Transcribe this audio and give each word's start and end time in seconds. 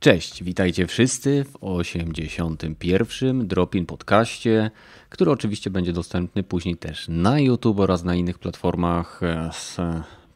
Cześć, 0.00 0.44
witajcie 0.44 0.86
wszyscy 0.86 1.44
w 1.44 1.56
81. 1.60 3.46
Dropin 3.46 3.86
podcaście, 3.86 4.70
który 5.08 5.30
oczywiście 5.30 5.70
będzie 5.70 5.92
dostępny 5.92 6.42
później 6.42 6.76
też 6.76 7.08
na 7.08 7.40
YouTube 7.40 7.80
oraz 7.80 8.04
na 8.04 8.14
innych 8.14 8.38
platformach 8.38 9.20
e, 9.22 9.50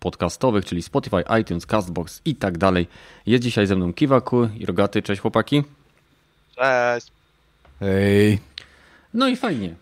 podcastowych, 0.00 0.64
czyli 0.64 0.82
Spotify, 0.82 1.22
iTunes, 1.40 1.66
Castbox 1.66 2.20
i 2.24 2.34
tak 2.34 2.58
dalej. 2.58 2.86
Jest 3.26 3.44
dzisiaj 3.44 3.66
ze 3.66 3.76
mną 3.76 3.92
Kiwaku 3.92 4.48
i 4.58 4.66
Rogaty. 4.66 5.02
Cześć 5.02 5.20
chłopaki. 5.20 5.62
Cześć. 6.56 7.06
Hej. 7.80 8.38
No 9.14 9.28
i 9.28 9.36
fajnie. 9.36 9.74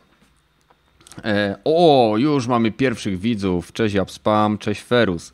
E, 1.24 1.56
o, 1.64 2.14
już 2.16 2.46
mamy 2.46 2.72
pierwszych 2.72 3.20
widzów. 3.20 3.72
Cześć 3.72 3.96
Spam, 4.08 4.58
cześć 4.58 4.82
Ferus. 4.82 5.32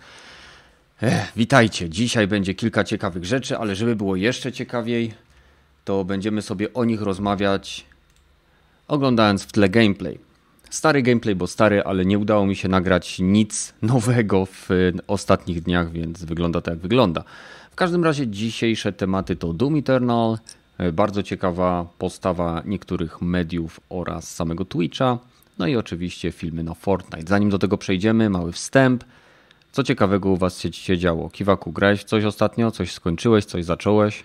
Ech, 1.03 1.33
witajcie. 1.37 1.91
Dzisiaj 1.91 2.27
będzie 2.29 2.55
kilka 2.55 2.85
ciekawych 2.85 3.25
rzeczy, 3.25 3.59
ale 3.59 3.77
żeby 3.77 3.97
było 3.97 4.17
jeszcze 4.17 4.53
ciekawiej, 4.53 5.15
to 5.85 6.05
będziemy 6.05 6.43
sobie 6.43 6.75
o 6.75 6.85
nich 6.85 7.03
rozmawiać 7.03 7.85
oglądając 8.89 9.43
w 9.43 9.53
tle 9.53 9.69
gameplay. 9.69 10.19
Stary 10.71 11.03
gameplay, 11.03 11.35
bo 11.35 11.47
stary, 11.47 11.83
ale 11.85 12.05
nie 12.05 12.19
udało 12.19 12.47
mi 12.47 12.57
się 12.57 12.69
nagrać 12.69 13.19
nic 13.19 13.75
nowego 13.83 14.47
w 14.47 14.69
ostatnich 15.07 15.63
dniach, 15.63 15.93
więc 15.93 16.25
wygląda 16.25 16.61
tak 16.61 16.75
jak 16.75 16.83
wygląda. 16.83 17.25
W 17.71 17.75
każdym 17.75 18.05
razie 18.05 18.27
dzisiejsze 18.27 18.93
tematy 18.93 19.37
to 19.37 19.53
Doom 19.53 19.77
Eternal, 19.77 20.39
bardzo 20.93 21.23
ciekawa 21.23 21.87
postawa 21.99 22.63
niektórych 22.65 23.23
mediów 23.23 23.81
oraz 23.89 24.35
samego 24.35 24.65
Twitcha, 24.65 25.19
no 25.59 25.67
i 25.67 25.77
oczywiście 25.77 26.33
filmy 26.33 26.63
na 26.63 26.75
Fortnite. 26.75 27.29
Zanim 27.29 27.51
do 27.51 27.59
tego 27.59 27.79
przejdziemy, 27.79 28.31
mały 28.31 28.53
wstęp. 28.53 29.05
Co 29.75 29.85
ciekawego 29.85 30.29
u 30.29 30.37
Was 30.37 30.61
się, 30.61 30.73
się 30.73 30.99
działo? 30.99 31.31
Kiwaku, 31.31 31.73
grałeś 31.73 32.05
coś 32.05 32.25
ostatnio? 32.25 32.71
Coś 32.71 32.93
skończyłeś? 32.93 33.45
Coś 33.45 33.65
zacząłeś? 33.65 34.25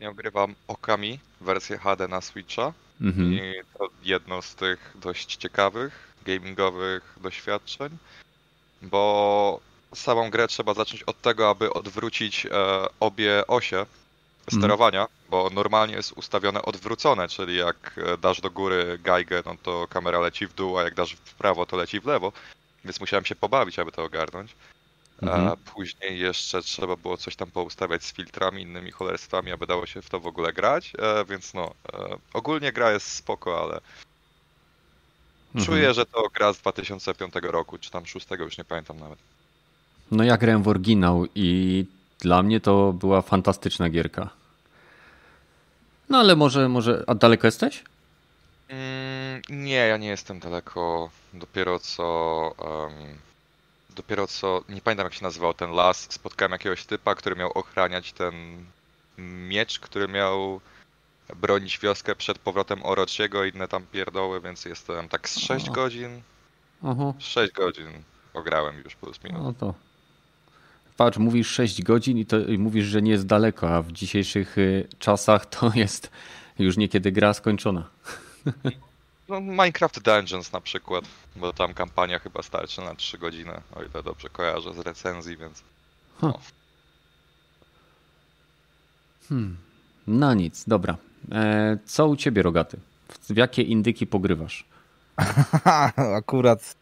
Nie 0.00 0.10
ogrywam 0.10 0.54
Okami, 0.68 1.18
wersję 1.40 1.78
HD 1.78 2.08
na 2.08 2.20
Switcha. 2.20 2.72
Mhm. 3.00 3.32
I 3.32 3.40
to 3.78 3.88
jedno 4.02 4.42
z 4.42 4.54
tych 4.54 4.96
dość 5.00 5.36
ciekawych 5.36 6.14
gamingowych 6.24 7.16
doświadczeń, 7.22 7.88
bo 8.82 9.60
samą 9.94 10.30
grę 10.30 10.48
trzeba 10.48 10.74
zacząć 10.74 11.02
od 11.02 11.20
tego, 11.20 11.50
aby 11.50 11.72
odwrócić 11.72 12.46
e, 12.46 12.50
obie 13.00 13.46
osie 13.46 13.78
mhm. 13.78 14.60
sterowania, 14.60 15.00
mhm. 15.00 15.18
bo 15.30 15.50
normalnie 15.54 15.94
jest 15.94 16.12
ustawione 16.12 16.62
odwrócone, 16.62 17.28
czyli 17.28 17.56
jak 17.56 18.00
e, 18.06 18.18
dasz 18.18 18.40
do 18.40 18.50
góry 18.50 18.98
gajgę, 19.02 19.42
no 19.46 19.54
to 19.62 19.86
kamera 19.88 20.20
leci 20.20 20.46
w 20.46 20.54
dół, 20.54 20.78
a 20.78 20.82
jak 20.82 20.94
dasz 20.94 21.12
w 21.12 21.34
prawo, 21.34 21.66
to 21.66 21.76
leci 21.76 22.00
w 22.00 22.06
lewo 22.06 22.32
więc 22.84 23.00
musiałem 23.00 23.24
się 23.24 23.34
pobawić, 23.34 23.78
aby 23.78 23.92
to 23.92 24.04
ogarnąć. 24.04 24.56
Mhm. 25.22 25.48
A 25.48 25.56
później 25.56 26.18
jeszcze 26.18 26.62
trzeba 26.62 26.96
było 26.96 27.16
coś 27.16 27.36
tam 27.36 27.50
poustawiać 27.50 28.04
z 28.04 28.12
filtrami, 28.12 28.62
innymi 28.62 28.90
cholerstwami, 28.90 29.52
aby 29.52 29.66
dało 29.66 29.86
się 29.86 30.02
w 30.02 30.10
to 30.10 30.20
w 30.20 30.26
ogóle 30.26 30.52
grać, 30.52 30.92
e, 30.98 31.24
więc 31.24 31.54
no, 31.54 31.74
e, 31.92 32.16
ogólnie 32.32 32.72
gra 32.72 32.92
jest 32.92 33.06
spoko, 33.06 33.62
ale 33.62 33.80
mhm. 35.54 35.64
czuję, 35.64 35.94
że 35.94 36.06
to 36.06 36.28
gra 36.34 36.52
z 36.52 36.58
2005 36.58 37.34
roku, 37.42 37.78
czy 37.78 37.90
tam 37.90 38.06
6, 38.06 38.26
już 38.38 38.58
nie 38.58 38.64
pamiętam 38.64 38.98
nawet. 38.98 39.18
No 40.10 40.24
ja 40.24 40.36
grałem 40.36 40.62
w 40.62 40.68
oryginał 40.68 41.26
i 41.34 41.84
dla 42.18 42.42
mnie 42.42 42.60
to 42.60 42.92
była 42.92 43.22
fantastyczna 43.22 43.90
gierka. 43.90 44.30
No 46.08 46.18
ale 46.18 46.36
może, 46.36 46.68
może, 46.68 47.04
a 47.06 47.14
daleko 47.14 47.46
jesteś? 47.46 47.84
Mm, 48.70 49.42
nie, 49.48 49.74
ja 49.74 49.96
nie 49.96 50.08
jestem 50.08 50.38
daleko. 50.38 51.10
Dopiero 51.34 51.78
co. 51.78 52.04
Um, 52.58 53.18
dopiero 53.90 54.26
co. 54.26 54.64
Nie 54.68 54.80
pamiętam 54.80 55.06
jak 55.06 55.14
się 55.14 55.22
nazywał 55.22 55.54
ten 55.54 55.70
las. 55.70 56.06
Spotkałem 56.10 56.52
jakiegoś 56.52 56.84
typa, 56.84 57.14
który 57.14 57.36
miał 57.36 57.52
ochraniać 57.52 58.12
ten 58.12 58.34
miecz, 59.48 59.78
który 59.80 60.08
miał 60.08 60.60
bronić 61.36 61.78
wioskę 61.78 62.16
przed 62.16 62.38
powrotem 62.38 62.86
Orochiego 62.86 63.44
i 63.44 63.50
inne 63.54 63.68
tam 63.68 63.86
pierdoły, 63.92 64.40
więc 64.40 64.64
jestem 64.64 65.08
tak 65.08 65.28
z 65.28 65.38
6 65.38 65.68
o. 65.68 65.72
godzin. 65.72 66.22
Aha. 66.82 67.12
6 67.18 67.52
godzin 67.52 67.88
ograłem 68.34 68.82
już 68.84 68.94
plus 68.94 69.24
minus. 69.24 69.42
No 69.42 69.52
to. 69.52 69.74
Patrz, 70.96 71.18
mówisz 71.18 71.48
6 71.48 71.82
godzin 71.82 72.18
i, 72.18 72.26
to, 72.26 72.38
i 72.38 72.58
mówisz, 72.58 72.86
że 72.86 73.02
nie 73.02 73.10
jest 73.10 73.26
daleko, 73.26 73.70
a 73.70 73.82
w 73.82 73.92
dzisiejszych 73.92 74.58
y, 74.58 74.88
czasach 74.98 75.46
to 75.46 75.70
jest 75.74 76.10
już 76.58 76.76
niekiedy 76.76 77.12
gra 77.12 77.34
skończona. 77.34 77.90
No, 79.28 79.40
Minecraft 79.40 80.00
Dungeons 80.02 80.52
na 80.52 80.60
przykład, 80.60 81.04
bo 81.36 81.52
tam 81.52 81.74
kampania 81.74 82.18
chyba 82.18 82.42
starczy 82.42 82.80
na 82.80 82.94
3 82.94 83.18
godziny, 83.18 83.52
o 83.74 83.82
ile 83.82 84.02
dobrze 84.02 84.28
kojarzę 84.28 84.74
z 84.74 84.78
recenzji, 84.78 85.36
więc. 85.36 85.62
No. 86.22 86.38
Hmm. 89.28 89.56
No 90.06 90.34
nic, 90.34 90.64
dobra. 90.66 90.96
E, 91.32 91.78
co 91.86 92.08
u 92.08 92.16
ciebie, 92.16 92.42
Rogaty? 92.42 92.78
W 93.28 93.36
jakie 93.36 93.62
indyki 93.62 94.06
pogrywasz? 94.06 94.64
Akurat 96.16 96.76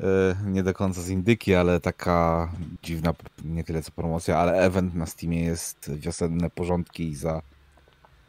e, 0.00 0.04
nie 0.44 0.62
do 0.62 0.74
końca 0.74 1.02
z 1.02 1.08
indyki, 1.08 1.54
ale 1.54 1.80
taka 1.80 2.48
dziwna, 2.82 3.14
nie 3.44 3.64
tyle 3.64 3.82
co 3.82 3.90
promocja, 3.90 4.38
ale 4.38 4.52
event 4.52 4.94
na 4.94 5.06
Steamie 5.06 5.44
jest 5.44 5.90
wiosenne 5.94 6.50
porządki 6.50 7.14
za 7.14 7.42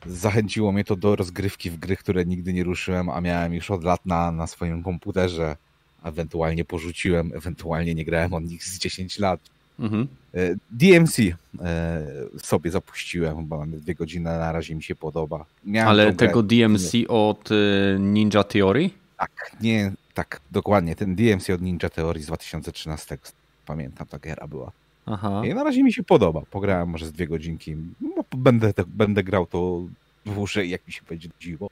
zachęciło 0.06 0.72
mnie 0.72 0.84
to 0.84 0.96
do 0.96 1.16
rozgrywki 1.16 1.70
w 1.70 1.78
gry, 1.78 1.98
które 1.98 2.26
nigdy 2.26 2.54
nie 2.54 2.64
ruszyłem, 2.64 3.10
a 3.10 3.22
miałem 3.22 3.54
już 3.54 3.72
od 3.72 3.84
lat 3.84 4.06
na, 4.06 4.32
na 4.32 4.48
swoim 4.48 4.84
komputerze. 4.84 5.56
Ewentualnie 6.04 6.66
porzuciłem, 6.66 7.32
ewentualnie 7.36 7.96
nie 7.96 8.06
grałem 8.06 8.34
od 8.34 8.44
nich 8.44 8.64
z 8.64 8.80
10 8.80 9.20
lat. 9.20 9.40
Mhm. 9.80 10.08
E, 10.34 10.56
DMC 10.72 11.20
e, 11.20 12.08
sobie 12.44 12.72
zapuściłem, 12.72 13.48
bo 13.48 13.58
mam 13.58 13.72
dwie 13.72 13.96
godziny, 13.96 14.24
na 14.24 14.52
razie 14.52 14.76
mi 14.76 14.84
się 14.84 14.96
podoba. 14.96 15.46
Miałem 15.66 15.90
Ale 15.90 16.14
tego 16.14 16.44
DMC 16.44 16.94
nie... 16.94 17.08
od 17.08 17.50
e, 17.52 18.00
Ninja 18.00 18.44
Theory? 18.44 18.90
Tak, 19.18 19.56
nie, 19.62 19.92
tak, 20.14 20.42
dokładnie. 20.52 20.96
Ten 20.96 21.16
DMC 21.16 21.50
od 21.50 21.62
Ninja 21.62 21.90
Theory 21.90 22.22
z 22.22 22.26
2013. 22.26 23.18
Pamiętam, 23.66 24.08
ta 24.08 24.20
gra 24.20 24.48
była. 24.48 24.72
Aha. 25.10 25.42
I 25.46 25.54
na 25.54 25.64
razie 25.64 25.84
mi 25.84 25.94
się 25.94 26.04
podoba. 26.04 26.42
Pograłem 26.52 26.90
może 26.90 27.06
z 27.06 27.12
dwie 27.12 27.28
godzinki. 27.28 27.76
No, 28.02 28.24
będę, 28.38 28.74
będę 28.88 29.24
grał 29.24 29.46
to 29.46 29.84
dłużej, 30.26 30.70
jak 30.70 30.88
mi 30.88 30.94
się 30.94 31.02
będzie 31.10 31.30
dziwo. 31.40 31.70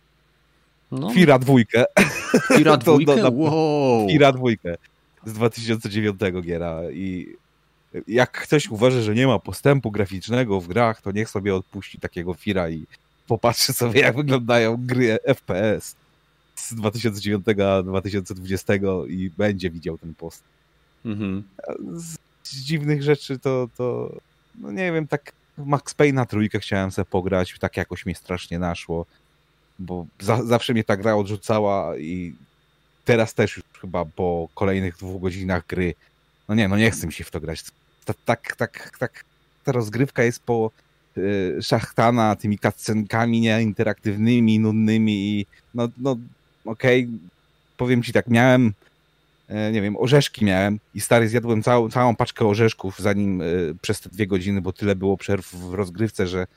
No. 0.92 1.10
Fira 1.10 1.40
dwójkę. 1.40 1.86
Fira 2.58 2.78
dwójkę? 2.84 3.18
to, 3.18 3.32
wow. 3.32 4.08
Fira 4.10 4.32
dwójkę 4.32 4.76
z 5.26 5.34
2009 5.34 6.20
giera 6.42 6.82
i 6.92 7.36
jak 8.08 8.32
ktoś 8.32 8.70
uważa, 8.70 9.02
że 9.02 9.16
nie 9.16 9.28
ma 9.28 9.40
postępu 9.40 9.92
graficznego 9.92 10.62
w 10.62 10.68
grach, 10.68 11.02
to 11.02 11.12
niech 11.12 11.30
sobie 11.30 11.56
odpuści 11.56 12.00
takiego 12.00 12.34
Fira 12.34 12.70
i 12.70 12.86
popatrzy 13.28 13.74
sobie, 13.74 14.02
jak 14.02 14.16
wyglądają 14.16 14.78
gry 14.80 15.18
FPS 15.24 15.96
z 16.56 16.74
2009 16.74 17.46
a 17.66 17.84
2020 17.84 18.74
i 19.10 19.32
będzie 19.38 19.70
widział 19.70 19.98
ten 19.98 20.14
post. 20.14 20.44
Mhm 21.06 21.44
z 21.94 22.18
dziwnych 22.56 23.04
rzeczy 23.04 23.40
to, 23.40 23.68
to 23.78 24.16
no 24.60 24.72
nie 24.72 24.92
wiem, 24.92 25.08
tak 25.08 25.32
Max 25.58 25.94
Payne 25.94 26.16
na 26.16 26.26
trójkę 26.26 26.60
chciałem 26.60 26.92
sobie 26.92 27.06
pograć, 27.06 27.56
tak 27.60 27.78
jakoś 27.78 28.06
mnie 28.06 28.16
strasznie 28.16 28.60
naszło, 28.60 29.06
bo 29.80 30.06
za, 30.20 30.44
zawsze 30.44 30.74
mnie 30.74 30.84
ta 30.84 30.98
gra 30.98 31.16
odrzucała 31.16 31.98
i 31.98 32.34
teraz 33.06 33.34
też 33.34 33.58
już 33.58 33.66
chyba 33.82 34.06
po 34.06 34.48
kolejnych 34.56 34.98
dwóch 34.98 35.22
godzinach 35.22 35.68
gry, 35.68 35.94
no 36.50 36.56
nie, 36.56 36.68
no 36.68 36.78
nie 36.78 36.92
chcę 36.92 37.08
mi 37.08 37.14
się 37.14 37.24
w 37.24 37.32
to 37.32 37.40
grać. 37.40 37.64
Tak, 38.26 38.56
tak, 38.56 38.92
tak, 39.00 39.24
ta 39.64 39.72
rozgrywka 39.72 40.24
jest 40.24 40.44
po 40.44 40.72
y, 41.18 41.58
szachtana 41.62 42.36
tymi 42.36 42.60
cutscenkami 42.60 43.42
nieinteraktywnymi, 43.42 44.60
nudnymi 44.60 45.14
i 45.14 45.46
no, 45.74 45.90
no 45.98 46.18
okej, 46.66 47.04
okay. 47.04 47.18
powiem 47.78 48.04
ci 48.04 48.14
tak, 48.14 48.28
miałem 48.28 48.74
nie 49.50 49.82
wiem, 49.82 49.98
orzeszki 49.98 50.46
miałem 50.46 50.80
i 50.94 51.02
stary 51.02 51.30
zjadłem 51.30 51.64
całą, 51.64 51.90
całą 51.90 52.16
paczkę 52.16 52.48
orzeszków 52.48 53.00
zanim 53.00 53.42
y, 53.42 53.76
przez 53.82 54.02
te 54.02 54.10
dwie 54.10 54.28
godziny, 54.28 54.62
bo 54.62 54.74
tyle 54.74 54.96
było 54.96 55.18
przerw 55.18 55.56
w 55.56 55.74
rozgrywce, 55.74 56.28
że 56.28 56.48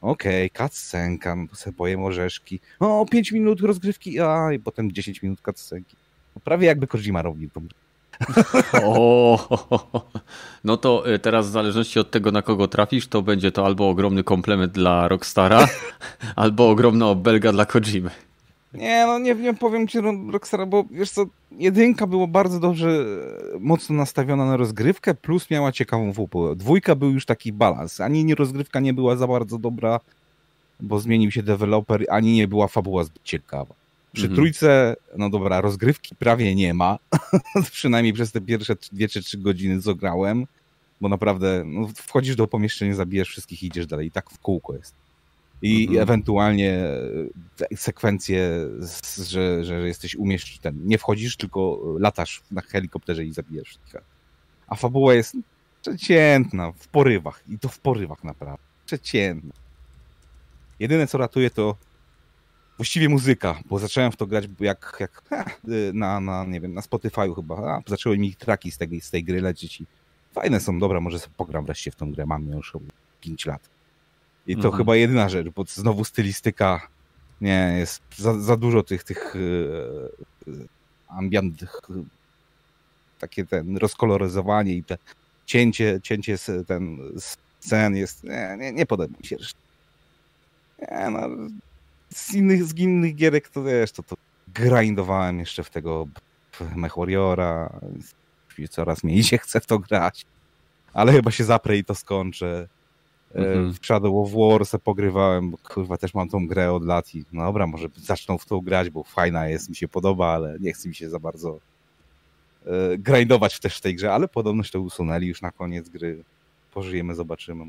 okej, 0.00 0.50
okay, 0.54 0.68
cutscenka, 0.68 1.36
no 1.36 1.46
sobie 1.54 1.76
pojem 1.76 2.04
orzeszki. 2.04 2.60
O, 2.80 3.06
5 3.10 3.32
minut 3.32 3.60
rozgrywki, 3.60 4.20
a 4.20 4.52
i 4.52 4.58
potem 4.58 4.92
10 4.92 5.22
minut 5.22 5.40
cutscenki. 5.40 5.96
No, 6.36 6.40
prawie 6.44 6.66
jakby 6.66 6.86
Kojima 6.86 7.22
robił 7.22 7.50
tą 7.50 7.68
o, 8.84 9.48
no 10.64 10.76
to 10.76 11.14
y, 11.14 11.18
teraz 11.18 11.48
w 11.48 11.50
zależności 11.50 11.98
od 11.98 12.10
tego, 12.10 12.32
na 12.32 12.42
kogo 12.42 12.68
trafisz, 12.68 13.06
to 13.06 13.22
będzie 13.22 13.52
to 13.52 13.66
albo 13.66 13.88
ogromny 13.88 14.24
komplement 14.24 14.72
dla 14.72 15.08
Rockstara, 15.08 15.68
albo 16.36 16.70
ogromna 16.70 17.06
obelga 17.06 17.52
dla 17.52 17.66
Kojimy. 17.66 18.10
Nie, 18.74 19.04
no 19.06 19.18
nie 19.18 19.34
wiem, 19.34 19.56
powiem 19.56 19.88
ci 19.88 19.98
Rockstar, 20.30 20.68
bo 20.68 20.84
wiesz 20.90 21.10
co, 21.10 21.26
jedynka 21.50 22.06
była 22.06 22.26
bardzo 22.26 22.60
dobrze, 22.60 23.04
mocno 23.60 23.96
nastawiona 23.96 24.46
na 24.46 24.56
rozgrywkę, 24.56 25.14
plus 25.14 25.50
miała 25.50 25.72
ciekawą 25.72 26.12
fabułę. 26.12 26.56
Dwójka 26.56 26.94
był 26.94 27.10
już 27.10 27.26
taki 27.26 27.52
balans, 27.52 28.00
ani 28.00 28.24
nie 28.24 28.34
rozgrywka 28.34 28.80
nie 28.80 28.94
była 28.94 29.16
za 29.16 29.26
bardzo 29.26 29.58
dobra, 29.58 30.00
bo 30.80 31.00
zmienił 31.00 31.30
się 31.30 31.42
deweloper, 31.42 32.04
ani 32.10 32.32
nie 32.32 32.48
była 32.48 32.68
fabuła 32.68 33.04
zbyt 33.04 33.22
ciekawa. 33.24 33.74
Przy 34.12 34.24
mhm. 34.24 34.36
trójce, 34.36 34.96
no 35.16 35.30
dobra, 35.30 35.60
rozgrywki 35.60 36.14
prawie 36.14 36.54
nie 36.54 36.74
ma, 36.74 36.98
przynajmniej 37.72 38.12
przez 38.12 38.32
te 38.32 38.40
pierwsze 38.40 38.76
dwie 38.92 39.08
czy 39.08 39.22
trzy 39.22 39.38
godziny 39.38 39.82
co 39.82 39.94
grałem. 39.94 40.46
bo 41.00 41.08
naprawdę 41.08 41.62
no, 41.66 41.88
wchodzisz 41.96 42.36
do 42.36 42.46
pomieszczenia, 42.46 42.94
zabijesz 42.94 43.28
wszystkich 43.28 43.62
i 43.62 43.66
idziesz 43.66 43.86
dalej. 43.86 44.06
I 44.06 44.10
tak 44.10 44.30
w 44.30 44.38
kółko 44.38 44.74
jest. 44.74 44.94
I 45.62 45.82
mhm. 45.82 46.02
ewentualnie 46.02 46.84
sekwencje, 47.76 48.68
że, 49.28 49.64
że 49.64 49.88
jesteś 49.88 50.16
umieszczony, 50.16 50.58
ten, 50.62 50.86
nie 50.86 50.98
wchodzisz, 50.98 51.36
tylko 51.36 51.80
latasz 51.98 52.42
na 52.50 52.60
helikopterze 52.60 53.24
i 53.24 53.32
wszystkich. 53.64 53.94
A 54.68 54.74
fabuła 54.74 55.14
jest 55.14 55.36
przeciętna, 55.82 56.72
w 56.72 56.88
porywach. 56.88 57.42
I 57.48 57.58
to 57.58 57.68
w 57.68 57.78
porywach 57.78 58.24
naprawdę. 58.24 58.64
Przeciętna. 58.86 59.52
Jedyne 60.78 61.06
co 61.06 61.18
ratuje 61.18 61.50
to 61.50 61.76
właściwie 62.76 63.08
muzyka, 63.08 63.58
bo 63.66 63.78
zacząłem 63.78 64.12
w 64.12 64.16
to 64.16 64.26
grać 64.26 64.48
jak, 64.60 64.96
jak 65.00 65.22
na, 65.94 66.20
na, 66.20 66.44
nie 66.44 66.60
wiem, 66.60 66.74
na 66.74 66.80
Spotify'u 66.80 67.34
chyba. 67.34 67.56
A, 67.56 67.82
zaczęły 67.86 68.18
mi 68.18 68.34
traki 68.34 68.70
z 68.70 68.78
tej, 68.78 69.00
z 69.00 69.10
tej 69.10 69.24
gry 69.24 69.40
lecieć 69.40 69.80
i 69.80 69.86
fajne 70.32 70.60
są, 70.60 70.78
dobra, 70.78 71.00
może 71.00 71.18
sobie 71.18 71.34
pogram 71.36 71.64
wreszcie 71.64 71.90
w 71.90 71.96
tą 71.96 72.12
grę, 72.12 72.26
mam 72.26 72.48
już 72.48 72.72
5 73.20 73.46
lat. 73.46 73.77
I 74.48 74.54
to 74.54 74.64
mhm. 74.64 74.76
chyba 74.76 74.96
jedyna 74.96 75.28
rzecz, 75.28 75.48
bo 75.48 75.64
znowu 75.68 76.04
stylistyka, 76.04 76.88
nie, 77.40 77.74
jest 77.78 78.02
za, 78.16 78.40
za 78.40 78.56
dużo 78.56 78.82
tych, 78.82 79.04
tych 79.04 79.34
yy, 80.46 80.68
ambient, 81.08 81.64
takie 83.18 83.46
ten 83.46 83.76
rozkoloryzowanie 83.76 84.74
i 84.74 84.84
te 84.84 84.98
cięcie, 85.46 86.00
cięcie 86.02 86.36
ten 86.66 86.98
scen 87.60 87.96
jest, 87.96 88.24
nie, 88.24 88.56
nie, 88.58 88.72
nie 88.72 88.86
podoba 88.86 89.14
mi 89.20 89.26
się. 89.26 89.36
Nie, 90.78 91.10
no, 91.10 91.28
z 92.10 92.34
innych, 92.34 92.64
z 92.64 92.78
innych 92.78 93.14
gierek 93.14 93.48
to 93.48 93.62
wiesz, 93.64 93.92
to, 93.92 94.02
to 94.02 94.16
grindowałem 94.54 95.38
jeszcze 95.38 95.64
w 95.64 95.70
tego 95.70 96.06
MechWarriora, 96.76 97.80
coraz 98.70 99.04
mniej 99.04 99.24
się 99.24 99.38
chce 99.38 99.60
w 99.60 99.66
to 99.66 99.78
grać, 99.78 100.26
ale 100.92 101.12
chyba 101.12 101.30
się 101.30 101.44
zaprę 101.44 101.76
i 101.76 101.84
to 101.84 101.94
skończę. 101.94 102.68
E, 103.34 103.38
mhm. 103.38 103.72
W 103.72 103.86
Shadow 103.86 104.14
of 104.14 104.32
War 104.32 104.66
se 104.66 104.78
pogrywałem, 104.78 105.50
bo 105.50 105.58
kurwa 105.58 105.96
też 105.96 106.14
mam 106.14 106.28
tą 106.28 106.46
grę 106.46 106.72
od 106.72 106.84
lat 106.84 107.14
i 107.14 107.24
no 107.32 107.44
dobra, 107.44 107.66
może 107.66 107.88
zaczną 107.96 108.38
w 108.38 108.46
to 108.46 108.60
grać, 108.60 108.90
bo 108.90 109.04
fajna 109.04 109.48
jest, 109.48 109.68
mi 109.68 109.76
się 109.76 109.88
podoba, 109.88 110.26
ale 110.26 110.56
nie 110.60 110.72
chce 110.72 110.88
mi 110.88 110.94
się 110.94 111.10
za 111.10 111.18
bardzo 111.18 111.58
e, 112.66 112.98
grindować 112.98 113.60
też 113.60 113.78
w 113.78 113.80
tej 113.80 113.94
grze, 113.94 114.12
ale 114.12 114.28
podobność 114.28 114.70
to 114.70 114.80
usunęli 114.80 115.26
już 115.26 115.42
na 115.42 115.50
koniec 115.50 115.88
gry. 115.88 116.24
Pożyjemy, 116.74 117.14
zobaczymy. 117.14 117.64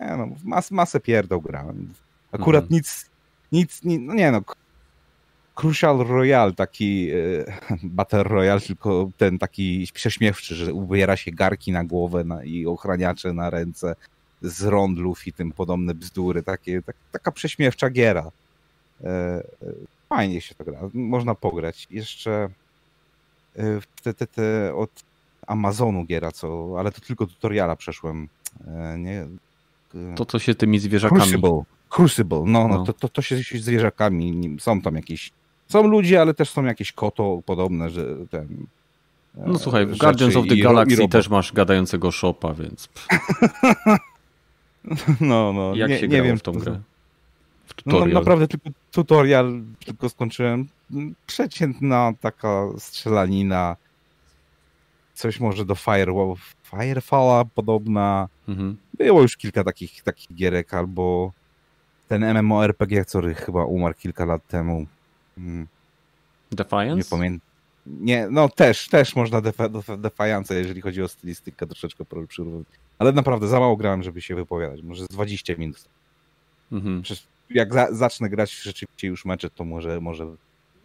Nie, 0.00 0.16
no, 0.16 0.28
mas, 0.44 0.70
masę 0.70 1.00
pierdol 1.00 1.40
grałem. 1.40 1.94
Akurat 2.32 2.64
mhm. 2.64 2.76
nic, 2.76 3.10
nic, 3.52 3.80
no 3.84 4.14
nie 4.14 4.32
no, 4.32 4.40
Crucial 5.54 5.98
Royale, 5.98 6.52
taki 6.52 7.10
e, 7.10 7.76
Battle 7.82 8.22
Royale, 8.22 8.60
tylko 8.60 9.10
ten 9.16 9.38
taki 9.38 9.88
prześmiewczy, 9.94 10.54
że 10.54 10.74
ubiera 10.74 11.16
się 11.16 11.30
garki 11.30 11.72
na 11.72 11.84
głowę 11.84 12.24
na, 12.24 12.44
i 12.44 12.66
ochraniacze 12.66 13.32
na 13.32 13.50
ręce 13.50 13.94
z 14.42 14.62
rondlów 14.62 15.26
i 15.26 15.32
tym 15.32 15.52
podobne 15.52 15.94
bzdury. 15.94 16.42
Takie, 16.42 16.82
tak, 16.82 16.96
taka 17.12 17.32
prześmiewcza 17.32 17.90
giera. 17.90 18.30
E, 19.04 19.08
e, 19.08 19.42
fajnie 20.08 20.40
się 20.40 20.54
to 20.54 20.64
gra. 20.64 20.80
Można 20.94 21.34
pograć. 21.34 21.86
Jeszcze 21.90 22.48
e, 23.56 23.80
te, 24.02 24.14
te, 24.14 24.26
te 24.26 24.74
od 24.74 24.90
Amazonu 25.46 26.04
giera, 26.04 26.32
co, 26.32 26.74
ale 26.78 26.92
to 26.92 27.00
tylko 27.00 27.26
tutoriala 27.26 27.76
przeszłem. 27.76 28.28
Nie, 28.98 29.26
to, 30.16 30.24
co 30.24 30.38
się 30.38 30.54
tymi 30.54 30.78
zwierzakami... 30.78 31.20
Crucible. 31.20 31.62
Crucible, 31.88 32.42
no, 32.46 32.68
no, 32.68 32.78
no. 32.78 32.84
To, 32.84 32.92
to, 32.92 33.08
to 33.08 33.22
się 33.22 33.36
z 33.36 33.64
zwierzakami, 33.64 34.56
są 34.60 34.80
tam 34.80 34.94
jakieś 34.94 35.32
są 35.68 35.86
ludzie, 35.86 36.20
ale 36.20 36.34
też 36.34 36.50
są 36.50 36.64
jakieś 36.64 36.92
koto 36.92 37.40
podobne, 37.46 37.90
że 37.90 38.04
ten. 38.30 38.66
No 39.34 39.58
słuchaj, 39.58 39.86
w 39.86 39.98
Guardians 39.98 40.36
of 40.36 40.46
the 40.48 40.56
Galaxy 40.56 41.08
też 41.08 41.28
masz 41.28 41.52
gadającego 41.52 42.12
shopa, 42.12 42.54
więc. 42.54 42.88
no, 45.20 45.52
no. 45.52 45.74
Jak 45.74 45.90
nie, 45.90 45.98
się 45.98 46.08
nie 46.08 46.22
wiem 46.22 46.38
w 46.38 46.42
tą 46.42 46.52
grę? 46.52 46.80
W 47.66 47.86
no, 47.86 48.06
naprawdę 48.06 48.48
tylko 48.48 48.70
tutorial 48.90 49.62
tylko 49.84 50.08
skończyłem. 50.08 50.68
Przeciętna 51.26 52.12
taka 52.20 52.64
strzelanina. 52.78 53.76
Coś 55.14 55.40
może 55.40 55.64
do 55.64 55.74
Firewall, 55.74 56.34
Firefalla 56.70 57.44
podobna. 57.44 58.28
Mhm. 58.48 58.76
Było 58.94 59.22
już 59.22 59.36
kilka 59.36 59.64
takich, 59.64 60.02
takich 60.02 60.34
gierek, 60.34 60.74
albo 60.74 61.32
ten 62.08 62.24
MMORPG, 62.24 63.04
który 63.08 63.34
chyba 63.34 63.64
umarł 63.64 63.94
kilka 63.94 64.24
lat 64.24 64.46
temu. 64.46 64.86
Hmm. 65.34 65.66
Defiance? 66.50 66.96
Nie 66.96 67.04
pamiętam. 67.04 67.47
Nie, 68.00 68.28
no 68.30 68.48
też, 68.48 68.88
też 68.88 69.16
można 69.16 69.40
defa, 69.98 70.24
jeżeli 70.50 70.80
chodzi 70.80 71.02
o 71.02 71.08
stylistykę, 71.08 71.66
troszeczkę 71.66 72.04
przyrównać. 72.28 72.66
Ale 72.98 73.12
naprawdę 73.12 73.48
za 73.48 73.60
mało 73.60 73.76
grałem, 73.76 74.02
żeby 74.02 74.20
się 74.20 74.34
wypowiadać. 74.34 74.82
Może 74.82 75.04
z 75.04 75.08
20 75.08 75.54
minut. 75.58 75.84
Mhm. 76.72 77.02
Przecież 77.02 77.26
jak 77.50 77.74
za, 77.74 77.92
zacznę 77.92 78.30
grać 78.30 78.62
rzeczywiście 78.62 79.08
już 79.08 79.24
mecze, 79.24 79.50
to 79.50 79.64
może, 79.64 80.00
może, 80.00 80.26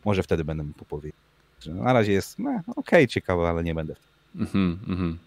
może 0.06 0.24
wtedy 0.24 0.44
będę 0.44 0.64
mógł 0.64 0.86
powiedzieć. 0.86 1.20
Na 1.66 1.94
razie 1.94 2.12
jest 2.12 2.40
no, 2.40 2.50
okej, 2.50 2.74
okay, 2.76 3.08
ciekawe, 3.08 3.50
ale 3.50 3.64
nie 3.64 3.76
będę. 3.76 3.96
Mhm, 4.36 4.80
mhm. 4.88 5.18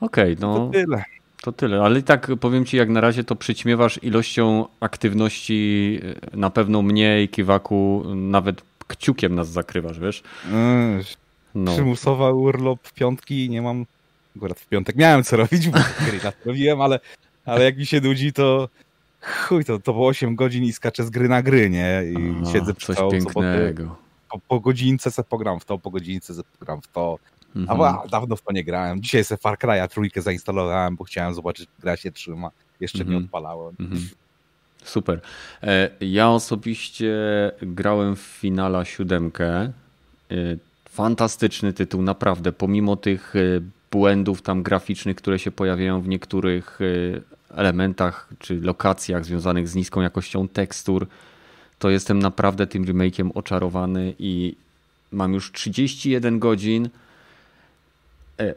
Okej, 0.00 0.32
okay, 0.32 0.36
no. 0.40 0.54
To 0.54 0.70
tyle. 0.72 1.04
To 1.42 1.52
tyle, 1.52 1.82
ale 1.82 1.98
i 1.98 2.02
tak 2.02 2.30
powiem 2.40 2.64
ci, 2.64 2.76
jak 2.76 2.88
na 2.88 3.00
razie 3.00 3.24
to 3.24 3.36
przyćmiewasz 3.36 4.02
ilością 4.02 4.66
aktywności 4.80 6.00
e, 6.32 6.36
na 6.36 6.50
pewno 6.50 6.82
mnie 6.82 7.22
i 7.22 7.28
Kiwaku 7.28 8.04
nawet 8.14 8.62
kciukiem 8.88 9.34
nas 9.34 9.48
zakrywasz, 9.48 9.98
wiesz? 10.00 10.22
Yy, 10.44 11.04
no. 11.54 11.72
Przymusowa 11.72 12.30
urlop 12.30 12.92
piątki, 12.92 13.50
nie 13.50 13.62
mam 13.62 13.86
akurat 14.36 14.60
w 14.60 14.66
piątek 14.66 14.96
miałem 14.96 15.24
co 15.24 15.36
robić, 15.36 15.68
bo 15.68 15.78
robiłem, 16.46 16.80
ale, 16.80 17.00
ale 17.44 17.64
jak 17.64 17.78
mi 17.78 17.86
się 17.86 18.00
nudzi, 18.00 18.32
to 18.32 18.68
chuj, 19.20 19.64
to, 19.64 19.78
to 19.78 19.94
po 19.94 20.06
8 20.06 20.36
godzin 20.36 20.64
i 20.64 20.72
skaczę 20.72 21.04
z 21.04 21.10
gry 21.10 21.28
na 21.28 21.42
gry, 21.42 21.70
nie? 21.70 22.02
I 22.10 22.34
Aha, 22.42 22.52
siedzę 22.52 22.74
przy 22.74 22.94
coś 22.94 23.12
pięknego. 23.12 23.96
Po, 24.30 24.38
po 24.48 24.60
godzince 24.60 25.10
se 25.10 25.24
pogram 25.24 25.60
w 25.60 25.64
to, 25.64 25.78
po 25.78 25.90
godzince 25.90 26.34
se 26.34 26.42
pogram 26.58 26.82
w 26.82 26.88
to. 26.88 27.18
Mhm. 27.56 27.80
A 27.80 28.06
dawno 28.08 28.36
w 28.36 28.42
to 28.42 28.52
nie 28.52 28.64
grałem. 28.64 29.02
Dzisiaj 29.02 29.24
sobie 29.24 29.38
Far 29.38 29.58
Cry'a 29.58 29.88
trójkę 29.88 30.22
zainstalowałem, 30.22 30.96
bo 30.96 31.04
chciałem 31.04 31.34
zobaczyć, 31.34 31.68
jak 31.68 31.80
gra 31.80 31.96
się 31.96 32.12
trzyma. 32.12 32.50
Jeszcze 32.80 32.98
mhm. 32.98 33.18
nie 33.18 33.24
odpalałem. 33.24 33.74
Mhm. 33.80 34.08
Super. 34.84 35.20
E, 35.62 35.90
ja 36.00 36.30
osobiście 36.30 37.14
grałem 37.62 38.16
w 38.16 38.20
finala 38.20 38.84
siódemkę. 38.84 39.46
E, 39.54 39.70
fantastyczny 40.88 41.72
tytuł, 41.72 42.02
naprawdę. 42.02 42.52
Pomimo 42.52 42.96
tych 42.96 43.36
e, 43.36 43.40
błędów 43.90 44.42
tam 44.42 44.62
graficznych, 44.62 45.16
które 45.16 45.38
się 45.38 45.50
pojawiają 45.50 46.00
w 46.00 46.08
niektórych 46.08 46.78
elementach 47.50 48.28
czy 48.38 48.60
lokacjach 48.60 49.24
związanych 49.24 49.68
z 49.68 49.74
niską 49.74 50.00
jakością 50.00 50.48
tekstur, 50.48 51.06
to 51.78 51.90
jestem 51.90 52.18
naprawdę 52.18 52.66
tym 52.66 52.84
remake'iem 52.84 53.30
oczarowany 53.34 54.14
i 54.18 54.54
mam 55.12 55.34
już 55.34 55.52
31 55.52 56.38
godzin 56.38 56.88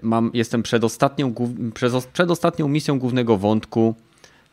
mam, 0.01 0.31
jestem 0.33 0.63
przed 0.63 0.83
ostatnią, 0.83 1.33
przed 2.13 2.31
ostatnią 2.31 2.67
misją 2.67 2.99
głównego 2.99 3.37
wątku 3.37 3.95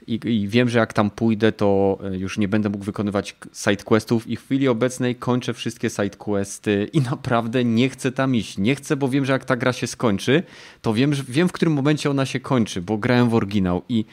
i, 0.07 0.21
i, 0.25 0.49
wiem, 0.49 0.69
że 0.69 0.79
jak 0.79 0.93
tam 0.93 1.11
pójdę, 1.11 1.53
to 1.53 1.99
e, 2.05 2.17
już 2.17 2.39
nie 2.39 2.49
będę 2.49 2.69
mógł 2.69 2.85
wykonywać 2.85 3.37
sidequestów 3.53 4.27
i 4.27 4.37
w 4.37 4.45
chwili 4.45 4.69
obecnej 4.69 5.17
kończę 5.17 5.55
wszystkie 5.55 5.91
sidequesty 5.91 6.91
i 6.93 7.01
naprawdę 7.01 7.65
nie 7.65 7.89
chcę 7.89 8.13
tam 8.13 8.35
iść. 8.35 8.59
Nie 8.59 8.75
chcę, 8.75 8.97
bo 8.97 9.09
wiem, 9.09 9.25
że 9.25 9.33
jak 9.33 9.45
ta 9.45 9.57
gra 9.57 9.73
się 9.73 9.87
skończy, 9.87 10.43
to 10.83 10.95
wiem, 10.95 11.15
że, 11.15 11.23
wiem 11.29 11.49
w 11.49 11.53
którym 11.53 11.75
momencie 11.75 12.11
ona 12.11 12.27
się 12.27 12.41
kończy, 12.41 12.83
bo 12.83 12.99
grałem 12.99 13.29
w 13.29 13.35
oryginał 13.35 13.83
i 13.89 14.05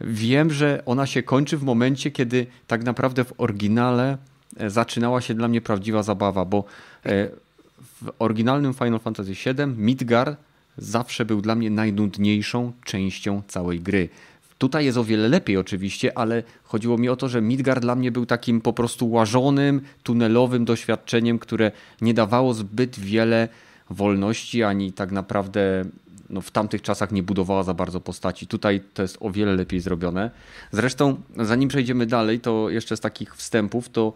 wiem, 0.00 0.52
że 0.52 0.82
ona 0.86 1.06
się 1.06 1.22
kończy 1.22 1.56
w 1.56 1.62
momencie, 1.62 2.10
kiedy 2.10 2.46
tak 2.66 2.84
naprawdę 2.84 3.24
w 3.24 3.32
oryginale 3.38 4.18
e, 4.56 4.70
zaczynała 4.70 5.20
się 5.20 5.34
dla 5.34 5.48
mnie 5.48 5.60
prawdziwa 5.60 6.02
zabawa, 6.02 6.44
bo 6.44 6.64
w 8.02 8.12
oryginalnym 8.18 8.74
Final 8.74 9.00
Fantasy 9.00 9.32
VII 9.32 9.66
Midgar 9.66 10.36
zawsze 10.78 11.24
był 11.24 11.42
dla 11.42 11.54
mnie 11.54 11.70
najnudniejszą 11.70 12.72
częścią 12.84 13.42
całej 13.48 13.80
gry. 13.80 14.08
Tutaj 14.58 14.84
jest 14.84 14.98
o 14.98 15.04
wiele 15.04 15.28
lepiej 15.28 15.56
oczywiście, 15.56 16.18
ale 16.18 16.42
chodziło 16.64 16.98
mi 16.98 17.08
o 17.08 17.16
to, 17.16 17.28
że 17.28 17.40
Midgard 17.40 17.82
dla 17.82 17.94
mnie 17.94 18.12
był 18.12 18.26
takim 18.26 18.60
po 18.60 18.72
prostu 18.72 19.10
łażonym, 19.10 19.80
tunelowym 20.02 20.64
doświadczeniem, 20.64 21.38
które 21.38 21.72
nie 22.00 22.14
dawało 22.14 22.54
zbyt 22.54 22.98
wiele 22.98 23.48
wolności, 23.90 24.62
ani 24.62 24.92
tak 24.92 25.12
naprawdę 25.12 25.84
no, 26.30 26.40
w 26.40 26.50
tamtych 26.50 26.82
czasach 26.82 27.12
nie 27.12 27.22
budowała 27.22 27.62
za 27.62 27.74
bardzo 27.74 28.00
postaci. 28.00 28.46
Tutaj 28.46 28.80
to 28.94 29.02
jest 29.02 29.16
o 29.20 29.30
wiele 29.30 29.54
lepiej 29.54 29.80
zrobione. 29.80 30.30
Zresztą, 30.72 31.16
zanim 31.36 31.68
przejdziemy 31.68 32.06
dalej, 32.06 32.40
to 32.40 32.70
jeszcze 32.70 32.96
z 32.96 33.00
takich 33.00 33.36
wstępów, 33.36 33.88
to 33.88 34.12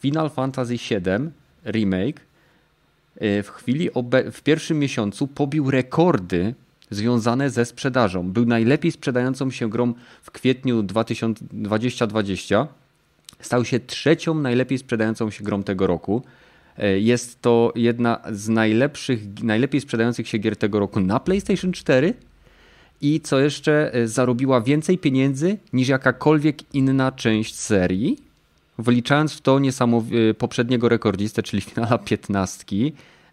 Final 0.00 0.30
Fantasy 0.30 0.74
VII 0.76 1.30
Remake 1.66 2.20
E, 3.20 3.42
w 3.42 3.50
chwili 3.50 3.90
w 4.32 4.42
pierwszym 4.42 4.78
miesiącu 4.78 5.26
pobił 5.26 5.70
rekordy 5.70 6.54
związane 6.90 7.50
ze 7.50 7.64
sprzedażą. 7.64 8.30
Był 8.30 8.46
najlepiej 8.46 8.92
sprzedającą 8.92 9.50
się 9.50 9.70
grą 9.70 9.94
w 10.22 10.30
kwietniu 10.30 10.82
2020. 10.82 12.68
Stał 13.40 13.64
się 13.64 13.80
trzecią 13.80 14.34
najlepiej 14.34 14.78
sprzedającą 14.78 15.30
się 15.30 15.44
grą 15.44 15.62
tego 15.62 15.86
roku. 15.86 16.22
E, 16.78 16.98
jest 16.98 17.42
to 17.42 17.72
jedna 17.76 18.20
z 18.32 18.48
najlepszych, 18.48 19.42
najlepiej 19.42 19.80
sprzedających 19.80 20.28
się 20.28 20.38
gier 20.38 20.56
tego 20.56 20.78
roku 20.78 21.00
na 21.00 21.20
PlayStation 21.20 21.72
4 21.72 22.14
i 23.00 23.20
co 23.20 23.38
jeszcze 23.38 23.94
e, 23.94 24.08
zarobiła 24.08 24.60
więcej 24.60 24.98
pieniędzy 24.98 25.58
niż 25.72 25.88
jakakolwiek 25.88 26.74
inna 26.74 27.12
część 27.12 27.54
serii, 27.54 28.16
wliczając 28.78 29.32
w 29.32 29.40
to 29.40 29.58
niesamow- 29.58 30.34
poprzedniego 30.38 30.88
rekordzistę, 30.88 31.42
czyli 31.42 31.62
finala 31.62 31.98
15. 31.98 32.64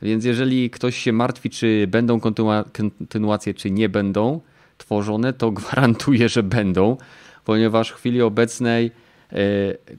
Więc 0.04 0.26
jeżeli 0.26 0.70
ktoś 0.70 0.98
się 0.98 1.14
martwi, 1.14 1.50
czy 1.50 1.88
będą 1.88 2.18
kontynu- 2.18 2.64
kontynuacje, 2.98 3.54
czy 3.54 3.72
nie 3.72 3.90
będą 3.90 4.42
tworzone, 4.78 5.34
to 5.34 5.52
gwarantuję, 5.52 6.30
że 6.30 6.44
będą, 6.44 6.98
ponieważ 7.46 7.92
w 7.92 7.96
chwili 7.96 8.22
obecnej 8.22 8.92
e, 9.32 9.38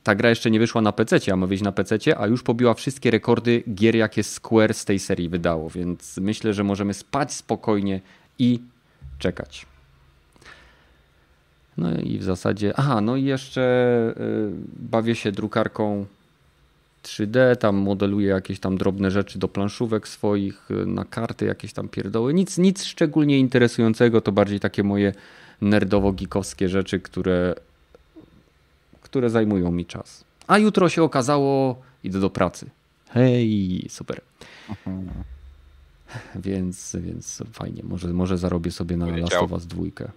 ta 0.02 0.14
gra 0.14 0.28
jeszcze 0.28 0.50
nie 0.50 0.58
wyszła 0.58 0.80
na 0.80 0.92
PC, 0.92 1.32
a 1.32 1.36
ma 1.36 1.46
wyjść 1.46 1.62
na 1.62 1.72
PC, 1.72 2.18
a 2.18 2.26
już 2.26 2.42
pobiła 2.42 2.74
wszystkie 2.74 3.10
rekordy 3.10 3.62
gier, 3.74 3.96
jakie 3.96 4.22
Square 4.22 4.74
z 4.74 4.84
tej 4.84 4.98
serii 4.98 5.28
wydało, 5.28 5.70
więc 5.70 6.18
myślę, 6.18 6.54
że 6.54 6.64
możemy 6.64 6.94
spać 6.94 7.32
spokojnie 7.32 8.00
i 8.38 8.60
czekać. 9.18 9.66
No 11.76 12.00
i 12.00 12.18
w 12.18 12.22
zasadzie, 12.22 12.72
aha, 12.76 13.00
no 13.00 13.16
i 13.16 13.24
jeszcze 13.24 13.62
y, 14.16 14.52
bawię 14.76 15.14
się 15.14 15.32
drukarką 15.32 16.06
3D, 17.04 17.56
tam 17.56 17.76
modeluję 17.76 18.28
jakieś 18.28 18.60
tam 18.60 18.78
drobne 18.78 19.10
rzeczy 19.10 19.38
do 19.38 19.48
planszówek 19.48 20.08
swoich, 20.08 20.70
y, 20.70 20.86
na 20.86 21.04
karty 21.04 21.44
jakieś 21.44 21.72
tam 21.72 21.88
pierdoły. 21.88 22.34
Nic, 22.34 22.58
nic 22.58 22.84
szczególnie 22.84 23.38
interesującego, 23.38 24.20
to 24.20 24.32
bardziej 24.32 24.60
takie 24.60 24.82
moje 24.82 25.12
nerdowo-gikowskie 25.62 26.68
rzeczy, 26.68 27.00
które, 27.00 27.54
które 29.02 29.30
zajmują 29.30 29.72
mi 29.72 29.86
czas. 29.86 30.24
A 30.46 30.58
jutro 30.58 30.88
się 30.88 31.02
okazało, 31.02 31.82
idę 32.04 32.20
do 32.20 32.30
pracy. 32.30 32.70
Hej, 33.10 33.86
super. 33.88 34.20
Mhm. 34.68 35.08
Więc, 36.34 36.96
więc 37.00 37.42
fajnie, 37.52 37.82
może, 37.82 38.08
może 38.08 38.38
zarobię 38.38 38.70
sobie 38.70 38.96
na 38.96 39.16
Last 39.16 39.34
of 39.34 39.52
Us 39.52 39.66
dwójkę. 39.66 40.10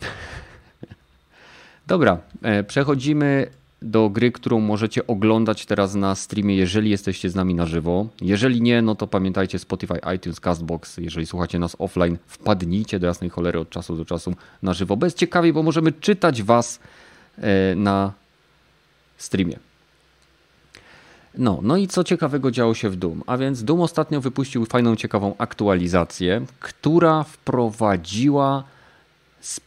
Dobra, 1.86 2.18
e, 2.42 2.64
przechodzimy 2.64 3.50
do 3.82 4.10
gry, 4.10 4.32
którą 4.32 4.60
możecie 4.60 5.06
oglądać 5.06 5.66
teraz 5.66 5.94
na 5.94 6.14
streamie, 6.14 6.56
jeżeli 6.56 6.90
jesteście 6.90 7.30
z 7.30 7.34
nami 7.34 7.54
na 7.54 7.66
żywo. 7.66 8.06
Jeżeli 8.20 8.62
nie, 8.62 8.82
no 8.82 8.94
to 8.94 9.06
pamiętajcie 9.06 9.58
Spotify, 9.58 9.94
iTunes, 10.16 10.40
Castbox. 10.40 10.96
Jeżeli 10.96 11.26
słuchacie 11.26 11.58
nas 11.58 11.76
offline, 11.78 12.18
wpadnijcie 12.26 12.98
do 12.98 13.06
jasnej 13.06 13.30
cholery 13.30 13.58
od 13.58 13.70
czasu 13.70 13.96
do 13.96 14.04
czasu 14.04 14.34
na 14.62 14.72
żywo. 14.72 14.96
Bez 14.96 15.14
ciekawiej, 15.14 15.52
bo 15.52 15.62
możemy 15.62 15.92
czytać 15.92 16.42
was 16.42 16.80
e, 17.38 17.74
na 17.74 18.12
streamie. 19.16 19.58
No, 21.38 21.58
no 21.62 21.76
i 21.76 21.88
co 21.88 22.04
ciekawego 22.04 22.50
działo 22.50 22.74
się 22.74 22.90
w 22.90 22.96
Doom? 22.96 23.22
A 23.26 23.36
więc 23.36 23.64
Doom 23.64 23.80
ostatnio 23.80 24.20
wypuścił 24.20 24.64
fajną, 24.64 24.96
ciekawą 24.96 25.34
aktualizację, 25.38 26.46
która 26.60 27.22
wprowadziła 27.22 28.64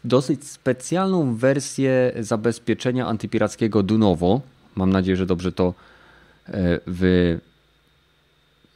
dosyć 0.03 0.47
specjalną 0.47 1.35
wersję 1.35 2.13
zabezpieczenia 2.19 3.07
antypirackiego 3.07 3.83
Dunowo. 3.83 4.41
Mam 4.75 4.89
nadzieję, 4.89 5.17
że 5.17 5.25
dobrze 5.25 5.51
to 5.51 5.73
e, 6.47 6.79
wy, 6.87 7.39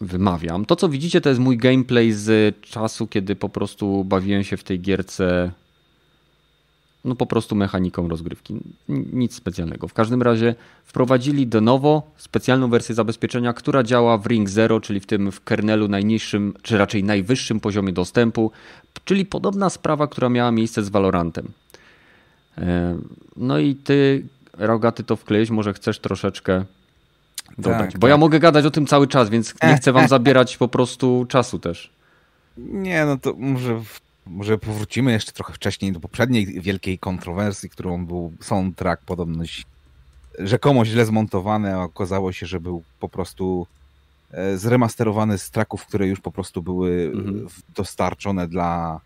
wymawiam. 0.01 0.65
To, 0.65 0.75
co 0.75 0.89
widzicie, 0.89 1.21
to 1.21 1.29
jest 1.29 1.41
mój 1.41 1.57
gameplay 1.57 2.11
z 2.11 2.55
czasu, 2.61 3.07
kiedy 3.07 3.35
po 3.35 3.49
prostu 3.49 4.03
bawiłem 4.03 4.43
się 4.43 4.57
w 4.57 4.63
tej 4.63 4.79
gierce 4.79 5.51
no 7.05 7.15
po 7.15 7.25
prostu 7.25 7.55
mechaniką 7.55 8.07
rozgrywki. 8.07 8.55
Nic 8.89 9.35
specjalnego. 9.35 9.87
W 9.87 9.93
każdym 9.93 10.21
razie 10.21 10.55
wprowadzili 10.85 11.47
do 11.47 11.61
nowo 11.61 12.11
specjalną 12.17 12.69
wersję 12.69 12.95
zabezpieczenia, 12.95 13.53
która 13.53 13.83
działa 13.83 14.17
w 14.17 14.25
Ring 14.25 14.49
Zero, 14.49 14.79
czyli 14.79 14.99
w 14.99 15.05
tym 15.05 15.31
w 15.31 15.43
kernelu 15.43 15.87
najniższym, 15.87 16.53
czy 16.61 16.77
raczej 16.77 17.03
najwyższym 17.03 17.59
poziomie 17.59 17.93
dostępu, 17.93 18.51
czyli 19.05 19.25
podobna 19.25 19.69
sprawa, 19.69 20.07
która 20.07 20.29
miała 20.29 20.51
miejsce 20.51 20.83
z 20.83 20.89
Valorantem. 20.89 21.51
E, 22.57 22.97
no 23.37 23.59
i 23.59 23.75
ty, 23.75 24.23
Rogaty, 24.53 25.03
to 25.03 25.15
wkleić, 25.15 25.49
może 25.49 25.73
chcesz 25.73 25.99
troszeczkę 25.99 26.65
dodać, 27.57 27.91
tak, 27.91 27.99
bo 27.99 28.07
tak. 28.07 28.09
ja 28.09 28.17
mogę 28.17 28.39
gadać 28.39 28.65
o 28.65 28.71
tym 28.71 28.87
cały 28.87 29.07
czas, 29.07 29.29
więc 29.29 29.53
nie 29.63 29.75
chcę 29.75 29.91
wam 29.91 30.07
zabierać 30.17 30.57
po 30.57 30.67
prostu 30.67 31.25
czasu 31.29 31.59
też. 31.59 31.89
Nie, 32.57 33.05
no 33.05 33.17
to 33.17 33.33
może 33.37 33.81
może 34.25 34.57
powrócimy 34.57 35.11
jeszcze 35.11 35.31
trochę 35.31 35.53
wcześniej 35.53 35.91
do 35.91 35.99
poprzedniej 35.99 36.61
wielkiej 36.61 36.99
kontrowersji, 36.99 37.69
którą 37.69 38.05
był 38.05 38.33
soundtrack 38.41 39.03
podobność 39.03 39.65
rzekomo 40.39 40.85
źle 40.85 41.05
zmontowany, 41.05 41.75
a 41.75 41.83
okazało 41.83 42.31
się, 42.31 42.45
że 42.45 42.59
był 42.59 42.83
po 42.99 43.09
prostu 43.09 43.67
e, 44.31 44.57
zremasterowany 44.57 45.37
z 45.37 45.51
tracków, 45.51 45.85
które 45.85 46.07
już 46.07 46.19
po 46.19 46.31
prostu 46.31 46.61
były 46.61 47.11
mhm. 47.13 47.47
dostarczone 47.75 48.47
dla 48.47 48.99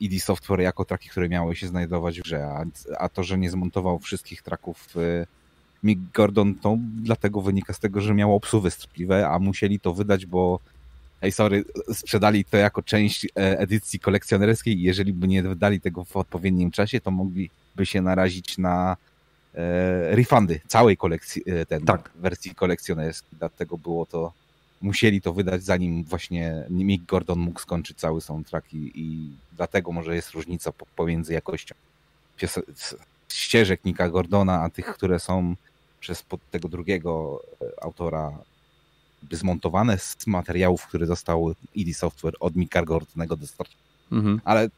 ID 0.00 0.12
e, 0.12 0.20
Software 0.20 0.60
jako 0.60 0.84
traki, 0.84 1.08
które 1.08 1.28
miały 1.28 1.56
się 1.56 1.68
znajdować 1.68 2.20
w 2.20 2.22
grze, 2.22 2.46
a, 2.46 2.64
a 2.98 3.08
to, 3.08 3.22
że 3.22 3.38
nie 3.38 3.50
zmontował 3.50 3.98
wszystkich 3.98 4.42
traków 4.42 4.96
e, 4.96 5.26
Mick 5.82 6.00
Gordon, 6.14 6.54
to 6.54 6.76
dlatego 7.02 7.42
wynika 7.42 7.72
z 7.72 7.78
tego, 7.78 8.00
że 8.00 8.14
miał 8.14 8.34
obsuwy 8.34 8.70
strpliwe, 8.70 9.28
a 9.28 9.38
musieli 9.38 9.80
to 9.80 9.94
wydać, 9.94 10.26
bo 10.26 10.58
Ej, 11.22 11.32
sorry, 11.32 11.64
sprzedali 11.92 12.44
to 12.44 12.56
jako 12.56 12.82
część 12.82 13.24
e, 13.24 13.28
edycji 13.58 14.00
kolekcjonerskiej 14.00 14.78
i 14.78 14.82
jeżeli 14.82 15.12
by 15.12 15.28
nie 15.28 15.42
wydali 15.42 15.80
tego 15.80 16.04
w 16.04 16.16
odpowiednim 16.16 16.70
czasie, 16.70 17.00
to 17.00 17.10
mogliby 17.10 17.86
się 17.86 18.02
narazić 18.02 18.58
na 18.58 18.96
e, 19.54 20.16
refundy 20.16 20.60
całej 20.66 20.96
kolekcji, 20.96 21.42
e, 21.46 21.66
ten, 21.66 21.84
tak. 21.84 22.10
wersji 22.14 22.54
kolekcjonerskiej. 22.54 23.38
Dlatego 23.38 23.78
było 23.78 24.06
to, 24.06 24.32
musieli 24.80 25.20
to 25.20 25.32
wydać 25.32 25.62
zanim 25.62 26.04
właśnie 26.04 26.64
Mick 26.70 27.06
Gordon 27.06 27.38
mógł 27.38 27.60
skończyć 27.60 27.98
cały 27.98 28.20
soundtrack 28.20 28.74
i, 28.74 28.92
i 28.94 29.30
dlatego 29.56 29.92
może 29.92 30.14
jest 30.14 30.30
różnica 30.30 30.72
pomiędzy 30.96 31.32
jakością 31.32 31.74
ścieżek 33.28 33.84
Nicka 33.84 34.08
Gordona, 34.08 34.60
a 34.60 34.70
tych, 34.70 34.86
które 34.86 35.18
są 35.18 35.54
przez 36.00 36.24
tego 36.50 36.68
drugiego 36.68 37.42
autora 37.82 38.38
zmontowane 39.30 39.98
z 39.98 40.26
materiałów, 40.26 40.86
które 40.86 41.06
zostały 41.06 41.54
ID 41.74 41.96
Software 41.96 42.34
od 42.40 42.56
Mika 42.56 42.82
Gordonego 42.82 43.36
dostarczone. 43.36 43.82
Mhm. 44.12 44.40
Ale 44.44 44.68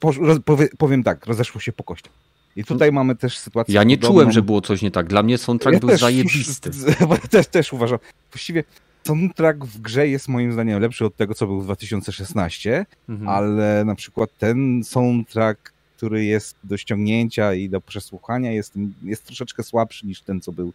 po, 0.00 0.12
roz, 0.12 0.38
powie, 0.44 0.68
powiem 0.78 1.02
tak, 1.02 1.26
rozeszło 1.26 1.60
się 1.60 1.72
po 1.72 1.84
kościach. 1.84 2.12
I 2.56 2.64
tutaj 2.64 2.92
mamy 2.92 3.16
też 3.16 3.38
sytuację. 3.38 3.74
Ja 3.74 3.84
nie 3.84 3.96
podobną. 3.96 4.14
czułem, 4.14 4.32
że 4.32 4.42
było 4.42 4.60
coś 4.60 4.82
nie 4.82 4.90
tak. 4.90 5.06
Dla 5.06 5.22
mnie 5.22 5.38
soundtrack 5.38 5.74
ja 5.74 5.80
był 5.80 5.88
też, 5.88 6.00
zajebisty. 6.00 6.70
Też, 7.30 7.46
też 7.46 7.72
uważam. 7.72 7.98
Właściwie 8.32 8.64
soundtrack 9.06 9.64
w 9.64 9.80
grze 9.80 10.08
jest 10.08 10.28
moim 10.28 10.52
zdaniem 10.52 10.80
lepszy 10.80 11.04
od 11.04 11.16
tego, 11.16 11.34
co 11.34 11.46
był 11.46 11.60
w 11.60 11.64
2016, 11.64 12.86
mhm. 13.08 13.28
ale 13.28 13.84
na 13.84 13.94
przykład 13.94 14.30
ten 14.38 14.84
soundtrack, 14.84 15.72
który 15.96 16.24
jest 16.24 16.56
do 16.64 16.76
ściągnięcia 16.76 17.54
i 17.54 17.68
do 17.68 17.80
przesłuchania, 17.80 18.52
jest, 18.52 18.74
jest 19.02 19.24
troszeczkę 19.24 19.62
słabszy 19.62 20.06
niż 20.06 20.22
ten, 20.22 20.40
co 20.40 20.52
był 20.52 20.72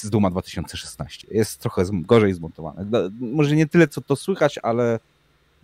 z 0.00 0.10
Duma 0.10 0.30
2016. 0.30 1.26
Jest 1.30 1.60
trochę 1.60 1.82
gorzej 1.92 2.34
zmontowany. 2.34 2.86
Może 3.20 3.56
nie 3.56 3.66
tyle, 3.66 3.88
co 3.88 4.00
to 4.00 4.16
słychać, 4.16 4.58
ale 4.62 4.98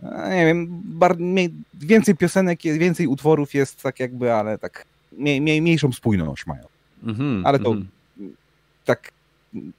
e, 0.03 0.35
nie 0.35 0.45
wiem, 0.45 0.83
więcej 1.73 2.15
piosenek, 2.15 2.61
więcej 2.61 3.07
utworów 3.07 3.53
jest 3.53 3.81
tak 3.81 3.99
jakby, 3.99 4.33
ale 4.33 4.57
tak 4.57 4.85
mniejszą 5.11 5.91
spójność 5.91 6.45
mają. 6.47 6.63
Mm 7.03 7.15
-hmm, 7.15 7.41
ale 7.45 7.59
to 7.59 7.71
mm 7.71 7.87
-hmm. 8.19 8.29
tak 8.85 9.11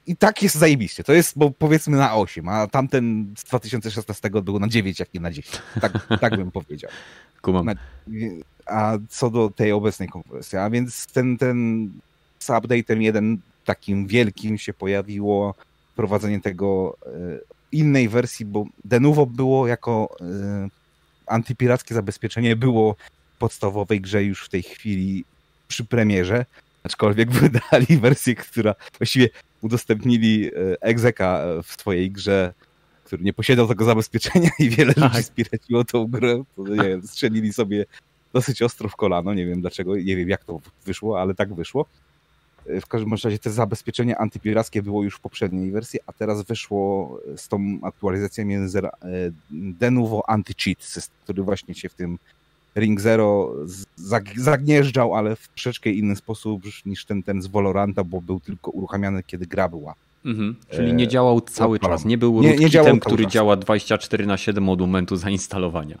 i 0.07 0.15
tak 0.15 0.43
jest 0.43 0.55
zajebiście. 0.55 1.03
To 1.03 1.13
jest, 1.13 1.37
bo 1.37 1.51
powiedzmy 1.51 1.97
na 1.97 2.15
8, 2.15 2.49
a 2.49 2.67
tamten 2.67 3.33
z 3.37 3.43
2016 3.43 4.29
był 4.29 4.59
na 4.59 4.67
9, 4.67 4.99
jak 4.99 5.13
nie 5.13 5.19
na 5.19 5.31
10. 5.31 5.61
Tak, 5.81 6.07
tak 6.21 6.37
bym 6.37 6.51
powiedział. 6.51 6.91
Kumam. 7.41 7.65
Na, 7.65 7.73
a 8.65 8.97
co 9.09 9.29
do 9.29 9.49
tej 9.49 9.71
obecnej 9.71 10.09
konkurencji, 10.09 10.57
a 10.57 10.69
więc 10.69 11.07
ten, 11.07 11.37
ten 11.37 11.89
z 12.39 12.47
update'em 12.47 13.01
jeden 13.01 13.37
takim 13.65 14.07
wielkim 14.07 14.57
się 14.57 14.73
pojawiło 14.73 15.55
wprowadzenie 15.93 16.41
tego 16.41 16.97
e, 17.05 17.09
innej 17.71 18.09
wersji, 18.09 18.45
bo 18.45 18.65
Denuvo 18.85 19.25
było 19.25 19.67
jako 19.67 20.15
e, 20.21 20.67
antypirackie 21.27 21.95
zabezpieczenie 21.95 22.55
było 22.55 22.95
w 23.35 23.37
podstawowej 23.37 24.01
grze 24.01 24.23
już 24.23 24.45
w 24.45 24.49
tej 24.49 24.63
chwili 24.63 25.25
przy 25.67 25.85
premierze, 25.85 26.45
aczkolwiek 26.83 27.31
wydali 27.41 27.97
wersję, 28.01 28.35
która 28.35 28.75
właściwie 28.97 29.29
udostępnili 29.61 30.47
e, 30.47 30.51
egzeka 30.81 31.43
w 31.63 31.71
swojej 31.71 32.11
grze, 32.11 32.53
który 33.03 33.23
nie 33.23 33.33
posiadał 33.33 33.67
tego 33.67 33.85
zabezpieczenia 33.85 34.49
i 34.59 34.69
wiele 34.69 34.93
tak. 34.93 35.03
ludzi 35.03 35.23
spiraciło 35.23 35.83
tą 35.83 36.07
grę. 36.07 36.43
Wiem, 36.57 37.07
strzelili 37.07 37.53
sobie 37.53 37.85
dosyć 38.33 38.61
ostro 38.61 38.89
w 38.89 38.95
kolano, 38.95 39.33
nie 39.33 39.45
wiem 39.45 39.61
dlaczego, 39.61 39.95
nie 39.95 40.15
wiem 40.15 40.29
jak 40.29 40.43
to 40.43 40.59
wyszło, 40.85 41.21
ale 41.21 41.35
tak 41.35 41.53
wyszło. 41.53 41.85
W 42.81 42.87
każdym 42.87 43.11
razie 43.11 43.39
to 43.39 43.51
zabezpieczenie 43.51 44.17
antypirackie 44.17 44.83
było 44.83 45.03
już 45.03 45.15
w 45.15 45.19
poprzedniej 45.19 45.71
wersji, 45.71 45.99
a 46.07 46.13
teraz 46.13 46.43
wyszło 46.43 47.19
z 47.35 47.47
tą 47.47 47.79
aktualizacją 47.83 48.45
między 48.45 48.81
Denuvo 49.51 50.23
Anti-Cheat, 50.27 51.09
który 51.23 51.43
właśnie 51.43 51.75
się 51.75 51.89
w 51.89 51.93
tym 51.93 52.17
Ring 52.75 53.01
Zero 53.01 53.53
zagnieżdżał, 54.35 55.15
ale 55.15 55.35
w 55.35 55.47
troszeczkę 55.47 55.89
inny 55.89 56.15
sposób 56.15 56.63
niż 56.85 57.05
ten, 57.05 57.23
ten 57.23 57.41
z 57.41 57.47
Valoranta, 57.47 58.03
bo 58.03 58.21
był 58.21 58.39
tylko 58.39 58.71
uruchamiany, 58.71 59.23
kiedy 59.23 59.45
gra 59.45 59.69
była. 59.69 59.95
Mhm, 60.25 60.55
czyli 60.69 60.93
nie 60.93 61.07
działał 61.07 61.41
cały 61.41 61.79
czas, 61.79 62.05
nie 62.05 62.17
był 62.17 62.41
nie, 62.41 62.55
nie 62.55 62.99
który 62.99 63.27
działa 63.27 63.55
24 63.55 64.25
na 64.25 64.37
7 64.37 64.69
od 64.69 64.79
momentu 64.79 65.15
zainstalowania. 65.15 65.97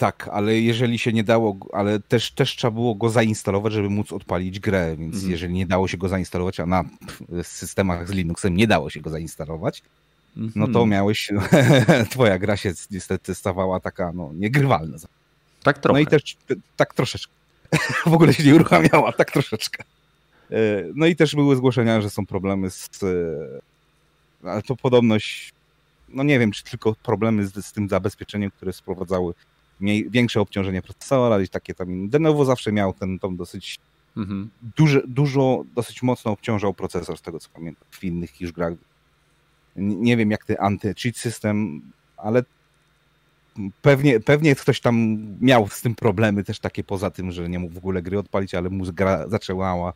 Tak, 0.00 0.28
ale 0.32 0.60
jeżeli 0.60 0.98
się 0.98 1.12
nie 1.12 1.24
dało, 1.24 1.56
ale 1.72 2.00
też, 2.00 2.32
też 2.32 2.56
trzeba 2.56 2.70
było 2.70 2.94
go 2.94 3.10
zainstalować, 3.10 3.72
żeby 3.72 3.90
móc 3.90 4.12
odpalić 4.12 4.60
grę, 4.60 4.96
więc 4.98 5.14
mhm. 5.14 5.32
jeżeli 5.32 5.54
nie 5.54 5.66
dało 5.66 5.88
się 5.88 5.98
go 5.98 6.08
zainstalować, 6.08 6.60
a 6.60 6.66
na 6.66 6.84
systemach 7.42 8.08
z 8.08 8.10
Linuxem 8.10 8.56
nie 8.56 8.66
dało 8.66 8.90
się 8.90 9.00
go 9.00 9.10
zainstalować, 9.10 9.82
mhm. 10.36 10.52
no 10.56 10.66
to 10.66 10.70
mhm. 10.70 10.88
miałeś, 10.88 11.30
twoja 12.10 12.38
gra 12.38 12.56
się 12.56 12.72
niestety 12.90 13.34
stawała 13.34 13.80
taka, 13.80 14.12
no, 14.12 14.30
niegrywalna. 14.34 14.98
Tak 15.62 15.78
trochę. 15.78 15.98
No 15.98 16.02
i 16.02 16.06
też 16.06 16.36
tak 16.76 16.94
troszeczkę. 16.94 17.32
w 18.06 18.14
ogóle 18.14 18.34
się 18.34 18.44
nie 18.44 18.54
uruchamiała, 18.54 19.12
tak 19.12 19.30
troszeczkę. 19.30 19.84
E, 20.50 20.56
no 20.94 21.06
i 21.06 21.16
też 21.16 21.34
były 21.34 21.56
zgłoszenia, 21.56 22.00
że 22.00 22.10
są 22.10 22.26
problemy 22.26 22.70
z... 22.70 22.88
E, 24.44 24.48
ale 24.48 24.62
to 24.62 24.76
podobność... 24.76 25.52
No 26.08 26.22
nie 26.22 26.38
wiem, 26.38 26.52
czy 26.52 26.64
tylko 26.64 26.94
problemy 27.02 27.46
z, 27.46 27.66
z 27.66 27.72
tym 27.72 27.88
zabezpieczeniem, 27.88 28.50
które 28.50 28.72
sprowadzały 28.72 29.34
mniej, 29.80 30.10
większe 30.10 30.40
obciążenie 30.40 30.82
procesora 30.82 31.40
i 31.40 31.48
takie 31.48 31.74
tam... 31.74 32.08
Denowo 32.08 32.44
zawsze 32.44 32.72
miał 32.72 32.92
ten 32.92 33.18
tom 33.18 33.36
dosyć... 33.36 33.78
Mhm. 34.16 34.50
Duży, 34.76 35.02
dużo, 35.06 35.64
dosyć 35.74 36.02
mocno 36.02 36.30
obciążał 36.30 36.74
procesor, 36.74 37.18
z 37.18 37.22
tego 37.22 37.38
co 37.38 37.48
pamiętam, 37.54 37.84
w 37.90 38.04
innych 38.04 38.40
już 38.40 38.52
grach. 38.52 38.72
Nie 39.76 40.16
wiem, 40.16 40.30
jak 40.30 40.44
ten 40.44 40.56
anty-cheat 40.56 41.18
system, 41.18 41.82
ale 42.16 42.42
Pewnie, 43.82 44.20
pewnie 44.20 44.54
ktoś 44.54 44.80
tam 44.80 45.18
miał 45.40 45.68
z 45.68 45.80
tym 45.80 45.94
problemy 45.94 46.44
też 46.44 46.58
takie 46.58 46.84
poza 46.84 47.10
tym, 47.10 47.32
że 47.32 47.48
nie 47.48 47.58
mógł 47.58 47.74
w 47.74 47.78
ogóle 47.78 48.02
gry 48.02 48.18
odpalić, 48.18 48.54
ale 48.54 48.70
mu 48.70 48.84
gra 48.92 49.28
zaczęła 49.28 49.92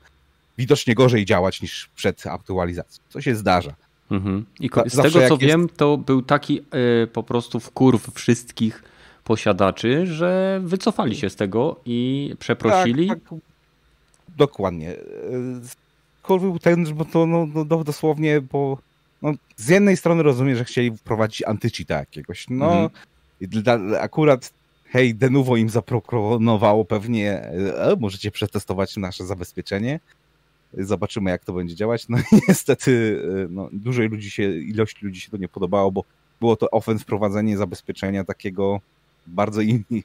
widocznie 0.58 0.94
gorzej 0.94 1.24
działać 1.24 1.62
niż 1.62 1.90
przed 1.96 2.26
aktualizacją. 2.26 3.04
Co 3.08 3.20
się 3.20 3.34
zdarza. 3.34 3.74
Mhm. 4.10 4.44
I 4.60 4.70
z 4.86 4.96
tego 4.96 5.28
co 5.28 5.38
wiem, 5.38 5.62
jest... 5.62 5.76
to 5.76 5.98
był 5.98 6.22
taki 6.22 6.60
y, 7.04 7.06
po 7.06 7.22
prostu 7.22 7.60
wkurw 7.60 8.14
wszystkich 8.14 8.82
posiadaczy, 9.25 10.07
że 10.07 10.61
wycofali 10.64 11.16
się 11.16 11.31
z 11.31 11.37
tego 11.37 11.81
i 11.85 12.35
przeprosili. 12.38 13.09
Tak, 13.09 13.19
tak. 13.31 13.38
Dokładnie. 14.37 14.90
E, 14.90 14.97
wkurw 16.19 16.43
był 16.43 16.59
ten, 16.59 16.95
bo 16.95 17.04
to 17.04 17.26
no, 17.26 17.47
no, 17.54 17.85
dosłownie, 17.85 18.40
bo 18.40 18.78
no, 19.23 19.33
z 19.57 19.69
jednej 19.69 19.97
strony 19.97 20.23
rozumiem, 20.23 20.57
że 20.57 20.64
chcieli 20.64 20.97
wprowadzić 20.97 21.43
antycheata 21.43 21.95
jakiegoś. 21.95 22.47
No, 22.50 22.73
mhm 22.73 22.90
akurat 24.00 24.52
hej, 24.85 25.14
Denuvo 25.14 25.57
im 25.57 25.71
zaproponowało 25.71 26.85
pewnie, 26.85 27.43
e, 27.43 27.97
możecie 28.00 28.31
przetestować 28.31 28.97
nasze 28.97 29.26
zabezpieczenie. 29.26 30.00
Zobaczymy, 30.78 31.31
jak 31.31 31.45
to 31.45 31.52
będzie 31.52 31.75
działać. 31.75 32.09
No 32.09 32.19
i 32.19 32.40
niestety 32.49 33.23
e, 33.45 33.49
no, 33.50 33.69
dużej 33.73 34.09
ludzi 34.09 34.31
się, 34.31 34.57
ilość 34.57 35.02
ludzi 35.02 35.21
się 35.21 35.31
to 35.31 35.37
nie 35.37 35.49
podobało, 35.49 35.93
bo 35.93 36.04
było 36.40 36.57
to 36.57 36.71
ofen 36.71 36.99
wprowadzenie 36.99 37.57
zabezpieczenia 37.57 38.25
takiego 38.25 38.81
bardzo 39.26 39.61
inni, 39.61 40.04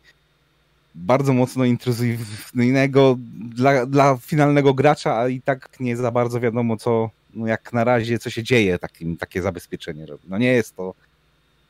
bardzo 0.95 1.33
mocno 1.33 1.65
intruzyjnego 1.65 3.17
dla, 3.55 3.85
dla 3.85 4.17
finalnego 4.17 4.73
gracza, 4.73 5.17
a 5.17 5.27
i 5.27 5.41
tak 5.41 5.79
nie 5.79 5.97
za 5.97 6.11
bardzo 6.11 6.39
wiadomo, 6.39 6.77
co, 6.77 7.09
no 7.33 7.47
jak 7.47 7.73
na 7.73 7.83
razie, 7.83 8.19
co 8.19 8.29
się 8.29 8.43
dzieje 8.43 8.79
takim, 8.79 9.17
takie 9.17 9.41
zabezpieczenie 9.41 10.05
robi. 10.05 10.23
No 10.27 10.37
nie 10.37 10.51
jest 10.53 10.75
to 10.75 10.93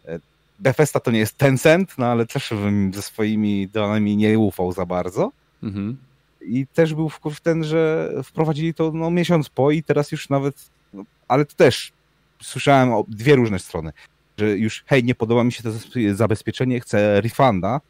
e, 0.05 0.19
Bethesda 0.59 0.99
to 0.99 1.11
nie 1.11 1.19
jest 1.19 1.37
Tencent, 1.37 1.97
no 1.97 2.05
ale 2.05 2.25
też 2.25 2.49
bym 2.49 2.93
ze 2.93 3.01
swoimi 3.01 3.67
danymi 3.67 4.17
nie 4.17 4.39
ufał 4.39 4.71
za 4.71 4.85
bardzo. 4.85 5.31
Mhm. 5.63 5.97
I 6.41 6.67
też 6.67 6.93
był 6.93 7.09
wkurw 7.09 7.41
ten, 7.41 7.63
że 7.63 8.11
wprowadzili 8.23 8.73
to 8.73 8.91
no, 8.91 9.11
miesiąc 9.11 9.49
po 9.49 9.71
i 9.71 9.83
teraz 9.83 10.11
już 10.11 10.29
nawet, 10.29 10.55
no, 10.93 11.03
ale 11.27 11.45
to 11.45 11.55
też 11.55 11.91
słyszałem 12.41 12.93
o 12.93 13.05
dwie 13.07 13.35
różne 13.35 13.59
strony, 13.59 13.91
że 14.39 14.57
już 14.57 14.83
hej, 14.85 15.03
nie 15.03 15.15
podoba 15.15 15.43
mi 15.43 15.51
się 15.51 15.63
to 15.63 15.71
zabezpieczenie, 16.13 16.79
chcę 16.79 17.21
refunda 17.21 17.81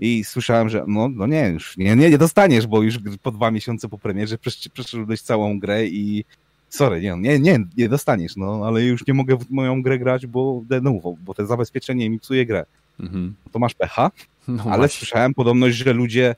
i 0.00 0.24
słyszałem, 0.24 0.68
że 0.68 0.84
no, 0.88 1.08
no 1.08 1.26
nie, 1.26 1.48
już 1.48 1.76
nie, 1.76 1.96
nie, 1.96 2.10
nie 2.10 2.18
dostaniesz, 2.18 2.66
bo 2.66 2.82
już 2.82 2.98
po 3.22 3.30
dwa 3.30 3.50
miesiące 3.50 3.88
po 3.88 3.98
premierze 3.98 4.38
przeszedłeś 4.72 5.22
całą 5.22 5.58
grę 5.58 5.86
i 5.86 6.24
sorry, 6.68 7.00
nie, 7.00 7.16
nie, 7.16 7.38
nie, 7.38 7.58
nie 7.76 7.88
dostaniesz, 7.88 8.36
no, 8.36 8.62
ale 8.66 8.82
już 8.82 9.06
nie 9.06 9.14
mogę 9.14 9.36
w 9.36 9.50
moją 9.50 9.82
grę 9.82 9.98
grać, 9.98 10.26
bo 10.26 10.62
de 10.68 10.80
novo, 10.80 11.14
bo 11.24 11.34
to 11.34 11.46
zabezpieczenie 11.46 12.10
mi 12.10 12.18
psuje 12.18 12.46
grę. 12.46 12.64
Mhm. 13.00 13.34
To 13.52 13.58
masz 13.58 13.74
pecha, 13.74 14.10
no 14.48 14.62
ale 14.66 14.76
właśnie. 14.76 14.98
słyszałem 14.98 15.34
podobność, 15.34 15.76
że 15.76 15.92
ludzie 15.92 16.34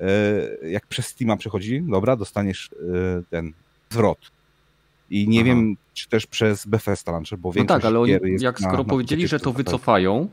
e, 0.00 0.68
jak 0.68 0.86
przez 0.86 1.06
Steama 1.06 1.36
przechodzi, 1.36 1.82
dobra, 1.82 2.16
dostaniesz 2.16 2.70
e, 2.72 3.22
ten 3.30 3.52
zwrot. 3.90 4.18
I 5.10 5.28
nie 5.28 5.40
Aha. 5.40 5.46
wiem, 5.46 5.76
czy 5.94 6.08
też 6.08 6.26
przez 6.26 6.66
Bethesda 6.66 7.12
Launcher, 7.12 7.38
bo 7.38 7.52
większość 7.52 7.68
No 7.68 7.74
tak, 7.74 7.84
ale 7.84 8.00
oni, 8.00 8.12
jak 8.40 8.58
skoro 8.58 8.78
na, 8.78 8.84
powiedzieli, 8.84 9.28
że 9.28 9.40
to 9.40 9.52
wycofają, 9.52 10.28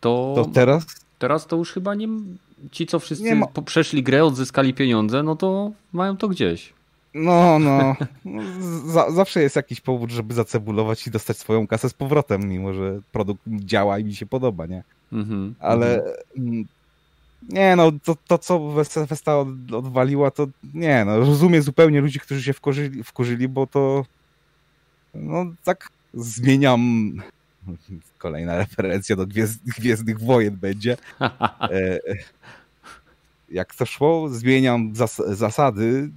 to, 0.00 0.32
to 0.36 0.44
teraz? 0.44 0.86
Teraz 1.18 1.46
to 1.46 1.56
już 1.56 1.72
chyba 1.72 1.94
nie... 1.94 2.08
Ci, 2.70 2.86
co 2.86 2.98
wszyscy 2.98 3.34
ma... 3.34 3.46
przeszli 3.46 4.02
grę, 4.02 4.24
odzyskali 4.24 4.74
pieniądze, 4.74 5.22
no 5.22 5.36
to 5.36 5.70
mają 5.92 6.16
to 6.16 6.28
gdzieś. 6.28 6.72
No, 7.14 7.58
no. 7.58 7.96
zawsze 9.14 9.42
jest 9.42 9.56
jakiś 9.56 9.80
powód, 9.80 10.10
żeby 10.10 10.34
zacebulować 10.34 11.06
i 11.06 11.10
dostać 11.10 11.38
swoją 11.38 11.66
kasę 11.66 11.88
z 11.88 11.94
powrotem, 11.94 12.48
mimo 12.48 12.72
że 12.72 13.00
produkt 13.12 13.42
działa 13.46 13.98
i 13.98 14.04
mi 14.04 14.14
się 14.14 14.26
podoba, 14.26 14.66
nie? 14.66 14.82
Mm-hmm, 15.12 15.52
Ale 15.60 16.02
mm. 16.36 16.64
Nie, 17.48 17.76
no, 17.76 17.92
to, 18.04 18.16
to 18.26 18.38
co 18.38 18.84
Festa 19.06 19.38
odwaliła, 19.72 20.30
to 20.30 20.46
nie, 20.74 21.04
no, 21.04 21.18
rozumiem 21.18 21.62
zupełnie 21.62 22.00
ludzi, 22.00 22.20
którzy 22.20 22.42
się 22.42 22.52
wkurzyli, 22.52 23.04
wkurzyli 23.04 23.48
bo 23.48 23.66
to 23.66 24.04
no, 25.14 25.46
tak 25.64 25.88
zmieniam 26.14 27.12
kolejna 28.18 28.56
referencja 28.56 29.16
do 29.16 29.26
Gwiezdnych 29.78 30.20
Wojen 30.20 30.56
będzie. 30.56 30.96
E, 31.60 31.98
jak 33.50 33.74
to 33.74 33.86
szło, 33.86 34.28
zmieniam 34.28 34.96
zas 34.96 35.22
zasady, 35.28 36.10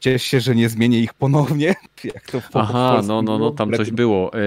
Ciesz 0.00 0.22
się, 0.22 0.40
że 0.40 0.54
nie 0.54 0.68
zmienię 0.68 1.00
ich 1.00 1.14
ponownie. 1.14 1.74
Jak 2.14 2.30
to 2.30 2.42
Aha, 2.54 3.00
no, 3.06 3.22
no, 3.22 3.38
no, 3.38 3.50
tam 3.50 3.72
coś 3.72 3.90
było. 3.90 4.32
E, 4.34 4.38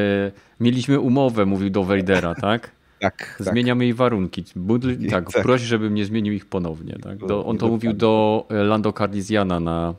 mieliśmy 0.60 0.99
umowę, 0.99 1.45
mówił 1.45 1.69
do 1.69 1.84
Wejdera, 1.84 2.36
tak? 2.36 2.71
Tak. 3.00 3.36
Zmieniamy 3.40 3.80
tak. 3.80 3.84
jej 3.84 3.94
warunki. 3.94 4.44
Budl, 4.56 5.10
tak, 5.10 5.32
tak, 5.32 5.44
proś, 5.44 5.62
żebym 5.62 5.94
nie 5.94 6.06
zmienił 6.06 6.34
ich 6.34 6.46
ponownie. 6.46 6.98
Tak? 7.04 7.18
Do, 7.18 7.46
on 7.46 7.58
to 7.58 7.68
mówił 7.68 7.94
do 7.94 8.46
e, 8.50 8.54
Lando 8.54 8.94
Cardiziana 8.94 9.60
na 9.60 9.94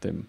tym. 0.00 0.24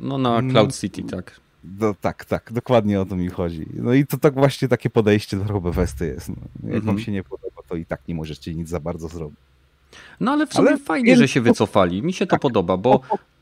No 0.00 0.18
na 0.18 0.38
mm. 0.38 0.50
Cloud 0.50 0.76
City, 0.76 1.02
tak. 1.02 1.40
No, 1.80 1.94
tak, 2.00 2.24
tak, 2.24 2.52
dokładnie 2.52 3.00
o 3.00 3.04
to 3.04 3.16
mi 3.16 3.28
chodzi. 3.28 3.66
No 3.74 3.94
i 3.94 4.06
to 4.06 4.16
tak 4.16 4.34
właśnie 4.34 4.68
takie 4.68 4.90
podejście 4.90 5.36
do 5.36 5.44
Robefesty 5.44 6.06
jest. 6.06 6.28
No. 6.28 6.36
Jak 6.74 6.82
wam 6.82 6.98
się 6.98 7.12
nie 7.12 7.22
podoba, 7.22 7.62
to 7.68 7.76
i 7.76 7.86
tak 7.86 8.00
nie 8.08 8.14
możecie 8.14 8.54
nic 8.54 8.68
za 8.68 8.80
bardzo 8.80 9.08
zrobić. 9.08 9.38
No 10.20 10.32
ale 10.32 10.46
w 10.46 10.54
sumie 10.54 10.68
ale 10.68 10.78
fajnie, 10.78 11.16
że 11.16 11.28
się 11.28 11.40
wycofali. 11.40 12.02
Mi 12.02 12.12
się 12.12 12.26
to 12.26 12.30
tak, 12.30 12.40
podoba, 12.40 12.76
bo... 12.76 13.00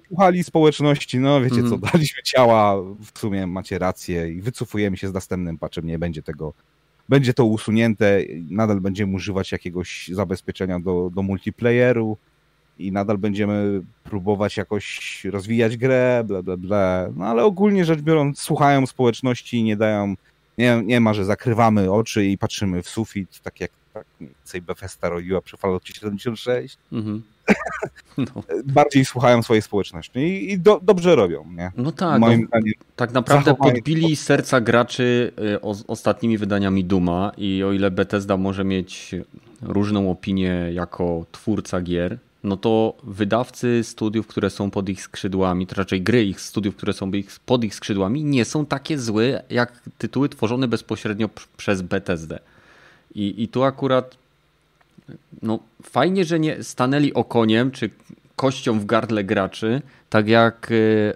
Słuchali 0.08 0.44
społeczności, 0.44 1.18
no 1.18 1.40
wiecie 1.40 1.56
mm. 1.56 1.68
co, 1.68 1.74
mhm. 1.74 1.92
daliśmy 1.92 2.22
ciała, 2.22 2.76
w 3.12 3.18
sumie 3.18 3.46
macie 3.46 3.78
rację 3.78 4.32
i 4.32 4.40
wycofujemy 4.40 4.96
się 4.96 5.08
z 5.08 5.12
następnym 5.12 5.58
patchem, 5.58 5.86
nie 5.86 5.98
będzie 5.98 6.22
tego, 6.22 6.52
będzie 7.10 7.34
to 7.34 7.44
usunięte, 7.44 8.22
nadal 8.50 8.80
będziemy 8.80 9.14
używać 9.16 9.52
jakiegoś 9.52 10.08
zabezpieczenia 10.08 10.80
do, 10.80 11.10
do 11.14 11.22
multiplayeru 11.22 12.16
i 12.78 12.92
nadal 12.92 13.18
będziemy 13.18 13.82
próbować 14.04 14.56
jakoś 14.56 15.24
rozwijać 15.24 15.76
grę, 15.76 16.24
bla, 16.26 16.42
bla, 16.42 16.56
bla. 16.56 17.08
No 17.16 17.24
ale 17.24 17.44
ogólnie 17.44 17.84
rzecz 17.84 18.00
biorąc, 18.00 18.38
słuchają 18.38 18.86
społeczności 18.86 19.56
i 19.56 19.62
nie 19.62 19.76
dają, 19.76 20.14
nie, 20.58 20.82
nie 20.84 21.00
ma, 21.00 21.14
że 21.14 21.24
zakrywamy 21.24 21.92
oczy 21.92 22.26
i 22.26 22.38
patrzymy 22.38 22.82
w 22.82 22.88
sufit, 22.88 23.40
tak 23.42 23.60
jak 23.60 23.70
tak 23.94 24.06
mniej 24.20 24.32
więcej 24.34 24.62
Bethesda 24.62 25.08
robiła 25.08 25.40
przy 25.40 25.56
Falloutie 25.56 25.94
76. 25.94 26.78
Mhm. 26.92 27.22
No. 28.18 28.42
Bardziej 28.64 29.04
słuchają 29.04 29.42
swojej 29.42 29.62
społeczności 29.62 30.18
i, 30.18 30.52
i 30.52 30.58
do, 30.58 30.80
dobrze 30.82 31.16
robią, 31.16 31.44
nie? 31.56 31.72
No 31.76 31.92
tak, 31.92 32.20
Moim 32.20 32.48
no, 32.52 32.60
tak 32.96 33.12
naprawdę 33.12 33.54
podbili 33.54 34.16
serca 34.16 34.60
graczy 34.60 35.32
y, 35.54 35.60
o, 35.60 35.74
ostatnimi 35.86 36.38
wydaniami 36.38 36.84
Duma 36.84 37.32
i 37.36 37.62
o 37.64 37.72
ile 37.72 37.90
Bethesda 37.90 38.36
może 38.36 38.64
mieć 38.64 39.14
różną 39.62 40.10
opinię 40.10 40.68
jako 40.72 41.26
twórca 41.32 41.80
gier, 41.80 42.18
no 42.44 42.56
to 42.56 42.94
wydawcy 43.02 43.84
studiów, 43.84 44.26
które 44.26 44.50
są 44.50 44.70
pod 44.70 44.88
ich 44.88 45.02
skrzydłami, 45.02 45.66
to 45.66 45.74
raczej 45.74 46.02
gry 46.02 46.24
ich 46.24 46.40
studiów, 46.40 46.76
które 46.76 46.92
są 46.92 47.10
pod 47.46 47.64
ich 47.64 47.74
skrzydłami, 47.74 48.24
nie 48.24 48.44
są 48.44 48.66
takie 48.66 48.98
złe 48.98 49.42
jak 49.50 49.80
tytuły 49.98 50.28
tworzone 50.28 50.68
bezpośrednio 50.68 51.28
przez 51.56 51.82
Bethesdę. 51.82 52.38
I, 53.14 53.42
i 53.42 53.48
tu 53.48 53.62
akurat 53.62 54.16
no, 55.42 55.58
fajnie, 55.82 56.24
że 56.24 56.40
nie 56.40 56.62
stanęli 56.62 57.14
okoniem 57.14 57.70
czy 57.70 57.90
kością 58.36 58.80
w 58.80 58.86
gardle 58.86 59.24
graczy, 59.24 59.82
tak 60.10 60.28
jak 60.28 60.70
y, 60.70 61.14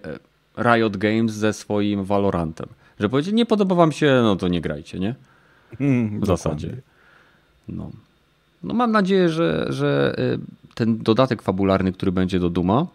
Riot 0.59 0.97
Games 0.97 1.33
ze 1.33 1.53
swoim 1.53 2.05
Valorantem. 2.05 2.69
Że 3.01 3.09
powiedzieli, 3.09 3.37
nie 3.37 3.47
podoba 3.47 3.75
wam 3.75 3.93
się, 3.93 4.21
no 4.23 4.37
to 4.37 4.49
nie 4.49 4.61
grajcie, 4.61 4.99
nie? 4.99 5.15
Mm, 5.81 6.21
w 6.21 6.27
zasadzie. 6.27 6.77
No. 7.69 7.91
no 8.63 8.75
mam 8.75 8.93
nadzieję, 8.93 9.29
że, 9.29 9.67
że 9.69 10.17
y, 10.19 10.75
ten 10.75 10.99
dodatek 10.99 11.43
fabularny, 11.43 11.93
który 11.93 12.13
będzie 12.13 12.39
do 12.39 12.51
Duma, 12.51 12.87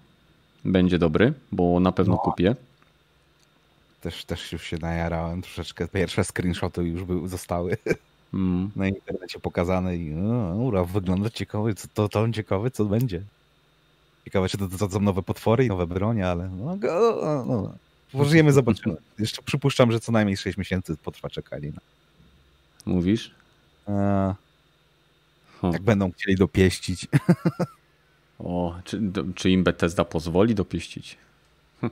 będzie 0.66 1.00
dobry, 1.00 1.34
bo 1.52 1.80
na 1.80 1.92
pewno 1.92 2.14
no. 2.14 2.20
kupię. 2.20 2.56
Też, 4.02 4.26
też 4.26 4.52
już 4.52 4.64
się 4.64 4.78
najarałem 4.78 5.42
troszeczkę. 5.42 5.88
Pierwsze 5.88 6.24
screenshoty 6.24 6.84
już 6.84 7.04
były, 7.04 7.30
zostały. 7.30 7.78
mm. 8.34 8.72
na 8.76 8.88
internecie 8.88 9.40
pokazane 9.40 9.98
i 9.98 10.14
ura, 10.58 10.84
wygląda 10.84 11.30
ciekawy, 11.30 11.76
co 11.76 11.88
to, 11.94 12.10
to 12.10 12.32
ciekawy, 12.32 12.72
co 12.72 12.86
będzie. 12.86 13.22
Ciekawe, 14.26 14.50
czy 14.50 14.58
to, 14.58 14.90
są 14.90 15.00
nowe 15.00 15.24
potwory 15.24 15.66
i 15.66 15.68
nowe 15.68 15.88
bronie, 15.88 16.28
ale 16.28 16.50
no, 16.50 16.78
no, 16.82 17.46
no. 17.46 17.74
Pożyjemy, 18.12 18.52
zobaczymy. 18.52 18.96
Jeszcze 19.20 19.42
przypuszczam, 19.42 19.92
że 19.92 20.00
co 20.00 20.12
najmniej 20.12 20.38
6 20.38 20.58
miesięcy 20.58 20.98
potrwa 20.98 21.30
czekanie. 21.30 21.72
Mówisz? 22.86 23.32
A, 23.88 24.36
jak 25.64 25.82
będą 25.82 26.12
chcieli 26.12 26.36
dopieścić. 26.36 27.08
O, 28.40 28.76
czy, 28.84 29.02
czy 29.36 29.50
im 29.50 29.64
Bethesda 29.64 30.06
pozwoli 30.06 30.56
dopieścić? 30.56 31.18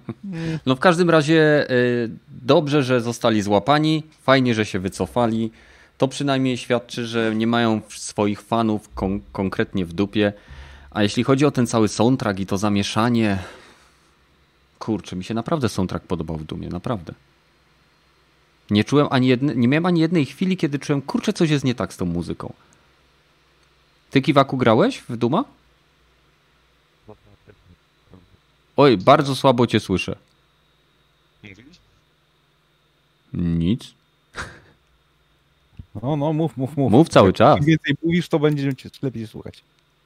No 0.65 0.76
w 0.76 0.80
każdym 0.80 1.10
razie 1.10 1.71
y, 1.71 2.10
dobrze, 2.41 2.84
że 2.84 3.02
zostali 3.02 3.41
złapani, 3.41 4.04
fajnie, 4.21 4.54
że 4.54 4.65
się 4.65 4.80
wycofali. 4.80 5.52
To 5.97 6.07
przynajmniej 6.07 6.57
świadczy, 6.57 7.07
że 7.07 7.36
nie 7.36 7.47
mają 7.47 7.81
swoich 7.89 8.41
fanów 8.41 8.89
kon 8.95 9.21
konkretnie 9.31 9.86
w 9.86 9.93
dupie. 9.93 10.33
A 10.91 11.03
jeśli 11.03 11.23
chodzi 11.23 11.45
o 11.45 11.51
ten 11.51 11.67
cały 11.67 11.88
soundtrack 11.88 12.39
i 12.39 12.45
to 12.45 12.57
zamieszanie, 12.57 13.43
kurczę, 14.79 15.15
mi 15.15 15.23
się 15.23 15.33
naprawdę 15.33 15.69
soundtrack 15.69 16.05
podobał 16.05 16.38
w 16.38 16.43
Dumie, 16.43 16.69
naprawdę. 16.69 17.13
Nie 18.69 18.83
czułem 18.83 19.07
ani 19.12 19.27
jedne, 19.27 19.55
nie 19.55 19.67
miałem 19.67 19.86
ani 19.86 19.99
jednej 19.99 20.25
chwili, 20.25 20.57
kiedy 20.57 20.79
czułem, 20.79 21.01
kurczę, 21.01 21.33
coś 21.33 21.49
jest 21.49 21.65
nie 21.65 21.75
tak 21.75 21.93
z 21.93 21.97
tą 21.97 22.05
muzyką. 22.05 22.53
Ty 24.12 24.21
Kiwaku 24.21 24.57
grałeś 24.57 24.97
w 24.97 25.17
Duma? 25.17 25.43
Oj, 28.77 28.97
bardzo 28.97 29.36
słabo 29.36 29.67
cię 29.67 29.79
słyszę. 29.79 30.15
Nic. 33.33 33.93
No, 36.03 36.15
no, 36.15 36.33
mów, 36.33 36.57
mów, 36.57 36.77
mów. 36.77 36.91
Mów 36.91 37.10
cały 37.10 37.33
czas. 37.33 37.57
Im 37.57 37.65
więcej 37.65 37.95
mówisz, 38.03 38.29
to 38.29 38.39
będzie 38.39 38.75
cię 38.75 38.89
lepiej 39.01 39.27
słuchać. 39.27 39.63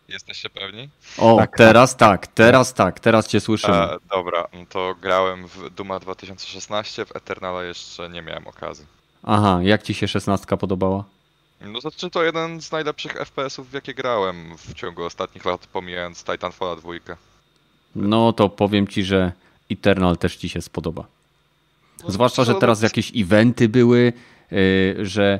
Jesteście 0.10 0.50
pewni? 0.50 0.90
O, 1.18 1.38
tak, 1.38 1.58
teraz 1.58 1.98
tak, 1.98 2.28
teraz 2.28 2.74
tak, 2.74 3.00
teraz 3.00 3.28
cię 3.28 3.40
słyszę. 3.40 3.94
E, 3.94 3.98
dobra, 4.16 4.48
no 4.54 4.66
to 4.70 4.96
grałem 5.02 5.48
w 5.48 5.70
Duma 5.70 6.00
2016, 6.00 7.06
w 7.06 7.16
Eternala 7.16 7.64
jeszcze 7.64 8.10
nie 8.10 8.22
miałem 8.22 8.48
okazji. 8.48 8.86
Aha, 9.24 9.60
jak 9.64 9.84
ci 9.84 9.94
się 9.94 10.08
16 10.08 10.58
podobała? 10.58 11.04
No 11.62 11.82
znaczy 11.82 12.10
to 12.10 12.24
jeden 12.24 12.62
z 12.62 12.72
najlepszych 12.72 13.14
FPS-ów, 13.14 13.70
w 13.70 13.74
jakie 13.74 13.94
grałem 13.94 14.58
w 14.58 14.74
ciągu 14.74 15.04
ostatnich 15.04 15.46
lat, 15.46 15.68
pomijając 15.68 16.24
Titanfalla 16.24 16.76
2. 16.76 16.92
No 17.96 18.34
to 18.34 18.50
powiem 18.50 18.88
ci, 18.88 19.04
że 19.04 19.32
Eternal 19.72 20.18
też 20.18 20.36
ci 20.36 20.50
się 20.50 20.62
spodoba. 20.62 21.06
No, 22.04 22.12
Zwłaszcza, 22.12 22.44
że 22.44 22.56
teraz 22.56 22.82
jakieś 22.82 23.12
eventy 23.16 23.70
były, 23.70 24.14
yy, 24.52 25.06
że 25.06 25.40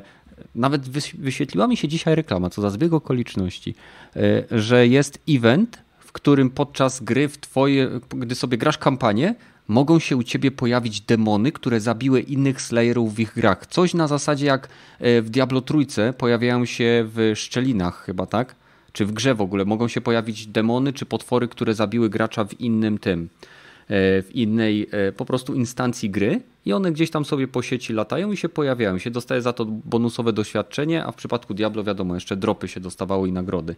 nawet 0.54 0.88
wyświetliła 1.18 1.66
mi 1.66 1.76
się 1.76 1.88
dzisiaj 1.88 2.14
reklama, 2.14 2.50
co 2.50 2.62
za 2.62 2.70
zbieg 2.70 2.92
okoliczności, 2.92 3.74
yy, 4.16 4.60
że 4.60 4.86
jest 4.86 5.18
event, 5.28 5.78
w 5.98 6.12
którym 6.12 6.50
podczas 6.50 7.02
gry 7.02 7.28
w 7.28 7.38
twoje, 7.38 8.00
gdy 8.10 8.34
sobie 8.34 8.58
grasz 8.58 8.78
kampanię, 8.78 9.34
mogą 9.68 9.98
się 9.98 10.16
u 10.16 10.22
ciebie 10.22 10.50
pojawić 10.50 11.00
demony, 11.00 11.52
które 11.52 11.80
zabiły 11.80 12.20
innych 12.20 12.62
Slayerów 12.62 13.14
w 13.14 13.20
ich 13.20 13.34
grach. 13.34 13.66
Coś 13.66 13.94
na 13.94 14.08
zasadzie 14.08 14.46
jak 14.46 14.68
yy, 15.00 15.22
w 15.22 15.30
Diablo 15.30 15.60
Trójce 15.60 16.12
pojawiają 16.12 16.64
się 16.64 17.04
w 17.14 17.32
szczelinach 17.34 18.04
chyba, 18.04 18.26
tak? 18.26 18.54
czy 18.92 19.06
w 19.06 19.12
grze 19.12 19.34
w 19.34 19.40
ogóle 19.40 19.64
mogą 19.64 19.88
się 19.88 20.00
pojawić 20.00 20.46
demony 20.46 20.92
czy 20.92 21.06
potwory, 21.06 21.48
które 21.48 21.74
zabiły 21.74 22.10
gracza 22.10 22.44
w 22.44 22.60
innym 22.60 22.98
tym, 22.98 23.28
e, 23.28 23.61
w 23.94 24.30
innej 24.34 24.86
e, 24.90 25.12
po 25.12 25.24
prostu 25.24 25.54
instancji 25.54 26.10
gry 26.10 26.40
i 26.66 26.72
one 26.72 26.92
gdzieś 26.92 27.10
tam 27.10 27.24
sobie 27.24 27.48
po 27.48 27.62
sieci 27.62 27.92
latają 27.92 28.32
i 28.32 28.36
się 28.36 28.48
pojawiają. 28.48 28.98
Się 28.98 29.10
dostaje 29.10 29.42
za 29.42 29.52
to 29.52 29.64
bonusowe 29.64 30.32
doświadczenie, 30.32 31.04
a 31.04 31.12
w 31.12 31.14
przypadku 31.14 31.54
Diablo 31.54 31.84
wiadomo, 31.84 32.14
jeszcze 32.14 32.36
dropy 32.36 32.68
się 32.68 32.80
dostawało 32.80 33.26
i 33.26 33.32
nagrody. 33.32 33.76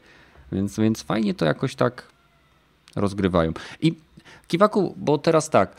Więc, 0.52 0.78
więc 0.78 1.02
fajnie 1.02 1.34
to 1.34 1.44
jakoś 1.44 1.74
tak 1.74 2.08
rozgrywają. 2.96 3.52
I 3.80 3.94
Kiwaku, 4.48 4.94
bo 4.96 5.18
teraz 5.18 5.50
tak, 5.50 5.76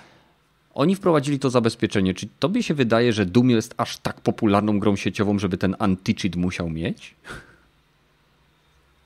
oni 0.73 0.95
wprowadzili 0.95 1.39
to 1.39 1.49
zabezpieczenie. 1.49 2.13
Czy 2.13 2.27
tobie 2.39 2.63
się 2.63 2.73
wydaje, 2.73 3.13
że 3.13 3.25
Doom 3.25 3.49
jest 3.49 3.73
aż 3.77 3.97
tak 3.97 4.21
popularną 4.21 4.79
grą 4.79 4.95
sieciową, 4.95 5.39
żeby 5.39 5.57
ten 5.57 5.75
anti-cheat 5.79 6.35
musiał 6.37 6.69
mieć? 6.69 7.15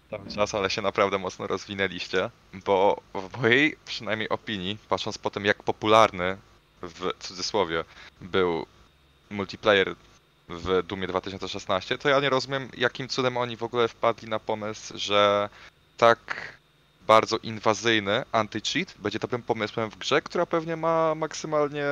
Cały 0.09 0.31
czas, 0.31 0.55
ale 0.55 0.69
się 0.69 0.81
naprawdę 0.81 1.17
mocno 1.17 1.47
rozwinęliście, 1.47 2.29
bo 2.53 3.01
w 3.13 3.41
mojej 3.41 3.77
przynajmniej 3.85 4.29
opinii, 4.29 4.77
patrząc 4.89 5.17
po 5.17 5.29
tym 5.29 5.45
jak 5.45 5.63
popularny 5.63 6.37
w 6.81 7.11
cudzysłowie 7.19 7.83
był 8.21 8.65
multiplayer 9.29 9.95
w 10.49 10.83
Dumie 10.83 11.07
2016, 11.07 11.97
to 11.97 12.09
ja 12.09 12.19
nie 12.19 12.29
rozumiem 12.29 12.69
jakim 12.77 13.07
cudem 13.07 13.37
oni 13.37 13.57
w 13.57 13.63
ogóle 13.63 13.87
wpadli 13.87 14.29
na 14.29 14.39
pomysł, 14.39 14.97
że 14.97 15.49
tak 15.97 16.53
bardzo 17.07 17.37
inwazyjny 17.37 18.23
anti-cheat 18.31 18.97
będzie 18.99 19.19
dobrym 19.19 19.41
pomysłem 19.41 19.89
w 19.89 19.97
grze, 19.97 20.21
która 20.21 20.45
pewnie 20.45 20.75
ma 20.75 21.15
maksymalnie 21.15 21.85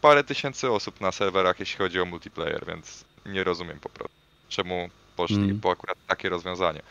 parę 0.00 0.24
tysięcy 0.24 0.70
osób 0.70 1.00
na 1.00 1.12
serwerach, 1.12 1.60
jeśli 1.60 1.78
chodzi 1.78 2.00
o 2.00 2.04
multiplayer, 2.04 2.66
więc 2.66 3.04
nie 3.26 3.44
rozumiem 3.44 3.80
po 3.80 3.88
prostu, 3.88 4.16
czemu 4.48 4.88
poszli 5.16 5.36
mm. 5.36 5.60
po 5.60 5.70
akurat 5.70 5.98
takie 6.06 6.28
rozwiązanie. 6.28 6.82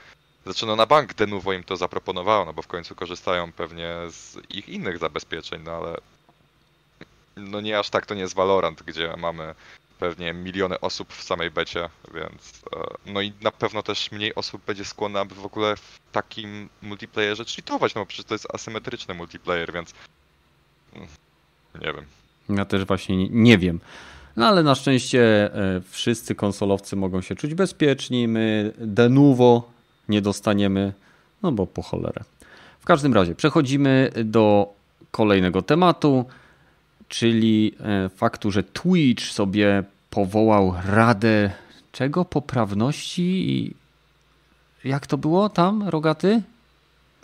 Znaczy 0.48 0.66
no 0.66 0.76
na 0.76 0.86
bank 0.86 1.14
Denuvo 1.14 1.54
im 1.54 1.64
to 1.64 1.78
zaproponowało, 1.78 2.46
no 2.46 2.54
bo 2.54 2.62
w 2.62 2.68
końcu 2.68 2.96
korzystają 2.96 3.52
pewnie 3.52 3.94
z 4.10 4.38
ich 4.50 4.70
innych 4.70 4.98
zabezpieczeń, 4.98 5.62
no 5.66 5.72
ale 5.72 5.98
no 7.38 7.62
nie 7.62 7.80
aż 7.80 7.90
tak 7.90 8.06
to 8.06 8.16
nie 8.16 8.22
jest 8.22 8.36
Valorant, 8.36 8.84
gdzie 8.84 9.14
mamy 9.18 9.56
pewnie 10.00 10.34
miliony 10.34 10.80
osób 10.80 11.14
w 11.14 11.24
samej 11.24 11.52
becie, 11.52 11.90
więc 12.14 12.64
e, 12.76 13.12
no 13.12 13.22
i 13.22 13.34
na 13.42 13.52
pewno 13.52 13.84
też 13.84 14.12
mniej 14.12 14.36
osób 14.36 14.62
będzie 14.66 14.86
skłonna, 14.86 15.20
aby 15.20 15.36
w 15.36 15.46
ogóle 15.46 15.76
w 15.76 16.00
takim 16.12 16.70
multiplayerze 16.82 17.46
cheatować, 17.46 17.96
no 17.96 18.02
bo 18.02 18.06
przecież 18.06 18.26
to 18.26 18.36
jest 18.36 18.48
asymetryczny 18.54 19.14
multiplayer, 19.14 19.74
więc 19.74 19.94
mm, 20.96 21.08
nie 21.82 21.94
wiem. 21.94 22.06
Ja 22.58 22.66
też 22.66 22.86
właśnie 22.86 23.30
nie 23.30 23.58
wiem. 23.58 23.80
No 24.36 24.48
ale 24.48 24.64
na 24.64 24.76
szczęście 24.76 25.54
e, 25.56 25.82
wszyscy 25.90 26.36
konsolowcy 26.36 26.96
mogą 26.96 27.22
się 27.22 27.36
czuć 27.36 27.54
bezpieczni. 27.54 28.28
My 28.28 28.74
de 28.78 29.10
novo 29.10 29.77
nie 30.10 30.22
dostaniemy, 30.22 30.94
no 31.44 31.52
bo 31.52 31.68
po 31.68 31.82
cholerę. 31.82 32.24
W 32.80 32.86
każdym 32.86 33.14
razie 33.14 33.36
przechodzimy 33.36 34.12
do 34.26 34.74
kolejnego 35.12 35.62
tematu, 35.62 36.26
czyli 37.08 37.76
e, 37.80 38.10
faktu, 38.10 38.52
że 38.52 38.64
Twitch 38.64 39.24
sobie 39.24 39.84
powołał 40.10 40.74
radę 40.86 41.52
czego? 41.92 42.26
Poprawności 42.26 43.52
i 43.52 43.74
jak 44.84 45.08
to 45.08 45.18
było 45.18 45.50
tam, 45.50 45.90
Rogaty? 45.90 46.42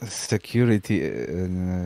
Security, 0.07 1.27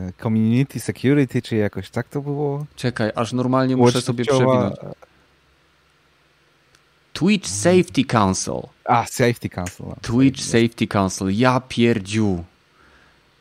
e, 0.08 0.22
community 0.22 0.80
security, 0.80 1.42
czy 1.42 1.56
jakoś 1.56 1.90
tak 1.90 2.08
to 2.08 2.20
było? 2.20 2.66
Czekaj, 2.76 3.10
aż 3.14 3.32
normalnie 3.32 3.76
muszę 3.76 4.00
sobie 4.00 4.24
przewinąć. 4.24 4.74
Twitch 7.12 7.48
Safety 7.48 8.04
Council. 8.04 8.60
A, 8.88 9.06
Safety 9.06 9.48
Council. 9.48 9.86
Twitch 10.02 10.40
Safety 10.40 10.86
Council. 10.86 11.28
Ja 11.30 11.60
pierdziu. 11.60 12.44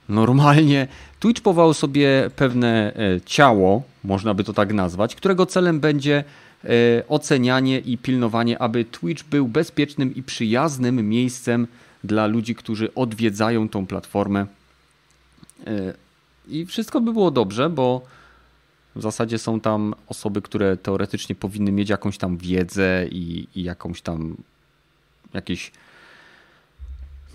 Normalnie 0.09 0.87
Twitch 1.19 1.41
powołał 1.41 1.73
sobie 1.73 2.29
pewne 2.35 2.93
e, 2.95 3.21
ciało, 3.21 3.83
można 4.03 4.33
by 4.33 4.43
to 4.43 4.53
tak 4.53 4.73
nazwać, 4.73 5.15
którego 5.15 5.45
celem 5.45 5.79
będzie 5.79 6.23
e, 6.63 6.67
ocenianie 7.07 7.79
i 7.79 7.97
pilnowanie, 7.97 8.61
aby 8.61 8.85
Twitch 8.85 9.23
był 9.23 9.47
bezpiecznym 9.47 10.15
i 10.15 10.23
przyjaznym 10.23 11.09
miejscem 11.09 11.67
dla 12.03 12.27
ludzi, 12.27 12.55
którzy 12.55 12.93
odwiedzają 12.93 13.69
tą 13.69 13.87
platformę. 13.87 14.45
E, 15.67 15.93
I 16.47 16.65
wszystko 16.65 17.01
by 17.01 17.13
było 17.13 17.31
dobrze, 17.31 17.69
bo 17.69 18.01
w 18.95 19.01
zasadzie 19.01 19.37
są 19.37 19.59
tam 19.59 19.95
osoby, 20.07 20.41
które 20.41 20.77
teoretycznie 20.77 21.35
powinny 21.35 21.71
mieć 21.71 21.89
jakąś 21.89 22.17
tam 22.17 22.37
wiedzę 22.37 23.07
i, 23.11 23.47
i 23.55 23.63
jakąś 23.63 24.01
tam 24.01 24.37
jakiś 25.33 25.71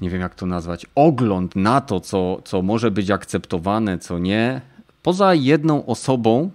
nie 0.00 0.10
wiem 0.10 0.20
jak 0.20 0.34
to 0.34 0.46
nazwać, 0.46 0.86
ogląd 0.94 1.56
na 1.56 1.80
to, 1.80 2.00
co, 2.00 2.42
co 2.44 2.62
może 2.62 2.90
być 2.90 3.10
akceptowane, 3.10 3.98
co 3.98 4.18
nie. 4.18 4.60
Poza 5.02 5.34
jedną 5.34 5.86
osobą, 5.86 6.50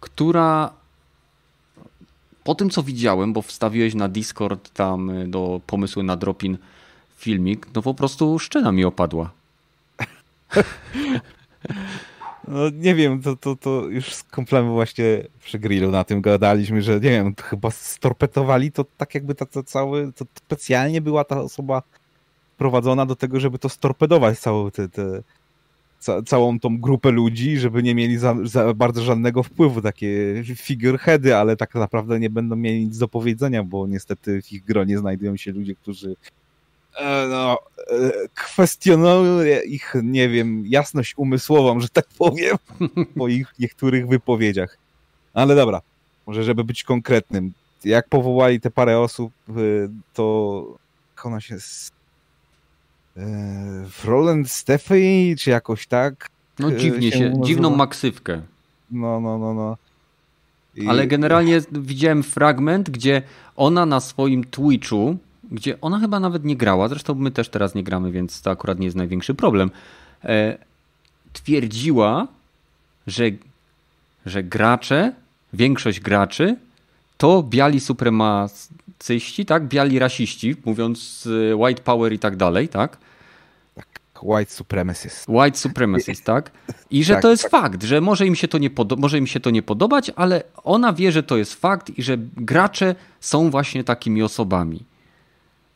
która 0.00 0.72
po 2.44 2.54
tym 2.54 2.70
co 2.70 2.82
widziałem, 2.82 3.32
bo 3.32 3.42
wstawiłeś 3.42 3.94
na 3.94 4.08
Discord 4.08 4.70
tam 4.70 5.10
y, 5.10 5.28
do 5.28 5.60
pomysłu 5.66 6.02
na 6.02 6.16
dropin 6.16 6.58
filmik, 7.16 7.66
no 7.74 7.82
po 7.82 7.94
prostu 7.94 8.38
szczena 8.38 8.72
mi 8.72 8.84
opadła. 8.84 9.30
No 12.48 12.70
nie 12.70 12.94
wiem, 12.94 13.22
to, 13.22 13.36
to, 13.36 13.56
to 13.56 13.84
już 13.88 14.14
z 14.14 14.22
komplem 14.22 14.70
właśnie 14.70 15.04
przy 15.40 15.58
grillu 15.58 15.90
na 15.90 16.04
tym 16.04 16.20
gadaliśmy, 16.20 16.82
że 16.82 16.94
nie 16.94 17.00
wiem, 17.00 17.34
chyba 17.42 17.70
storpetowali 17.70 18.72
to 18.72 18.84
tak 18.96 19.14
jakby 19.14 19.34
to, 19.34 19.46
to 19.46 19.62
cały, 19.62 20.12
to 20.12 20.24
specjalnie 20.34 21.00
była 21.00 21.24
ta 21.24 21.40
osoba 21.40 21.82
prowadzona 22.58 23.06
do 23.06 23.16
tego, 23.16 23.40
żeby 23.40 23.58
to 23.58 23.68
storpedować 23.68 24.38
całe 24.38 24.70
te, 24.70 24.88
te 24.88 25.22
ca 25.98 26.22
całą 26.22 26.60
tą 26.60 26.80
grupę 26.80 27.10
ludzi, 27.10 27.58
żeby 27.58 27.82
nie 27.82 27.94
mieli 27.94 28.18
za, 28.18 28.36
za, 28.44 28.74
bardzo 28.74 29.02
żadnego 29.02 29.42
wpływu, 29.42 29.82
takie 29.82 30.42
figureheady, 30.56 31.36
ale 31.36 31.56
tak 31.56 31.74
naprawdę 31.74 32.20
nie 32.20 32.30
będą 32.30 32.56
mieli 32.56 32.84
nic 32.84 32.98
do 32.98 33.08
powiedzenia, 33.08 33.64
bo 33.64 33.86
niestety 33.86 34.42
w 34.42 34.52
ich 34.52 34.64
gronie 34.64 34.98
znajdują 34.98 35.36
się 35.36 35.52
ludzie, 35.52 35.74
którzy 35.74 36.16
no, 37.28 37.58
e, 37.90 38.10
kwestionują 38.34 39.44
ich, 39.66 39.94
nie 40.02 40.28
wiem, 40.28 40.64
jasność 40.66 41.14
umysłową, 41.16 41.80
że 41.80 41.88
tak 41.88 42.06
powiem, 42.18 42.56
po 43.18 43.28
ich 43.28 43.54
niektórych 43.58 44.08
wypowiedziach. 44.08 44.78
Ale 45.34 45.54
dobra, 45.54 45.80
może 46.26 46.44
żeby 46.44 46.64
być 46.64 46.84
konkretnym, 46.84 47.52
jak 47.84 48.08
powołali 48.08 48.60
te 48.60 48.70
parę 48.70 49.00
osób, 49.00 49.32
y, 49.58 49.88
to 50.14 50.78
ona 51.24 51.40
się 51.40 51.58
Roland 54.04 54.50
Stefani, 54.50 55.36
czy 55.38 55.50
jakoś 55.50 55.86
tak? 55.86 56.28
No 56.58 56.72
dziwnie 56.72 57.12
się, 57.12 57.18
się 57.18 57.32
dziwną 57.42 57.76
maksywkę. 57.76 58.42
No, 58.90 59.20
no, 59.20 59.38
no, 59.38 59.54
no. 59.54 59.76
I... 60.74 60.88
Ale 60.88 61.06
generalnie 61.06 61.60
widziałem 61.72 62.22
fragment, 62.22 62.90
gdzie 62.90 63.22
ona 63.56 63.86
na 63.86 64.00
swoim 64.00 64.44
Twitchu, 64.44 65.16
gdzie 65.52 65.80
ona 65.80 65.98
chyba 65.98 66.20
nawet 66.20 66.44
nie 66.44 66.56
grała, 66.56 66.88
zresztą 66.88 67.14
my 67.14 67.30
też 67.30 67.48
teraz 67.48 67.74
nie 67.74 67.84
gramy, 67.84 68.12
więc 68.12 68.42
to 68.42 68.50
akurat 68.50 68.78
nie 68.78 68.84
jest 68.84 68.96
największy 68.96 69.34
problem, 69.34 69.70
e, 70.24 70.58
twierdziła, 71.32 72.26
że, 73.06 73.24
że 74.26 74.42
gracze, 74.42 75.12
większość 75.52 76.00
graczy 76.00 76.56
to 77.18 77.42
biali 77.42 77.80
supremacyści, 77.80 79.46
tak? 79.46 79.68
Biali 79.68 79.98
rasiści, 79.98 80.56
mówiąc 80.64 81.28
e, 81.52 81.56
white 81.56 81.82
power 81.82 82.12
i 82.12 82.18
tak 82.18 82.36
dalej, 82.36 82.68
tak? 82.68 82.98
White 84.22 84.52
supremacist. 84.52 85.28
White 85.28 85.58
supremacist, 85.58 86.24
tak? 86.24 86.50
I 86.90 87.04
że 87.04 87.14
tak, 87.14 87.22
to 87.22 87.30
jest 87.30 87.42
tak. 87.42 87.50
fakt, 87.50 87.82
że 87.82 88.00
może 88.00 88.26
im, 88.26 88.34
się 88.34 88.48
to 88.48 88.58
nie 88.58 88.70
może 88.96 89.18
im 89.18 89.26
się 89.26 89.40
to 89.40 89.50
nie 89.50 89.62
podobać, 89.62 90.10
ale 90.16 90.42
ona 90.64 90.92
wie, 90.92 91.12
że 91.12 91.22
to 91.22 91.36
jest 91.36 91.54
fakt 91.54 91.98
i 91.98 92.02
że 92.02 92.18
gracze 92.36 92.94
są 93.20 93.50
właśnie 93.50 93.84
takimi 93.84 94.22
osobami. 94.22 94.84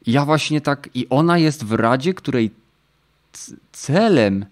Ja 0.06 0.24
właśnie 0.24 0.60
tak, 0.60 0.88
i 0.94 1.06
ona 1.10 1.38
jest 1.38 1.64
w 1.64 1.72
radzie, 1.72 2.14
której 2.14 2.50
celem, 3.72 4.46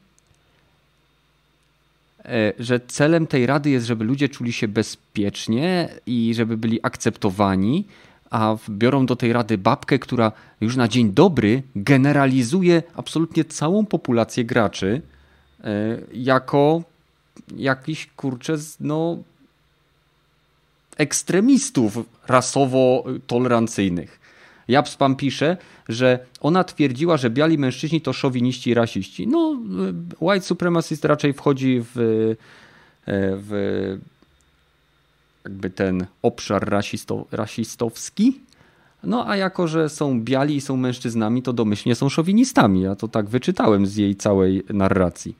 e, 2.24 2.52
że 2.58 2.80
celem 2.80 3.26
tej 3.26 3.46
rady 3.46 3.70
jest, 3.70 3.86
żeby 3.86 4.04
ludzie 4.04 4.28
czuli 4.28 4.52
się 4.52 4.68
bezpiecznie 4.68 5.88
i 6.06 6.34
żeby 6.34 6.56
byli 6.56 6.80
akceptowani, 6.82 7.84
a 8.30 8.56
biorą 8.68 9.06
do 9.06 9.16
tej 9.16 9.32
rady 9.32 9.58
babkę, 9.58 9.98
która 9.98 10.32
już 10.60 10.76
na 10.76 10.88
dzień 10.88 11.12
dobry 11.12 11.62
generalizuje 11.76 12.82
absolutnie 12.94 13.44
całą 13.44 13.86
populację 13.86 14.44
graczy 14.44 15.02
e, 15.64 15.98
jako 16.12 16.82
jakiś 17.56 18.06
kurczę, 18.06 18.56
no 18.80 19.18
ekstremistów 20.96 21.98
rasowo-tolerancyjnych. 22.28 24.19
Japspam 24.70 25.16
pisze, 25.16 25.56
że 25.88 26.18
ona 26.40 26.64
twierdziła, 26.64 27.16
że 27.16 27.30
biali 27.30 27.59
mężczyźni 27.59 28.00
to 28.00 28.12
szowiniści 28.12 28.70
i 28.70 28.74
rasiści. 28.74 29.26
No, 29.26 29.61
white 30.20 30.46
supremacist 30.46 31.04
raczej 31.04 31.33
wchodzi 31.33 31.83
w, 31.94 31.98
e, 31.98 33.16
w 33.37 33.98
jakby 35.44 35.70
ten 35.70 36.06
obszar 36.22 36.68
rasisto, 36.68 37.26
rasistowski. 37.33 38.40
No 39.04 39.28
a 39.28 39.37
jako, 39.37 39.68
że 39.68 39.88
są 39.88 40.20
biali 40.20 40.56
i 40.56 40.61
są 40.61 40.76
mężczyznami, 40.76 41.42
to 41.42 41.52
domyślnie 41.52 41.94
są 41.94 42.09
szowinistami. 42.09 42.83
Ja 42.83 42.96
to 42.96 43.09
tak 43.09 43.28
wyczytałem 43.28 43.87
z 43.87 43.96
jej 43.96 44.16
całej 44.16 44.62
narracji. 44.68 45.37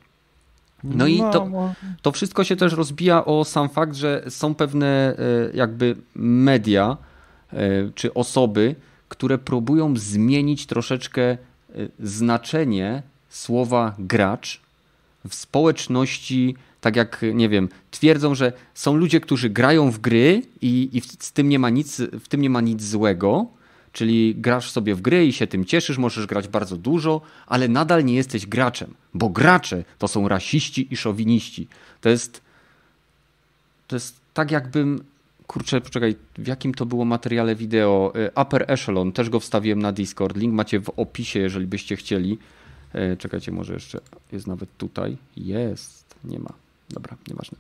No 0.84 1.06
i 1.06 1.18
to, 1.18 1.48
to 2.02 2.12
wszystko 2.12 2.44
się 2.44 2.56
też 2.56 2.72
rozbija 2.72 3.24
o 3.24 3.44
sam 3.44 3.68
fakt, 3.68 3.94
że 3.94 4.24
są 4.28 4.54
pewne 4.54 4.86
e, 4.86 5.16
jakby 5.54 5.96
media 6.14 6.96
e, 7.52 7.56
czy 7.94 8.14
osoby, 8.14 8.74
które 9.10 9.38
próbują 9.38 9.96
zmienić 9.96 10.66
troszeczkę 10.66 11.22
e, 11.22 11.38
znaczenie 12.00 13.02
słowa 13.28 13.94
gracz 13.98 14.60
w 15.28 15.34
społeczności 15.34 16.54
tak 16.80 16.96
jak, 16.96 17.24
nie 17.34 17.48
wiem, 17.48 17.68
twierdzą, 17.90 18.34
że 18.34 18.52
są 18.74 18.96
ludzie, 18.96 19.20
którzy 19.20 19.50
grają 19.50 19.90
w 19.90 19.98
gry 19.98 20.42
i, 20.62 20.88
i 20.92 21.00
z 21.00 21.32
tym 21.32 21.48
nie 21.48 21.58
ma 21.58 21.70
nic, 21.70 22.02
w 22.20 22.28
tym 22.28 22.40
nie 22.40 22.50
ma 22.50 22.60
nic 22.60 22.82
złego, 22.82 23.46
czyli 23.92 24.34
grasz 24.38 24.70
sobie 24.70 24.94
w 24.94 25.00
gry 25.00 25.26
i 25.26 25.32
się 25.32 25.46
tym 25.46 25.64
cieszysz, 25.64 25.98
możesz 25.98 26.26
grać 26.26 26.48
bardzo 26.48 26.76
dużo, 26.76 27.20
ale 27.46 27.68
nadal 27.68 28.04
nie 28.04 28.14
jesteś 28.14 28.46
graczem, 28.46 28.94
bo 29.14 29.28
gracze 29.28 29.84
to 29.98 30.08
są 30.08 30.28
rasiści 30.28 30.88
i 30.90 30.96
szowiniści. 30.96 31.68
To 32.00 32.08
jest 32.08 32.40
to 33.88 33.96
jest 33.96 34.16
tak 34.34 34.50
jakbym 34.50 35.04
kurczę, 35.50 35.80
poczekaj, 35.80 36.16
w 36.38 36.46
jakim 36.46 36.74
to 36.74 36.86
było 36.86 37.04
materiale 37.04 37.54
wideo? 37.54 38.12
Y, 38.16 38.30
Upper 38.42 38.64
Echelon, 38.68 39.12
też 39.12 39.30
go 39.30 39.40
wstawiłem 39.40 39.82
na 39.82 39.92
Discord. 39.92 40.36
Link 40.36 40.54
macie 40.54 40.80
w 40.80 40.90
opisie, 40.96 41.40
jeżeli 41.40 41.66
byście 41.66 41.96
chcieli. 41.96 42.38
Y, 42.94 43.16
czekajcie, 43.16 43.52
może 43.52 43.72
jeszcze 43.74 44.00
jest 44.32 44.46
nawet 44.46 44.68
tutaj. 44.78 45.16
Jest, 45.36 46.14
nie 46.24 46.38
ma. 46.38 46.52
Dobra, 46.90 47.16
nieważne. 47.28 47.58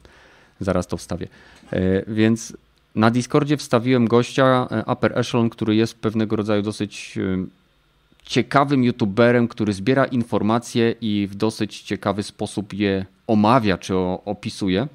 Zaraz 0.60 0.86
to 0.86 0.96
wstawię. 0.96 1.28
E, 1.72 2.04
więc 2.12 2.56
na 2.94 3.10
Discordzie 3.10 3.56
wstawiłem 3.56 4.08
gościa 4.08 4.68
e, 4.70 4.92
Upper 4.92 5.18
Echelon, 5.18 5.50
który 5.50 5.76
jest 5.76 5.98
pewnego 5.98 6.36
rodzaju 6.36 6.62
dosyć 6.62 7.18
e, 7.18 7.44
ciekawym 8.22 8.84
youtuberem, 8.84 9.48
który 9.48 9.72
zbiera 9.72 10.04
informacje 10.04 10.94
i 11.00 11.28
w 11.30 11.34
dosyć 11.34 11.82
ciekawy 11.82 12.22
sposób 12.22 12.72
je 12.72 13.06
omawia 13.26 13.78
czy 13.78 13.94
opisuje. 14.24 14.88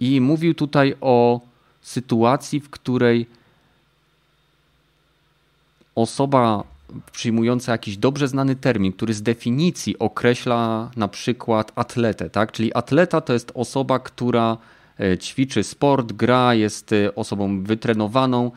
I 0.00 0.20
mówił 0.20 0.54
tutaj 0.54 0.94
o 1.00 1.40
sytuacji, 1.82 2.60
w 2.60 2.70
której 2.70 3.26
osoba 5.94 6.64
przyjmująca 7.12 7.72
jakiś 7.72 7.96
dobrze 7.96 8.28
znany 8.28 8.56
termin, 8.56 8.92
który 8.92 9.14
z 9.14 9.22
definicji 9.22 9.98
określa 9.98 10.90
na 10.96 11.08
przykład 11.08 11.72
atletę, 11.74 12.30
tak? 12.30 12.52
Czyli 12.52 12.74
atleta 12.74 13.20
to 13.20 13.32
jest 13.32 13.52
osoba, 13.54 13.98
która 13.98 14.56
e, 15.00 15.18
ćwiczy 15.18 15.64
sport, 15.64 16.12
gra, 16.12 16.54
jest 16.54 16.92
e, 16.92 17.14
osobą 17.14 17.62
wytrenowaną 17.64 18.50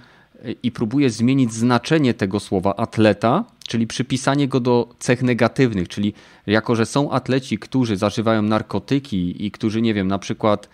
e, 0.45 0.51
i 0.51 0.71
próbuje 0.71 1.09
zmienić 1.09 1.53
znaczenie 1.53 2.13
tego 2.13 2.39
słowa 2.39 2.75
atleta, 2.75 3.43
czyli 3.67 3.87
przypisanie 3.87 4.47
go 4.47 4.59
do 4.59 4.89
cech 4.99 5.21
negatywnych, 5.23 5.87
czyli 5.87 6.13
jako, 6.47 6.75
że 6.75 6.85
są 6.85 7.11
atleci, 7.11 7.57
którzy 7.59 7.97
zażywają 7.97 8.41
narkotyki 8.41 9.45
i 9.45 9.51
którzy, 9.51 9.81
nie 9.81 9.93
wiem, 9.93 10.07
na 10.07 10.19
przykład 10.19 10.69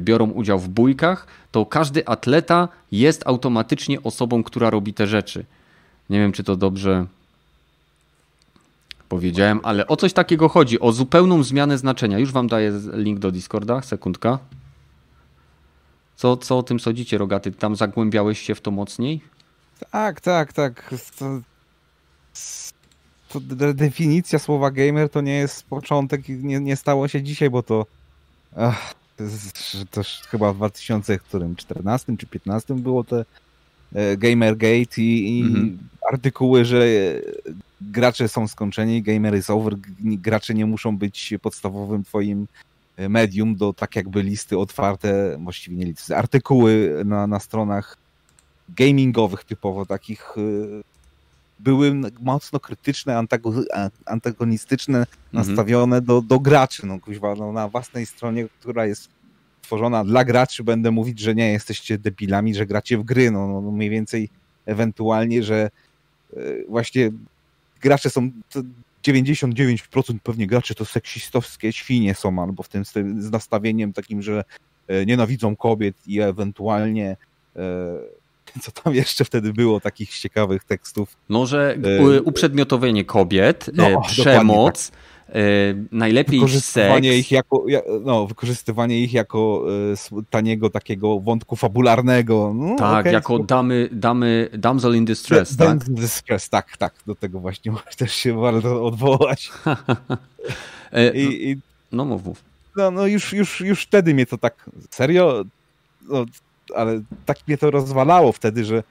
biorą 0.00 0.30
udział 0.30 0.58
w 0.58 0.68
bójkach, 0.68 1.26
to 1.52 1.66
każdy 1.66 2.06
atleta 2.06 2.68
jest 2.92 3.26
automatycznie 3.26 4.02
osobą, 4.02 4.42
która 4.42 4.70
robi 4.70 4.94
te 4.94 5.06
rzeczy. 5.06 5.44
Nie 6.10 6.18
wiem, 6.18 6.32
czy 6.32 6.44
to 6.44 6.56
dobrze 6.56 7.06
powiedziałem, 9.08 9.60
ale 9.62 9.86
o 9.86 9.96
coś 9.96 10.12
takiego 10.12 10.48
chodzi, 10.48 10.80
o 10.80 10.92
zupełną 10.92 11.42
zmianę 11.42 11.78
znaczenia. 11.78 12.18
Już 12.18 12.32
wam 12.32 12.46
daję 12.46 12.80
link 12.92 13.18
do 13.18 13.30
Discorda, 13.30 13.82
sekundka. 13.82 14.38
Co, 16.16 16.36
co 16.36 16.58
o 16.58 16.62
tym 16.62 16.80
sądzicie, 16.80 17.18
Rogaty? 17.18 17.52
Tam 17.52 17.76
zagłębiałeś 17.76 18.40
się 18.40 18.54
w 18.54 18.60
to 18.60 18.70
mocniej? 18.70 19.20
Tak, 19.90 20.20
tak, 20.20 20.52
tak. 20.52 20.94
To, 21.18 21.40
to 23.28 23.40
definicja 23.74 24.38
słowa 24.38 24.70
gamer 24.70 25.08
to 25.08 25.20
nie 25.20 25.34
jest 25.34 25.62
początek, 25.62 26.28
nie, 26.28 26.60
nie 26.60 26.76
stało 26.76 27.08
się 27.08 27.22
dzisiaj, 27.22 27.50
bo 27.50 27.62
to, 27.62 27.86
ach, 28.56 28.94
to, 29.90 30.02
to 30.02 30.08
chyba 30.28 30.52
w 30.52 30.56
2014 30.56 31.56
czy 31.56 31.66
2015 31.66 32.74
było 32.74 33.04
te 33.04 33.24
e, 33.94 34.16
Gamergate 34.16 35.02
i, 35.02 35.38
i 35.38 35.42
mhm. 35.42 35.78
artykuły, 36.12 36.64
że 36.64 36.86
gracze 37.80 38.28
są 38.28 38.48
skończeni, 38.48 39.02
gamer 39.02 39.38
is 39.38 39.50
over, 39.50 39.76
gracze 40.00 40.54
nie 40.54 40.66
muszą 40.66 40.98
być 40.98 41.34
podstawowym 41.42 42.04
twoim 42.04 42.46
e, 42.96 43.08
medium 43.08 43.56
do 43.56 43.72
tak 43.72 43.96
jakby 43.96 44.22
listy 44.22 44.58
otwarte, 44.58 45.38
właściwie 45.42 45.76
nie 45.76 45.84
listy, 45.84 46.16
artykuły 46.16 47.02
na, 47.04 47.26
na 47.26 47.40
stronach 47.40 47.96
gamingowych 48.68 49.44
typowo 49.44 49.86
takich 49.86 50.34
e, 50.36 50.40
były 51.64 51.94
mocno 52.20 52.60
krytyczne, 52.60 53.22
antagonistyczne, 54.06 54.98
mhm. 54.98 55.08
nastawione 55.32 56.00
do, 56.00 56.22
do 56.22 56.40
graczy. 56.40 56.86
No, 56.86 57.00
kuźwa, 57.00 57.34
no, 57.34 57.52
na 57.52 57.68
własnej 57.68 58.06
stronie, 58.06 58.46
która 58.60 58.86
jest 58.86 59.08
tworzona 59.62 60.04
dla 60.04 60.24
graczy, 60.24 60.64
będę 60.64 60.90
mówić, 60.90 61.20
że 61.20 61.34
nie 61.34 61.52
jesteście 61.52 61.98
debilami, 61.98 62.54
że 62.54 62.66
gracie 62.66 62.98
w 62.98 63.02
gry. 63.02 63.30
No, 63.30 63.60
no 63.60 63.70
mniej 63.70 63.90
więcej 63.90 64.28
ewentualnie, 64.66 65.42
że 65.42 65.70
E, 66.36 66.64
właśnie 66.68 67.10
gracze 67.80 68.10
są 68.10 68.30
99% 69.02 70.18
pewnie 70.22 70.46
graczy 70.46 70.74
to 70.74 70.84
seksistowskie 70.84 71.72
świnie 71.72 72.14
są, 72.14 72.42
albo 72.42 72.62
w 72.62 72.68
tym 72.68 72.84
z 73.18 73.30
nastawieniem 73.30 73.92
takim, 73.92 74.22
że 74.22 74.44
e, 74.88 75.06
nienawidzą 75.06 75.56
kobiet 75.56 75.96
i 76.06 76.20
ewentualnie 76.20 77.16
e, 77.56 77.60
co 78.62 78.70
tam 78.70 78.94
jeszcze 78.94 79.24
wtedy 79.24 79.52
było 79.52 79.80
takich 79.80 80.18
ciekawych 80.18 80.64
tekstów. 80.64 81.16
No, 81.28 81.46
że 81.46 81.78
uprzedmiotowienie 82.24 83.04
kobiet, 83.04 83.70
no, 83.74 84.00
przemoc, 84.00 84.90
tak. 84.90 85.00
najlepiej 85.92 86.38
wykorzystywanie 86.38 87.10
seks. 87.10 87.20
ich 87.20 87.30
jako, 87.32 87.64
no, 88.04 88.26
wykorzystywanie 88.26 89.00
ich 89.00 89.12
jako 89.12 89.64
taniego 90.30 90.70
takiego 90.70 91.20
wątku 91.20 91.56
fabularnego. 91.56 92.52
No, 92.54 92.76
tak, 92.78 93.00
okay, 93.00 93.12
jako 93.12 93.38
damy, 93.38 93.88
damy 93.92 94.48
damsel 94.52 94.96
in 94.96 95.04
distress, 95.04 95.56
da, 95.56 95.66
tak? 95.66 95.88
In 95.88 95.94
distress, 95.94 96.48
tak, 96.48 96.76
tak, 96.76 96.94
do 97.06 97.14
tego 97.14 97.40
właśnie 97.40 97.72
też 97.98 98.14
się 98.14 98.40
warto 98.40 98.84
odwołać. 98.84 99.50
I, 101.14 101.50
i, 101.50 101.56
no 101.92 102.04
mów, 102.04 102.24
mów. 102.24 102.50
No, 102.76 102.90
no 102.90 103.06
już, 103.06 103.32
już, 103.32 103.60
już 103.60 103.82
wtedy 103.82 104.14
mnie 104.14 104.26
to 104.26 104.38
tak, 104.38 104.70
serio, 104.90 105.44
no, 106.08 106.24
ale 106.76 107.00
tak 107.26 107.38
mnie 107.46 107.58
to 107.58 107.70
rozwalało 107.70 108.32
wtedy, 108.32 108.64
że 108.64 108.82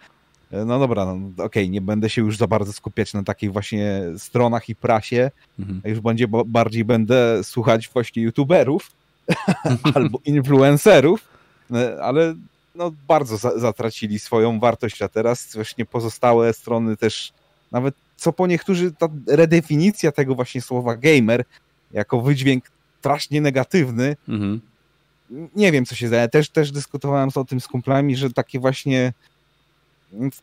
no 0.51 0.79
dobra, 0.79 1.05
no, 1.05 1.11
okej, 1.13 1.45
okay, 1.45 1.69
nie 1.69 1.81
będę 1.81 2.09
się 2.09 2.21
już 2.21 2.37
za 2.37 2.47
bardzo 2.47 2.73
skupiać 2.73 3.13
na 3.13 3.23
takich 3.23 3.53
właśnie 3.53 4.01
stronach 4.17 4.69
i 4.69 4.75
prasie, 4.75 5.31
mhm. 5.59 5.81
już 5.85 5.99
będzie, 5.99 6.25
bardziej 6.45 6.85
będę 6.85 7.43
słuchać 7.43 7.89
właśnie 7.93 8.23
youtuberów 8.23 8.91
albo 9.95 10.19
influencerów, 10.25 11.27
e, 11.73 12.03
ale 12.03 12.35
no 12.75 12.91
bardzo 13.07 13.37
za, 13.37 13.59
zatracili 13.59 14.19
swoją 14.19 14.59
wartość, 14.59 15.01
a 15.01 15.07
teraz 15.07 15.55
właśnie 15.55 15.85
pozostałe 15.85 16.53
strony 16.53 16.97
też, 16.97 17.33
nawet 17.71 17.95
co 18.17 18.33
po 18.33 18.47
niektórzy, 18.47 18.91
ta 18.91 19.07
redefinicja 19.27 20.11
tego 20.11 20.35
właśnie 20.35 20.61
słowa 20.61 20.95
gamer 20.95 21.43
jako 21.91 22.21
wydźwięk 22.21 22.71
strasznie 22.99 23.41
negatywny, 23.41 24.15
mhm. 24.27 24.61
Nie 25.55 25.71
wiem 25.71 25.85
co 25.85 25.95
się 25.95 26.07
zdaje, 26.07 26.29
też, 26.29 26.49
też 26.49 26.71
dyskutowałem 26.71 27.29
o 27.35 27.45
tym 27.45 27.61
z 27.61 27.67
kumplami, 27.67 28.15
że 28.15 28.29
takie 28.29 28.59
właśnie 28.59 29.13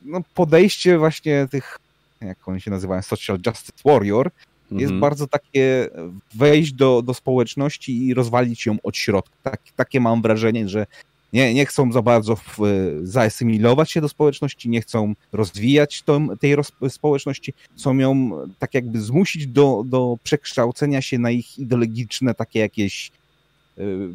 no, 0.02 0.20
podejście 0.34 0.98
właśnie 0.98 1.48
tych, 1.50 1.78
jak 2.20 2.48
oni 2.48 2.60
się 2.60 2.70
nazywają, 2.70 3.02
social 3.02 3.38
justice 3.46 3.82
warrior, 3.84 4.30
mhm. 4.62 4.80
jest 4.80 4.94
bardzo 4.94 5.26
takie 5.26 5.88
wejść 6.34 6.72
do, 6.72 7.02
do 7.02 7.14
społeczności 7.14 8.06
i 8.06 8.14
rozwalić 8.14 8.66
ją 8.66 8.76
od 8.82 8.96
środka. 8.96 9.36
Tak, 9.42 9.60
takie 9.76 10.00
mam 10.00 10.22
wrażenie, 10.22 10.68
że 10.68 10.86
nie, 11.32 11.54
nie 11.54 11.66
chcą 11.66 11.92
za 11.92 12.02
bardzo 12.02 12.36
w, 12.36 12.58
zaasymilować 13.02 13.90
się 13.90 14.00
do 14.00 14.08
społeczności, 14.08 14.68
nie 14.68 14.80
chcą 14.80 15.14
rozwijać 15.32 16.02
tą, 16.02 16.28
tej 16.36 16.56
roz, 16.56 16.72
społeczności, 16.88 17.54
chcą 17.76 17.98
ją 17.98 18.30
tak 18.58 18.74
jakby 18.74 19.00
zmusić 19.00 19.46
do, 19.46 19.82
do 19.86 20.18
przekształcenia 20.22 21.02
się 21.02 21.18
na 21.18 21.30
ich 21.30 21.58
ideologiczne 21.58 22.34
takie 22.34 22.60
jakieś 22.60 23.10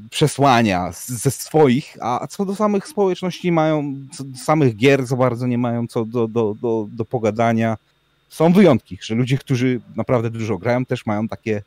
przesłania 0.09 0.91
ze 1.05 1.31
swoich, 1.31 1.97
a 2.01 2.27
co 2.27 2.45
do 2.45 2.55
samych 2.55 2.87
społeczności 2.87 3.51
mają, 3.51 3.93
co 4.11 4.23
do 4.23 4.37
samych 4.37 4.75
gier 4.75 5.05
za 5.05 5.15
bardzo 5.15 5.47
nie 5.47 5.57
mają 5.57 5.87
co 5.87 6.05
do, 6.05 6.27
do, 6.27 6.55
do, 6.61 6.87
do 6.91 7.05
pogadania. 7.05 7.77
Są 8.29 8.53
wyjątki, 8.53 8.97
że 9.01 9.15
ludzie, 9.15 9.37
którzy 9.37 9.81
naprawdę 9.95 10.29
dużo 10.29 10.57
grają, 10.57 10.85
też 10.85 11.05
mają 11.05 11.27
takie 11.27 11.61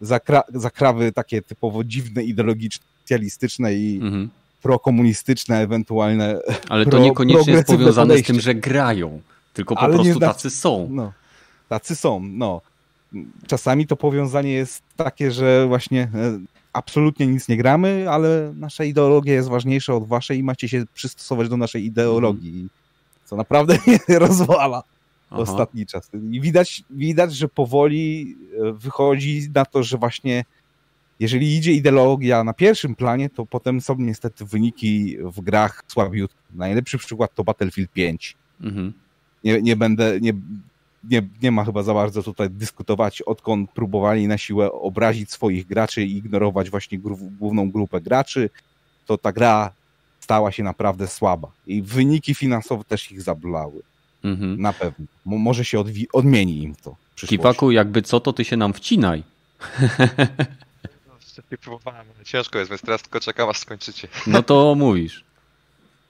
zakra 0.00 0.42
zakrawy 0.54 1.12
takie 1.12 1.42
typowo 1.42 1.84
dziwne, 1.84 2.24
ideologiczne, 2.24 2.86
socjalistyczne 3.02 3.74
i 3.74 3.96
mhm 3.96 4.30
prokomunistyczne, 4.66 5.60
ewentualne. 5.60 6.38
Ale 6.68 6.84
to 6.84 6.90
pro, 6.90 7.00
niekoniecznie 7.00 7.52
jest 7.52 7.66
powiązane 7.66 8.06
podejście. 8.06 8.32
z 8.32 8.36
tym, 8.36 8.40
że 8.40 8.54
grają, 8.54 9.20
tylko 9.52 9.74
po 9.74 9.80
Ale 9.80 9.94
prostu 9.94 10.20
tacy 10.20 10.50
są. 10.50 10.88
No, 10.90 11.12
tacy 11.68 11.96
są, 11.96 12.20
no. 12.20 12.60
Czasami 13.46 13.86
to 13.86 13.96
powiązanie 13.96 14.52
jest 14.52 14.82
takie, 14.96 15.30
że 15.30 15.66
właśnie 15.66 16.02
e, 16.14 16.38
absolutnie 16.76 17.26
nic 17.26 17.48
nie 17.48 17.56
gramy, 17.56 18.06
ale 18.10 18.52
nasza 18.56 18.84
ideologia 18.84 19.34
jest 19.34 19.48
ważniejsza 19.48 19.94
od 19.94 20.08
waszej 20.08 20.38
i 20.38 20.42
macie 20.42 20.68
się 20.68 20.84
przystosować 20.94 21.48
do 21.48 21.56
naszej 21.56 21.84
ideologii. 21.84 22.50
Mhm. 22.50 22.68
Co 23.24 23.36
naprawdę 23.36 23.78
mnie 23.86 24.18
rozwala 24.18 24.82
Aha. 25.30 25.42
ostatni 25.42 25.86
czas. 25.86 26.10
I 26.30 26.40
widać, 26.40 26.84
widać, 26.90 27.34
że 27.34 27.48
powoli 27.48 28.36
e, 28.60 28.72
wychodzi 28.72 29.50
na 29.54 29.64
to, 29.64 29.82
że 29.82 29.98
właśnie 29.98 30.44
jeżeli 31.20 31.56
idzie 31.56 31.72
ideologia 31.72 32.44
na 32.44 32.52
pierwszym 32.52 32.94
planie, 32.94 33.30
to 33.30 33.46
potem 33.46 33.80
są 33.80 33.96
niestety 33.98 34.44
wyniki 34.44 35.16
w 35.20 35.40
grach 35.40 35.84
słabiutkie. 35.88 36.38
Najlepszy 36.54 36.98
przykład 36.98 37.34
to 37.34 37.44
Battlefield 37.44 37.92
5. 37.92 38.36
Mhm. 38.60 38.92
Nie, 39.44 39.62
nie 39.62 39.76
będę, 39.76 40.20
nie, 40.20 40.32
nie, 41.10 41.22
nie 41.42 41.52
ma 41.52 41.64
chyba 41.64 41.82
za 41.82 41.94
bardzo 41.94 42.22
tutaj 42.22 42.50
dyskutować, 42.50 43.22
odkąd 43.22 43.70
próbowali 43.70 44.28
na 44.28 44.38
siłę 44.38 44.72
obrazić 44.72 45.30
swoich 45.30 45.66
graczy 45.66 46.02
i 46.02 46.16
ignorować 46.16 46.70
właśnie 46.70 46.98
główną 47.38 47.70
grupę 47.70 48.00
graczy, 48.00 48.50
to 49.06 49.18
ta 49.18 49.32
gra 49.32 49.72
stała 50.20 50.52
się 50.52 50.62
naprawdę 50.62 51.08
słaba. 51.08 51.48
I 51.66 51.82
wyniki 51.82 52.34
finansowe 52.34 52.84
też 52.84 53.12
ich 53.12 53.22
zabolały. 53.22 53.82
Mhm. 54.24 54.60
Na 54.60 54.72
pewno. 54.72 55.06
może 55.24 55.64
się 55.64 55.84
odmieni 56.12 56.62
im 56.62 56.74
to. 56.74 56.96
Kipaku, 57.26 57.70
jakby 57.70 58.02
co, 58.02 58.20
to 58.20 58.32
ty 58.32 58.44
się 58.44 58.56
nam 58.56 58.72
wcinaj. 58.72 59.22
nie 61.52 61.58
próbowałem, 61.58 62.06
ale 62.16 62.24
ciężko 62.24 62.58
jest, 62.58 62.70
więc 62.70 62.82
teraz 62.82 63.02
tylko 63.02 63.20
czekam 63.20 63.48
aż 63.48 63.58
skończycie. 63.58 64.08
No 64.26 64.42
to 64.42 64.74
mówisz. 64.74 65.25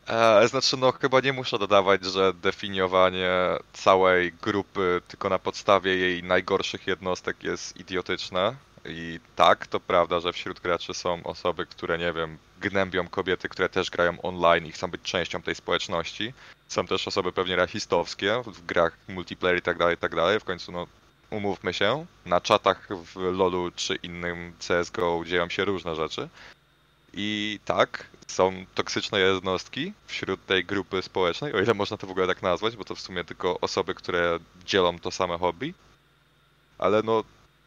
E, 0.08 0.48
znaczy, 0.48 0.76
no 0.76 0.92
chyba 0.92 1.20
nie 1.20 1.32
muszę 1.32 1.58
dodawać, 1.58 2.04
że 2.04 2.32
definiowanie 2.34 3.30
całej 3.72 4.32
grupy 4.32 5.02
tylko 5.08 5.28
na 5.28 5.38
podstawie 5.38 5.96
jej 5.96 6.22
najgorszych 6.22 6.86
jednostek 6.86 7.42
jest 7.42 7.76
idiotyczne. 7.76 8.56
I 8.88 9.20
tak, 9.36 9.66
to 9.66 9.80
prawda, 9.80 10.20
że 10.20 10.32
wśród 10.32 10.60
graczy 10.60 10.94
są 10.94 11.22
osoby, 11.24 11.66
które, 11.66 11.98
nie 11.98 12.12
wiem, 12.12 12.38
gnębią 12.60 13.08
kobiety, 13.08 13.48
które 13.48 13.68
też 13.68 13.90
grają 13.90 14.22
online 14.22 14.66
i 14.66 14.72
chcą 14.72 14.90
być 14.90 15.02
częścią 15.02 15.42
tej 15.42 15.54
społeczności. 15.54 16.32
Są 16.68 16.86
też 16.86 17.08
osoby 17.08 17.32
pewnie 17.32 17.56
rasistowskie 17.56 18.42
w 18.46 18.66
grach 18.66 18.96
multiplayer 19.08 19.58
i 19.58 19.62
tak 19.62 19.78
dalej, 19.78 19.94
i 19.94 19.98
tak 19.98 20.14
dalej. 20.14 20.40
W 20.40 20.44
końcu, 20.44 20.72
no, 20.72 20.86
umówmy 21.30 21.74
się, 21.74 22.06
na 22.26 22.40
czatach 22.40 22.88
w 22.90 23.16
LoLu 23.16 23.70
czy 23.76 23.94
innym 23.94 24.52
CSGO 24.58 25.22
dzieją 25.26 25.48
się 25.48 25.64
różne 25.64 25.94
rzeczy. 25.96 26.28
I 27.18 27.60
tak, 27.64 28.06
są 28.26 28.66
toksyczne 28.74 29.20
jednostki 29.20 29.92
wśród 30.06 30.46
tej 30.46 30.64
grupy 30.64 31.02
społecznej, 31.02 31.52
o 31.52 31.60
ile 31.60 31.74
można 31.74 31.96
to 31.96 32.06
w 32.06 32.10
ogóle 32.10 32.26
tak 32.26 32.42
nazwać, 32.42 32.76
bo 32.76 32.84
to 32.84 32.94
w 32.94 33.00
sumie 33.00 33.24
tylko 33.24 33.60
osoby, 33.60 33.94
które 33.94 34.38
dzielą 34.64 34.98
to 34.98 35.10
same 35.10 35.38
hobby. 35.38 35.74
Ale 36.78 37.02
no, 37.02 37.24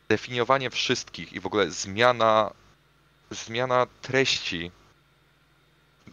definiowanie 0.09 0.69
wszystkich 0.69 1.33
i 1.33 1.39
w 1.39 1.45
ogóle 1.45 1.71
zmiana, 1.71 2.51
zmiana 3.31 3.87
treści, 4.01 4.71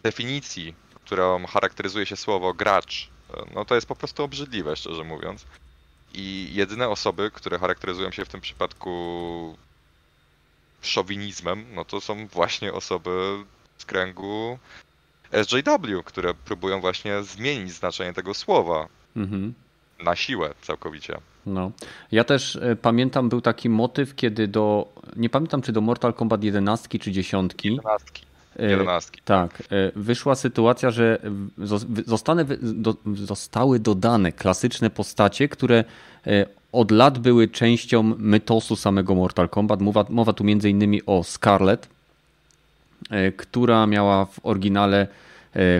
definicji, 0.03 0.75
którą 1.05 1.45
charakteryzuje 1.45 2.05
się 2.05 2.15
słowo 2.15 2.53
gracz, 2.53 3.09
no 3.53 3.65
to 3.65 3.75
jest 3.75 3.87
po 3.87 3.95
prostu 3.95 4.23
obrzydliwe, 4.23 4.75
szczerze 4.75 5.03
mówiąc. 5.03 5.45
I 6.13 6.49
jedyne 6.53 6.89
osoby, 6.89 7.31
które 7.33 7.59
charakteryzują 7.59 8.11
się 8.11 8.25
w 8.25 8.29
tym 8.29 8.41
przypadku 8.41 9.57
szowinizmem, 10.81 11.65
no 11.75 11.85
to 11.85 12.01
są 12.01 12.27
właśnie 12.27 12.73
osoby 12.73 13.37
z 13.77 13.85
kręgu 13.85 14.59
SJW, 15.31 16.03
które 16.05 16.33
próbują 16.33 16.81
właśnie 16.81 17.23
zmienić 17.23 17.71
znaczenie 17.71 18.13
tego 18.13 18.33
słowa. 18.33 18.87
Mhm. 19.15 19.53
Na 20.03 20.15
siłę 20.15 20.53
całkowicie. 20.61 21.17
No. 21.45 21.71
Ja 22.11 22.23
też 22.23 22.55
y, 22.55 22.77
pamiętam, 22.81 23.29
był 23.29 23.41
taki 23.41 23.69
motyw, 23.69 24.15
kiedy 24.15 24.47
do. 24.47 24.87
Nie 25.15 25.29
pamiętam, 25.29 25.61
czy 25.61 25.71
do 25.71 25.81
Mortal 25.81 26.13
Kombat 26.13 26.43
11 26.43 26.99
czy 26.99 27.11
10. 27.11 27.53
11. 27.63 28.26
11. 28.59 29.11
Tak. 29.25 29.63
E, 29.71 29.91
wyszła 29.95 30.35
sytuacja, 30.35 30.91
że 30.91 31.19
zostały, 32.05 32.45
zostały 33.15 33.79
dodane 33.79 34.31
klasyczne 34.31 34.89
postacie, 34.89 35.49
które 35.49 35.83
e, 36.27 36.45
od 36.71 36.91
lat 36.91 37.19
były 37.19 37.47
częścią 37.47 38.03
mytosu 38.17 38.75
samego 38.75 39.15
Mortal 39.15 39.49
Kombat. 39.49 39.81
Mowa, 39.81 40.05
mowa 40.09 40.33
tu 40.33 40.43
między 40.43 40.69
innymi 40.69 41.01
o 41.05 41.23
Scarlet, 41.23 41.87
e, 43.09 43.31
która 43.31 43.87
miała 43.87 44.25
w 44.25 44.39
oryginale 44.43 45.07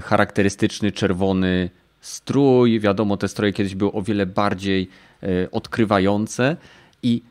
charakterystyczny 0.04 0.92
czerwony 0.92 1.70
strój. 2.02 2.80
Wiadomo, 2.80 3.18
te 3.18 3.28
stroje 3.28 3.54
kiedyś 3.54 3.76
były 3.76 3.92
o 3.92 4.02
wiele 4.02 4.26
bardziej 4.26 4.90
odkrywające 5.52 6.58
i 7.04 7.22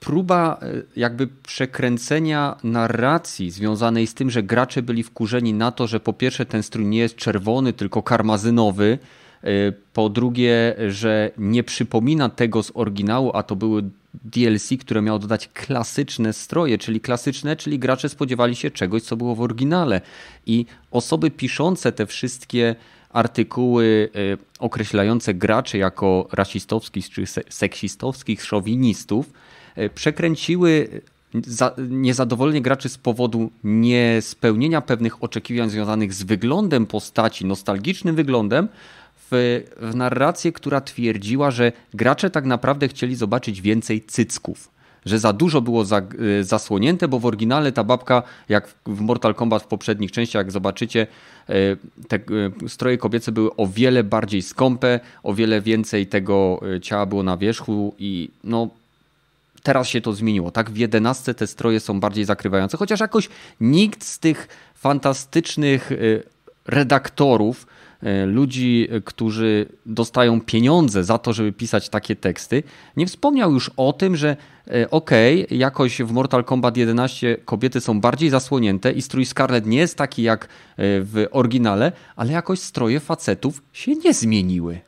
próba 0.00 0.58
e, 0.62 0.82
jakby 0.96 1.26
przekręcenia 1.26 2.56
narracji 2.64 3.50
związanej 3.50 4.06
z 4.06 4.14
tym, 4.14 4.30
że 4.30 4.42
gracze 4.42 4.82
byli 4.82 5.02
wkurzeni 5.02 5.54
na 5.54 5.72
to, 5.72 5.86
że 5.86 6.00
po 6.00 6.12
pierwsze 6.12 6.46
ten 6.46 6.62
strój 6.62 6.86
nie 6.86 6.98
jest 6.98 7.16
czerwony, 7.16 7.72
tylko 7.72 8.02
karmazynowy, 8.02 8.98
e, 9.42 9.48
po 9.92 10.08
drugie, 10.08 10.74
że 10.88 11.30
nie 11.38 11.62
przypomina 11.62 12.28
tego 12.28 12.62
z 12.62 12.72
oryginału, 12.74 13.30
a 13.34 13.42
to 13.42 13.56
były 13.56 13.82
DLC, 14.24 14.68
które 14.80 15.02
miało 15.02 15.18
dodać 15.18 15.48
klasyczne 15.48 16.32
stroje, 16.32 16.78
czyli 16.78 17.00
klasyczne, 17.00 17.56
czyli 17.56 17.78
gracze 17.78 18.08
spodziewali 18.08 18.56
się 18.56 18.70
czegoś, 18.70 19.02
co 19.02 19.16
było 19.16 19.34
w 19.34 19.40
oryginale. 19.40 20.00
I 20.46 20.66
osoby 20.90 21.30
piszące 21.30 21.92
te 21.92 22.06
wszystkie 22.06 22.76
artykuły 23.10 24.08
e, 24.14 24.18
określające 24.58 25.34
graczy 25.34 25.78
jako 25.78 26.28
rasistowskich 26.32 27.10
czy 27.10 27.24
seksistowskich 27.48 28.44
szowinistów, 28.44 29.30
przekręciły 29.94 30.88
niezadowolenie 31.88 32.62
graczy 32.62 32.88
z 32.88 32.98
powodu 32.98 33.50
niespełnienia 33.64 34.80
pewnych 34.80 35.22
oczekiwań 35.22 35.70
związanych 35.70 36.14
z 36.14 36.22
wyglądem 36.22 36.86
postaci, 36.86 37.44
nostalgicznym 37.46 38.14
wyglądem, 38.16 38.68
w, 39.30 39.62
w 39.80 39.94
narrację, 39.94 40.52
która 40.52 40.80
twierdziła, 40.80 41.50
że 41.50 41.72
gracze 41.94 42.30
tak 42.30 42.44
naprawdę 42.44 42.88
chcieli 42.88 43.14
zobaczyć 43.14 43.60
więcej 43.60 44.02
cycków. 44.02 44.70
że 45.06 45.18
za 45.18 45.32
dużo 45.32 45.60
było 45.60 45.84
za, 45.84 46.02
y, 46.40 46.44
zasłonięte, 46.44 47.08
bo 47.08 47.18
w 47.18 47.26
oryginale 47.26 47.72
ta 47.72 47.84
babka, 47.84 48.22
jak 48.48 48.68
w 48.86 49.00
Mortal 49.00 49.34
Kombat 49.34 49.62
w 49.62 49.66
poprzednich 49.66 50.12
częściach, 50.12 50.40
jak 50.40 50.52
zobaczycie, 50.52 51.06
y, 51.50 51.76
te 52.08 52.16
y, 52.16 52.68
stroje 52.68 52.98
kobiece 52.98 53.32
były 53.32 53.56
o 53.56 53.66
wiele 53.66 54.04
bardziej 54.04 54.42
skąpe, 54.42 55.00
o 55.22 55.34
wiele 55.34 55.60
więcej 55.60 56.06
tego 56.06 56.60
ciała 56.82 57.06
było 57.06 57.22
na 57.22 57.36
wierzchu 57.36 57.94
i 57.98 58.30
no 58.44 58.68
teraz 59.62 59.88
się 59.88 60.00
to 60.00 60.12
zmieniło. 60.12 60.50
Tak, 60.50 60.70
w 60.70 60.76
11 60.76 61.34
te 61.34 61.46
stroje 61.46 61.80
są 61.80 62.00
bardziej 62.00 62.24
zakrywające, 62.24 62.76
chociaż 62.76 63.00
jakoś 63.00 63.28
nikt 63.60 64.04
z 64.04 64.18
tych 64.18 64.48
fantastycznych 64.74 65.90
redaktorów 66.66 67.66
E, 68.02 68.26
ludzi, 68.26 68.88
którzy 69.04 69.66
dostają 69.86 70.40
pieniądze 70.40 71.04
za 71.04 71.18
to, 71.18 71.32
żeby 71.32 71.52
pisać 71.52 71.88
takie 71.88 72.16
teksty, 72.16 72.62
nie 72.96 73.06
wspomniał 73.06 73.52
już 73.52 73.70
o 73.76 73.92
tym, 73.92 74.16
że 74.16 74.36
okej, 74.90 75.44
okay, 75.44 75.58
jakoś 75.58 76.02
w 76.02 76.12
Mortal 76.12 76.44
Kombat 76.44 76.76
11 76.76 77.36
kobiety 77.44 77.80
są 77.80 78.00
bardziej 78.00 78.30
zasłonięte 78.30 78.92
i 78.92 79.02
strój 79.02 79.26
Scarlet 79.26 79.66
nie 79.66 79.78
jest 79.78 79.96
taki 79.96 80.22
jak 80.22 80.48
w 80.78 81.26
oryginale, 81.30 81.92
ale 82.16 82.32
jakoś 82.32 82.60
stroje 82.60 83.00
facetów 83.00 83.62
się 83.72 83.94
nie 83.94 84.14
zmieniły. 84.14 84.80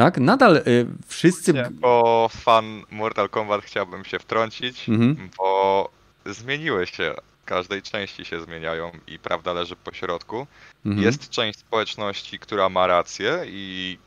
Tak? 0.00 0.18
Nadal 0.18 0.56
y, 0.56 0.86
wszyscy. 1.06 1.54
Bo 1.70 2.28
fan 2.32 2.82
Mortal 2.90 3.28
Kombat 3.28 3.62
chciałbym 3.64 4.04
się 4.04 4.18
wtrącić, 4.18 4.88
mhm. 4.88 5.30
bo 5.38 5.90
zmieniły 6.26 6.86
się 6.86 7.14
każdej 7.44 7.82
części 7.82 8.24
się 8.24 8.42
zmieniają 8.42 8.92
i 9.06 9.18
prawda 9.18 9.52
leży 9.52 9.76
po 9.76 9.92
środku. 9.92 10.46
Mhm. 10.86 11.06
Jest 11.06 11.30
część 11.30 11.58
społeczności, 11.58 12.38
która 12.38 12.68
ma 12.68 12.86
rację 12.86 13.42
i 13.46 13.98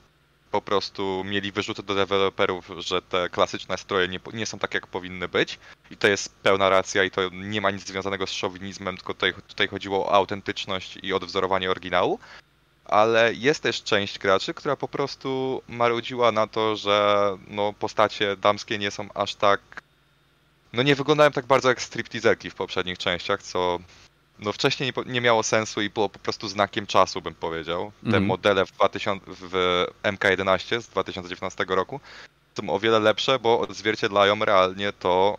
po 0.51 0.61
prostu 0.61 1.23
mieli 1.25 1.51
wyrzuty 1.51 1.83
do 1.83 1.95
deweloperów, 1.95 2.71
że 2.77 3.01
te 3.01 3.29
klasyczne 3.29 3.77
stroje 3.77 4.07
nie, 4.07 4.19
nie, 4.33 4.45
są 4.45 4.59
tak, 4.59 4.73
jak 4.73 4.87
powinny 4.87 5.27
być. 5.27 5.59
I 5.91 5.97
to 5.97 6.07
jest 6.07 6.35
pełna 6.35 6.69
racja 6.69 7.03
i 7.03 7.11
to 7.11 7.21
nie 7.31 7.61
ma 7.61 7.71
nic 7.71 7.87
związanego 7.87 8.27
z 8.27 8.31
szowinizmem, 8.31 8.97
tylko 8.97 9.13
tutaj, 9.13 9.33
tutaj 9.47 9.67
chodziło 9.67 10.05
o 10.05 10.13
autentyczność 10.13 10.97
i 11.03 11.13
odwzorowanie 11.13 11.71
oryginału. 11.71 12.19
Ale 12.93 13.33
jest 13.33 13.63
też 13.63 13.83
część 13.83 14.19
graczy, 14.19 14.53
która 14.53 14.75
po 14.75 14.87
prostu 14.87 15.61
marudziła 15.67 16.31
na 16.31 16.47
to, 16.47 16.75
że 16.75 17.27
no, 17.47 17.73
postacie 17.73 18.37
damskie 18.37 18.77
nie 18.77 18.91
są 18.91 19.09
aż 19.13 19.35
tak 19.35 19.83
no 20.73 20.83
nie 20.83 20.95
wyglądają 20.95 21.31
tak 21.31 21.45
bardzo 21.45 21.69
jak 21.69 21.81
stripteaserki 21.81 22.49
w 22.49 22.55
poprzednich 22.55 22.97
częściach, 22.97 23.43
co 23.43 23.79
no 24.39 24.53
wcześniej 24.53 24.93
nie, 24.97 25.13
nie 25.13 25.21
miało 25.21 25.43
sensu 25.43 25.81
i 25.81 25.89
było 25.89 26.09
po 26.09 26.19
prostu 26.19 26.47
znakiem 26.47 26.87
czasu, 26.87 27.21
bym 27.21 27.35
powiedział. 27.35 27.91
Te 28.03 28.09
mm. 28.09 28.25
modele 28.25 28.65
w, 28.65 28.71
2000, 28.71 29.25
w 29.27 29.85
MK11 30.03 30.81
z 30.81 30.87
2019 30.87 31.65
roku 31.67 31.99
są 32.57 32.69
o 32.69 32.79
wiele 32.79 32.99
lepsze, 32.99 33.39
bo 33.39 33.59
odzwierciedlają 33.59 34.39
realnie 34.39 34.93
to, 34.93 35.37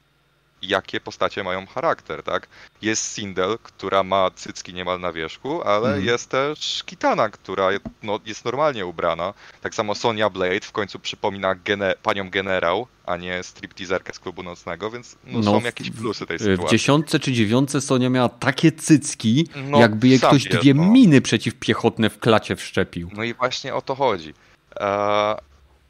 jakie 0.69 1.01
postacie 1.01 1.45
mają 1.45 1.67
charakter, 1.67 2.23
tak? 2.23 2.49
Jest 2.83 3.15
Sindel, 3.15 3.59
która 3.63 4.03
ma 4.03 4.31
cycki 4.31 4.75
niemal 4.75 5.01
na 5.01 5.13
wierzchu, 5.13 5.63
ale 5.63 5.89
mm. 5.89 6.05
jest 6.05 6.31
też 6.31 6.83
Kitana, 6.87 7.29
która 7.29 7.69
no, 8.03 8.21
jest 8.27 8.45
normalnie 8.45 8.87
ubrana. 8.87 9.35
Tak 9.61 9.75
samo 9.75 9.95
Sonia 9.95 10.31
Blade 10.31 10.61
w 10.61 10.73
końcu 10.73 10.99
przypomina 10.99 11.55
gene 11.55 11.95
panią 12.03 12.31
generał, 12.31 12.87
a 13.07 13.17
nie 13.17 13.43
stripteaserkę 13.43 14.13
z 14.13 14.19
klubu 14.19 14.43
nocnego, 14.43 14.91
więc 14.91 15.17
no, 15.25 15.39
no, 15.39 15.43
są 15.43 15.61
jakieś 15.61 15.91
plusy 15.91 16.27
tej 16.27 16.39
sytuacji. 16.39 16.67
W 16.67 16.71
dziesiątce 16.71 17.21
czy 17.21 17.33
dziewiątce 17.33 17.81
Sonia 17.81 18.11
miała 18.11 18.29
takie 18.29 18.73
cycki, 18.73 19.49
no, 19.57 19.79
jakby 19.79 20.09
je 20.09 20.19
ktoś 20.19 20.45
dwie 20.45 20.75
no. 20.75 20.85
miny 20.85 21.21
przeciwpiechotne 21.21 22.11
w 22.11 22.19
klacie 22.19 22.57
wszczepił. 22.57 23.11
No 23.17 23.25
i 23.25 23.35
właśnie 23.35 23.75
o 23.75 23.83
to 23.83 23.95
chodzi. 23.95 24.35
E, 24.77 25.37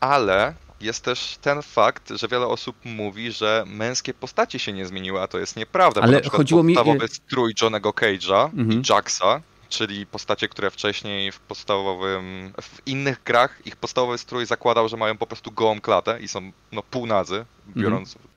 ale 0.00 0.54
jest 0.80 1.04
też 1.04 1.38
ten 1.40 1.62
fakt, 1.62 2.10
że 2.10 2.28
wiele 2.28 2.46
osób 2.46 2.76
mówi, 2.84 3.32
że 3.32 3.64
męskie 3.66 4.14
postacie 4.14 4.58
się 4.58 4.72
nie 4.72 4.86
zmieniły, 4.86 5.20
a 5.20 5.28
to 5.28 5.38
jest 5.38 5.56
nieprawda. 5.56 6.00
Ale 6.00 6.20
bo 6.20 6.30
chodziło 6.30 6.62
mi... 6.62 6.74
podstawowy 6.74 7.08
strój 7.08 7.54
Johnego 7.62 7.90
Cage'a 7.90 8.44
mhm. 8.44 8.72
i 8.72 8.82
Jaxa, 8.90 9.40
czyli 9.68 10.06
postacie, 10.06 10.48
które 10.48 10.70
wcześniej 10.70 11.32
w 11.32 11.40
podstawowym, 11.40 12.52
w 12.62 12.86
innych 12.86 13.22
grach 13.24 13.66
ich 13.66 13.76
podstawowy 13.76 14.18
strój 14.18 14.46
zakładał, 14.46 14.88
że 14.88 14.96
mają 14.96 15.16
po 15.16 15.26
prostu 15.26 15.52
gołą 15.52 15.80
klatę 15.80 16.20
i 16.20 16.28
są 16.28 16.52
no 16.72 16.82
półnazy, 16.82 17.44
biorąc, 17.76 18.16
mhm. 18.16 18.33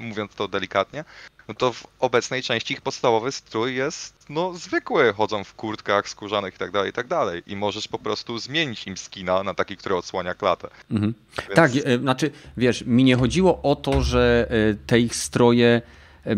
Mówiąc 0.00 0.34
to 0.34 0.48
delikatnie 0.48 1.04
no 1.50 1.54
to 1.54 1.72
w 1.72 1.86
obecnej 2.00 2.42
części 2.42 2.74
ich 2.74 2.80
podstawowy 2.80 3.32
strój 3.32 3.74
jest 3.74 4.14
no 4.28 4.54
zwykły, 4.54 5.12
chodzą 5.12 5.44
w 5.44 5.54
kurtkach 5.54 6.08
skórzanych 6.08 6.54
i 6.54 6.58
tak 6.58 6.70
dalej, 6.70 6.90
i 6.90 6.92
tak 6.92 7.06
dalej. 7.06 7.42
I 7.46 7.56
możesz 7.56 7.88
po 7.88 7.98
prostu 7.98 8.38
zmienić 8.38 8.86
im 8.86 8.96
skina 8.96 9.42
na 9.42 9.54
taki, 9.54 9.76
który 9.76 9.96
odsłania 9.96 10.34
klatę. 10.34 10.68
Mhm. 10.90 11.14
Więc... 11.38 11.54
Tak, 11.54 11.70
e, 11.84 11.98
znaczy 11.98 12.30
wiesz, 12.56 12.84
mi 12.86 13.04
nie 13.04 13.16
chodziło 13.16 13.62
o 13.62 13.76
to, 13.76 14.02
że 14.02 14.46
e, 14.50 14.74
te 14.86 15.00
ich 15.00 15.16
stroje 15.16 15.82
e, 16.26 16.36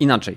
inaczej. 0.00 0.36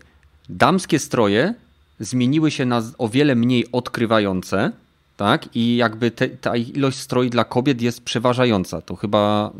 Damskie 0.50 1.00
stroje 1.00 1.54
zmieniły 2.00 2.52
się 2.52 2.66
na 2.66 2.82
o 2.98 3.10
wiele 3.10 3.36
mniej 3.36 3.72
odkrywające, 3.72 4.72
tak? 5.18 5.56
I 5.56 5.76
jakby 5.76 6.12
te, 6.12 6.30
ta 6.30 6.56
ilość 6.56 6.98
stroi 6.98 7.30
dla 7.30 7.44
kobiet 7.44 7.82
jest 7.82 8.04
przeważająca. 8.04 8.82
To 8.82 8.96
chyba 8.96 9.52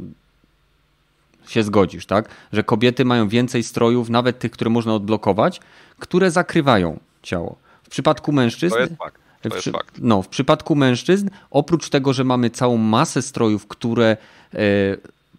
się 1.52 1.64
zgodzisz, 1.64 2.06
tak? 2.06 2.30
Że 2.54 2.64
kobiety 2.64 3.06
mają 3.06 3.28
więcej 3.28 3.64
strojów, 3.64 4.10
nawet 4.10 4.40
tych, 4.40 4.52
które 4.52 4.70
można 4.70 4.94
odblokować, 4.94 5.60
które 6.00 6.32
zakrywają 6.32 7.00
ciało. 7.24 7.56
W 7.84 7.90
przypadku 7.90 8.32
mężczyzn. 8.32 8.76
To 8.76 8.80
jest 8.80 8.98
fakt. 8.98 9.22
To 9.42 9.56
jest 9.56 9.70
fakt. 9.70 9.96
No, 10.02 10.22
w 10.22 10.28
przypadku 10.28 10.76
mężczyzn, 10.76 11.30
oprócz 11.52 11.90
tego, 11.90 12.14
że 12.14 12.24
mamy 12.24 12.50
całą 12.50 12.78
masę 12.78 13.22
strojów, 13.22 13.68
które 13.68 14.18
e, 14.54 14.58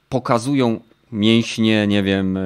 pokazują 0.08 0.80
mięśnie, 1.12 1.86
nie 1.86 2.02
wiem, 2.02 2.36
e, 2.36 2.40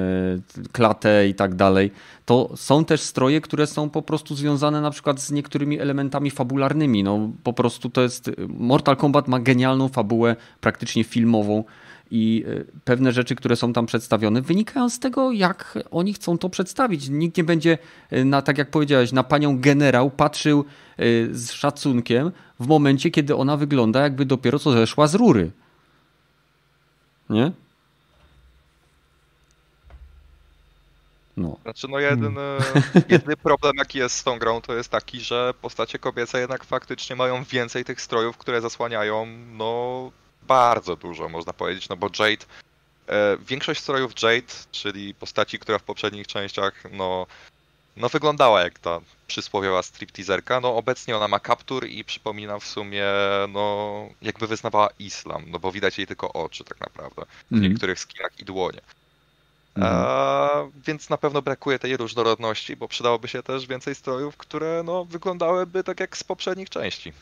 klatę 0.71 1.27
i 1.27 1.33
tak 1.33 1.55
dalej, 1.55 1.91
to 2.25 2.49
są 2.55 2.85
też 2.85 3.01
stroje, 3.01 3.41
które 3.41 3.67
są 3.67 3.89
po 3.89 4.01
prostu 4.01 4.35
związane 4.35 4.81
na 4.81 4.91
przykład 4.91 5.21
z 5.21 5.31
niektórymi 5.31 5.79
elementami 5.79 6.31
fabularnymi. 6.31 7.03
No, 7.03 7.29
po 7.43 7.53
prostu 7.53 7.89
to 7.89 8.01
jest. 8.01 8.31
Mortal 8.47 8.97
Kombat 8.97 9.27
ma 9.27 9.39
genialną 9.39 9.89
fabułę, 9.89 10.35
praktycznie 10.61 11.03
filmową 11.03 11.63
i 12.11 12.45
e, 12.47 12.79
pewne 12.83 13.11
rzeczy, 13.11 13.35
które 13.35 13.55
są 13.55 13.73
tam 13.73 13.85
przedstawione, 13.85 14.41
wynikają 14.41 14.89
z 14.89 14.99
tego, 14.99 15.31
jak 15.31 15.79
oni 15.91 16.13
chcą 16.13 16.37
to 16.37 16.49
przedstawić. 16.49 17.09
Nikt 17.09 17.37
nie 17.37 17.43
będzie, 17.43 17.77
e, 18.11 18.25
na, 18.25 18.41
tak 18.41 18.57
jak 18.57 18.71
powiedziałeś, 18.71 19.11
na 19.11 19.23
panią 19.23 19.59
generał 19.59 20.09
patrzył 20.09 20.65
e, 20.97 21.03
z 21.31 21.51
szacunkiem 21.51 22.31
w 22.59 22.67
momencie, 22.67 23.11
kiedy 23.11 23.35
ona 23.35 23.57
wygląda, 23.57 24.01
jakby 24.01 24.25
dopiero 24.25 24.59
co 24.59 24.71
zeszła 24.71 25.07
z 25.07 25.15
rury. 25.15 25.51
Nie? 27.29 27.51
No. 31.37 31.57
Znaczy, 31.63 31.87
no 31.87 31.99
jeden, 31.99 32.35
hmm. 32.35 32.63
jedyny 33.09 33.37
problem, 33.43 33.73
jaki 33.77 33.99
jest 33.99 34.15
z 34.15 34.23
tą 34.23 34.39
grą, 34.39 34.61
to 34.61 34.73
jest 34.73 34.89
taki, 34.89 35.19
że 35.19 35.53
postacie 35.61 35.99
kobiece 35.99 36.39
jednak 36.39 36.63
faktycznie 36.63 37.15
mają 37.15 37.43
więcej 37.43 37.85
tych 37.85 38.01
strojów, 38.01 38.37
które 38.37 38.61
zasłaniają, 38.61 39.27
no, 39.51 40.11
bardzo 40.47 40.95
dużo, 40.95 41.29
można 41.29 41.53
powiedzieć, 41.53 41.89
no 41.89 41.97
bo 41.97 42.07
Jade, 42.19 42.45
e, 43.07 43.37
większość 43.37 43.81
strojów 43.81 44.21
Jade, 44.23 44.53
czyli 44.71 45.13
postaci, 45.13 45.59
która 45.59 45.79
w 45.79 45.83
poprzednich 45.83 46.27
częściach, 46.27 46.83
no, 46.91 47.27
no 47.97 48.09
wyglądała 48.09 48.61
jak 48.61 48.79
ta 48.79 49.01
przysłowiowa 49.27 49.83
stripteaserka, 49.83 50.59
no 50.59 50.75
obecnie 50.75 51.17
ona 51.17 51.27
ma 51.27 51.39
kaptur 51.39 51.87
i 51.87 52.03
przypomina 52.03 52.59
w 52.59 52.65
sumie, 52.65 53.05
no, 53.49 54.07
jakby 54.21 54.47
wyznawała 54.47 54.89
islam, 54.99 55.43
no 55.47 55.59
bo 55.59 55.71
widać 55.71 55.97
jej 55.97 56.07
tylko 56.07 56.33
oczy 56.33 56.63
tak 56.63 56.79
naprawdę, 56.79 57.25
w 57.51 57.53
mm. 57.53 57.71
niektórych 57.71 57.99
skinach 57.99 58.39
i 58.39 58.45
dłonie. 58.45 58.81
Mm. 59.75 59.89
A, 59.93 60.49
więc 60.87 61.09
na 61.09 61.17
pewno 61.17 61.41
brakuje 61.41 61.79
tej 61.79 61.97
różnorodności, 61.97 62.75
bo 62.75 62.87
przydałoby 62.87 63.27
się 63.27 63.43
też 63.43 63.67
więcej 63.67 63.95
strojów, 63.95 64.37
które 64.37 64.83
no, 64.85 65.05
wyglądałyby 65.05 65.83
tak 65.83 65.99
jak 65.99 66.17
z 66.17 66.23
poprzednich 66.23 66.69
części 66.69 67.13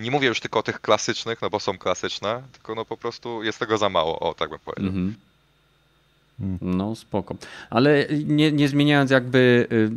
nie 0.00 0.10
mówię 0.10 0.28
już 0.28 0.40
tylko 0.40 0.58
o 0.58 0.62
tych 0.62 0.80
klasycznych, 0.80 1.42
no 1.42 1.50
bo 1.50 1.60
są 1.60 1.78
klasyczne, 1.78 2.42
tylko 2.52 2.74
no 2.74 2.84
po 2.84 2.96
prostu 2.96 3.42
jest 3.42 3.58
tego 3.58 3.78
za 3.78 3.88
mało, 3.88 4.20
o 4.20 4.34
tak 4.34 4.50
bym 4.50 4.58
powiedział. 4.58 4.88
Mhm. 4.88 5.14
No 6.60 6.94
spoko. 6.94 7.34
Ale 7.70 8.06
nie, 8.26 8.52
nie 8.52 8.68
zmieniając 8.68 9.10
jakby 9.10 9.66
y, 9.72 9.90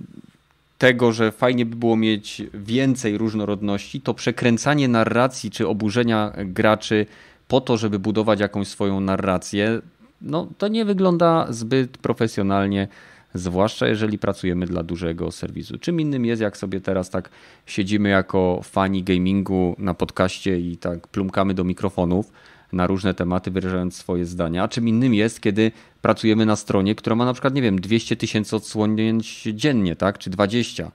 tego, 0.78 1.12
że 1.12 1.32
fajnie 1.32 1.66
by 1.66 1.76
było 1.76 1.96
mieć 1.96 2.42
więcej 2.54 3.18
różnorodności, 3.18 4.02
to 4.02 4.14
przekręcanie 4.14 4.88
narracji 4.88 5.52
czy 5.52 5.68
oburzenia 5.68 6.34
graczy 6.38 7.06
po 7.48 7.62
to, 7.62 7.78
żeby 7.78 8.00
budować 8.00 8.40
jakąś 8.40 8.68
swoją 8.68 9.00
narrację, 9.00 9.82
no 10.22 10.48
to 10.58 10.68
nie 10.68 10.86
wygląda 10.86 11.48
zbyt 11.50 11.98
profesjonalnie 11.98 12.88
zwłaszcza 13.34 13.88
jeżeli 13.88 14.18
pracujemy 14.18 14.66
dla 14.66 14.84
dużego 14.84 15.32
serwisu. 15.32 15.78
Czym 15.78 16.02
innym 16.02 16.26
jest, 16.26 16.42
jak 16.42 16.58
sobie 16.58 16.82
teraz 16.82 17.10
tak 17.10 17.30
siedzimy 17.66 18.10
jako 18.10 18.62
fani 18.64 19.04
gamingu 19.04 19.76
na 19.78 19.94
podcaście 19.94 20.60
i 20.60 20.78
tak 20.78 21.08
plumkamy 21.08 21.54
do 21.54 21.64
mikrofonów 21.64 22.32
na 22.74 22.88
różne 22.88 23.14
tematy, 23.14 23.52
wyrażając 23.52 23.96
swoje 23.96 24.26
zdania, 24.26 24.64
a 24.64 24.68
czym 24.68 24.88
innym 24.88 25.14
jest, 25.14 25.42
kiedy 25.42 25.72
pracujemy 26.02 26.46
na 26.46 26.56
stronie, 26.56 26.96
która 26.96 27.16
ma 27.16 27.26
na 27.26 27.34
przykład, 27.34 27.54
nie 27.54 27.62
wiem, 27.62 27.82
200 27.82 28.16
tysięcy 28.16 28.56
odsłonięć 28.56 29.44
dziennie, 29.54 29.96
tak, 29.96 30.18
czy 30.18 30.30
20. 30.30 30.92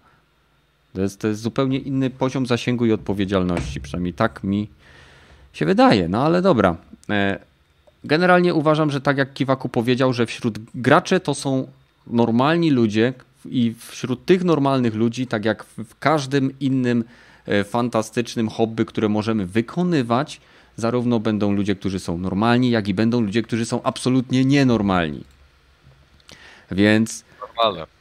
To 0.94 1.00
jest, 1.00 1.20
to 1.20 1.28
jest 1.28 1.40
zupełnie 1.40 1.78
inny 1.78 2.10
poziom 2.10 2.46
zasięgu 2.46 2.86
i 2.86 2.92
odpowiedzialności, 2.92 3.80
przynajmniej 3.80 4.14
tak 4.14 4.44
mi 4.44 4.68
się 5.52 5.66
wydaje, 5.66 6.08
no 6.08 6.22
ale 6.22 6.42
dobra. 6.42 6.76
E, 7.10 7.38
generalnie 8.04 8.54
uważam, 8.54 8.90
że 8.90 9.00
tak 9.00 9.18
jak 9.18 9.34
Kiwaku 9.34 9.68
powiedział, 9.68 10.12
że 10.12 10.26
wśród 10.26 10.58
graczy 10.74 11.20
to 11.20 11.34
są 11.34 11.66
normalni 12.10 12.70
ludzie 12.70 13.12
i 13.44 13.74
wśród 13.78 14.24
tych 14.24 14.44
normalnych 14.44 14.94
ludzi, 14.94 15.26
tak 15.26 15.44
jak 15.44 15.64
w 15.64 15.98
każdym 15.98 16.58
innym 16.60 17.04
e, 17.46 17.64
fantastycznym 17.64 18.48
hobby, 18.48 18.84
które 18.84 19.08
możemy 19.08 19.46
wykonywać, 19.46 20.40
zarówno 20.76 21.20
będą 21.20 21.52
ludzie, 21.52 21.74
którzy 21.74 22.00
są 22.00 22.18
normalni, 22.18 22.70
jak 22.70 22.88
i 22.88 22.94
będą 22.94 23.20
ludzie, 23.20 23.42
którzy 23.42 23.66
są 23.66 23.82
absolutnie 23.82 24.44
nienormalni. 24.44 25.24
Więc. 26.70 27.24
Normalne. 27.40 27.97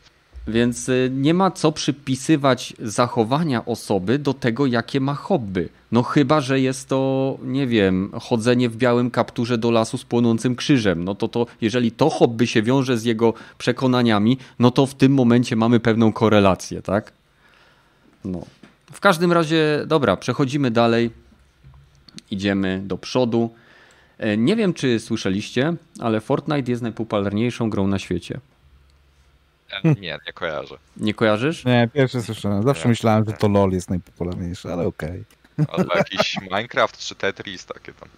Więc 0.48 0.90
y, 0.90 1.10
nie 1.14 1.34
ma 1.34 1.52
co 1.52 1.72
przypisywać 1.72 2.74
zachowania 2.80 3.66
osoby 3.66 4.20
do 4.20 4.34
tego, 4.34 4.66
jakie 4.66 5.00
ma 5.00 5.14
hobby. 5.14 5.70
No 5.92 6.04
chyba, 6.04 6.42
że 6.42 6.60
jest 6.60 6.90
to, 6.90 7.38
nie 7.44 7.68
wiem, 7.68 8.12
chodzenie 8.22 8.70
w 8.70 8.78
białym 8.78 9.12
kapturze 9.12 9.58
do 9.58 9.72
lasu 9.72 9.98
z 9.98 10.06
płonącym 10.06 10.56
krzyżem. 10.56 11.04
No 11.04 11.16
to 11.16 11.28
to, 11.28 11.46
jeżeli 11.62 11.92
to 11.92 12.10
hobby 12.10 12.48
się 12.48 12.62
wiąże 12.62 12.98
z 12.98 13.04
jego 13.04 13.34
przekonaniami, 13.58 14.38
no 14.60 14.72
to 14.72 14.86
w 14.86 14.94
tym 14.94 15.14
momencie 15.14 15.56
mamy 15.56 15.80
pewną 15.80 16.14
korelację, 16.14 16.82
tak? 16.82 17.14
No. 18.26 18.42
W 18.92 19.00
każdym 19.00 19.32
razie, 19.32 19.84
dobra, 19.88 20.18
przechodzimy 20.18 20.72
dalej. 20.72 21.12
Idziemy 22.32 22.82
do 22.86 22.98
przodu. 22.98 23.50
E, 24.18 24.38
nie 24.38 24.56
wiem, 24.56 24.74
czy 24.74 25.00
słyszeliście, 25.00 25.74
ale 26.00 26.22
Fortnite 26.22 26.72
jest 26.72 26.84
najpopularniejszą 26.84 27.70
grą 27.70 27.88
na 27.88 28.00
świecie. 28.00 28.40
Nie, 29.84 30.20
nie 30.28 30.34
kojarzę. 30.34 30.78
Nie 30.98 31.14
kojarzysz? 31.14 31.66
Nie, 31.66 31.90
pierwszy 31.94 32.22
słyszałem. 32.22 32.64
Zawsze 32.64 32.84
nie, 32.84 32.90
myślałem, 32.90 33.26
że 33.26 33.34
to 33.34 33.48
LOL 33.48 33.72
jest 33.72 33.90
najpopularniejszy, 33.90 34.74
ale 34.74 34.88
okej. 34.88 35.24
Okay. 35.58 35.78
Albo 35.78 35.96
jakiś 35.96 36.38
Minecraft 36.42 36.98
czy 36.98 37.16
Tetris 37.16 37.66
takie 37.66 37.94
tam. 37.94 38.10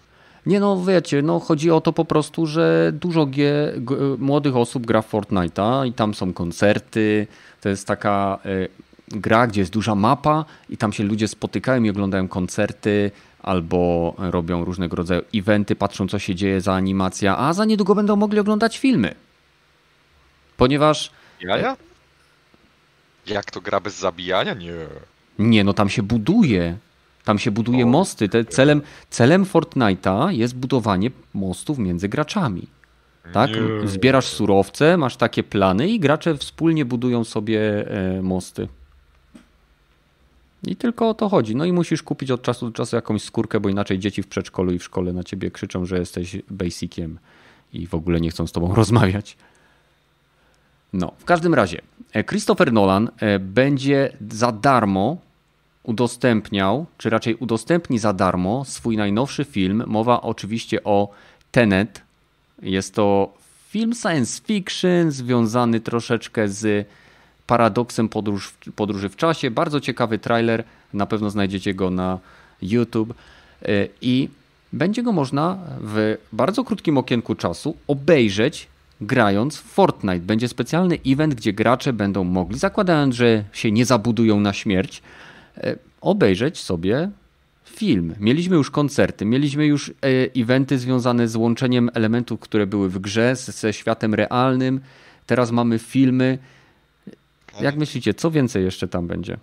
Nie 0.46 0.60
no, 0.60 0.84
wiecie, 0.84 1.22
no 1.22 1.40
chodzi 1.40 1.70
o 1.70 1.80
to 1.80 1.92
po 1.92 2.04
prostu, 2.04 2.46
że 2.46 2.92
dużo 2.94 3.26
G, 3.26 3.72
g, 3.76 3.96
młodych 4.18 4.56
osób 4.56 4.86
gra 4.86 5.02
w 5.02 5.12
Fortnite'a 5.12 5.86
i 5.86 5.92
tam 5.92 6.14
są 6.14 6.32
koncerty. 6.32 7.26
To 7.60 7.68
jest 7.68 7.86
taka 7.86 8.38
y, 8.46 8.68
gra, 9.08 9.46
gdzie 9.46 9.60
jest 9.60 9.72
duża 9.72 9.94
mapa 9.94 10.44
i 10.68 10.76
tam 10.76 10.92
się 10.92 11.04
ludzie 11.04 11.28
spotykają 11.28 11.82
i 11.82 11.90
oglądają 11.90 12.28
koncerty 12.28 13.10
albo 13.42 14.14
robią 14.18 14.64
różnego 14.64 14.96
rodzaju 14.96 15.22
eventy, 15.34 15.76
patrzą 15.76 16.08
co 16.08 16.18
się 16.18 16.34
dzieje 16.34 16.60
za 16.60 16.74
animacja, 16.74 17.38
a 17.38 17.52
za 17.52 17.64
niedługo 17.64 17.94
będą 17.94 18.16
mogli 18.16 18.38
oglądać 18.38 18.78
filmy. 18.78 19.14
Ponieważ 20.56 21.10
Jaja? 21.42 21.76
Jak 23.26 23.50
to 23.50 23.60
gra 23.60 23.80
bez 23.80 23.98
zabijania? 23.98 24.54
Nie. 24.54 24.72
Nie, 25.38 25.64
no 25.64 25.72
tam 25.72 25.88
się 25.88 26.02
buduje. 26.02 26.76
Tam 27.24 27.38
się 27.38 27.50
buduje 27.50 27.84
o, 27.84 27.88
mosty. 27.88 28.28
Te 28.28 28.44
celem, 28.44 28.82
celem 29.10 29.44
Fortnite'a 29.44 30.30
jest 30.30 30.54
budowanie 30.54 31.10
mostów 31.34 31.78
między 31.78 32.08
graczami. 32.08 32.66
Tak? 33.32 33.50
Nie. 33.50 33.88
Zbierasz 33.88 34.26
surowce, 34.26 34.96
masz 34.96 35.16
takie 35.16 35.42
plany 35.42 35.88
i 35.88 36.00
gracze 36.00 36.36
wspólnie 36.36 36.84
budują 36.84 37.24
sobie 37.24 37.60
e, 37.90 38.22
mosty. 38.22 38.68
I 40.66 40.76
tylko 40.76 41.08
o 41.08 41.14
to 41.14 41.28
chodzi. 41.28 41.56
No 41.56 41.64
i 41.64 41.72
musisz 41.72 42.02
kupić 42.02 42.30
od 42.30 42.42
czasu 42.42 42.66
do 42.66 42.72
czasu 42.72 42.96
jakąś 42.96 43.22
skórkę, 43.22 43.60
bo 43.60 43.68
inaczej 43.68 43.98
dzieci 43.98 44.22
w 44.22 44.26
przedszkolu 44.26 44.72
i 44.72 44.78
w 44.78 44.84
szkole 44.84 45.12
na 45.12 45.24
ciebie 45.24 45.50
krzyczą, 45.50 45.86
że 45.86 45.98
jesteś 45.98 46.36
basiciem 46.50 47.18
i 47.72 47.86
w 47.86 47.94
ogóle 47.94 48.20
nie 48.20 48.30
chcą 48.30 48.46
z 48.46 48.52
tobą 48.52 48.74
rozmawiać. 48.82 49.36
No, 50.92 51.12
w 51.18 51.24
każdym 51.24 51.54
razie, 51.54 51.80
e, 52.12 52.24
Christopher 52.24 52.72
Nolan 52.72 53.10
e, 53.18 53.38
będzie 53.38 54.12
za 54.30 54.52
darmo 54.52 55.16
udostępniał, 55.82 56.86
czy 56.98 57.10
raczej 57.10 57.34
udostępni 57.34 57.98
za 57.98 58.12
darmo 58.12 58.64
swój 58.64 58.96
najnowszy 58.96 59.44
film. 59.44 59.84
Mowa 59.86 60.20
oczywiście 60.20 60.84
o 60.84 61.08
Tenet. 61.50 62.02
Jest 62.62 62.94
to 62.94 63.32
film 63.68 63.94
science 63.94 64.42
fiction 64.44 65.10
związany 65.10 65.80
troszeczkę 65.80 66.48
z 66.48 66.88
paradoksem 67.46 68.08
podróż, 68.08 68.54
podróży 68.76 69.08
w 69.08 69.16
czasie. 69.16 69.50
Bardzo 69.50 69.80
ciekawy 69.80 70.18
trailer, 70.18 70.64
na 70.92 71.06
pewno 71.06 71.30
znajdziecie 71.30 71.74
go 71.74 71.90
na 71.90 72.18
YouTube 72.62 73.14
e, 73.62 73.88
i 74.00 74.28
będzie 74.72 75.02
go 75.02 75.12
można 75.12 75.58
w 75.80 76.16
bardzo 76.32 76.64
krótkim 76.64 76.98
okienku 76.98 77.34
czasu 77.34 77.76
obejrzeć 77.86 78.68
grając 79.00 79.58
w 79.58 79.62
Fortnite. 79.62 80.18
Będzie 80.18 80.48
specjalny 80.48 80.98
event, 81.06 81.34
gdzie 81.34 81.52
gracze 81.52 81.92
będą 81.92 82.24
mogli, 82.24 82.58
zakładając, 82.58 83.14
że 83.14 83.44
się 83.52 83.72
nie 83.72 83.84
zabudują 83.84 84.40
na 84.40 84.52
śmierć, 84.52 85.02
e, 85.56 85.76
obejrzeć 86.00 86.58
sobie 86.58 87.10
film. 87.64 88.14
Mieliśmy 88.20 88.56
już 88.56 88.70
koncerty, 88.70 89.24
mieliśmy 89.24 89.66
już 89.66 89.88
e, 89.88 89.92
eventy 90.36 90.78
związane 90.78 91.28
z 91.28 91.36
łączeniem 91.36 91.90
elementów, 91.94 92.40
które 92.40 92.66
były 92.66 92.88
w 92.88 92.98
grze 92.98 93.36
ze 93.36 93.72
światem 93.72 94.14
realnym. 94.14 94.80
Teraz 95.26 95.50
mamy 95.50 95.78
filmy. 95.78 96.38
Jak 97.60 97.76
myślicie, 97.76 98.14
co 98.14 98.30
więcej 98.30 98.64
jeszcze 98.64 98.88
tam 98.88 99.06
będzie? 99.06 99.36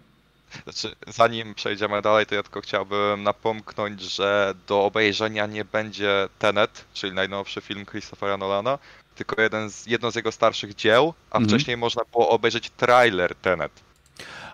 Znaczy, 0.63 0.95
zanim 1.07 1.55
przejdziemy 1.55 2.01
dalej, 2.01 2.25
to 2.25 2.35
ja 2.35 2.43
tylko 2.43 2.61
chciałbym 2.61 3.23
napomknąć, 3.23 4.01
że 4.01 4.53
do 4.67 4.83
obejrzenia 4.83 5.45
nie 5.45 5.65
będzie 5.65 6.29
Tenet, 6.39 6.85
czyli 6.93 7.13
najnowszy 7.13 7.61
film 7.61 7.85
Christophera 7.85 8.37
Nolana, 8.37 8.79
tylko 9.17 9.41
jeden 9.41 9.69
z, 9.69 9.85
jedno 9.87 10.11
z 10.11 10.15
jego 10.15 10.31
starszych 10.31 10.75
dzieł, 10.75 11.13
a 11.31 11.37
mhm. 11.37 11.49
wcześniej 11.49 11.77
można 11.77 12.01
było 12.11 12.29
obejrzeć 12.29 12.69
trailer 12.69 13.35
Tenet. 13.35 13.71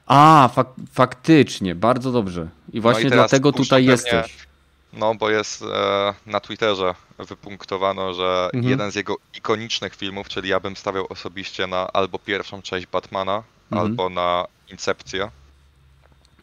A, 0.05 0.49
fak 0.53 0.68
faktycznie, 0.93 1.76
bardzo 1.76 2.11
dobrze. 2.11 2.47
I 2.74 2.82
właśnie 2.82 3.03
no 3.03 3.09
i 3.09 3.11
dlatego 3.11 3.51
tutaj 3.51 3.86
jesteś. 3.86 4.38
No, 4.93 5.16
bo 5.16 5.30
jest 5.30 5.61
e, 5.61 6.14
na 6.26 6.39
Twitterze 6.39 6.95
wypunktowano, 7.20 8.14
że 8.14 8.49
mhm. 8.53 8.70
jeden 8.70 8.91
z 8.91 8.95
jego 8.95 9.16
ikonicznych 9.38 9.95
filmów, 9.95 10.30
czyli 10.30 10.49
ja 10.49 10.59
bym 10.59 10.76
stawiał 10.76 11.05
osobiście 11.09 11.68
na 11.68 11.88
albo 11.93 12.20
pierwszą 12.20 12.61
część 12.61 12.88
Batmana, 12.88 13.43
mhm. 13.72 13.88
albo 13.88 14.09
na 14.09 14.45
Incepcję. 14.72 15.32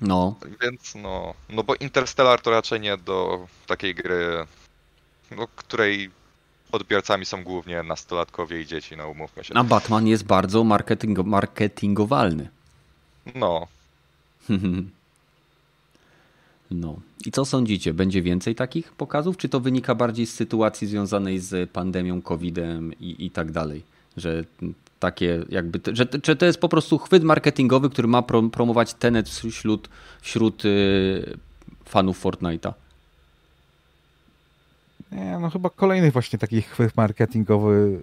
No. 0.01 0.35
Więc 0.62 0.95
no, 0.95 1.35
no 1.49 1.62
bo 1.62 1.75
Interstellar 1.75 2.41
to 2.41 2.51
raczej 2.51 2.81
nie 2.81 2.97
do 2.97 3.47
takiej 3.66 3.95
gry, 3.95 4.47
no, 5.31 5.49
której 5.57 6.11
odbiorcami 6.73 7.25
są 7.25 7.45
głównie 7.45 7.83
nastolatkowie 7.83 8.61
i 8.61 8.66
dzieci, 8.66 8.97
no 8.97 9.09
umówmy 9.09 9.45
się. 9.45 9.55
A 9.55 9.64
Batman 9.64 10.07
jest 10.07 10.25
bardzo 10.25 10.64
marketing 10.64 11.18
marketingowalny. 11.18 12.49
No. 13.35 13.66
no. 16.71 16.97
I 17.27 17.31
co 17.31 17.45
sądzicie? 17.45 17.95
Będzie 17.95 18.23
więcej 18.23 18.55
takich 18.55 18.93
pokazów? 18.93 19.37
Czy 19.37 19.49
to 19.49 19.61
wynika 19.61 19.95
bardziej 19.95 20.27
z 20.27 20.35
sytuacji 20.35 20.87
związanej 20.87 21.39
z 21.39 21.71
pandemią, 21.71 22.23
COVID-em 22.23 22.93
i, 23.01 23.27
i 23.27 23.31
tak 23.31 23.53
dalej? 23.53 23.83
Że 24.16 24.45
takie 25.01 25.45
jakby, 25.49 25.81
że, 25.97 26.07
że 26.25 26.37
to 26.37 26.47
jest 26.47 26.61
po 26.61 26.68
prostu 26.68 26.99
chwyt 26.99 27.25
marketingowy, 27.25 27.91
który 27.91 28.09
ma 28.09 28.23
promować 28.53 28.95
Tenet 28.95 29.29
wśród, 29.29 29.89
wśród 30.21 30.64
y, 30.64 31.39
fanów 31.85 32.25
Fortnite'a? 32.25 32.73
Nie, 35.13 35.39
no 35.39 35.51
chyba 35.51 35.71
kolejny 35.71 36.11
właśnie 36.11 36.39
taki 36.39 36.63
chwyt 36.63 36.97
marketingowy, 36.97 38.01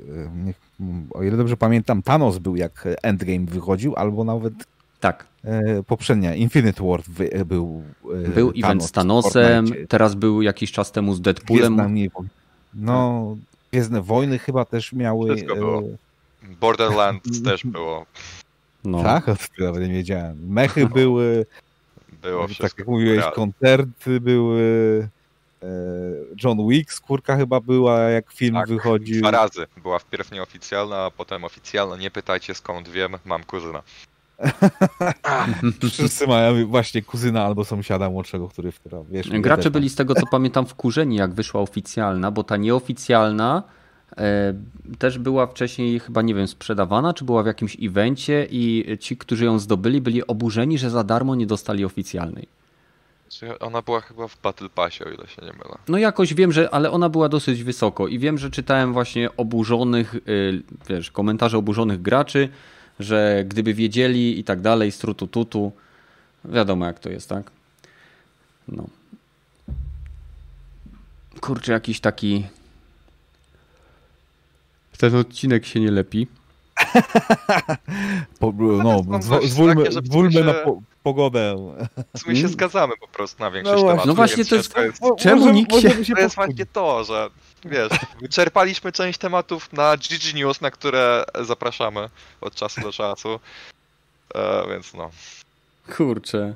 o 1.13 1.23
ile 1.23 1.37
dobrze 1.37 1.57
pamiętam, 1.57 2.03
Thanos 2.03 2.37
był 2.37 2.55
jak 2.55 2.87
Endgame 3.03 3.45
wychodził, 3.45 3.95
albo 3.95 4.23
nawet 4.23 4.53
tak. 4.99 5.27
E, 5.43 5.83
poprzednia, 5.83 6.35
Infinite 6.35 6.83
War 6.83 7.01
wy, 7.07 7.45
był 7.45 7.83
e, 8.25 8.27
Był 8.29 8.53
Thanos 8.53 8.65
event 8.65 8.83
z 8.83 8.91
Thanosem, 8.91 9.65
teraz 9.87 10.15
był 10.15 10.41
jakiś 10.41 10.71
czas 10.71 10.91
temu 10.91 11.15
z 11.15 11.21
Deadpoolem. 11.21 11.95
no, 12.73 13.35
Gwiezdne 13.71 14.01
Wojny 14.01 14.39
chyba 14.39 14.65
też 14.65 14.93
miały... 14.93 15.35
było. 15.35 15.83
Borderlands 16.61 17.41
też 17.43 17.65
było. 17.65 18.05
No. 18.85 19.03
Tak? 19.03 19.29
O 19.29 19.35
tym 19.35 19.65
nawet 19.65 19.81
nie 19.81 19.93
wiedziałem. 19.93 20.37
Mechy 20.47 20.81
no. 20.83 20.89
były... 20.89 21.45
Było 22.21 22.47
wszystko. 22.47 22.67
Tak 22.67 22.77
jak 22.77 22.87
mówiłeś, 22.87 23.25
koncerty 23.35 24.19
były... 24.19 25.09
E, 25.63 25.67
John 26.43 26.67
Wick, 26.69 26.93
skórka 26.93 27.37
chyba 27.37 27.59
była, 27.59 27.99
jak 27.99 28.31
film 28.31 28.55
tak, 28.55 28.67
wychodził. 28.67 29.21
Dwa 29.21 29.31
razy. 29.31 29.67
Była 29.83 29.99
wpierw 29.99 30.31
nieoficjalna, 30.31 30.97
a 30.97 31.11
potem 31.11 31.43
oficjalna. 31.43 31.97
Nie 31.97 32.11
pytajcie 32.11 32.53
skąd 32.53 32.89
wiem, 32.89 33.15
mam 33.25 33.43
kuzyna. 33.43 33.83
Wszyscy 35.91 36.27
mają 36.27 36.67
właśnie 36.67 37.01
kuzyna 37.01 37.45
albo 37.45 37.65
sąsiada 37.65 38.09
młodszego, 38.09 38.47
który 38.47 38.71
w 38.71 38.79
wiesz... 39.09 39.29
Gracze 39.29 39.71
byli 39.71 39.89
z 39.89 39.95
tego, 39.95 40.15
co 40.15 40.27
pamiętam, 40.31 40.65
wkurzeni, 40.65 41.15
jak 41.15 41.33
wyszła 41.33 41.61
oficjalna, 41.61 42.31
bo 42.31 42.43
ta 42.43 42.57
nieoficjalna 42.57 43.63
e, 44.17 44.53
też 44.99 45.19
była 45.19 45.47
wcześniej 45.47 45.99
chyba, 45.99 46.21
nie 46.21 46.35
wiem, 46.35 46.47
sprzedawana, 46.47 47.13
czy 47.13 47.25
była 47.25 47.43
w 47.43 47.45
jakimś 47.45 47.77
evencie 47.81 48.47
i 48.51 48.97
ci, 48.99 49.17
którzy 49.17 49.45
ją 49.45 49.59
zdobyli, 49.59 50.01
byli 50.01 50.27
oburzeni, 50.27 50.77
że 50.77 50.89
za 50.89 51.03
darmo 51.03 51.35
nie 51.35 51.47
dostali 51.47 51.85
oficjalnej. 51.85 52.47
Ona 53.59 53.81
była 53.81 54.01
chyba 54.01 54.27
w 54.27 54.41
Battle 54.41 54.69
Passie, 54.69 55.03
o 55.03 55.09
ile 55.09 55.27
się 55.27 55.41
nie 55.41 55.51
mylę. 55.51 55.77
No 55.87 55.97
jakoś 55.97 56.33
wiem, 56.33 56.51
że, 56.51 56.73
ale 56.73 56.91
ona 56.91 57.09
była 57.09 57.29
dosyć 57.29 57.63
wysoko 57.63 58.07
i 58.07 58.19
wiem, 58.19 58.37
że 58.37 58.51
czytałem 58.51 58.93
właśnie 58.93 59.29
oburzonych, 59.37 60.15
y, 60.15 60.61
wiesz, 60.89 61.11
komentarze 61.11 61.57
oburzonych 61.57 62.01
graczy, 62.01 62.49
że 62.99 63.43
gdyby 63.47 63.73
wiedzieli 63.73 64.39
i 64.39 64.43
tak 64.43 64.61
dalej, 64.61 64.91
strutu 64.91 65.27
tutu, 65.27 65.71
wiadomo 66.45 66.85
jak 66.85 66.99
to 66.99 67.09
jest, 67.09 67.29
tak? 67.29 67.51
No. 68.67 68.87
Kurczę, 71.41 71.71
jakiś 71.71 71.99
taki 71.99 72.45
Ten 74.97 75.15
odcinek 75.15 75.65
się 75.65 75.79
nie 75.79 75.91
lepi. 75.91 76.27
Po, 78.39 78.53
no, 78.57 79.03
zwólmy, 79.43 79.85
zwólmy 79.91 80.43
na 80.43 80.53
po, 80.53 80.81
pogodę. 81.03 81.75
My 82.27 82.35
się 82.35 82.47
zgadzamy 82.47 82.93
po 82.99 83.07
prostu 83.07 83.43
na 83.43 83.51
większość 83.51 83.83
no 83.83 83.89
tematów. 83.89 84.07
No 84.07 84.13
właśnie, 84.13 84.45
to 84.45 84.55
jest... 84.55 84.77
jest... 84.77 85.01
Czemu 85.19 85.41
może, 85.41 85.53
nikt 85.53 85.75
się... 85.75 85.89
To 86.15 86.21
jest 86.21 86.35
właśnie 86.35 86.65
to, 86.65 87.03
że 87.03 87.29
wiesz, 87.65 87.89
wyczerpaliśmy 88.21 88.91
część 88.91 89.19
tematów 89.19 89.73
na 89.73 89.97
GG 89.97 90.33
News, 90.35 90.61
na 90.61 90.71
które 90.71 91.25
zapraszamy 91.41 92.09
od 92.41 92.55
czasu 92.55 92.81
do 92.81 92.91
czasu. 92.91 93.39
E, 94.35 94.63
więc 94.69 94.93
no. 94.93 95.09
Kurczę. 95.97 96.55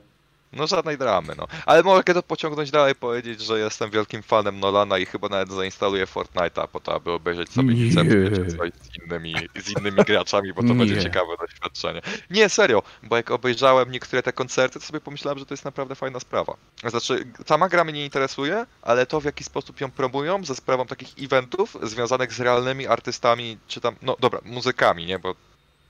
No 0.54 0.68
żadnej 0.68 0.97
dramy, 0.97 1.34
no. 1.38 1.47
Ale 1.66 1.84
mogę 1.84 2.14
to 2.14 2.24
pociągnąć 2.24 2.72
dalej, 2.72 2.95
powiedzieć, 2.95 3.41
że 3.41 3.60
jestem 3.60 3.89
wielkim 3.89 4.24
fanem 4.24 4.60
Nolana 4.60 4.97
i 4.97 5.06
chyba 5.06 5.30
nawet 5.30 5.52
zainstaluję 5.52 6.06
Fortnite'a 6.06 6.68
po 6.68 6.80
to, 6.80 6.95
aby 6.95 7.12
obejrzeć 7.12 7.52
sobie 7.52 7.74
licencję 7.74 8.30
czy 8.36 8.58
coś 8.58 8.70
z 8.82 9.04
innymi, 9.06 9.36
z 9.56 9.80
innymi 9.80 9.97
graczami, 9.97 10.54
bo 10.54 10.62
to 10.62 10.68
Nie. 10.68 10.74
będzie 10.74 11.04
ciekawe 11.04 11.34
doświadczenie. 11.39 12.02
Nie, 12.30 12.49
serio, 12.49 12.84
bo 13.04 13.18
jak 13.18 13.32
obejrzałem 13.32 13.91
niektóre 13.91 14.24
te 14.24 14.34
koncerty, 14.34 14.80
to 14.80 14.86
sobie 14.86 14.99
pomyślałem, 15.02 15.39
że 15.39 15.45
to 15.45 15.54
jest 15.54 15.66
naprawdę 15.66 15.95
fajna 15.95 16.20
sprawa. 16.20 16.58
Znaczy, 16.86 17.28
sama 17.47 17.70
gra 17.70 17.84
mnie 17.84 17.93
nie 17.93 18.06
interesuje, 18.06 18.66
ale 18.82 19.06
to 19.06 19.22
w 19.22 19.26
jaki 19.26 19.43
sposób 19.43 19.82
ją 19.82 19.91
promują 19.91 20.45
ze 20.45 20.56
sprawą 20.56 20.86
takich 20.86 21.14
eventów 21.26 21.78
związanych 21.84 22.34
z 22.34 22.39
realnymi 22.39 22.88
artystami, 22.88 23.58
czy 23.68 23.82
tam, 23.82 23.95
no 24.02 24.16
dobra, 24.20 24.39
muzykami, 24.45 25.06
nie, 25.06 25.20
bo 25.20 25.36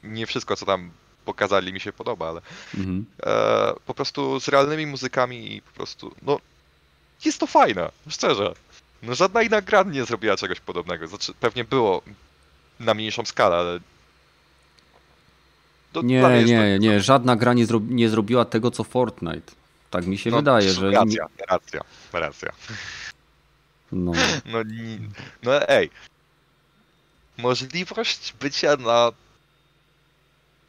nie 0.04 0.28
wszystko, 0.28 0.56
co 0.56 0.66
tam 0.66 0.92
pokazali 1.26 1.74
mi 1.74 1.80
się 1.80 1.94
podoba, 1.94 2.30
ale 2.30 2.42
mhm. 2.78 3.06
e, 3.24 3.74
po 3.86 3.94
prostu 3.94 4.40
z 4.40 4.48
realnymi 4.48 4.86
muzykami 4.86 5.56
i 5.56 5.62
po 5.62 5.72
prostu, 5.72 6.16
no 6.22 6.40
jest 7.26 7.40
to 7.40 7.48
fajne, 7.48 7.92
szczerze. 8.10 8.54
No 9.04 9.16
żadna 9.16 9.42
inna 9.42 9.62
gra 9.62 9.84
nie 9.84 10.06
zrobiła 10.06 10.38
czegoś 10.38 10.60
podobnego. 10.60 11.08
Znaczy, 11.08 11.34
pewnie 11.40 11.64
było 11.64 12.02
na 12.80 12.94
mniejszą 12.94 13.26
skalę, 13.26 13.56
ale 13.56 13.80
nie, 16.04 16.44
nie, 16.44 16.80
nie, 16.80 17.02
żadna 17.02 17.36
gra 17.36 17.54
nie, 17.54 17.66
zro 17.66 17.82
nie 17.90 18.10
zrobiła 18.10 18.46
tego, 18.46 18.72
co 18.72 18.84
Fortnite. 18.84 19.52
Tak 19.90 20.08
mi 20.08 20.18
się 20.18 20.32
no, 20.32 20.38
wydaje, 20.38 20.74
że... 20.74 20.92
Racja, 20.92 21.26
racja, 21.50 21.82
racja. 22.14 22.52
No. 23.92 24.12
No, 24.46 24.60
no 25.44 25.70
ej. 25.70 25.90
Możliwość 27.38 28.34
bycia 28.40 28.76
na 28.76 29.12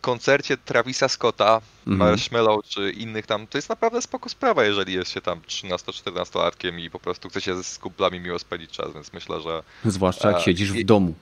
koncercie 0.03 0.57
Travisa 0.57 1.09
Scotta, 1.09 1.61
mhm. 1.87 1.99
Marshmallow 1.99 2.65
czy 2.65 2.91
innych 2.91 3.27
tam, 3.27 3.47
to 3.47 3.59
jest 3.59 3.69
naprawdę 3.69 4.03
spoko 4.03 4.29
sprawa, 4.29 4.65
jeżeli 4.65 4.93
jest 4.93 5.11
się 5.11 5.21
tam 5.21 5.41
13-14 5.41 6.39
latkiem 6.39 6.81
i 6.81 6.91
po 6.91 7.01
prostu 7.01 7.29
chce 7.29 7.41
się 7.41 7.65
z 7.65 7.79
kumplami 7.79 8.21
miło 8.21 8.39
spędzić 8.39 8.71
czas, 8.71 8.95
więc 8.95 9.13
myślę, 9.13 9.41
że... 9.41 9.63
Zwłaszcza 9.85 10.29
jak 10.29 10.41
e, 10.41 10.43
siedzisz 10.43 10.73
w 10.73 10.85
domu. 10.85 11.15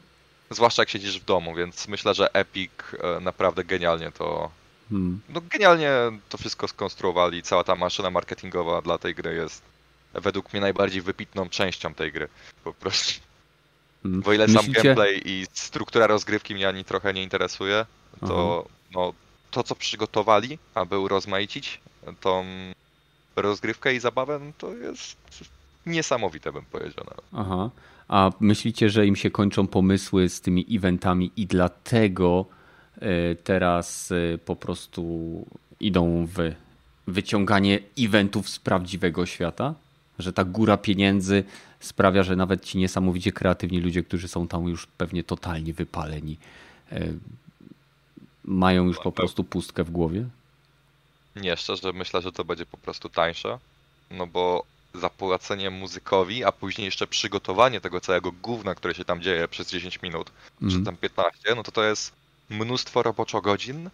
Zwłaszcza 0.51 0.83
jak 0.83 0.89
siedzisz 0.89 1.20
w 1.20 1.24
domu, 1.24 1.55
więc 1.55 1.89
myślę, 1.89 2.14
że 2.14 2.35
Epic 2.35 2.70
e, 3.03 3.20
naprawdę 3.20 3.64
genialnie 3.64 4.12
to... 4.12 4.51
Hmm. 4.91 5.20
No 5.28 5.41
genialnie 5.51 5.91
to 6.28 6.39
wszystko 6.39 6.68
skonstruowali, 6.68 7.43
cała 7.43 7.64
ta 7.64 7.74
maszyna 7.74 8.11
marketingowa 8.11 8.83
dla 8.83 8.99
tej 8.99 9.14
gry 9.14 9.35
jest 9.35 9.62
według 10.14 10.53
mnie 10.53 10.61
najbardziej 10.61 11.03
wypitną 11.03 11.49
częścią 11.49 11.95
tej 11.95 12.12
gry, 12.12 12.28
po 12.64 12.74
prostu. 12.74 13.20
Hmm. 14.03 14.20
Bo 14.20 14.33
ile 14.33 14.47
Myślicie... 14.47 14.64
sam 14.64 14.83
gameplay 14.83 15.22
i 15.24 15.47
struktura 15.53 16.07
rozgrywki 16.07 16.55
mnie 16.55 16.68
ani 16.68 16.85
trochę 16.85 17.14
nie 17.14 17.22
interesuje, 17.22 17.87
to 18.20 18.66
no, 18.94 19.12
to, 19.50 19.62
co 19.62 19.74
przygotowali, 19.74 20.58
aby 20.74 20.98
urozmaicić 20.98 21.80
tą 22.20 22.44
rozgrywkę 23.36 23.94
i 23.94 24.00
zabawę, 24.00 24.38
no 24.38 24.52
to 24.58 24.74
jest 24.74 25.16
niesamowite, 25.86 26.52
bym 26.52 26.64
powiedział. 26.64 27.04
Aha. 27.32 27.70
A 28.08 28.30
myślicie, 28.40 28.90
że 28.90 29.06
im 29.06 29.16
się 29.16 29.30
kończą 29.30 29.66
pomysły 29.66 30.28
z 30.28 30.40
tymi 30.40 30.66
eventami 30.70 31.30
i 31.36 31.46
dlatego 31.46 32.46
e, 33.00 33.34
teraz 33.34 34.12
e, 34.12 34.38
po 34.38 34.56
prostu 34.56 35.02
idą 35.80 36.26
w 36.26 36.52
wyciąganie 37.06 37.78
eventów 37.98 38.48
z 38.48 38.58
prawdziwego 38.58 39.26
świata? 39.26 39.74
Że 40.18 40.32
ta 40.32 40.44
góra 40.44 40.76
pieniędzy 40.76 41.44
sprawia, 41.80 42.22
że 42.22 42.36
nawet 42.36 42.64
ci 42.64 42.78
niesamowicie 42.78 43.32
kreatywni 43.32 43.80
ludzie, 43.80 44.02
którzy 44.02 44.28
są 44.28 44.48
tam 44.48 44.68
już 44.68 44.86
pewnie 44.86 45.24
totalnie 45.24 45.72
wypaleni, 45.72 46.36
e, 46.92 47.00
mają 48.51 48.84
już 48.84 48.98
po 48.98 49.12
prostu 49.12 49.44
pustkę 49.44 49.84
w 49.84 49.90
głowie? 49.90 50.24
Nie, 51.36 51.57
szczerze 51.57 51.92
myślę, 51.92 52.22
że 52.22 52.32
to 52.32 52.44
będzie 52.44 52.66
po 52.66 52.76
prostu 52.76 53.09
tańsze, 53.09 53.59
no 54.11 54.26
bo 54.26 54.64
zapłacenie 54.94 55.70
muzykowi, 55.70 56.44
a 56.44 56.53
później 56.53 56.84
jeszcze 56.84 57.07
przygotowanie 57.07 57.80
tego 57.80 58.01
całego 58.01 58.32
gówna, 58.32 58.74
które 58.74 58.94
się 58.94 59.05
tam 59.05 59.22
dzieje 59.22 59.48
przez 59.48 59.70
10 59.70 60.03
minut, 60.03 60.30
mm. 60.30 60.70
czy 60.70 60.78
mhm. 60.78 60.84
tam 60.84 60.96
15, 60.96 61.55
no 61.57 61.62
to 61.62 61.72
to 61.72 61.84
jest 61.84 62.12
mnóstwo 62.51 63.03
roboczo 63.03 63.40
godzin, 63.40 63.90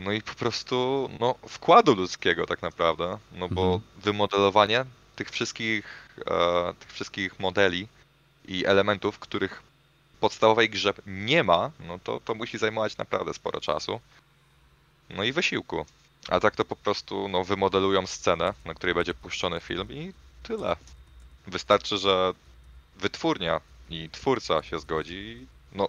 no 0.00 0.12
i 0.12 0.22
po 0.22 0.34
prostu 0.34 1.08
no, 1.20 1.34
wkładu 1.48 1.94
ludzkiego 1.94 2.46
tak 2.46 2.62
naprawdę, 2.62 3.18
no 3.32 3.48
bo 3.48 3.66
mm. 3.68 3.80
wymodelowanie 3.96 4.84
tych 5.16 5.30
wszystkich, 5.30 6.08
e, 6.26 6.74
tych 6.74 6.92
wszystkich 6.92 7.40
modeli 7.40 7.88
i 8.48 8.66
elementów, 8.66 9.18
których 9.18 9.62
podstawowej 10.20 10.70
grze 10.70 10.92
nie 11.06 11.44
ma, 11.44 11.70
no 11.80 11.98
to, 11.98 12.20
to 12.20 12.34
musi 12.34 12.58
zajmować 12.58 12.96
naprawdę 12.96 13.34
sporo 13.34 13.60
czasu. 13.60 14.00
No 15.10 15.24
i 15.24 15.32
wysiłku. 15.32 15.86
A 16.28 16.40
tak 16.40 16.56
to 16.56 16.64
po 16.64 16.76
prostu 16.76 17.28
no, 17.28 17.44
wymodelują 17.44 18.06
scenę, 18.06 18.54
na 18.64 18.74
której 18.74 18.94
będzie 18.94 19.14
puszczony 19.14 19.60
film 19.60 19.88
i 19.90 20.12
tyle. 20.42 20.76
Wystarczy, 21.46 21.98
że 21.98 22.34
wytwórnia 22.96 23.60
i 23.90 24.08
twórca 24.12 24.62
się 24.62 24.78
zgodzi. 24.78 25.46
No, 25.72 25.88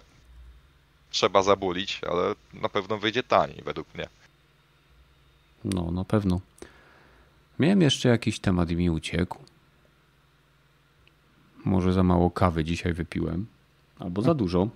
trzeba 1.10 1.42
zabulić, 1.42 2.00
ale 2.10 2.34
na 2.54 2.68
pewno 2.68 2.98
wyjdzie 2.98 3.22
taniej, 3.22 3.62
według 3.64 3.94
mnie. 3.94 4.08
No, 5.64 5.90
na 5.90 6.04
pewno. 6.04 6.40
Miałem 7.58 7.82
jeszcze 7.82 8.08
jakiś 8.08 8.40
temat 8.40 8.70
i 8.70 8.76
mi 8.76 8.90
uciekł. 8.90 9.38
Może 11.64 11.92
za 11.92 12.02
mało 12.02 12.30
kawy 12.30 12.64
dzisiaj 12.64 12.92
wypiłem. 12.92 13.46
Albo 13.98 14.22
za 14.22 14.34
dużo. 14.34 14.68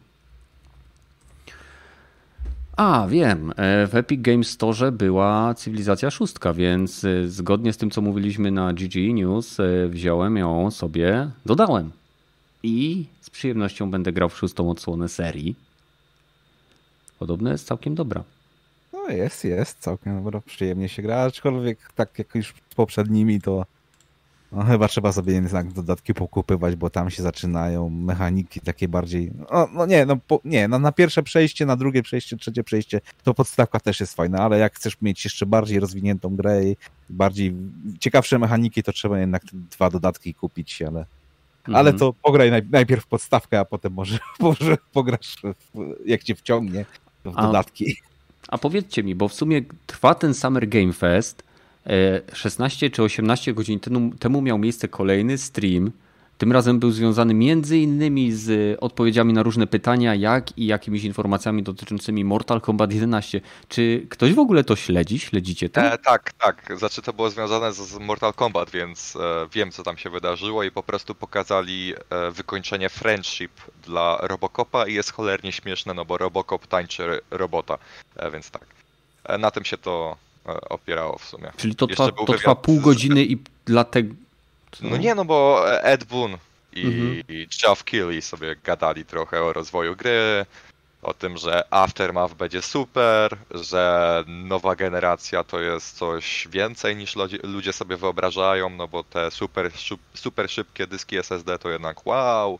A, 2.76 3.06
wiem. 3.08 3.52
E, 3.56 3.86
w 3.86 3.94
Epic 3.94 4.20
Games 4.22 4.48
Store 4.48 4.92
była 4.92 5.54
cywilizacja 5.54 6.10
szóstka, 6.10 6.52
więc 6.52 7.04
e, 7.04 7.28
zgodnie 7.28 7.72
z 7.72 7.76
tym, 7.76 7.90
co 7.90 8.00
mówiliśmy 8.00 8.50
na 8.50 8.72
GG 8.72 8.94
News, 9.14 9.60
e, 9.60 9.88
wziąłem 9.88 10.36
ją 10.36 10.70
sobie, 10.70 11.30
dodałem. 11.46 11.90
I 12.62 13.06
z 13.20 13.30
przyjemnością 13.30 13.90
będę 13.90 14.12
grał 14.12 14.28
w 14.28 14.38
szóstą 14.38 14.70
odsłonę 14.70 15.08
serii. 15.08 15.56
Podobno 17.18 17.50
jest 17.50 17.66
całkiem 17.66 17.94
dobra. 17.94 18.24
No 18.92 19.08
jest, 19.08 19.44
jest 19.44 19.78
całkiem 19.78 20.24
dobra. 20.24 20.40
Przyjemnie 20.40 20.88
się 20.88 21.02
gra, 21.02 21.16
aczkolwiek 21.16 21.92
tak 21.94 22.18
jak 22.18 22.34
już 22.34 22.54
poprzednimi, 22.76 23.40
to 23.40 23.66
no 24.52 24.64
chyba 24.64 24.88
trzeba 24.88 25.12
sobie 25.12 25.32
jednak 25.32 25.72
dodatki 25.72 26.14
pokupywać, 26.14 26.76
bo 26.76 26.90
tam 26.90 27.10
się 27.10 27.22
zaczynają 27.22 27.88
mechaniki 27.90 28.60
takie 28.60 28.88
bardziej. 28.88 29.32
No, 29.50 29.68
no 29.72 29.86
nie, 29.86 30.06
no, 30.06 30.16
po, 30.16 30.40
nie 30.44 30.68
no 30.68 30.78
na 30.78 30.92
pierwsze 30.92 31.22
przejście, 31.22 31.66
na 31.66 31.76
drugie 31.76 32.02
przejście, 32.02 32.36
trzecie 32.36 32.64
przejście, 32.64 33.00
to 33.24 33.34
podstawka 33.34 33.80
też 33.80 34.00
jest 34.00 34.14
fajna, 34.14 34.38
ale 34.38 34.58
jak 34.58 34.74
chcesz 34.74 34.96
mieć 35.02 35.24
jeszcze 35.24 35.46
bardziej 35.46 35.80
rozwiniętą 35.80 36.36
grę 36.36 36.64
i 36.64 36.76
bardziej 37.10 37.54
ciekawsze 38.00 38.38
mechaniki, 38.38 38.82
to 38.82 38.92
trzeba 38.92 39.18
jednak 39.18 39.42
dwa 39.52 39.90
dodatki 39.90 40.34
kupić, 40.34 40.82
ale. 40.82 41.06
Mhm. 41.58 41.76
Ale 41.76 41.92
to 41.92 42.12
pograj 42.12 42.50
naj, 42.50 42.62
najpierw 42.70 43.06
podstawkę, 43.06 43.60
a 43.60 43.64
potem 43.64 43.92
może, 43.92 44.18
może 44.40 44.76
pograsz, 44.92 45.36
w, 45.74 45.94
jak 46.06 46.22
cię 46.22 46.34
wciągnie 46.34 46.84
w 47.24 47.34
dodatki. 47.34 47.96
A, 48.48 48.54
a 48.54 48.58
powiedzcie 48.58 49.02
mi, 49.02 49.14
bo 49.14 49.28
w 49.28 49.34
sumie 49.34 49.62
trwa 49.86 50.14
ten 50.14 50.34
Summer 50.34 50.68
Game 50.68 50.92
Fest 50.92 51.42
16 52.32 52.86
e, 52.86 52.90
czy 52.90 53.02
18 53.02 53.54
godzin 53.54 53.80
temu 54.18 54.42
miał 54.42 54.58
miejsce 54.58 54.88
kolejny 54.88 55.38
stream. 55.38 55.92
Tym 56.42 56.52
razem 56.52 56.78
był 56.78 56.90
związany 56.90 57.34
między 57.34 57.78
innymi 57.78 58.32
z 58.32 58.78
odpowiedziami 58.80 59.32
na 59.32 59.42
różne 59.42 59.66
pytania, 59.66 60.14
jak 60.14 60.58
i 60.58 60.66
jakimiś 60.66 61.04
informacjami 61.04 61.62
dotyczącymi 61.62 62.24
Mortal 62.24 62.60
Kombat 62.60 62.92
11. 62.92 63.40
Czy 63.68 64.06
ktoś 64.10 64.34
w 64.34 64.38
ogóle 64.38 64.64
to 64.64 64.76
śledzi? 64.76 65.18
Śledzicie 65.18 65.68
to? 65.68 65.80
E, 65.80 65.98
tak, 65.98 66.32
tak. 66.32 66.78
Znaczy 66.78 67.02
to 67.02 67.12
było 67.12 67.30
związane 67.30 67.72
z 67.72 67.98
Mortal 67.98 68.34
Kombat, 68.34 68.70
więc 68.70 69.16
e, 69.16 69.48
wiem 69.52 69.70
co 69.70 69.82
tam 69.82 69.98
się 69.98 70.10
wydarzyło 70.10 70.62
i 70.62 70.70
po 70.70 70.82
prostu 70.82 71.14
pokazali 71.14 71.94
e, 72.10 72.30
wykończenie 72.30 72.88
friendship 72.88 73.52
dla 73.84 74.18
Robocopa 74.22 74.86
i 74.86 74.94
jest 74.94 75.12
cholernie 75.12 75.52
śmieszne, 75.52 75.94
no 75.94 76.04
bo 76.04 76.18
Robocop 76.18 76.66
tańczy 76.66 77.20
robota, 77.30 77.78
e, 78.16 78.30
więc 78.30 78.50
tak. 78.50 78.66
E, 79.24 79.38
na 79.38 79.50
tym 79.50 79.64
się 79.64 79.78
to 79.78 80.16
opierało 80.44 81.18
w 81.18 81.24
sumie. 81.24 81.50
Czyli 81.56 81.74
to, 81.74 81.86
trwa, 81.86 82.12
to 82.12 82.34
trwa 82.34 82.54
pół 82.54 82.80
godziny 82.80 83.24
i 83.24 83.38
dlatego... 83.64 84.14
No 84.80 84.96
nie, 84.96 85.14
no 85.14 85.24
bo 85.24 85.64
Ed 85.82 86.04
Boon 86.04 86.38
i, 86.72 86.86
mhm. 86.86 87.22
i 87.28 87.48
Geoff 87.62 87.84
Keighley 87.84 88.22
sobie 88.22 88.56
gadali 88.64 89.04
trochę 89.04 89.42
o 89.42 89.52
rozwoju 89.52 89.96
gry, 89.96 90.46
o 91.02 91.14
tym, 91.14 91.36
że 91.36 91.64
Aftermath 91.70 92.34
będzie 92.34 92.62
super, 92.62 93.36
że 93.50 94.24
nowa 94.26 94.76
generacja 94.76 95.44
to 95.44 95.60
jest 95.60 95.96
coś 95.96 96.48
więcej 96.50 96.96
niż 96.96 97.14
ludzie 97.42 97.72
sobie 97.72 97.96
wyobrażają, 97.96 98.70
no 98.70 98.88
bo 98.88 99.04
te 99.04 99.30
super, 99.30 99.70
super 100.14 100.50
szybkie 100.50 100.86
dyski 100.86 101.16
SSD 101.16 101.58
to 101.58 101.70
jednak 101.70 102.06
wow 102.06 102.58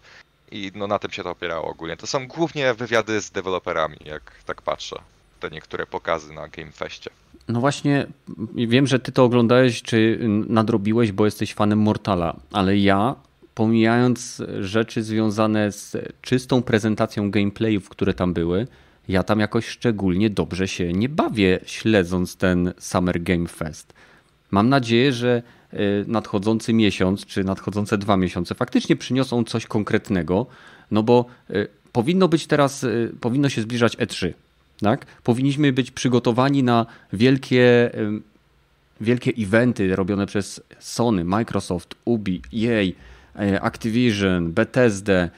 I 0.50 0.72
no 0.74 0.86
na 0.86 0.98
tym 0.98 1.10
się 1.10 1.22
to 1.22 1.30
opierało 1.30 1.64
ogólnie. 1.64 1.96
To 1.96 2.06
są 2.06 2.28
głównie 2.28 2.74
wywiady 2.74 3.20
z 3.20 3.30
deweloperami, 3.30 3.96
jak 4.04 4.22
tak 4.44 4.62
patrzę. 4.62 4.96
Te 5.42 5.50
niektóre 5.50 5.86
pokazy 5.86 6.32
na 6.32 6.48
Game 6.48 6.72
Festie. 6.72 7.10
No 7.48 7.60
właśnie, 7.60 8.06
wiem, 8.54 8.86
że 8.86 8.98
ty 8.98 9.12
to 9.12 9.24
oglądałeś, 9.24 9.82
czy 9.82 10.18
nadrobiłeś, 10.48 11.12
bo 11.12 11.24
jesteś 11.24 11.54
fanem 11.54 11.78
Mortala, 11.78 12.36
ale 12.52 12.78
ja, 12.78 13.14
pomijając 13.54 14.42
rzeczy 14.60 15.02
związane 15.02 15.72
z 15.72 15.96
czystą 16.20 16.62
prezentacją 16.62 17.30
gameplayów, 17.30 17.88
które 17.88 18.14
tam 18.14 18.32
były, 18.32 18.66
ja 19.08 19.22
tam 19.22 19.40
jakoś 19.40 19.66
szczególnie 19.66 20.30
dobrze 20.30 20.68
się 20.68 20.92
nie 20.92 21.08
bawię, 21.08 21.60
śledząc 21.66 22.36
ten 22.36 22.72
Summer 22.78 23.22
Game 23.22 23.48
Fest. 23.48 23.92
Mam 24.50 24.68
nadzieję, 24.68 25.12
że 25.12 25.42
e, 25.72 25.78
nadchodzący 26.06 26.72
miesiąc, 26.72 27.26
czy 27.26 27.44
nadchodzące 27.44 27.98
dwa 27.98 28.16
miesiące 28.16 28.54
faktycznie 28.54 28.96
przyniosą 28.96 29.44
coś 29.44 29.66
konkretnego, 29.66 30.46
no 30.90 31.02
bo 31.02 31.24
e, 31.50 31.66
powinno 31.92 32.28
być 32.28 32.46
teraz, 32.46 32.84
e, 32.84 32.88
powinno 33.20 33.48
się 33.48 33.62
zbliżać 33.62 33.96
E3. 33.96 34.32
Tak? 34.82 35.06
Powinniśmy 35.24 35.72
być 35.72 35.90
przygotowani 35.90 36.62
na 36.62 36.86
wielkie, 37.12 37.90
wielkie 39.00 39.32
eventy 39.38 39.96
robione 39.96 40.26
przez 40.26 40.60
Sony, 40.78 41.24
Microsoft, 41.24 41.94
Ubi, 42.04 42.42
EA, 42.54 42.92
Activision, 43.60 44.52
Bethesda. 44.52 45.28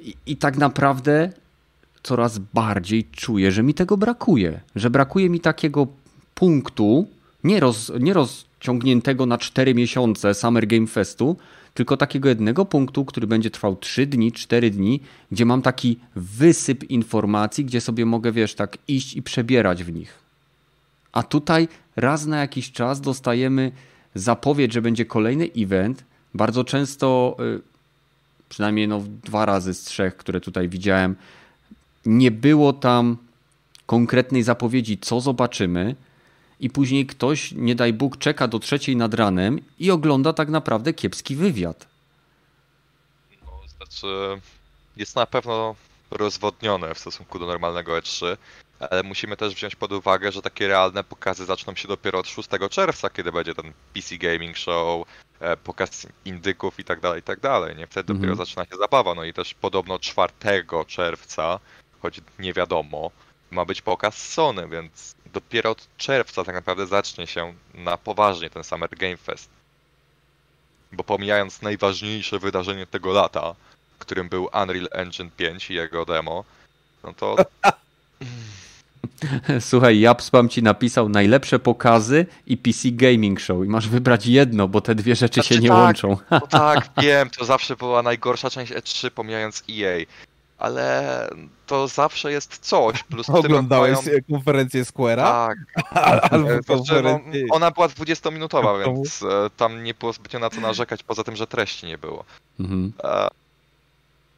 I, 0.00 0.14
I 0.26 0.36
tak 0.36 0.56
naprawdę 0.56 1.32
coraz 2.02 2.38
bardziej 2.38 3.04
czuję, 3.04 3.52
że 3.52 3.62
mi 3.62 3.74
tego 3.74 3.96
brakuje. 3.96 4.60
Że 4.76 4.90
brakuje 4.90 5.30
mi 5.30 5.40
takiego 5.40 5.86
punktu, 6.34 7.08
nie, 7.44 7.60
roz, 7.60 7.92
nie 8.00 8.12
rozciągniętego 8.62 9.26
na 9.26 9.38
4 9.38 9.74
miesiące 9.74 10.34
Summer 10.34 10.66
Game 10.66 10.86
Festu, 10.86 11.36
tylko 11.74 11.96
takiego 11.96 12.28
jednego 12.28 12.64
punktu, 12.64 13.04
który 13.04 13.26
będzie 13.26 13.50
trwał 13.50 13.76
3 13.76 14.06
dni, 14.06 14.32
4 14.32 14.70
dni, 14.70 15.00
gdzie 15.32 15.44
mam 15.44 15.62
taki 15.62 15.98
wysyp 16.16 16.90
informacji, 16.90 17.64
gdzie 17.64 17.80
sobie 17.80 18.06
mogę, 18.06 18.32
wiesz, 18.32 18.54
tak 18.54 18.78
iść 18.88 19.16
i 19.16 19.22
przebierać 19.22 19.84
w 19.84 19.92
nich. 19.92 20.18
A 21.12 21.22
tutaj 21.22 21.68
raz 21.96 22.26
na 22.26 22.40
jakiś 22.40 22.72
czas 22.72 23.00
dostajemy 23.00 23.72
zapowiedź, 24.14 24.72
że 24.72 24.82
będzie 24.82 25.04
kolejny 25.04 25.48
event. 25.56 26.04
Bardzo 26.34 26.64
często, 26.64 27.36
y, 27.40 27.60
przynajmniej 28.48 28.88
no 28.88 29.02
dwa 29.24 29.46
razy 29.46 29.74
z 29.74 29.84
trzech, 29.84 30.16
które 30.16 30.40
tutaj 30.40 30.68
widziałem, 30.68 31.16
nie 32.06 32.30
było 32.30 32.72
tam 32.72 33.16
konkretnej 33.86 34.42
zapowiedzi, 34.42 34.98
co 34.98 35.20
zobaczymy 35.20 35.94
i 36.62 36.70
później 36.70 37.06
ktoś, 37.06 37.52
nie 37.52 37.74
daj 37.74 37.92
Bóg, 37.92 38.18
czeka 38.18 38.48
do 38.48 38.58
trzeciej 38.58 38.96
nad 38.96 39.14
ranem 39.14 39.60
i 39.78 39.90
ogląda 39.90 40.32
tak 40.32 40.48
naprawdę 40.48 40.92
kiepski 40.92 41.36
wywiad. 41.36 41.86
No, 43.46 43.52
znaczy, 43.76 44.40
jest 44.96 45.16
na 45.16 45.26
pewno 45.26 45.74
rozwodnione 46.10 46.94
w 46.94 46.98
stosunku 46.98 47.38
do 47.38 47.46
normalnego 47.46 47.92
E3, 47.92 48.36
ale 48.90 49.02
musimy 49.02 49.36
też 49.36 49.54
wziąć 49.54 49.76
pod 49.76 49.92
uwagę, 49.92 50.32
że 50.32 50.42
takie 50.42 50.68
realne 50.68 51.04
pokazy 51.04 51.44
zaczną 51.44 51.74
się 51.74 51.88
dopiero 51.88 52.18
od 52.18 52.28
6 52.28 52.48
czerwca, 52.70 53.10
kiedy 53.10 53.32
będzie 53.32 53.54
ten 53.54 53.72
PC 53.94 54.16
Gaming 54.16 54.56
Show, 54.56 55.06
e, 55.40 55.56
pokaz 55.56 56.06
indyków 56.24 56.78
i 56.78 56.84
tak 56.84 57.00
dalej, 57.00 57.20
i 57.20 57.22
tak 57.22 57.40
dalej. 57.40 57.76
Nie? 57.76 57.86
Wtedy 57.86 58.12
mhm. 58.12 58.18
dopiero 58.18 58.36
zaczyna 58.36 58.64
się 58.64 58.76
zabawa. 58.76 59.14
No 59.14 59.24
i 59.24 59.32
też 59.32 59.54
podobno 59.54 59.98
4 59.98 60.32
czerwca, 60.86 61.60
choć 62.02 62.20
nie 62.38 62.52
wiadomo, 62.52 63.10
ma 63.50 63.64
być 63.64 63.82
pokaz 63.82 64.16
Sony, 64.16 64.68
więc 64.68 65.14
dopiero 65.32 65.70
od 65.70 65.88
czerwca 65.96 66.44
tak 66.44 66.54
naprawdę 66.54 66.86
zacznie 66.86 67.26
się 67.26 67.54
na 67.74 67.96
poważnie 67.96 68.50
ten 68.50 68.64
Summer 68.64 68.90
Game 68.90 69.16
Fest. 69.16 69.50
Bo 70.92 71.04
pomijając 71.04 71.62
najważniejsze 71.62 72.38
wydarzenie 72.38 72.86
tego 72.86 73.12
lata, 73.12 73.54
którym 73.98 74.28
był 74.28 74.48
Unreal 74.62 74.88
Engine 74.92 75.30
5 75.36 75.70
i 75.70 75.74
jego 75.74 76.04
demo, 76.04 76.44
no 77.04 77.12
to... 77.12 77.36
Słuchaj, 79.60 80.00
Japspam 80.00 80.48
ci 80.48 80.62
napisał 80.62 81.08
najlepsze 81.08 81.58
pokazy 81.58 82.26
i 82.46 82.56
PC 82.56 82.88
Gaming 82.90 83.40
Show 83.40 83.64
i 83.64 83.68
masz 83.68 83.88
wybrać 83.88 84.26
jedno, 84.26 84.68
bo 84.68 84.80
te 84.80 84.94
dwie 84.94 85.16
rzeczy 85.16 85.34
znaczy, 85.34 85.54
się 85.54 85.60
nie 85.60 85.68
tak, 85.68 85.78
łączą. 85.78 86.16
No 86.30 86.40
tak, 86.40 86.88
wiem, 87.02 87.30
to 87.30 87.44
zawsze 87.44 87.76
była 87.76 88.02
najgorsza 88.02 88.50
część 88.50 88.72
E3 88.72 89.10
pomijając 89.10 89.64
EA 89.70 90.04
ale 90.62 91.28
to 91.66 91.88
zawsze 91.88 92.32
jest 92.32 92.58
coś. 92.58 93.02
Plus 93.02 93.30
Oglądałeś 93.30 94.06
mają... 94.06 94.18
konferencję 94.30 94.84
Square'a? 94.84 95.22
Tak. 95.22 95.58
Albo 96.32 96.62
znaczy, 96.62 97.02
no, 97.02 97.20
ona 97.50 97.70
była 97.70 97.88
20-minutowa, 97.88 98.84
więc 98.84 99.22
e, 99.22 99.50
tam 99.56 99.84
nie 99.84 99.94
było 99.94 100.12
zbytnio 100.12 100.40
na 100.40 100.50
co 100.50 100.60
narzekać, 100.60 101.02
poza 101.02 101.24
tym, 101.24 101.36
że 101.36 101.46
treści 101.46 101.86
nie 101.86 101.98
było. 101.98 102.24
Mhm. 102.60 102.92
E, 103.04 103.28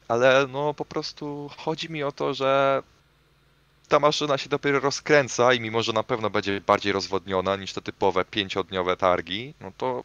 ale 0.07 0.47
no 0.51 0.73
po 0.73 0.85
prostu 0.85 1.49
chodzi 1.57 1.91
mi 1.91 2.03
o 2.03 2.11
to, 2.11 2.33
że 2.33 2.83
ta 3.87 3.99
maszyna 3.99 4.37
się 4.37 4.49
dopiero 4.49 4.79
rozkręca 4.79 5.53
i 5.53 5.59
mimo, 5.59 5.83
że 5.83 5.93
na 5.93 6.03
pewno 6.03 6.29
będzie 6.29 6.61
bardziej 6.61 6.93
rozwodniona 6.93 7.55
niż 7.55 7.73
te 7.73 7.81
typowe 7.81 8.25
pięciodniowe 8.25 8.97
targi, 8.97 9.53
no 9.61 9.71
to 9.77 10.03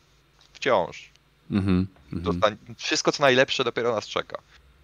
wciąż. 0.52 1.10
Mhm, 1.50 1.86
mhm. 2.12 2.56
Wszystko 2.76 3.12
co 3.12 3.22
najlepsze 3.22 3.64
dopiero 3.64 3.94
nas 3.94 4.06
czeka. 4.06 4.38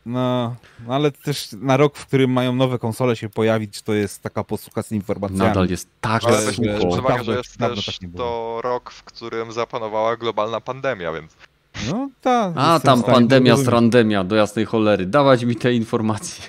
No, 0.06 0.56
ale 0.88 1.10
też 1.10 1.48
na 1.52 1.76
rok, 1.76 1.98
w 1.98 2.06
którym 2.06 2.30
mają 2.30 2.54
nowe 2.54 2.78
konsole 2.78 3.16
się 3.16 3.28
pojawić, 3.28 3.82
to 3.82 3.94
jest 3.94 4.22
taka 4.22 4.44
posłucha 4.44 4.82
z 4.82 4.92
informacjami. 4.92 5.48
Nadal 5.48 5.68
jest 5.68 5.88
tak 6.00 6.24
ale 6.24 6.52
sucho. 6.52 6.98
Uwagę, 6.98 7.24
że 7.24 7.36
jest 7.36 7.58
też 7.58 7.86
tak 7.86 8.10
to 8.16 8.60
rok, 8.62 8.90
w 8.90 9.04
którym 9.04 9.52
zapanowała 9.52 10.16
globalna 10.16 10.60
pandemia, 10.60 11.12
więc... 11.12 11.36
No, 11.90 12.08
ta, 12.20 12.52
A, 12.56 12.80
tam 12.80 13.02
pandemia 13.02 13.56
z 13.56 13.68
randemia, 13.68 14.24
do 14.24 14.36
jasnej 14.36 14.64
cholery. 14.64 15.06
Dawać 15.06 15.44
mi 15.44 15.56
te 15.56 15.74
informacje. 15.74 16.44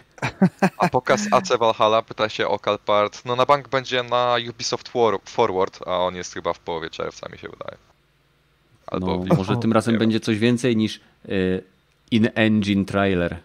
A 0.78 0.89
pokaz 0.89 1.22
AC 1.32 1.58
Valhalla, 1.60 2.01
pyta 2.01 2.30
się 2.30 2.47
o 2.47 2.60
Calpart. 2.60 3.26
No 3.26 3.36
na 3.36 3.45
bank 3.45 3.68
będzie 3.68 4.03
na 4.03 4.36
Ubisoft 4.49 4.91
Forward, 5.26 5.80
a 5.86 5.97
on 5.97 6.16
jest 6.16 6.34
chyba 6.34 6.53
w 6.53 6.60
połowie 6.60 6.89
czerwca, 6.89 7.30
mi 7.30 7.38
się 7.38 7.49
wydaje. 7.49 7.78
Albo 8.88 9.26
no, 9.26 9.36
może 9.36 9.58
tym 9.58 9.74
razem 9.74 9.97
będzie 9.97 10.20
coś 10.20 10.39
więcej 10.39 10.78
niż 10.78 10.99
y, 11.30 11.64
in-engine 12.12 12.86
trailer. 12.86 13.38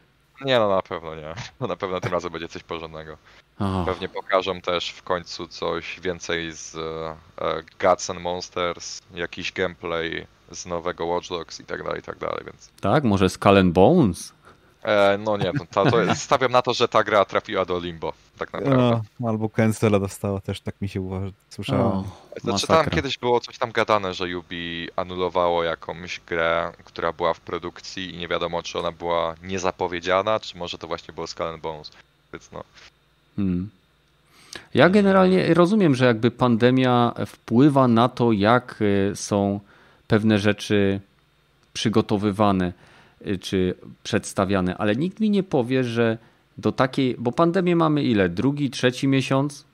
Nie, 0.45 0.59
no 0.59 0.69
na 0.69 0.83
pewno 0.83 1.15
nie. 1.15 1.35
No 1.61 1.67
na 1.67 1.77
pewno 1.77 2.01
tym 2.01 2.13
razem 2.13 2.33
będzie 2.33 2.49
coś 2.49 2.63
porządnego. 2.63 3.17
Oh. 3.59 3.85
Pewnie 3.87 4.09
pokażą 4.09 4.61
też 4.61 4.91
w 4.91 5.03
końcu 5.03 5.49
coś 5.49 6.01
więcej 6.01 6.53
z 6.53 6.77
e, 6.77 7.63
Guts 7.81 8.11
and 8.11 8.21
Monsters, 8.21 9.01
jakiś 9.15 9.53
gameplay 9.53 10.27
z 10.51 10.67
nowego 10.67 11.07
Watch 11.07 11.29
Dogs 11.29 11.61
i 11.61 11.65
tak 11.65 11.83
dalej, 11.83 12.01
i 12.01 12.03
tak 12.03 12.19
dalej, 12.19 12.45
więc... 12.45 12.71
Tak, 12.81 13.05
może 13.05 13.31
Skull 13.31 13.59
and 13.59 13.73
Bones? 13.73 14.33
E, 14.83 15.19
no 15.19 15.37
nie, 15.37 15.53
to, 15.53 15.85
to, 15.85 15.91
to 15.91 16.15
stawiam 16.15 16.53
na 16.53 16.63
to, 16.63 16.75
że 16.75 16.89
ta 16.89 17.05
gra 17.05 17.25
trafiła 17.25 17.65
do 17.65 17.81
Limbo, 17.81 18.13
tak 18.39 18.53
naprawdę. 18.53 19.01
No, 19.21 19.29
albo 19.29 19.49
cancela 19.49 19.99
dostała 19.99 20.41
też, 20.41 20.61
tak 20.61 20.75
mi 20.81 20.89
się 20.89 21.01
uważa, 21.01 21.33
słyszałem. 21.51 22.03
Znaczy 22.41 22.67
tam 22.67 22.87
kiedyś 22.87 23.19
było 23.19 23.41
coś 23.41 23.59
tam 23.59 23.73
gadane, 23.73 24.15
że 24.15 24.29
Yubi 24.29 24.89
anulowało 24.97 25.65
jakąś 25.65 26.21
grę, 26.21 26.73
która 26.85 27.13
była 27.13 27.35
w 27.35 27.41
produkcji 27.41 28.15
i 28.15 28.19
nie 28.19 28.29
wiadomo, 28.29 28.63
czy 28.63 28.79
ona 28.79 28.93
była 28.93 29.35
niezapowiedziana, 29.43 30.41
czy 30.41 30.59
może 30.59 30.79
to 30.79 30.87
właśnie 30.87 31.15
było 31.15 31.27
Skull 31.27 31.59
Bones, 31.63 31.91
więc 32.33 32.53
no. 32.53 32.65
Hmm. 33.37 33.71
Ja 34.75 34.89
generalnie 34.89 35.55
rozumiem, 35.55 35.95
że 35.95 36.05
jakby 36.05 36.31
pandemia 36.31 37.15
wpływa 37.27 37.89
na 37.89 38.09
to, 38.09 38.33
jak 38.33 38.77
y, 38.81 39.13
są 39.17 39.61
pewne 40.09 40.39
rzeczy 40.39 41.01
przygotowywane 41.73 42.73
czy 43.41 43.75
przedstawiane, 44.03 44.77
ale 44.77 44.97
nikt 44.97 45.21
mi 45.21 45.31
nie 45.31 45.43
powie, 45.43 45.85
że 45.85 46.19
do 46.59 46.73
takiej, 46.73 47.17
bo 47.19 47.33
pandemię 47.33 47.77
mamy 47.77 48.03
ile? 48.03 48.29
Drugi, 48.29 48.71
trzeci 48.71 49.09
miesiąc? 49.09 49.65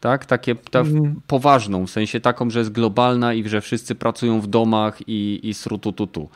Tak? 0.00 0.26
Takie 0.26 0.54
ta, 0.54 0.80
mhm. 0.80 1.20
poważną, 1.26 1.86
w 1.86 1.90
sensie 1.90 2.20
taką, 2.20 2.50
że 2.50 2.58
jest 2.58 2.72
globalna 2.72 3.34
i 3.34 3.48
że 3.48 3.60
wszyscy 3.60 3.94
pracują 3.94 4.40
w 4.40 4.46
domach 4.46 5.08
i, 5.08 5.40
i 5.42 5.54
srutututu. 5.54 6.28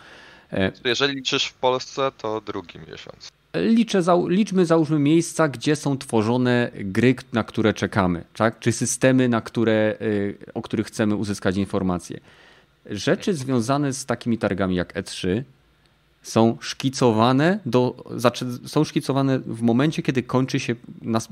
E, 0.53 0.72
Jeżeli 0.85 1.14
liczysz 1.14 1.47
w 1.47 1.55
Polsce, 1.55 2.12
to 2.18 2.41
drugi 2.41 2.79
miesiąc. 2.79 3.29
Liczę, 3.55 4.03
liczmy 4.29 4.66
załóżmy 4.66 4.99
miejsca, 4.99 5.49
gdzie 5.49 5.77
są 5.77 5.99
tworzone 5.99 6.70
gry, 6.74 7.14
na 7.33 7.45
które 7.45 7.74
czekamy, 7.74 8.24
tak? 8.37 8.59
czy 8.59 8.72
systemy, 8.72 9.29
na 9.29 9.41
które, 9.41 9.97
y, 10.01 10.39
o 10.55 10.62
których 10.62 10.87
chcemy 10.87 11.16
uzyskać 11.16 11.57
informacje. 11.57 12.20
Rzeczy 12.91 13.35
związane 13.35 13.93
z 13.93 14.07
takimi 14.07 14.39
targami 14.39 14.77
jak 14.77 14.95
E3 14.95 15.43
są 16.27 16.57
szkicowane, 16.61 17.59
do, 17.66 18.05
znaczy 18.16 18.47
są 18.66 18.85
szkicowane 18.85 19.39
w 19.39 19.62
momencie, 19.62 20.03
kiedy 20.03 20.22
kończy 20.22 20.61
się 20.61 20.74
nas 21.03 21.29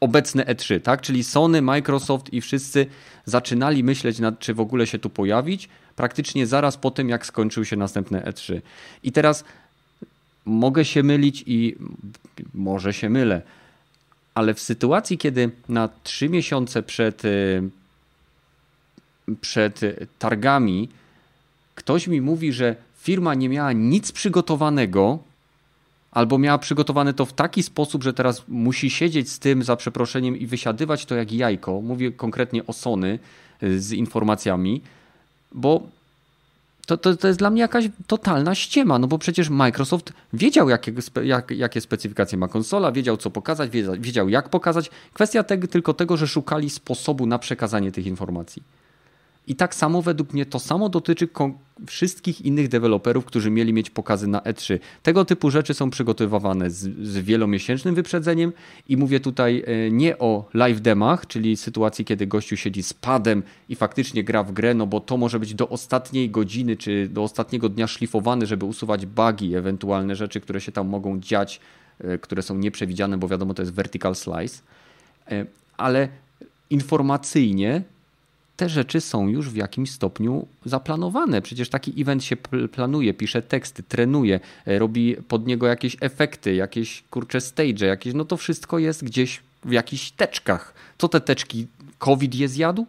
obecne 0.00 0.44
E3, 0.44 0.80
tak? 0.80 1.00
Czyli 1.00 1.24
Sony, 1.24 1.62
Microsoft 1.62 2.32
i 2.32 2.40
wszyscy 2.40 2.86
zaczynali 3.24 3.84
myśleć 3.84 4.18
nad, 4.18 4.38
czy 4.38 4.54
w 4.54 4.60
ogóle 4.60 4.86
się 4.86 4.98
tu 4.98 5.10
pojawić, 5.10 5.68
praktycznie 5.96 6.46
zaraz 6.46 6.76
po 6.76 6.90
tym, 6.90 7.08
jak 7.08 7.26
skończył 7.26 7.64
się 7.64 7.76
następne 7.76 8.20
E3. 8.20 8.60
I 9.02 9.12
teraz 9.12 9.44
mogę 10.44 10.84
się 10.84 11.02
mylić 11.02 11.44
i 11.46 11.76
może 12.54 12.92
się 12.92 13.10
mylę, 13.10 13.42
ale 14.34 14.54
w 14.54 14.60
sytuacji, 14.60 15.18
kiedy 15.18 15.50
na 15.68 15.88
trzy 16.04 16.28
miesiące 16.28 16.82
przed, 16.82 17.24
y, 17.24 17.62
przed 19.40 19.80
targami 20.18 20.88
ktoś 21.74 22.06
mi 22.06 22.20
mówi, 22.20 22.52
że 22.52 22.76
firma 23.06 23.34
nie 23.34 23.48
miała 23.48 23.72
nic 23.72 24.12
przygotowanego, 24.12 25.18
albo 26.10 26.38
miała 26.38 26.58
przygotowane 26.58 27.14
to 27.14 27.24
w 27.24 27.32
taki 27.32 27.62
sposób, 27.62 28.02
że 28.02 28.12
teraz 28.12 28.42
musi 28.48 28.90
siedzieć 28.90 29.30
z 29.30 29.38
tym 29.38 29.62
za 29.62 29.76
przeproszeniem 29.76 30.36
i 30.36 30.46
wysiadywać 30.46 31.06
to 31.06 31.14
jak 31.14 31.32
jajko. 31.32 31.80
Mówię 31.80 32.12
konkretnie 32.12 32.66
o 32.66 32.72
Sony 32.72 33.18
y, 33.62 33.80
z 33.80 33.92
informacjami, 33.92 34.82
bo 35.52 35.82
to, 36.86 36.96
to, 36.96 37.16
to 37.16 37.26
jest 37.28 37.38
dla 37.38 37.50
mnie 37.50 37.60
jakaś 37.60 37.88
totalna 38.06 38.54
ściema, 38.54 38.98
no 38.98 39.06
bo 39.06 39.18
przecież 39.18 39.50
Microsoft 39.50 40.12
wiedział, 40.32 40.68
jakie, 40.68 40.92
jak, 41.24 41.50
jakie 41.50 41.80
specyfikacje 41.80 42.38
ma 42.38 42.48
konsola, 42.48 42.92
wiedział 42.92 43.16
co 43.16 43.30
pokazać, 43.30 43.70
wiedział 43.98 44.28
jak 44.28 44.48
pokazać. 44.48 44.90
Kwestia 45.12 45.42
tego, 45.42 45.68
tylko 45.68 45.94
tego, 45.94 46.16
że 46.16 46.28
szukali 46.28 46.70
sposobu 46.70 47.26
na 47.26 47.38
przekazanie 47.38 47.92
tych 47.92 48.06
informacji. 48.06 48.62
I 49.46 49.56
tak 49.56 49.74
samo 49.74 50.02
według 50.02 50.32
mnie 50.32 50.46
to 50.46 50.58
samo 50.58 50.88
dotyczy 50.88 51.28
wszystkich 51.86 52.40
innych 52.40 52.68
deweloperów, 52.68 53.24
którzy 53.24 53.50
mieli 53.50 53.72
mieć 53.72 53.90
pokazy 53.90 54.26
na 54.26 54.38
E3. 54.38 54.78
Tego 55.02 55.24
typu 55.24 55.50
rzeczy 55.50 55.74
są 55.74 55.90
przygotowywane 55.90 56.70
z, 56.70 57.06
z 57.06 57.18
wielomiesięcznym 57.18 57.94
wyprzedzeniem 57.94 58.52
i 58.88 58.96
mówię 58.96 59.20
tutaj 59.20 59.64
e, 59.66 59.90
nie 59.90 60.18
o 60.18 60.48
live 60.54 60.80
demach, 60.80 61.26
czyli 61.26 61.56
sytuacji, 61.56 62.04
kiedy 62.04 62.26
gościu 62.26 62.56
siedzi 62.56 62.82
z 62.82 62.94
padem 62.94 63.42
i 63.68 63.76
faktycznie 63.76 64.24
gra 64.24 64.42
w 64.42 64.52
grę, 64.52 64.74
no 64.74 64.86
bo 64.86 65.00
to 65.00 65.16
może 65.16 65.40
być 65.40 65.54
do 65.54 65.68
ostatniej 65.68 66.30
godziny 66.30 66.76
czy 66.76 67.08
do 67.08 67.22
ostatniego 67.22 67.68
dnia 67.68 67.86
szlifowane, 67.86 68.46
żeby 68.46 68.64
usuwać 68.64 69.06
bugi, 69.06 69.54
ewentualne 69.54 70.16
rzeczy, 70.16 70.40
które 70.40 70.60
się 70.60 70.72
tam 70.72 70.88
mogą 70.88 71.20
dziać, 71.20 71.60
e, 72.00 72.18
które 72.18 72.42
są 72.42 72.54
nieprzewidziane, 72.58 73.18
bo 73.18 73.28
wiadomo, 73.28 73.54
to 73.54 73.62
jest 73.62 73.72
vertical 73.72 74.14
slice. 74.14 74.62
E, 75.30 75.46
ale 75.76 76.08
informacyjnie 76.70 77.82
te 78.56 78.68
rzeczy 78.68 79.00
są 79.00 79.28
już 79.28 79.50
w 79.50 79.56
jakimś 79.56 79.90
stopniu 79.90 80.46
zaplanowane. 80.64 81.42
Przecież 81.42 81.68
taki 81.68 82.02
event 82.02 82.24
się 82.24 82.36
planuje, 82.72 83.14
pisze 83.14 83.42
teksty, 83.42 83.82
trenuje, 83.82 84.40
e, 84.66 84.78
robi 84.78 85.16
pod 85.28 85.46
niego 85.46 85.66
jakieś 85.66 85.96
efekty, 86.00 86.54
jakieś 86.54 87.04
kurcze 87.10 87.40
stage, 87.40 87.86
jakieś, 87.86 88.14
no 88.14 88.24
to 88.24 88.36
wszystko 88.36 88.78
jest 88.78 89.04
gdzieś 89.04 89.40
w 89.64 89.72
jakichś 89.72 90.10
teczkach. 90.10 90.74
Co 90.98 91.08
te 91.08 91.20
teczki 91.20 91.66
COVID 91.98 92.34
je 92.34 92.48
zjadł? 92.48 92.86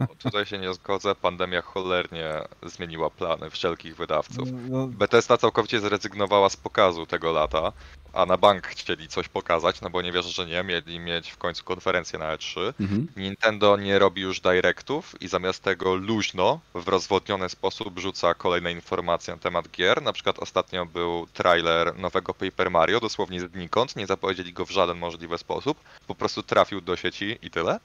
No, 0.00 0.06
tutaj 0.18 0.46
się 0.46 0.58
nie 0.58 0.74
zgodzę. 0.74 1.14
Pandemia 1.14 1.62
cholernie 1.62 2.40
zmieniła 2.62 3.10
plany 3.10 3.50
wszelkich 3.50 3.96
wydawców. 3.96 4.48
No. 4.68 4.86
Bethesda 4.86 5.36
całkowicie 5.36 5.80
zrezygnowała 5.80 6.48
z 6.48 6.56
pokazu 6.56 7.06
tego 7.06 7.32
lata 7.32 7.72
a 8.12 8.26
na 8.26 8.36
bank 8.36 8.66
chcieli 8.66 9.08
coś 9.08 9.28
pokazać, 9.28 9.80
no 9.80 9.90
bo 9.90 10.02
nie 10.02 10.12
wierzę, 10.12 10.28
że 10.28 10.46
nie, 10.46 10.62
mieli 10.62 11.00
mieć 11.00 11.30
w 11.30 11.36
końcu 11.36 11.64
konferencję 11.64 12.18
na 12.18 12.36
E3. 12.36 12.72
Mhm. 12.80 13.06
Nintendo 13.16 13.76
nie 13.76 13.98
robi 13.98 14.22
już 14.22 14.40
directów 14.40 15.22
i 15.22 15.28
zamiast 15.28 15.62
tego 15.62 15.94
luźno, 15.94 16.60
w 16.74 16.88
rozwodniony 16.88 17.48
sposób 17.48 17.98
rzuca 17.98 18.34
kolejne 18.34 18.72
informacje 18.72 19.34
na 19.34 19.40
temat 19.40 19.68
gier. 19.68 20.02
Na 20.02 20.12
przykład 20.12 20.38
ostatnio 20.38 20.86
był 20.86 21.26
trailer 21.32 21.98
nowego 21.98 22.34
Paper 22.34 22.70
Mario, 22.70 23.00
dosłownie 23.00 23.40
znikąd, 23.40 23.96
nie 23.96 24.06
zapowiedzieli 24.06 24.52
go 24.52 24.66
w 24.66 24.70
żaden 24.70 24.98
możliwy 24.98 25.38
sposób, 25.38 25.78
po 26.06 26.14
prostu 26.14 26.42
trafił 26.42 26.80
do 26.80 26.96
sieci 26.96 27.38
i 27.42 27.50
tyle. 27.50 27.80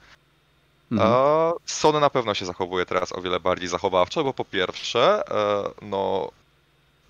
Mhm. 0.99 1.53
Sony 1.65 1.99
na 1.99 2.09
pewno 2.09 2.33
się 2.33 2.45
zachowuje 2.45 2.85
teraz 2.85 3.11
o 3.11 3.21
wiele 3.21 3.39
bardziej 3.39 3.69
zachowawczo, 3.69 4.23
bo 4.23 4.33
po 4.33 4.45
pierwsze, 4.45 5.23
e, 5.31 5.63
no 5.81 6.31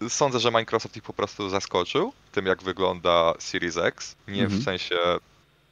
sądzę, 0.09 0.39
że 0.39 0.51
Microsoft 0.51 0.97
ich 0.97 1.03
po 1.03 1.13
prostu 1.13 1.49
zaskoczył 1.49 2.13
tym, 2.31 2.45
jak 2.45 2.63
wygląda 2.63 3.33
Series 3.39 3.77
X. 3.77 4.15
Nie 4.27 4.43
mhm. 4.43 4.61
w 4.61 4.63
sensie 4.63 4.95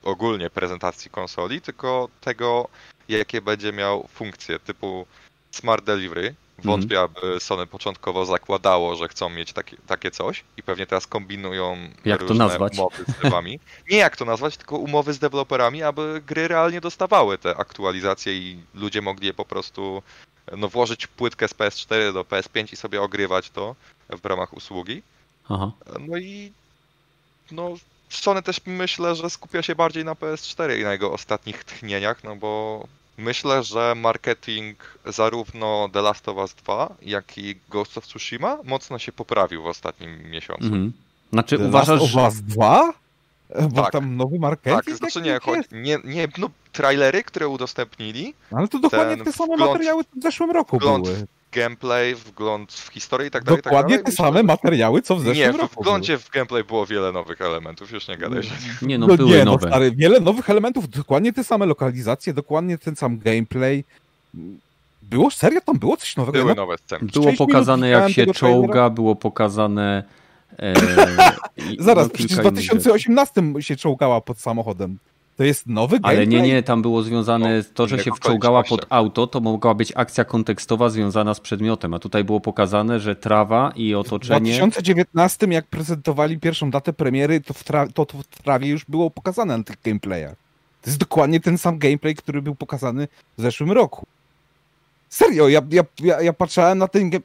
ogólnie 0.03 0.49
prezentacji 0.49 1.11
konsoli, 1.11 1.61
tylko 1.61 2.09
tego, 2.21 2.67
jakie 3.09 3.41
będzie 3.41 3.73
miał 3.73 4.07
funkcje 4.07 4.59
typu 4.59 5.05
Smart 5.51 5.85
Delivery. 5.85 6.35
Wątpię, 6.63 6.99
mhm. 6.99 7.11
aby 7.11 7.39
Sony 7.39 7.67
początkowo 7.67 8.25
zakładało, 8.25 8.95
że 8.95 9.07
chcą 9.07 9.29
mieć 9.29 9.53
takie, 9.53 9.77
takie 9.87 10.11
coś 10.11 10.43
i 10.57 10.63
pewnie 10.63 10.85
teraz 10.85 11.07
kombinują 11.07 11.77
jak 12.05 12.29
nazwać? 12.29 12.73
umowy 12.73 13.03
z 13.07 13.23
devami. 13.23 13.59
Nie 13.91 13.97
jak 13.97 14.17
to 14.17 14.25
nazwać, 14.25 14.57
tylko 14.57 14.77
umowy 14.77 15.13
z 15.13 15.19
deweloperami, 15.19 15.83
aby 15.83 16.21
gry 16.27 16.47
realnie 16.47 16.81
dostawały 16.81 17.37
te 17.37 17.57
aktualizacje 17.57 18.33
i 18.33 18.63
ludzie 18.73 19.01
mogli 19.01 19.27
je 19.27 19.33
po 19.33 19.45
prostu 19.45 20.03
no, 20.57 20.67
włożyć 20.67 21.07
płytkę 21.07 21.47
z 21.47 21.53
PS4 21.53 22.13
do 22.13 22.23
PS5 22.23 22.73
i 22.73 22.75
sobie 22.75 23.01
ogrywać 23.01 23.49
to 23.49 23.75
w 24.09 24.25
ramach 24.25 24.53
usługi. 24.53 25.03
Aha. 25.49 25.71
No 25.99 26.17
i 26.17 26.51
no, 27.51 27.75
Sony 28.09 28.41
też 28.41 28.61
myślę, 28.65 29.15
że 29.15 29.29
skupia 29.29 29.61
się 29.61 29.75
bardziej 29.75 30.05
na 30.05 30.13
PS4 30.13 30.79
i 30.79 30.83
na 30.83 30.91
jego 30.91 31.11
ostatnich 31.11 31.63
tchnieniach, 31.63 32.23
no 32.23 32.35
bo 32.35 32.83
myślę, 33.17 33.63
że 33.63 33.93
marketing 33.95 34.97
zarówno 35.05 35.89
The 35.93 36.01
Last 36.01 36.29
of 36.29 36.37
Us 36.37 36.53
2, 36.53 36.95
jak 37.01 37.37
i 37.37 37.55
Ghost 37.69 37.97
of 37.97 38.07
Tsushima 38.07 38.57
mocno 38.63 38.99
się 38.99 39.11
poprawił 39.11 39.63
w 39.63 39.65
ostatnim 39.65 40.29
miesiącu. 40.29 40.65
Mhm. 40.65 40.93
Znaczy 41.33 41.57
The 41.57 41.65
uważasz... 41.65 42.01
Last 42.01 42.15
of 42.15 42.23
Us 42.23 42.41
2? 42.41 42.93
Bo 43.69 43.81
tak. 43.81 43.91
tam 43.91 44.17
nowy 44.17 44.39
marketing? 44.39 44.85
Tak, 44.85 44.95
znaczy 44.95 45.21
nie, 45.21 45.39
chodź, 45.39 45.67
nie, 45.71 45.97
nie, 46.03 46.27
no 46.37 46.49
trailery, 46.71 47.23
które 47.23 47.47
udostępnili. 47.47 48.33
Ale 48.51 48.67
to 48.67 48.79
dokładnie 48.79 49.23
te 49.23 49.31
same 49.31 49.53
wgląd, 49.53 49.71
materiały 49.71 50.03
w 50.03 50.23
zeszłym 50.23 50.51
roku 50.51 50.77
wgląd 50.77 51.05
były. 51.05 51.27
Gameplay, 51.51 52.15
wgląd 52.15 52.73
w 52.73 52.87
historię 52.87 53.27
i 53.27 53.31
tak 53.31 53.43
dalej. 53.43 53.61
Tak 53.61 53.73
dokładnie 53.73 53.95
tak 53.95 54.05
te 54.05 54.11
same 54.11 54.43
materiały, 54.43 55.01
co 55.01 55.15
w 55.15 55.19
zeszłym 55.19 55.37
nie, 55.37 55.51
roku. 55.51 55.61
Nie, 55.63 55.67
w 55.67 55.71
wglądzie 55.71 56.17
w 56.17 56.29
gameplay 56.29 56.63
było 56.63 56.85
wiele 56.85 57.11
nowych 57.11 57.41
elementów, 57.41 57.91
już 57.91 58.07
nie 58.07 58.17
gadaj 58.17 58.43
się. 58.43 58.51
Nie, 58.81 58.97
no, 58.97 59.07
no 59.07 59.17
były 59.17 59.29
nie, 59.29 59.45
no, 59.45 59.51
nowe. 59.51 59.65
No, 59.65 59.71
stary, 59.71 59.91
wiele 59.91 60.19
nowych 60.19 60.49
elementów, 60.49 60.89
dokładnie 60.89 61.33
te 61.33 61.43
same 61.43 61.65
lokalizacje, 61.65 62.33
dokładnie 62.33 62.77
ten 62.77 62.95
sam 62.95 63.19
gameplay. 63.19 63.83
Było 65.01 65.31
serio? 65.31 65.61
Tam 65.61 65.79
było 65.79 65.97
coś 65.97 66.15
nowego? 66.15 66.39
Były 66.39 66.55
nowe 66.55 66.77
sceny. 66.77 67.07
Było 67.13 67.33
pokazane 67.33 67.89
jak 67.89 68.11
się 68.11 68.25
czołga, 68.25 68.89
było 68.89 69.15
pokazane... 69.15 70.03
E, 70.59 70.73
Zaraz, 71.79 72.09
przecież 72.09 72.37
w 72.37 72.41
2018 72.41 73.41
się 73.59 73.75
czołgała 73.75 74.21
pod 74.21 74.39
samochodem. 74.39 74.97
To 75.41 75.45
jest 75.45 75.67
nowy 75.67 75.99
gameplay? 75.99 76.15
Ale 76.15 76.27
nie, 76.27 76.41
nie, 76.41 76.63
tam 76.63 76.81
było 76.81 77.03
związane 77.03 77.57
no, 77.57 77.63
to, 77.73 77.87
że 77.87 77.99
się 77.99 78.11
wczołgała 78.11 78.63
pod 78.63 78.85
auto, 78.89 79.27
to 79.27 79.39
mogła 79.39 79.73
być 79.73 79.93
akcja 79.95 80.25
kontekstowa 80.25 80.89
związana 80.89 81.33
z 81.33 81.39
przedmiotem, 81.39 81.93
a 81.93 81.99
tutaj 81.99 82.23
było 82.23 82.39
pokazane, 82.39 82.99
że 82.99 83.15
trawa 83.15 83.71
i 83.75 83.95
otoczenie... 83.95 84.53
W 84.53 84.57
2019, 84.57 85.47
jak 85.49 85.65
prezentowali 85.65 86.39
pierwszą 86.39 86.71
datę 86.71 86.93
premiery, 86.93 87.41
to 87.41 87.53
w, 87.53 87.63
tra... 87.63 87.87
to, 87.87 88.05
to 88.05 88.17
w 88.17 88.25
trawie 88.25 88.69
już 88.69 88.85
było 88.85 89.09
pokazane 89.09 89.57
na 89.57 89.63
tych 89.63 89.81
gameplayach. 89.83 90.35
To 90.81 90.89
jest 90.89 90.99
dokładnie 90.99 91.39
ten 91.39 91.57
sam 91.57 91.77
gameplay, 91.77 92.15
który 92.15 92.41
był 92.41 92.55
pokazany 92.55 93.07
w 93.37 93.41
zeszłym 93.41 93.71
roku. 93.71 94.05
Serio, 95.09 95.49
ja, 95.49 95.61
ja, 95.71 95.83
ja, 95.99 96.21
ja 96.21 96.33
patrzałem 96.33 96.77
na 96.77 96.87
ten 96.87 97.09
game... 97.09 97.23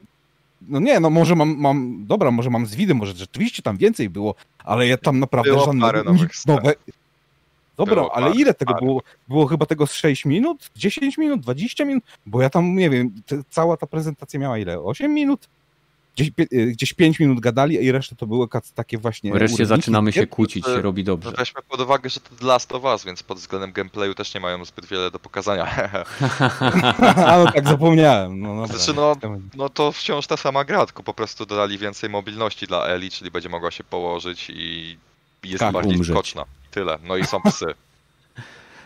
No 0.61 0.79
nie, 0.79 0.99
no 0.99 1.09
może 1.09 1.35
mam, 1.35 1.57
mam, 1.57 2.05
dobra, 2.07 2.31
może 2.31 2.49
mam 2.49 2.65
zwidy, 2.65 2.95
może 2.95 3.13
rzeczywiście 3.13 3.63
tam 3.63 3.77
więcej 3.77 4.09
było, 4.09 4.35
ale 4.63 4.87
ja 4.87 4.97
tam 4.97 5.19
naprawdę 5.19 5.51
było 5.51 5.65
żadne, 5.65 5.81
parę 5.81 6.03
nowych 6.03 6.31
nowe, 6.45 6.73
Dobra, 7.77 8.09
ale 8.13 8.35
ile 8.35 8.53
tego 8.53 8.73
było? 8.73 9.01
Było 9.27 9.47
chyba 9.47 9.65
tego 9.65 9.87
z 9.87 9.93
6 9.93 10.25
minut, 10.25 10.69
10 10.75 11.17
minut, 11.17 11.41
20 11.41 11.85
minut? 11.85 12.03
Bo 12.25 12.41
ja 12.41 12.49
tam, 12.49 12.75
nie 12.75 12.89
wiem, 12.89 13.11
cała 13.49 13.77
ta 13.77 13.87
prezentacja 13.87 14.39
miała 14.39 14.57
ile? 14.57 14.79
8 14.79 15.13
minut? 15.13 15.47
Gdzieś, 16.17 16.31
y, 16.53 16.65
gdzieś 16.65 16.93
5 16.93 17.19
minut 17.19 17.39
gadali, 17.39 17.85
i 17.85 17.91
reszta 17.91 18.15
to 18.15 18.27
były 18.27 18.47
takie 18.75 18.97
właśnie... 18.97 19.31
Wreszcie 19.31 19.65
zaczynamy 19.65 20.13
się 20.13 20.27
kłócić, 20.27 20.65
się 20.65 20.81
robi 20.81 21.03
dobrze. 21.03 21.31
Weźmy 21.31 21.61
pod 21.69 21.81
uwagę, 21.81 22.09
że 22.09 22.19
to 22.19 22.35
The 22.35 22.45
Last 22.45 22.71
of 22.71 22.83
Us, 22.83 23.05
więc 23.05 23.23
pod 23.23 23.37
względem 23.37 23.71
gameplayu 23.71 24.13
też 24.13 24.33
nie 24.33 24.39
mają 24.39 24.65
zbyt 24.65 24.85
wiele 24.85 25.11
do 25.11 25.19
pokazania. 25.19 25.65
A 27.27 27.37
no 27.37 27.51
tak 27.51 27.67
zapomniałem. 27.67 28.39
No, 28.39 28.61
dobra. 28.61 28.77
Znaczy, 28.77 28.93
no, 28.93 29.15
no 29.55 29.69
to 29.69 29.91
wciąż 29.91 30.27
ta 30.27 30.37
sama 30.37 30.65
gra, 30.65 30.85
tylko 30.85 31.03
po 31.03 31.13
prostu 31.13 31.45
dodali 31.45 31.77
więcej 31.77 32.09
mobilności 32.09 32.67
dla 32.67 32.85
Eli, 32.85 33.11
czyli 33.11 33.31
będzie 33.31 33.49
mogła 33.49 33.71
się 33.71 33.83
położyć 33.83 34.49
i 34.49 34.97
jest 35.43 35.59
tak, 35.59 35.73
bardziej 35.73 35.97
umrzeć. 35.97 36.15
skoczna. 36.15 36.45
Tyle. 36.71 36.97
No 37.03 37.17
i 37.17 37.25
są 37.25 37.41
psy. 37.41 37.65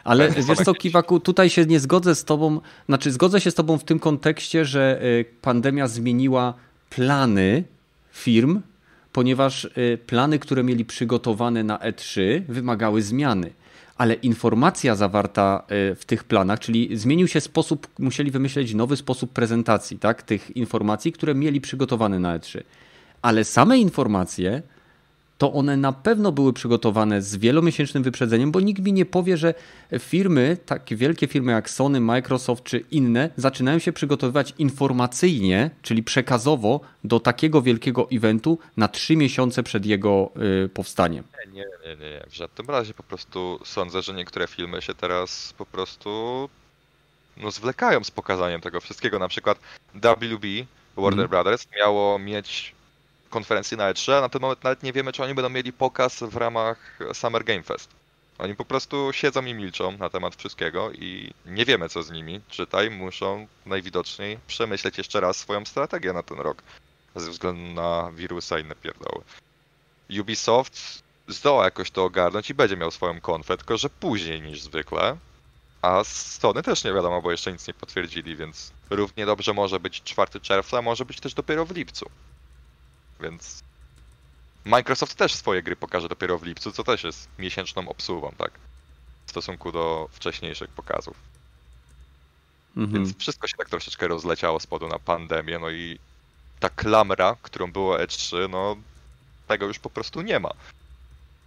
Ale 0.04 0.32
wiesz 0.32 0.58
co, 0.58 0.74
Kiwaku, 0.74 1.20
tutaj 1.20 1.50
się 1.50 1.66
nie 1.66 1.80
zgodzę 1.80 2.16
z 2.16 2.26
tobą, 2.26 2.62
znaczy 2.90 3.12
zgodzę 3.12 3.42
się 3.42 3.52
z 3.52 3.56
tobą 3.56 3.78
w 3.78 3.84
tym 3.84 4.00
kontekście, 4.00 4.66
że 4.66 5.04
y, 5.04 5.26
pandemia 5.42 5.88
zmieniła 5.88 6.54
plany 6.90 7.64
firm, 8.12 8.62
ponieważ 9.14 9.66
y, 9.66 10.00
plany, 10.08 10.40
które 10.40 10.64
mieli 10.64 10.86
przygotowane 10.86 11.64
na 11.64 11.78
E3 11.78 12.42
wymagały 12.50 13.02
zmiany. 13.02 13.52
Ale 13.98 14.14
informacja 14.14 14.96
zawarta 14.96 15.64
y, 15.92 15.96
w 15.96 16.06
tych 16.06 16.24
planach, 16.24 16.60
czyli 16.60 16.98
zmienił 16.98 17.28
się 17.28 17.42
sposób, 17.42 17.88
musieli 18.00 18.32
wymyśleć 18.32 18.74
nowy 18.74 18.98
sposób 18.98 19.32
prezentacji 19.32 20.00
tak, 20.00 20.22
tych 20.22 20.58
informacji, 20.58 21.12
które 21.12 21.36
mieli 21.36 21.62
przygotowane 21.62 22.20
na 22.20 22.40
E3. 22.40 22.64
Ale 23.22 23.44
same 23.44 23.78
informacje 23.78 24.62
to 25.42 25.54
one 25.54 25.78
na 25.78 25.92
pewno 25.94 26.32
były 26.32 26.54
przygotowane 26.54 27.22
z 27.22 27.36
wielomiesięcznym 27.36 28.04
wyprzedzeniem, 28.04 28.52
bo 28.52 28.60
nikt 28.60 28.82
mi 28.82 28.94
nie 28.94 29.06
powie, 29.06 29.38
że 29.38 29.54
firmy, 30.00 30.58
takie 30.66 30.96
wielkie 30.96 31.28
firmy 31.28 31.52
jak 31.52 31.70
Sony, 31.70 32.02
Microsoft 32.02 32.64
czy 32.64 32.80
inne, 32.92 33.30
zaczynają 33.38 33.80
się 33.80 33.94
przygotowywać 33.94 34.54
informacyjnie, 34.58 35.70
czyli 35.82 36.04
przekazowo 36.04 36.80
do 37.04 37.20
takiego 37.20 37.62
wielkiego 37.62 38.08
eventu 38.12 38.60
na 38.78 38.88
trzy 38.88 39.16
miesiące 39.16 39.64
przed 39.64 39.86
jego 39.86 40.32
y, 40.66 40.70
powstaniem. 40.70 41.24
Nie, 41.48 41.54
nie, 41.54 41.96
nie, 41.96 42.10
nie. 42.10 42.24
W 42.30 42.34
żadnym 42.34 42.68
razie 42.68 42.94
po 42.94 43.04
prostu 43.04 43.60
sądzę, 43.66 44.02
że 44.02 44.14
niektóre 44.14 44.48
filmy 44.48 44.82
się 44.82 44.94
teraz 44.94 45.54
po 45.58 45.66
prostu 45.66 46.50
no, 47.38 47.52
zwlekają 47.52 48.04
z 48.04 48.12
pokazaniem 48.12 48.62
tego 48.62 48.82
wszystkiego. 48.82 49.20
Na 49.20 49.28
przykład 49.28 49.60
WB, 49.96 50.46
Warner 50.98 51.26
mhm. 51.26 51.30
Brothers, 51.30 51.68
miało 51.78 52.20
mieć 52.20 52.76
konferencji 53.32 53.78
na 53.78 53.94
E3, 53.94 54.14
a 54.14 54.22
na 54.22 54.30
ten 54.30 54.42
moment 54.42 54.64
nawet 54.64 54.84
nie 54.84 54.94
wiemy, 54.94 55.14
czy 55.14 55.24
oni 55.24 55.34
będą 55.34 55.50
mieli 55.50 55.74
pokaz 55.74 56.20
w 56.24 56.36
ramach 56.36 57.00
Summer 57.14 57.44
Game 57.44 57.64
Fest. 57.64 57.90
Oni 58.40 58.56
po 58.56 58.66
prostu 58.66 59.10
siedzą 59.14 59.46
i 59.46 59.54
milczą 59.54 59.98
na 59.98 60.10
temat 60.10 60.36
wszystkiego 60.36 60.92
i 60.92 61.34
nie 61.46 61.66
wiemy, 61.66 61.90
co 61.90 62.04
z 62.04 62.12
nimi. 62.12 62.42
Czytaj, 62.50 62.90
muszą 62.90 63.48
najwidoczniej 63.66 64.40
przemyśleć 64.48 64.98
jeszcze 64.98 65.20
raz 65.20 65.38
swoją 65.38 65.66
strategię 65.66 66.14
na 66.14 66.24
ten 66.24 66.40
rok. 66.40 66.64
Ze 67.16 67.32
względu 67.32 67.82
na 67.82 68.12
wirusa 68.12 68.60
i 68.60 68.62
inne 68.62 68.76
pierdoły. 68.76 69.24
Ubisoft 70.20 71.04
zdoła 71.28 71.64
jakoś 71.64 71.92
to 71.92 72.04
ogarnąć 72.04 72.50
i 72.50 72.54
będzie 72.54 72.78
miał 72.78 72.92
swoją 72.92 73.22
konfę, 73.22 73.58
tylko 73.58 73.78
że 73.78 73.90
później 73.90 74.42
niż 74.42 74.62
zwykle. 74.62 75.18
A 75.82 76.04
Sony 76.04 76.64
też 76.64 76.84
nie 76.84 76.94
wiadomo, 76.94 77.22
bo 77.22 77.32
jeszcze 77.32 77.52
nic 77.52 77.68
nie 77.68 77.74
potwierdzili, 77.74 78.36
więc 78.36 78.72
równie 78.90 79.26
dobrze 79.26 79.54
może 79.54 79.80
być 79.80 80.04
4 80.04 80.40
czerwca, 80.40 80.78
a 80.78 80.82
może 80.82 81.06
być 81.06 81.20
też 81.20 81.34
dopiero 81.34 81.66
w 81.66 81.76
lipcu. 81.76 82.10
Więc 83.22 83.64
Microsoft 84.66 85.16
też 85.16 85.36
swoje 85.36 85.64
gry 85.64 85.76
pokaże 85.76 86.10
dopiero 86.10 86.38
w 86.38 86.44
lipcu, 86.44 86.72
co 86.72 86.84
też 86.84 87.04
jest 87.04 87.30
miesięczną 87.40 87.90
obsługą, 87.90 88.34
tak? 88.38 88.52
W 89.26 89.30
stosunku 89.30 89.72
do 89.72 90.10
wcześniejszych 90.12 90.70
pokazów. 90.70 91.18
Mhm. 92.78 92.94
Więc 92.94 93.18
wszystko 93.18 93.48
się 93.48 93.58
tak 93.58 93.70
troszeczkę 93.70 94.08
rozleciało 94.08 94.60
z 94.60 94.68
powodu 94.68 94.88
na 94.88 95.00
pandemię, 95.00 95.60
no 95.60 95.70
i 95.70 96.00
ta 96.60 96.70
klamra, 96.70 97.36
którą 97.42 97.72
było 97.72 97.98
E3, 97.98 98.50
no 98.50 98.76
tego 99.48 99.68
już 99.68 99.80
po 99.80 99.90
prostu 99.90 100.22
nie 100.22 100.40
ma. 100.40 100.52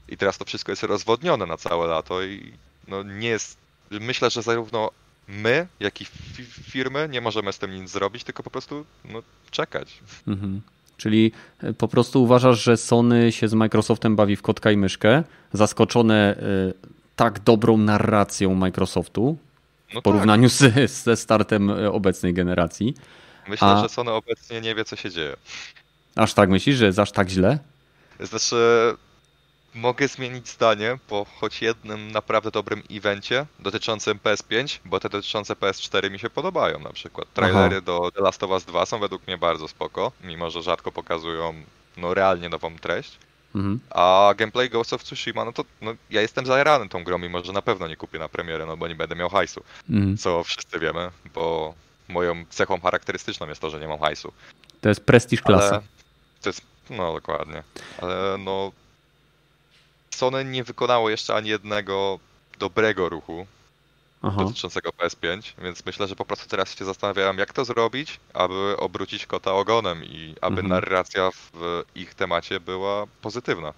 I 0.08 0.16
teraz 0.16 0.38
to 0.38 0.44
wszystko 0.44 0.72
jest 0.72 0.82
rozwodnione 0.82 1.46
na 1.46 1.56
całe 1.56 1.86
lato 1.86 2.22
i 2.22 2.52
no 2.88 3.02
nie 3.02 3.28
jest. 3.28 3.56
Myślę, 3.90 4.30
że 4.30 4.42
zarówno 4.42 4.90
my, 5.28 5.66
jak 5.80 6.00
i 6.00 6.04
firmy 6.70 7.08
nie 7.10 7.20
możemy 7.20 7.52
z 7.52 7.58
tym 7.58 7.70
nic 7.70 7.90
zrobić, 7.90 8.24
tylko 8.24 8.42
po 8.42 8.50
prostu 8.50 8.86
no, 9.04 9.22
czekać. 9.50 10.00
Mhm. 10.26 10.62
Czyli 10.96 11.32
e, 11.62 11.72
po 11.72 11.88
prostu 11.88 12.22
uważasz, 12.22 12.62
że 12.62 12.76
Sony 12.76 13.32
się 13.32 13.48
z 13.48 13.54
Microsoftem 13.54 14.16
bawi 14.16 14.36
w 14.36 14.42
kotka 14.42 14.70
i 14.70 14.76
myszkę, 14.76 15.22
zaskoczone 15.52 16.36
e, 16.36 16.72
tak 17.16 17.40
dobrą 17.40 17.76
narracją 17.76 18.54
Microsoftu 18.54 19.36
no 19.94 20.00
w 20.00 20.02
porównaniu 20.02 20.48
tak. 20.48 20.90
z, 20.90 21.02
ze 21.04 21.16
startem 21.16 21.70
e, 21.70 21.92
obecnej 21.92 22.34
generacji. 22.34 22.94
Myślę, 23.48 23.68
A... 23.68 23.82
że 23.82 23.88
Sony 23.88 24.10
obecnie 24.10 24.60
nie 24.60 24.74
wie, 24.74 24.84
co 24.84 24.96
się 24.96 25.10
dzieje. 25.10 25.36
Aż 26.16 26.34
tak 26.34 26.50
myślisz, 26.50 26.76
że 26.76 26.86
jest 26.86 26.98
aż 26.98 27.12
tak 27.12 27.28
źle? 27.28 27.58
Znaczy, 28.20 28.56
mogę 29.74 30.08
zmienić 30.08 30.48
zdanie 30.48 30.98
po 31.08 31.26
choć 31.40 31.62
jednym 31.62 32.12
naprawdę 32.12 32.50
dobrym 32.50 32.82
evencie 32.90 33.46
dotyczącym 33.58 34.18
PS5, 34.18 34.78
bo 34.84 35.00
te 35.00 35.08
dotyczące 35.08 35.54
PS4 35.54 36.10
mi 36.10 36.18
się 36.18 36.30
podobają 36.30 36.78
na 36.78 36.90
przykład. 36.90 37.28
Trailery 37.34 37.76
Aha. 37.76 37.80
do 37.80 38.10
The 38.10 38.22
Last 38.22 38.42
of 38.42 38.50
Us 38.50 38.64
2 38.64 38.86
są 38.86 38.98
według 38.98 39.26
mnie 39.26 39.38
bardzo 39.38 39.68
spoko, 39.68 40.12
mimo 40.24 40.50
że 40.50 40.62
rzadko 40.62 40.92
pokazują 40.92 41.54
no, 41.96 42.14
realnie 42.14 42.48
nową 42.48 42.76
treść. 42.78 43.18
Mhm. 43.54 43.80
A 43.90 44.34
gameplay 44.36 44.70
Ghost 44.70 44.92
of 44.92 45.04
Tsushima, 45.04 45.44
no 45.44 45.52
to 45.52 45.64
no, 45.80 45.94
ja 46.10 46.20
jestem 46.20 46.46
zajarany 46.46 46.88
tą 46.88 47.04
grą, 47.04 47.18
mimo 47.18 47.44
że 47.44 47.52
na 47.52 47.62
pewno 47.62 47.88
nie 47.88 47.96
kupię 47.96 48.18
na 48.18 48.28
premierę, 48.28 48.66
no 48.66 48.76
bo 48.76 48.88
nie 48.88 48.94
będę 48.94 49.14
miał 49.14 49.28
hajsu. 49.28 49.62
Mhm. 49.90 50.16
Co 50.16 50.44
wszyscy 50.44 50.78
wiemy, 50.78 51.10
bo 51.34 51.74
moją 52.08 52.44
cechą 52.50 52.80
charakterystyczną 52.80 53.48
jest 53.48 53.60
to, 53.60 53.70
że 53.70 53.80
nie 53.80 53.88
mam 53.88 53.98
hajsu. 53.98 54.32
To 54.80 54.88
jest 54.88 55.00
prestiż 55.00 55.42
klasa. 55.42 55.68
Ale 55.68 55.82
to 56.42 56.48
jest, 56.48 56.62
no 56.90 57.12
dokładnie. 57.12 57.62
Ale 58.02 58.36
no 58.38 58.72
Sony 60.14 60.44
nie 60.44 60.64
wykonało 60.64 61.10
jeszcze 61.10 61.34
ani 61.34 61.48
jednego 61.48 62.18
dobrego 62.58 63.08
ruchu 63.08 63.46
Aha. 64.22 64.44
dotyczącego 64.44 64.90
PS5, 64.90 65.52
więc 65.62 65.86
myślę, 65.86 66.08
że 66.08 66.16
po 66.16 66.24
prostu 66.24 66.48
teraz 66.48 66.78
się 66.78 66.84
zastanawiałem, 66.84 67.38
jak 67.38 67.52
to 67.52 67.64
zrobić, 67.64 68.20
aby 68.34 68.76
obrócić 68.78 69.26
kota 69.26 69.52
ogonem 69.52 70.04
i 70.04 70.34
aby 70.40 70.60
mhm. 70.60 70.68
narracja 70.68 71.30
w 71.30 71.82
ich 71.94 72.14
temacie 72.14 72.60
była 72.60 73.06
pozytywna. 73.22 73.72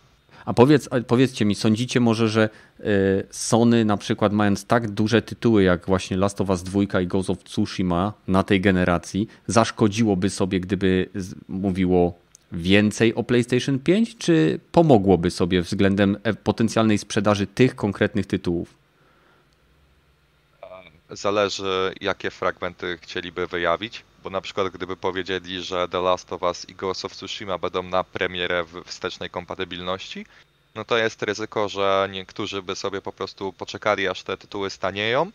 A 0.45 0.55
powiedz, 0.55 0.89
powiedzcie 1.07 1.45
mi, 1.45 1.55
sądzicie 1.55 2.01
może, 2.01 2.29
że 2.29 2.49
y, 2.81 2.85
Sony 3.31 3.85
na 3.85 3.97
przykład 3.97 4.33
mając 4.33 4.67
tak 4.67 4.91
duże 4.91 5.23
tytuły 5.23 5.63
jak 5.63 5.87
właśnie 5.87 6.17
Last 6.17 6.41
of 6.41 6.49
Us 6.49 6.63
2 6.63 7.01
i 7.01 7.07
Ghost 7.07 7.31
of 7.31 7.45
Tsushima 7.45 8.13
na 8.29 8.43
tej 8.43 8.61
generacji, 8.61 9.29
zaszkodziłoby 9.47 10.31
sobie, 10.31 10.61
gdyby 10.61 11.09
mówiło 11.49 12.19
więcej 12.53 13.15
o 13.15 13.23
PlayStation 13.23 13.79
5, 13.79 14.17
czy 14.17 14.61
pomogłoby 14.73 15.31
sobie 15.31 15.63
względem 15.63 16.19
e, 16.23 16.35
potencjalnej 16.35 16.99
sprzedaży 16.99 17.47
tych 17.47 17.77
konkretnych 17.77 18.27
tytułów? 18.27 18.75
Zależy, 21.11 21.95
jakie 22.01 22.31
fragmenty 22.31 22.99
chcieliby 23.03 23.47
wyjawić, 23.47 24.05
bo 24.23 24.31
na 24.31 24.41
przykład 24.41 24.69
gdyby 24.69 24.97
powiedzieli, 24.97 25.63
że 25.63 25.89
The 25.89 26.01
Last 26.01 26.33
of 26.33 26.43
Us 26.43 26.69
i 26.69 26.75
Ghost 26.75 27.05
of 27.05 27.13
Tsushima 27.13 27.59
będą 27.59 27.83
na 27.83 28.05
premierę 28.05 28.65
wstecznej 28.85 29.31
kompatybilności, 29.31 30.27
no 30.75 30.85
to 30.85 30.99
jest 30.99 31.23
ryzyko, 31.23 31.69
że 31.69 32.09
niektórzy 32.13 32.63
by 32.63 32.77
sobie 32.77 33.03
po 33.03 33.13
prostu 33.13 33.53
poczekali, 33.53 34.09
aż 34.09 34.23
te 34.23 34.37
tytuły 34.37 34.71
stanieją, 34.71 35.31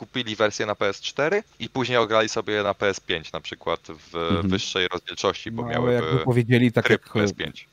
kupili 0.00 0.36
wersję 0.36 0.66
na 0.66 0.74
PS4 0.74 1.42
i 1.58 1.68
później 1.68 1.98
ograli 1.98 2.28
sobie 2.28 2.62
na 2.62 2.72
PS5 2.72 3.32
na 3.32 3.40
przykład 3.40 3.80
w 3.80 4.14
mhm. 4.14 4.48
wyższej 4.48 4.88
rozdzielczości, 4.88 5.50
bo 5.50 5.62
no, 5.62 5.68
miały 5.68 5.92
jakby 5.92 6.18
powiedzieli 6.18 6.72
tak 6.72 6.90
jak 6.90 7.08
PS5. 7.08 7.64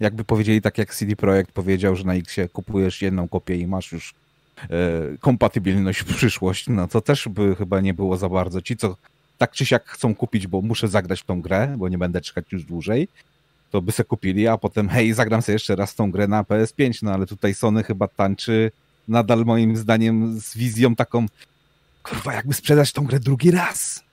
Jakby 0.00 0.24
powiedzieli 0.24 0.62
tak 0.62 0.78
jak 0.78 0.94
CD 0.94 1.16
Projekt 1.16 1.52
powiedział, 1.52 1.96
że 1.96 2.04
na 2.04 2.14
Xie 2.14 2.48
kupujesz 2.48 3.02
jedną 3.02 3.28
kopię 3.28 3.56
i 3.56 3.66
masz 3.66 3.92
już 3.92 4.14
e, 4.62 4.66
kompatybilność 5.20 6.00
w 6.00 6.14
przyszłość, 6.16 6.68
no 6.68 6.88
to 6.88 7.00
też 7.00 7.28
by 7.28 7.56
chyba 7.56 7.80
nie 7.80 7.94
było 7.94 8.16
za 8.16 8.28
bardzo. 8.28 8.62
Ci, 8.62 8.76
co 8.76 8.96
tak 9.38 9.52
czy 9.52 9.66
siak 9.66 9.88
chcą 9.88 10.14
kupić, 10.14 10.46
bo 10.46 10.60
muszę 10.60 10.88
zagrać 10.88 11.20
w 11.20 11.24
tą 11.24 11.40
grę, 11.42 11.74
bo 11.76 11.88
nie 11.88 11.98
będę 11.98 12.20
czekać 12.20 12.44
już 12.52 12.64
dłużej, 12.64 13.08
to 13.70 13.82
by 13.82 13.92
se 13.92 14.04
kupili, 14.04 14.48
a 14.48 14.58
potem 14.58 14.88
hej, 14.88 15.12
zagram 15.12 15.42
sobie 15.42 15.54
jeszcze 15.54 15.76
raz 15.76 15.94
tą 15.94 16.10
grę 16.10 16.28
na 16.28 16.42
PS5, 16.42 17.02
no 17.02 17.12
ale 17.12 17.26
tutaj 17.26 17.54
Sony 17.54 17.82
chyba 17.82 18.08
tańczy 18.08 18.70
nadal 19.08 19.44
moim 19.44 19.76
zdaniem 19.76 20.40
z 20.40 20.56
wizją 20.56 20.96
taką 20.96 21.26
kurwa, 22.10 22.34
jakby 22.34 22.54
sprzedać 22.54 22.92
tą 22.92 23.04
grę 23.04 23.20
drugi 23.20 23.50
raz. 23.50 24.04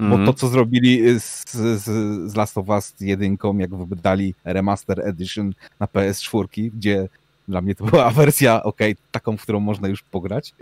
Mm 0.00 0.10
-hmm. 0.10 0.14
Bo 0.14 0.20
mhm. 0.20 0.26
to, 0.26 0.40
co 0.40 0.48
zrobili 0.48 1.20
z, 1.20 1.52
z, 1.52 1.84
z 2.32 2.34
Last 2.34 2.58
of 2.58 2.68
Us 2.68 2.94
jedynką, 3.00 3.58
jak 3.58 3.74
wydali 3.74 4.34
Remaster 4.44 5.08
Edition 5.08 5.52
na 5.80 5.86
PS4, 5.86 6.70
gdzie 6.74 7.08
dla 7.48 7.60
mnie 7.60 7.74
to 7.74 7.84
była 7.84 8.10
wersja, 8.20 8.62
ok, 8.62 8.78
taką, 9.10 9.36
w 9.36 9.42
którą 9.42 9.60
można 9.60 9.88
już 9.88 10.02
pograć, 10.02 10.54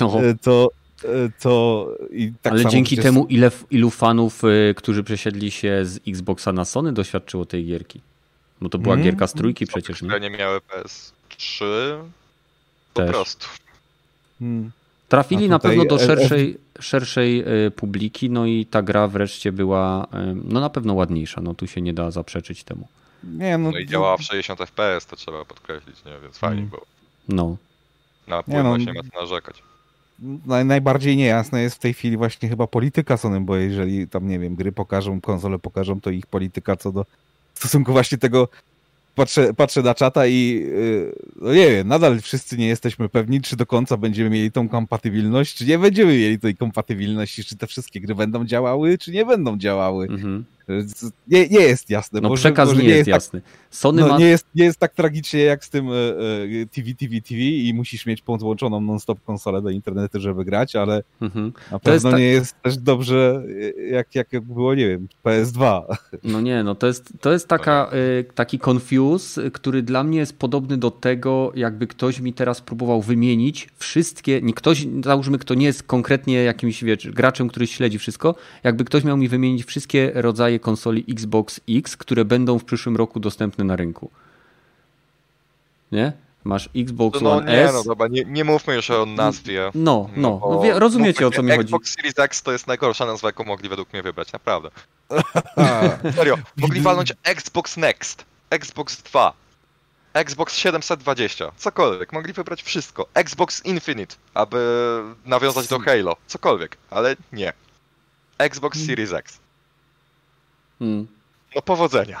no. 0.00 0.22
E, 0.22 0.34
to, 0.34 0.70
e, 1.04 1.08
to 1.40 1.88
i 2.12 2.32
tak 2.42 2.52
Ale 2.52 2.66
dzięki 2.66 2.96
przecież... 2.96 3.04
temu 3.04 3.26
ile, 3.26 3.50
ilu 3.70 3.90
fanów, 3.90 4.42
e, 4.44 4.74
którzy 4.74 5.04
przesiedli 5.04 5.50
się 5.50 5.80
z 5.84 6.00
Xboxa 6.08 6.52
na 6.52 6.64
Sony 6.64 6.92
doświadczyło 6.92 7.46
tej 7.46 7.66
gierki? 7.66 8.00
Bo 8.60 8.68
to 8.68 8.78
była 8.78 8.94
mm. 8.94 9.04
gierka 9.04 9.26
z 9.26 9.32
trójki 9.32 9.66
przecież, 9.66 10.02
nie? 10.02 10.20
nie 10.20 10.30
miały 10.30 10.58
PS3 10.58 11.64
po 12.94 13.00
Też. 13.00 13.10
prostu. 13.10 13.46
Hmm. 14.38 14.70
Trafili 15.10 15.48
na 15.48 15.58
pewno 15.58 15.84
do 15.84 15.98
szerszej, 15.98 16.58
szerszej 16.80 17.40
e, 17.40 17.70
publiki, 17.70 18.30
no 18.30 18.46
i 18.46 18.66
ta 18.66 18.82
gra 18.82 19.08
wreszcie 19.08 19.52
była 19.52 20.06
e, 20.12 20.34
no 20.44 20.60
na 20.60 20.70
pewno 20.70 20.94
ładniejsza, 20.94 21.40
no 21.40 21.54
tu 21.54 21.66
się 21.66 21.80
nie 21.80 21.92
da 21.92 22.10
zaprzeczyć 22.10 22.64
temu. 22.64 22.88
Nie, 23.24 23.58
no, 23.58 23.70
no 23.70 23.78
i 23.78 23.86
działała 23.86 24.16
w 24.16 24.22
60 24.22 24.60
fps, 24.60 25.06
to 25.06 25.16
trzeba 25.16 25.44
podkreślić, 25.44 26.04
nie? 26.04 26.12
więc 26.22 26.38
fajnie 26.38 26.58
mm. 26.58 26.70
było. 26.70 26.86
No. 27.28 27.56
Na 28.28 28.42
płynność 28.42 28.86
nie, 28.86 28.92
no, 28.92 29.00
nie 29.00 29.02
ma 29.02 29.08
co 29.14 29.20
narzekać. 29.20 29.62
Naj, 30.46 30.64
najbardziej 30.64 31.16
niejasne 31.16 31.62
jest 31.62 31.76
w 31.76 31.78
tej 31.78 31.94
chwili 31.94 32.16
właśnie 32.16 32.48
chyba 32.48 32.66
polityka 32.66 33.16
Sony, 33.16 33.40
bo 33.40 33.56
jeżeli 33.56 34.08
tam, 34.08 34.28
nie 34.28 34.38
wiem, 34.38 34.54
gry 34.54 34.72
pokażą, 34.72 35.20
konsole 35.20 35.58
pokażą, 35.58 36.00
to 36.00 36.10
ich 36.10 36.26
polityka 36.26 36.76
co 36.76 36.92
do 36.92 37.06
w 37.54 37.58
stosunku 37.58 37.92
właśnie 37.92 38.18
tego 38.18 38.48
patrzę, 39.20 39.54
patrzę 39.54 39.82
na 39.82 39.94
czata 39.94 40.26
i 40.26 40.66
yy, 40.72 41.14
no 41.36 41.54
nie 41.54 41.70
wiem, 41.70 41.88
nadal 41.88 42.20
wszyscy 42.20 42.58
nie 42.58 42.68
jesteśmy 42.68 43.08
pewni, 43.08 43.40
czy 43.40 43.56
do 43.56 43.66
końca 43.66 43.96
będziemy 43.96 44.30
mieli 44.30 44.52
tą 44.52 44.68
kompatybilność, 44.68 45.54
czy 45.54 45.66
nie 45.66 45.78
będziemy 45.78 46.12
mieli 46.12 46.38
tej 46.38 46.56
kompatybilności, 46.56 47.44
czy 47.44 47.56
te 47.56 47.66
wszystkie 47.66 48.00
gry 48.00 48.14
będą 48.14 48.44
działały, 48.44 48.98
czy 48.98 49.12
nie 49.12 49.24
będą 49.24 49.58
działały. 49.58 50.06
Mhm. 50.06 50.44
Nie, 51.28 51.48
nie 51.48 51.60
jest 51.60 51.90
jasne. 51.90 52.20
No 52.20 52.28
może, 52.28 52.40
przekaz 52.40 52.68
może 52.68 52.82
nie, 52.82 52.88
jest, 52.88 52.96
jest 52.96 53.06
tak- 53.06 53.14
jasny. 53.14 53.42
Sony 53.70 54.02
no, 54.02 54.08
ma... 54.08 54.18
nie, 54.18 54.24
jest, 54.24 54.46
nie 54.54 54.64
jest 54.64 54.78
tak 54.78 54.94
tragicznie 54.94 55.40
jak 55.40 55.64
z 55.64 55.70
tym 55.70 55.88
e, 55.88 55.92
e, 55.92 56.66
TV, 56.66 56.94
TV, 56.94 57.20
TV 57.20 57.40
i 57.40 57.74
musisz 57.74 58.06
mieć 58.06 58.22
podłączoną 58.22 58.80
non-stop 58.80 59.24
konsolę 59.24 59.62
do 59.62 59.70
internetu, 59.70 60.20
żeby 60.20 60.44
grać, 60.44 60.76
ale 60.76 61.02
mhm. 61.20 61.52
na 61.70 61.78
pewno 61.78 61.92
jest 61.92 62.04
tak... 62.04 62.18
nie 62.18 62.26
jest 62.26 62.62
też 62.62 62.76
dobrze 62.76 63.42
jak, 63.90 64.14
jak 64.14 64.40
było, 64.40 64.74
nie 64.74 64.88
wiem, 64.88 65.08
PS2. 65.24 65.82
No 66.24 66.40
nie, 66.40 66.64
no 66.64 66.74
to 66.74 66.86
jest, 66.86 67.12
to 67.20 67.32
jest 67.32 67.48
taka, 67.48 67.90
e, 68.20 68.24
taki 68.24 68.58
confuse, 68.68 69.50
który 69.50 69.82
dla 69.82 70.04
mnie 70.04 70.18
jest 70.18 70.38
podobny 70.38 70.76
do 70.76 70.90
tego, 70.90 71.52
jakby 71.54 71.86
ktoś 71.86 72.20
mi 72.20 72.32
teraz 72.32 72.60
próbował 72.60 73.02
wymienić 73.02 73.68
wszystkie, 73.76 74.40
nie 74.42 74.54
ktoś, 74.54 74.86
załóżmy, 75.04 75.38
kto 75.38 75.54
nie 75.54 75.66
jest 75.66 75.82
konkretnie 75.82 76.34
jakimś 76.34 76.84
wiesz, 76.84 77.10
graczem, 77.10 77.48
który 77.48 77.66
śledzi 77.66 77.98
wszystko, 77.98 78.34
jakby 78.64 78.84
ktoś 78.84 79.04
miał 79.04 79.16
mi 79.16 79.28
wymienić 79.28 79.64
wszystkie 79.64 80.12
rodzaje 80.14 80.59
konsoli 80.60 81.04
Xbox 81.08 81.60
X, 81.68 81.96
które 81.96 82.24
będą 82.24 82.58
w 82.58 82.64
przyszłym 82.64 82.96
roku 82.96 83.20
dostępne 83.20 83.64
na 83.64 83.76
rynku. 83.76 84.10
Nie? 85.92 86.12
Masz 86.44 86.68
Xbox 86.76 87.20
no, 87.20 87.32
One 87.32 87.52
nie, 87.52 87.64
S. 87.64 87.74
No 87.74 87.84
dobra, 87.84 88.08
nie, 88.08 88.24
nie 88.24 88.44
mówmy 88.44 88.74
już 88.74 88.90
o 88.90 89.06
nazwie. 89.06 89.70
No, 89.74 90.10
no, 90.16 90.40
no 90.42 90.60
wie, 90.60 90.78
rozumiecie 90.78 91.26
o 91.26 91.30
co 91.30 91.42
mi 91.42 91.50
chodzi. 91.50 91.62
Xbox 91.62 91.94
Series 91.94 92.18
X 92.18 92.42
to 92.42 92.52
jest 92.52 92.66
najgorsza 92.66 93.06
nazwa, 93.06 93.28
jaką 93.28 93.44
mogli 93.44 93.68
według 93.68 93.92
mnie 93.92 94.02
wybrać, 94.02 94.32
naprawdę. 94.32 94.70
Serio, 96.16 96.38
mogli 96.56 96.80
walnąć 96.80 97.12
Xbox 97.22 97.76
Next, 97.76 98.24
Xbox 98.50 99.02
2, 99.02 99.32
Xbox 100.14 100.54
720, 100.54 101.52
cokolwiek, 101.56 102.12
mogli 102.12 102.32
wybrać 102.32 102.62
wszystko. 102.62 103.06
Xbox 103.14 103.64
Infinite, 103.64 104.16
aby 104.34 104.58
nawiązać 105.26 105.68
do 105.68 105.78
Halo, 105.78 106.16
cokolwiek, 106.26 106.76
ale 106.90 107.16
nie. 107.32 107.52
Xbox 108.38 108.78
Hmm. 108.78 108.86
Series 108.86 109.12
X. 109.12 109.38
Hmm. 110.80 111.06
No 111.56 111.62
powodzenia. 111.62 112.20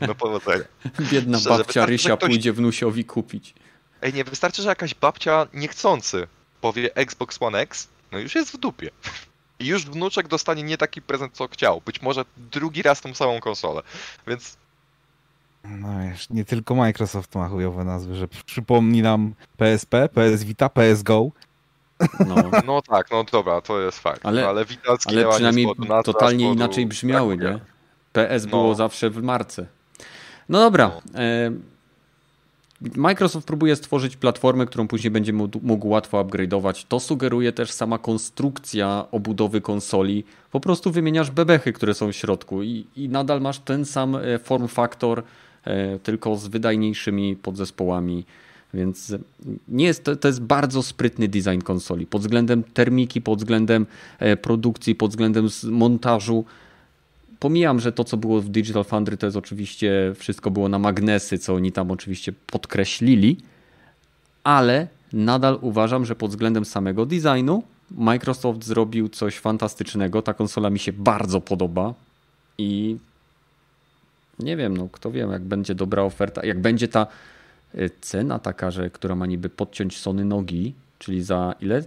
No 0.00 0.14
powodzenia. 0.14 0.64
Biedna 1.12 1.38
Szczerze, 1.38 1.58
babcia 1.58 1.86
Rysia 1.86 2.16
ktoś- 2.16 2.30
pójdzie 2.30 2.52
wnusiowi 2.52 3.04
kupić. 3.04 3.54
Ej, 4.02 4.14
nie 4.14 4.24
wystarczy, 4.24 4.62
że 4.62 4.68
jakaś 4.68 4.94
babcia 4.94 5.46
niechcący 5.54 6.26
powie 6.60 6.94
Xbox 6.96 7.36
One 7.40 7.58
X, 7.58 7.88
no 8.12 8.18
już 8.18 8.34
jest 8.34 8.52
w 8.52 8.56
dupie. 8.56 8.90
I 9.58 9.66
już 9.66 9.86
wnuczek 9.86 10.28
dostanie 10.28 10.62
nie 10.62 10.78
taki 10.78 11.02
prezent, 11.02 11.32
co 11.34 11.48
chciał. 11.48 11.82
Być 11.86 12.02
może 12.02 12.24
drugi 12.36 12.82
raz 12.82 13.00
tą 13.00 13.14
samą 13.14 13.40
konsolę. 13.40 13.82
Więc 14.26 14.56
No 15.64 15.88
wiesz, 16.10 16.30
nie 16.30 16.44
tylko 16.44 16.74
Microsoft 16.74 17.34
ma 17.34 17.48
chujowe 17.48 17.84
nazwy, 17.84 18.14
że 18.14 18.28
przypomni 18.28 19.02
nam 19.02 19.34
PSP, 19.56 20.08
PS 20.08 20.44
Vita, 20.44 20.68
PS 20.68 21.02
Go. 21.02 21.30
No. 22.26 22.36
no 22.66 22.82
tak, 22.82 23.10
no 23.10 23.24
dobra, 23.32 23.60
to 23.60 23.80
jest 23.80 23.98
fakt. 23.98 24.26
Ale- 24.26 24.42
no, 24.42 24.48
ale 24.48 24.64
Ale 25.06 25.28
przynajmniej 25.30 25.66
z 26.02 26.04
totalnie 26.04 26.44
powodu 26.44 26.60
inaczej 26.60 26.86
brzmiały, 26.86 27.36
braku 27.36 27.54
nie? 27.54 27.60
PS 28.12 28.44
No. 28.44 28.50
było 28.50 28.74
zawsze 28.74 29.10
w 29.10 29.22
marce. 29.22 29.66
No 30.48 30.58
dobra. 30.58 30.90
No. 31.14 31.20
E, 31.20 31.50
Microsoft 32.96 33.46
próbuje 33.46 33.76
stworzyć 33.76 34.16
platformę, 34.16 34.66
którą 34.66 34.88
później 34.88 35.10
będzie 35.10 35.32
mógł 35.32 35.58
mógł 35.62 35.88
łatwo 35.88 36.24
upgrade'ować. 36.24 36.84
To 36.88 37.00
sugeruje 37.00 37.52
też 37.52 37.70
sama 37.70 37.98
konstrukcja 37.98 39.04
obudowy 39.10 39.60
konsoli. 39.60 40.24
Po 40.50 40.60
prostu 40.60 40.90
wymieniasz 40.90 41.30
bebechy, 41.30 41.72
które 41.72 41.94
są 41.94 42.12
w 42.12 42.16
środku 42.16 42.62
i, 42.62 42.86
i 42.96 43.08
nadal 43.08 43.40
masz 43.40 43.58
ten 43.58 43.84
sam 43.84 44.16
e, 44.16 44.38
form 44.38 44.68
factor, 44.68 45.22
e, 45.64 45.98
tylko 45.98 46.36
z 46.36 46.46
wydajniejszymi 46.46 47.36
podzespołami. 47.36 48.24
Więc 48.74 49.14
nie 49.68 49.84
jest, 49.84 50.04
to, 50.04 50.16
to 50.16 50.28
jest 50.28 50.42
bardzo 50.42 50.82
sprytny 50.82 51.28
design 51.28 51.60
konsoli. 51.60 52.06
Pod 52.06 52.22
względem 52.22 52.64
termiki, 52.64 53.20
pod 53.20 53.38
względem 53.38 53.86
e, 54.18 54.36
produkcji, 54.36 54.94
pod 54.94 55.10
względem 55.10 55.48
montażu. 55.64 56.44
Pomijam, 57.38 57.80
że 57.80 57.92
to, 57.92 58.04
co 58.04 58.16
było 58.16 58.40
w 58.40 58.48
Digital 58.48 58.84
Foundry, 58.84 59.16
to 59.16 59.26
jest 59.26 59.36
oczywiście 59.36 60.12
wszystko 60.16 60.50
było 60.50 60.68
na 60.68 60.78
magnesy, 60.78 61.38
co 61.38 61.54
oni 61.54 61.72
tam 61.72 61.90
oczywiście 61.90 62.32
podkreślili, 62.46 63.36
ale 64.44 64.88
nadal 65.12 65.58
uważam, 65.60 66.04
że 66.04 66.14
pod 66.14 66.30
względem 66.30 66.64
samego 66.64 67.06
designu 67.06 67.62
Microsoft 67.90 68.64
zrobił 68.64 69.08
coś 69.08 69.38
fantastycznego. 69.38 70.22
Ta 70.22 70.34
konsola 70.34 70.70
mi 70.70 70.78
się 70.78 70.92
bardzo 70.92 71.40
podoba 71.40 71.94
i 72.58 72.96
nie 74.38 74.56
wiem, 74.56 74.76
no 74.76 74.88
kto 74.92 75.10
wie, 75.10 75.20
jak 75.20 75.42
będzie 75.42 75.74
dobra 75.74 76.02
oferta, 76.02 76.46
jak 76.46 76.60
będzie 76.60 76.88
ta 76.88 77.06
cena 78.00 78.38
taka, 78.38 78.70
że 78.70 78.90
która 78.90 79.14
ma 79.14 79.26
niby 79.26 79.48
podciąć 79.48 79.98
Sony 79.98 80.24
nogi, 80.24 80.74
czyli 80.98 81.22
za 81.22 81.54
ile? 81.60 81.82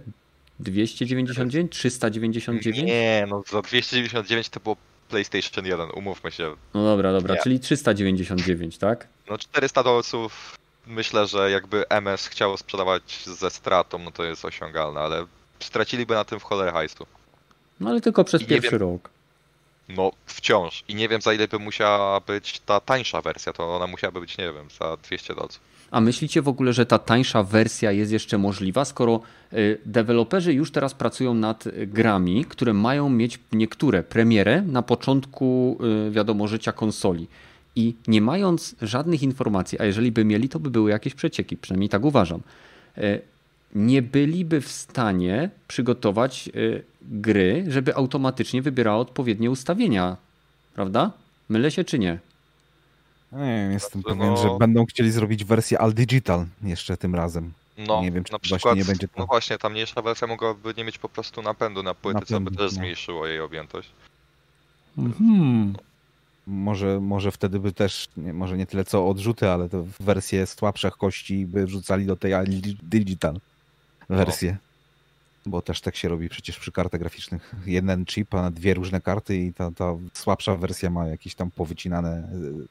299? 0.60 1.72
399? 1.72 2.78
Nie, 2.88 3.26
no 3.28 3.42
za 3.50 3.62
299 3.62 4.48
to 4.48 4.60
było 4.60 4.76
PlayStation 5.08 5.66
1, 5.66 5.88
umówmy 5.94 6.30
się. 6.30 6.54
No 6.74 6.84
dobra, 6.84 7.12
dobra, 7.12 7.34
Nie. 7.34 7.40
czyli 7.42 7.60
399, 7.60 8.78
tak? 8.78 9.06
No 9.30 9.38
400 9.38 9.82
dolców 9.82 10.58
myślę, 10.86 11.26
że 11.26 11.50
jakby 11.50 11.88
MS 11.88 12.26
chciało 12.26 12.56
sprzedawać 12.56 13.22
ze 13.26 13.50
stratą, 13.50 13.98
no 13.98 14.10
to 14.10 14.24
jest 14.24 14.44
osiągalne, 14.44 15.00
ale 15.00 15.26
straciliby 15.60 16.14
na 16.14 16.24
tym 16.24 16.40
w 16.40 16.42
cholerę 16.42 16.72
hajsu. 16.72 17.06
No 17.80 17.90
ale 17.90 18.00
tylko 18.00 18.24
przez 18.24 18.42
I 18.42 18.46
pierwszy 18.46 18.78
rok. 18.78 19.10
No 19.96 20.12
wciąż. 20.26 20.84
I 20.88 20.94
nie 20.94 21.08
wiem 21.08 21.20
za 21.20 21.34
ile 21.34 21.48
by 21.48 21.58
musiała 21.58 22.20
być 22.20 22.60
ta 22.60 22.80
tańsza 22.80 23.22
wersja, 23.22 23.52
to 23.52 23.76
ona 23.76 23.86
musiałaby 23.86 24.20
być, 24.20 24.38
nie 24.38 24.52
wiem, 24.52 24.68
za 24.80 24.96
200 24.96 25.34
dolców. 25.34 25.60
A 25.90 26.00
myślicie 26.00 26.42
w 26.42 26.48
ogóle, 26.48 26.72
że 26.72 26.86
ta 26.86 26.98
tańsza 26.98 27.42
wersja 27.42 27.92
jest 27.92 28.12
jeszcze 28.12 28.38
możliwa, 28.38 28.84
skoro 28.84 29.20
y, 29.52 29.78
deweloperzy 29.86 30.52
już 30.52 30.70
teraz 30.72 30.94
pracują 30.94 31.34
nad 31.34 31.66
y, 31.66 31.86
grami, 31.86 32.44
które 32.44 32.72
mają 32.72 33.08
mieć 33.08 33.38
niektóre 33.52 34.02
premierę 34.02 34.62
na 34.62 34.82
początku, 34.82 35.78
y, 36.08 36.10
wiadomo, 36.10 36.48
życia 36.48 36.72
konsoli. 36.72 37.26
I 37.76 37.94
nie 38.06 38.20
mając 38.20 38.76
żadnych 38.82 39.22
informacji, 39.22 39.80
a 39.80 39.84
jeżeli 39.84 40.12
by 40.12 40.24
mieli, 40.24 40.48
to 40.48 40.60
by 40.60 40.70
były 40.70 40.90
jakieś 40.90 41.14
przecieki, 41.14 41.56
przynajmniej 41.56 41.88
tak 41.88 42.04
uważam, 42.04 42.40
nie 43.74 44.02
byliby 44.02 44.60
w 44.60 44.68
stanie 44.68 45.50
przygotować 45.68 46.50
y, 46.54 46.82
gry, 47.02 47.64
żeby 47.68 47.94
automatycznie 47.94 48.62
wybierała 48.62 48.98
odpowiednie 48.98 49.50
ustawienia. 49.50 50.16
Prawda? 50.74 51.10
Mylę 51.48 51.70
się 51.70 51.84
czy 51.84 51.98
nie? 51.98 52.18
Nie 53.32 53.38
wiem, 53.38 53.72
jestem 53.72 54.02
pewien, 54.02 54.18
no- 54.18 54.36
że 54.36 54.48
będą 54.58 54.86
chcieli 54.86 55.10
zrobić 55.10 55.44
wersję 55.44 55.78
All 55.80 55.92
Digital 55.94 56.46
jeszcze 56.62 56.96
tym 56.96 57.14
razem. 57.14 57.52
No, 57.78 58.02
Nie 58.02 58.10
wiem, 58.12 58.24
czy 58.24 58.32
na 58.32 58.38
to 58.38 58.42
właśnie 58.48 58.56
przykład, 58.58 58.76
nie 58.78 58.84
będzie 58.84 59.08
to. 59.08 59.14
no 59.18 59.26
właśnie, 59.26 59.58
ta 59.58 59.68
mniejsza 59.68 60.02
wersja 60.02 60.26
mogłaby 60.28 60.74
nie 60.76 60.84
mieć 60.84 60.98
po 60.98 61.08
prostu 61.08 61.42
napędu 61.42 61.82
na 61.82 61.94
płyty, 61.94 62.20
co 62.20 62.34
by 62.34 62.40
Napędu, 62.40 62.50
też 62.58 62.72
no. 62.72 62.76
zmniejszyło 62.76 63.26
jej 63.26 63.40
objętość. 63.40 63.90
Mhm. 64.98 65.74
Może, 66.46 67.00
może 67.00 67.30
wtedy 67.32 67.60
by 67.60 67.72
też, 67.72 68.08
nie, 68.16 68.32
może 68.32 68.56
nie 68.56 68.66
tyle 68.66 68.84
co 68.84 69.08
odrzuty, 69.08 69.48
ale 69.50 69.68
to 69.68 69.84
wersje 70.00 70.46
słabszych 70.46 70.96
kości 70.96 71.46
by 71.46 71.66
wrzucali 71.66 72.06
do 72.06 72.16
tej 72.16 72.34
All 72.34 72.46
Digital 72.82 73.40
wersję. 74.16 74.56
Bo 75.46 75.62
też 75.62 75.80
tak 75.80 75.96
się 75.96 76.08
robi 76.08 76.28
przecież 76.28 76.58
przy 76.58 76.72
kartach 76.72 77.00
graficznych. 77.00 77.54
Jeden 77.66 78.06
chip, 78.06 78.34
a 78.34 78.42
na 78.42 78.50
dwie 78.50 78.74
różne 78.74 79.00
karty 79.00 79.36
i 79.36 79.52
ta, 79.52 79.70
ta 79.70 79.94
słabsza 80.14 80.56
wersja 80.56 80.90
ma 80.90 81.06
jakieś 81.06 81.34
tam 81.34 81.50
powycinane 81.50 82.28
y, 82.62 82.66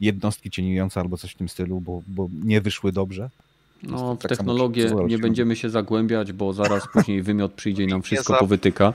jednostki 0.00 0.50
cieniujące 0.50 1.00
albo 1.00 1.16
coś 1.16 1.32
w 1.32 1.36
tym 1.36 1.48
stylu, 1.48 1.80
bo, 1.80 2.02
bo 2.06 2.28
nie 2.44 2.60
wyszły 2.60 2.92
dobrze. 2.92 3.30
No, 3.82 4.14
w 4.14 4.18
Tak 4.18 4.28
technologię 4.28 4.92
nie 5.06 5.18
będziemy 5.18 5.56
się 5.56 5.70
zagłębiać, 5.70 6.32
bo 6.32 6.52
zaraz 6.52 6.88
później 6.92 7.22
wymiot 7.22 7.52
przyjdzie 7.52 7.82
i 7.84 7.86
nam 7.86 8.02
wszystko 8.02 8.38
powytyka. 8.38 8.92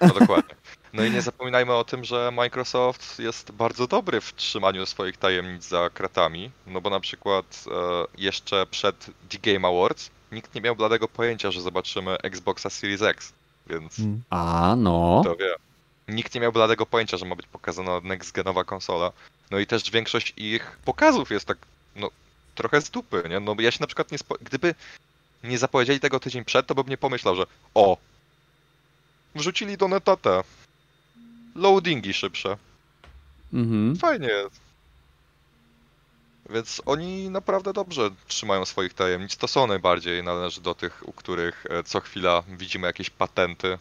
No 0.00 0.08
dokładnie. 0.08 0.54
No 0.92 1.04
i 1.04 1.10
nie 1.10 1.22
zapominajmy 1.22 1.72
o 1.72 1.84
tym, 1.84 2.04
że 2.04 2.30
Microsoft 2.32 3.18
jest 3.18 3.52
bardzo 3.52 3.86
dobry 3.86 4.20
w 4.20 4.34
trzymaniu 4.34 4.86
swoich 4.86 5.16
tajemnic 5.16 5.68
za 5.68 5.90
kratami, 5.90 6.50
no 6.66 6.80
bo 6.80 6.90
na 6.90 7.00
przykład 7.00 7.64
e, 7.66 7.70
jeszcze 8.18 8.66
przed 8.66 9.10
The 9.28 9.38
Game 9.38 9.68
Awards 9.68 10.10
nikt 10.32 10.54
nie 10.54 10.60
miał 10.60 10.76
bladego 10.76 11.08
pojęcia, 11.08 11.50
że 11.50 11.60
zobaczymy 11.60 12.18
Xboxa 12.18 12.70
Series 12.70 13.02
X, 13.02 13.32
więc 13.66 13.98
Mm. 13.98 14.22
A, 14.30 14.74
no. 14.78 15.20
kto 15.24 15.36
wie. 15.36 15.54
Nikt 16.08 16.34
nie 16.34 16.40
miał 16.40 16.52
bladego 16.52 16.86
pojęcia, 16.86 17.16
że 17.16 17.26
ma 17.26 17.34
być 17.36 17.46
pokazana 17.46 17.90
next-genowa 18.00 18.64
konsola. 18.64 19.12
No 19.50 19.58
i 19.58 19.66
też 19.66 19.90
większość 19.90 20.34
ich 20.36 20.78
pokazów 20.84 21.30
jest 21.30 21.46
tak, 21.46 21.58
no, 21.96 22.10
trochę 22.54 22.80
z 22.80 22.90
dupy, 22.90 23.22
nie? 23.30 23.40
No 23.40 23.54
bo 23.54 23.62
ja 23.62 23.70
się 23.70 23.78
na 23.80 23.86
przykład 23.86 24.12
nie 24.12 24.18
spo... 24.18 24.36
Gdyby 24.40 24.74
nie 25.44 25.58
zapowiedzieli 25.58 26.00
tego 26.00 26.20
tydzień 26.20 26.44
przed, 26.44 26.66
to 26.66 26.74
bym 26.74 26.88
nie 26.88 26.96
pomyślał, 26.96 27.36
że 27.36 27.46
o, 27.74 27.96
wrzucili 29.34 29.76
do 29.76 29.88
neta 29.88 30.16
te 30.16 30.42
loadingi 31.54 32.14
szybsze. 32.14 32.56
Mhm. 33.52 33.96
Fajnie 33.96 34.28
jest. 34.28 34.60
Więc 36.50 36.82
oni 36.86 37.30
naprawdę 37.30 37.72
dobrze 37.72 38.10
trzymają 38.26 38.64
swoich 38.64 38.94
tajemnic. 38.94 39.36
To 39.36 39.48
Sony 39.48 39.78
bardziej 39.78 40.22
należy 40.22 40.60
do 40.60 40.74
tych, 40.74 41.08
u 41.08 41.12
których 41.12 41.64
e, 41.70 41.82
co 41.82 42.00
chwila 42.00 42.42
widzimy 42.58 42.86
jakieś 42.86 43.10
patenty, 43.10 43.78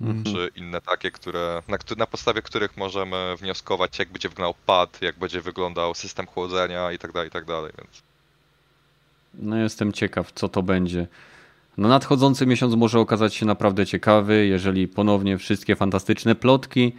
Mhm. 0.00 0.24
czy 0.24 0.50
inne 0.56 0.80
takie, 0.80 1.10
które, 1.10 1.62
na, 1.68 1.78
na 1.96 2.06
podstawie 2.06 2.42
których 2.42 2.76
możemy 2.76 3.36
wnioskować, 3.40 3.98
jak 3.98 4.08
będzie 4.08 4.28
wyglądał 4.28 4.54
pad, 4.66 5.02
jak 5.02 5.18
będzie 5.18 5.40
wyglądał 5.40 5.94
system 5.94 6.26
chłodzenia 6.26 6.92
i 6.92 6.98
tak 6.98 7.12
dalej, 7.12 7.28
i 7.28 7.32
tak 7.32 7.44
dalej. 7.44 7.72
Więc 7.78 8.02
No 9.34 9.56
jestem 9.56 9.92
ciekaw, 9.92 10.32
co 10.32 10.48
to 10.48 10.62
będzie. 10.62 11.06
No 11.78 11.88
nadchodzący 11.88 12.46
miesiąc 12.46 12.74
może 12.74 13.00
okazać 13.00 13.34
się 13.34 13.46
naprawdę 13.46 13.86
ciekawy, 13.86 14.46
jeżeli 14.46 14.88
ponownie 14.88 15.38
wszystkie 15.38 15.76
fantastyczne 15.76 16.34
plotki 16.34 16.92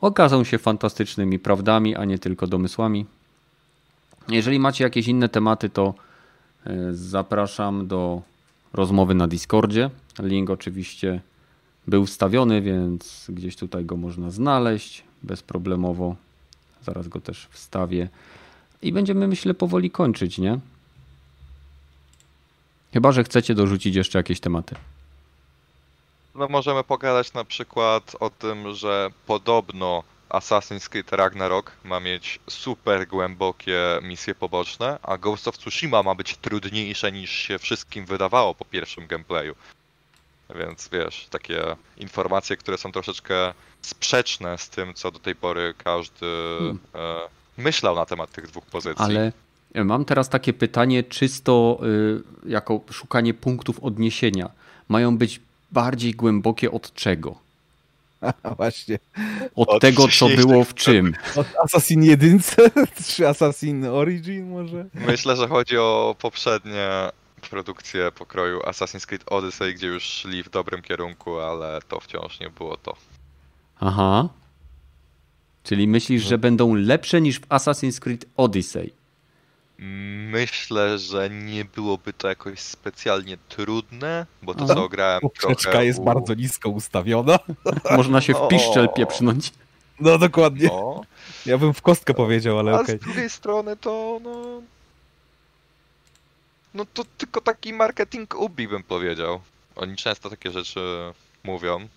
okażą 0.00 0.44
się 0.44 0.58
fantastycznymi 0.58 1.38
prawdami, 1.38 1.96
a 1.96 2.04
nie 2.04 2.18
tylko 2.18 2.46
domysłami. 2.46 3.06
Jeżeli 4.28 4.58
macie 4.58 4.84
jakieś 4.84 5.08
inne 5.08 5.28
tematy, 5.28 5.68
to 5.70 5.94
e, 6.66 6.92
zapraszam 6.92 7.86
do 7.86 8.22
rozmowy 8.72 9.14
na 9.14 9.28
Discordzie. 9.28 9.90
Link 10.18 10.50
oczywiście 10.50 11.20
był 11.86 12.06
wstawiony, 12.06 12.62
więc 12.62 13.26
gdzieś 13.28 13.56
tutaj 13.56 13.84
go 13.84 13.96
można 13.96 14.30
znaleźć 14.30 15.04
bezproblemowo. 15.22 16.16
Zaraz 16.82 17.08
go 17.08 17.20
też 17.20 17.48
wstawię. 17.50 18.08
I 18.82 18.92
będziemy, 18.92 19.28
myślę, 19.28 19.54
powoli 19.54 19.90
kończyć, 19.90 20.38
nie? 20.38 20.58
Chyba, 22.92 23.12
że 23.12 23.24
chcecie 23.24 23.54
dorzucić 23.54 23.96
jeszcze 23.96 24.18
jakieś 24.18 24.40
tematy. 24.40 24.74
no 26.34 26.48
możemy 26.48 26.84
pogadać 26.84 27.32
na 27.32 27.44
przykład 27.44 28.16
o 28.20 28.30
tym, 28.30 28.74
że 28.74 29.10
podobno 29.26 30.02
Assassin's 30.28 30.88
Creed 30.88 31.12
Ragnarok 31.12 31.72
ma 31.84 32.00
mieć 32.00 32.40
super 32.50 33.08
głębokie 33.08 33.80
misje 34.02 34.34
poboczne, 34.34 34.98
a 35.02 35.18
Ghost 35.18 35.48
of 35.48 35.58
Tsushima 35.58 36.02
ma 36.02 36.14
być 36.14 36.36
trudniejsze 36.36 37.12
niż 37.12 37.30
się 37.30 37.58
wszystkim 37.58 38.04
wydawało 38.04 38.54
po 38.54 38.64
pierwszym 38.64 39.06
gameplayu. 39.06 39.54
Więc 40.54 40.88
wiesz, 40.92 41.26
takie 41.30 41.76
informacje, 41.96 42.56
które 42.56 42.78
są 42.78 42.92
troszeczkę 42.92 43.54
sprzeczne 43.82 44.58
z 44.58 44.68
tym, 44.68 44.94
co 44.94 45.10
do 45.10 45.18
tej 45.18 45.34
pory 45.34 45.74
każdy 45.84 46.26
hmm. 46.58 46.78
e, 46.94 47.28
myślał 47.56 47.96
na 47.96 48.06
temat 48.06 48.32
tych 48.32 48.46
dwóch 48.46 48.66
pozycji. 48.66 49.04
Ale 49.04 49.32
mam 49.84 50.04
teraz 50.04 50.28
takie 50.28 50.52
pytanie, 50.52 51.04
czysto 51.04 51.78
y, 52.44 52.50
jako 52.50 52.80
szukanie 52.90 53.34
punktów 53.34 53.80
odniesienia. 53.80 54.50
Mają 54.88 55.18
być 55.18 55.40
bardziej 55.72 56.14
głębokie 56.14 56.70
od 56.70 56.94
czego? 56.94 57.45
Właśnie. 58.56 58.98
Od, 59.56 59.68
od 59.68 59.82
tego, 59.82 60.08
co 60.08 60.28
było 60.28 60.64
w 60.64 60.74
czym. 60.74 61.14
Od 61.36 61.46
Assassin 61.64 62.02
1 62.02 62.40
czy 63.06 63.28
Assassin 63.28 63.86
Origin 63.86 64.50
może? 64.50 64.86
Myślę, 64.94 65.36
że 65.36 65.48
chodzi 65.48 65.78
o 65.78 66.16
poprzednie 66.18 66.88
produkcje 67.50 68.12
pokroju 68.12 68.60
Assassin's 68.60 69.06
Creed 69.06 69.24
Odyssey, 69.26 69.74
gdzie 69.74 69.86
już 69.86 70.02
szli 70.02 70.42
w 70.42 70.50
dobrym 70.50 70.82
kierunku, 70.82 71.38
ale 71.38 71.80
to 71.88 72.00
wciąż 72.00 72.40
nie 72.40 72.50
było 72.50 72.76
to. 72.76 72.96
Aha. 73.80 74.28
Czyli 75.62 75.88
myślisz, 75.88 76.22
że 76.22 76.38
będą 76.38 76.74
lepsze 76.74 77.20
niż 77.20 77.40
w 77.40 77.48
Assassin's 77.48 77.98
Creed 78.00 78.24
Odyssey? 78.36 78.92
Myślę, 79.78 80.98
że 80.98 81.30
nie 81.30 81.64
byłoby 81.64 82.12
to 82.12 82.28
jakoś 82.28 82.60
specjalnie 82.60 83.36
trudne, 83.48 84.26
bo 84.42 84.54
to 84.54 84.66
co 84.66 84.88
grałem 84.88 85.20
Poprzeczka 85.20 85.70
trochę 85.70 85.86
jest 85.86 85.98
u... 85.98 86.04
bardzo 86.04 86.34
nisko 86.34 86.68
ustawiona. 86.68 87.38
Można 87.96 88.20
się 88.20 88.34
w 88.34 88.48
piszczel 88.48 88.88
pieprznąć. 88.96 89.52
No 90.00 90.18
dokładnie. 90.18 90.68
No. 90.68 91.00
Ja 91.46 91.58
bym 91.58 91.74
w 91.74 91.82
kostkę 91.82 92.14
powiedział, 92.14 92.58
ale 92.58 92.74
okej. 92.74 92.84
Okay. 92.84 92.96
A 92.96 92.98
z 92.98 93.04
drugiej 93.04 93.30
strony 93.30 93.76
to 93.76 94.20
no... 94.22 94.62
No 96.74 96.86
to 96.94 97.04
tylko 97.18 97.40
taki 97.40 97.72
marketing 97.72 98.34
ubi 98.34 98.68
bym 98.68 98.82
powiedział. 98.82 99.40
Oni 99.76 99.96
często 99.96 100.30
takie 100.30 100.50
rzeczy 100.50 101.12
mówią. 101.44 101.88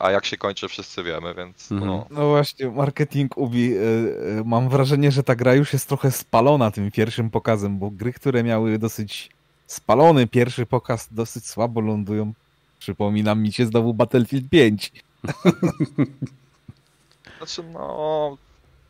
A 0.00 0.10
jak 0.10 0.26
się 0.26 0.36
kończy, 0.36 0.68
wszyscy 0.68 1.02
wiemy, 1.02 1.34
więc 1.34 1.72
mhm. 1.72 1.90
no. 1.90 2.06
No 2.10 2.28
właśnie, 2.28 2.70
marketing 2.70 3.38
Ubi. 3.38 3.74
E, 3.74 3.78
e, 3.78 4.44
mam 4.44 4.68
wrażenie, 4.68 5.12
że 5.12 5.22
ta 5.22 5.34
gra 5.34 5.54
już 5.54 5.72
jest 5.72 5.88
trochę 5.88 6.10
spalona 6.10 6.70
tym 6.70 6.90
pierwszym 6.90 7.30
pokazem, 7.30 7.78
bo 7.78 7.90
gry, 7.90 8.12
które 8.12 8.42
miały 8.42 8.78
dosyć 8.78 9.30
spalony 9.66 10.26
pierwszy 10.26 10.66
pokaz, 10.66 11.08
dosyć 11.10 11.46
słabo 11.46 11.80
lądują. 11.80 12.32
Przypomina 12.78 13.34
mi 13.34 13.52
się 13.52 13.66
znowu 13.66 13.94
Battlefield 13.94 14.48
5. 14.50 14.92
Znaczy, 17.38 17.62
no, 17.72 18.36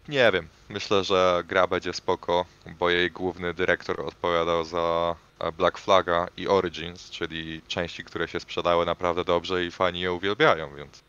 nie 0.09 0.33
wiem. 0.33 0.49
Myślę, 0.69 1.05
że 1.05 1.43
gra 1.49 1.67
będzie 1.67 1.93
spoko, 1.93 2.45
bo 2.79 2.91
jej 2.91 3.11
główny 3.11 3.55
dyrektor 3.55 4.01
odpowiadał 4.01 4.65
za 4.65 5.17
Black 5.59 5.79
Flaga 5.79 6.27
i 6.37 6.49
Origins, 6.49 7.11
czyli 7.11 7.63
części, 7.69 8.05
które 8.05 8.29
się 8.29 8.41
sprzedały 8.41 8.87
naprawdę 8.87 9.25
dobrze 9.25 9.65
i 9.65 9.71
fani 9.71 10.01
je 10.01 10.13
uwielbiają, 10.13 10.77
więc 10.77 11.03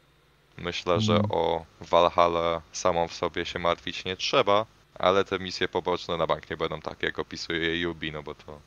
myślę, 0.57 1.01
że 1.01 1.13
mhm. 1.13 1.31
o 1.31 1.65
Valhalla 1.81 2.61
samą 2.71 3.07
w 3.07 3.13
sobie 3.13 3.45
się 3.45 3.59
martwić 3.59 4.05
nie 4.05 4.17
trzeba, 4.17 4.65
ale 4.99 5.23
te 5.23 5.39
misje 5.39 5.67
poboczne 5.67 6.17
na 6.17 6.27
bank 6.27 6.49
nie 6.49 6.57
będą 6.57 6.81
takie, 6.81 7.05
jak 7.05 7.19
opisuje 7.19 7.59
je 7.59 7.81
Yubi, 7.81 8.11
no 8.11 8.23
bo 8.23 8.35
to... 8.35 8.59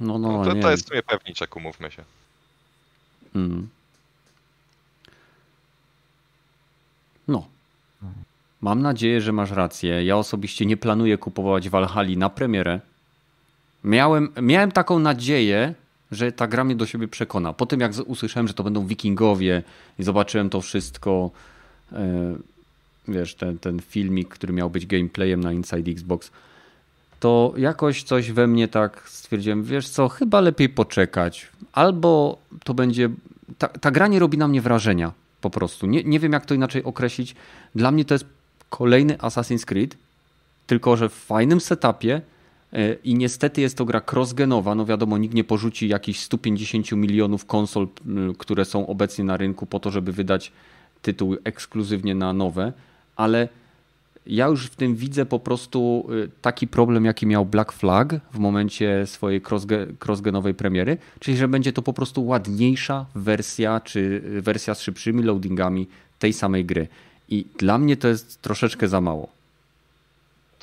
No, 0.00 0.18
no, 0.18 0.32
no 0.32 0.44
to, 0.44 0.60
to 0.60 0.70
jest 0.70 0.84
w 0.84 0.88
sumie 0.88 1.02
pewniczek, 1.02 1.56
umówmy 1.56 1.90
się. 1.90 2.04
Hmm. 3.32 3.68
No. 7.28 7.46
Mam 8.60 8.82
nadzieję, 8.82 9.20
że 9.20 9.32
masz 9.32 9.50
rację. 9.50 10.04
Ja 10.04 10.16
osobiście 10.16 10.66
nie 10.66 10.76
planuję 10.76 11.18
kupować 11.18 11.68
Valhalla 11.68 12.16
na 12.16 12.30
premierę, 12.30 12.80
Miałem, 13.84 14.28
miałem 14.42 14.72
taką 14.72 14.98
nadzieję, 14.98 15.74
że 16.12 16.32
ta 16.32 16.46
gra 16.46 16.64
mnie 16.64 16.76
do 16.76 16.86
siebie 16.86 17.08
przekona. 17.08 17.52
Po 17.52 17.66
tym 17.66 17.80
jak 17.80 17.92
usłyszałem, 18.06 18.48
że 18.48 18.54
to 18.54 18.64
będą 18.64 18.86
wikingowie 18.86 19.62
i 19.98 20.02
zobaczyłem 20.02 20.50
to 20.50 20.60
wszystko, 20.60 21.30
e, 21.92 22.34
wiesz, 23.08 23.34
ten, 23.34 23.58
ten 23.58 23.80
filmik, 23.80 24.28
który 24.28 24.52
miał 24.52 24.70
być 24.70 24.86
gameplayem 24.86 25.40
na 25.40 25.52
Inside 25.52 25.90
Xbox, 25.90 26.30
to 27.20 27.54
jakoś 27.56 28.02
coś 28.02 28.32
we 28.32 28.46
mnie 28.46 28.68
tak 28.68 29.08
stwierdziłem, 29.08 29.64
wiesz 29.64 29.88
co, 29.88 30.08
chyba 30.08 30.40
lepiej 30.40 30.68
poczekać. 30.68 31.48
Albo 31.72 32.38
to 32.64 32.74
będzie... 32.74 33.10
Ta, 33.58 33.68
ta 33.68 33.90
gra 33.90 34.06
nie 34.06 34.18
robi 34.18 34.38
na 34.38 34.48
mnie 34.48 34.60
wrażenia 34.60 35.12
po 35.40 35.50
prostu. 35.50 35.86
Nie, 35.86 36.04
nie 36.04 36.20
wiem 36.20 36.32
jak 36.32 36.46
to 36.46 36.54
inaczej 36.54 36.84
określić. 36.84 37.34
Dla 37.74 37.90
mnie 37.90 38.04
to 38.04 38.14
jest 38.14 38.24
kolejny 38.70 39.16
Assassin's 39.16 39.64
Creed, 39.64 39.96
tylko 40.66 40.96
że 40.96 41.08
w 41.08 41.14
fajnym 41.14 41.60
setupie, 41.60 42.20
I 43.04 43.14
niestety 43.14 43.60
jest 43.60 43.76
to 43.76 43.84
gra 43.84 44.02
crossgenowa. 44.12 44.74
No 44.74 44.86
wiadomo, 44.86 45.18
nikt 45.18 45.34
nie 45.34 45.44
porzuci 45.44 45.88
jakichś 45.88 46.20
150 46.20 46.92
milionów 46.92 47.46
konsol, 47.46 47.88
które 48.38 48.64
są 48.64 48.86
obecnie 48.86 49.24
na 49.24 49.36
rynku 49.36 49.66
po 49.66 49.80
to, 49.80 49.90
żeby 49.90 50.12
wydać 50.12 50.52
tytuł 51.02 51.36
ekskluzywnie 51.44 52.14
na 52.14 52.32
nowe, 52.32 52.72
ale 53.16 53.48
ja 54.26 54.46
już 54.46 54.66
w 54.66 54.76
tym 54.76 54.96
widzę 54.96 55.26
po 55.26 55.38
prostu 55.38 56.06
y, 56.12 56.30
taki 56.42 56.68
problem, 56.68 57.04
jaki 57.04 57.26
miał 57.26 57.46
Black 57.46 57.72
Flag 57.72 58.14
w 58.32 58.38
momencie 58.38 59.06
swojej 59.06 59.42
crossgenowej 60.06 60.54
premiery, 60.54 60.96
czyli 61.20 61.36
że 61.36 61.48
będzie 61.48 61.72
to 61.72 61.82
po 61.82 61.92
prostu 61.92 62.26
ładniejsza 62.26 63.06
wersja, 63.14 63.80
czy 63.80 64.22
wersja 64.42 64.74
z 64.74 64.80
szybszymi 64.80 65.22
loadingami 65.22 65.86
tej 66.18 66.32
samej 66.32 66.64
gry. 66.64 66.88
I 67.28 67.46
dla 67.58 67.78
mnie 67.78 67.96
to 67.96 68.08
jest 68.08 68.42
troszeczkę 68.42 68.88
za 68.88 69.00
mało 69.00 69.28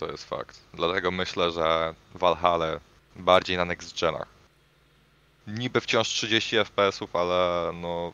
to 0.01 0.11
jest 0.11 0.29
fakt. 0.29 0.59
Dlatego 0.73 1.11
myślę, 1.11 1.51
że 1.51 1.93
Valhalla 2.15 2.79
bardziej 3.15 3.57
na 3.57 3.65
next 3.65 3.99
genach. 3.99 4.27
Niby 5.47 5.81
wciąż 5.81 6.07
30 6.07 6.55
FPS-ów, 6.57 7.15
ale 7.15 7.71
no 7.73 8.13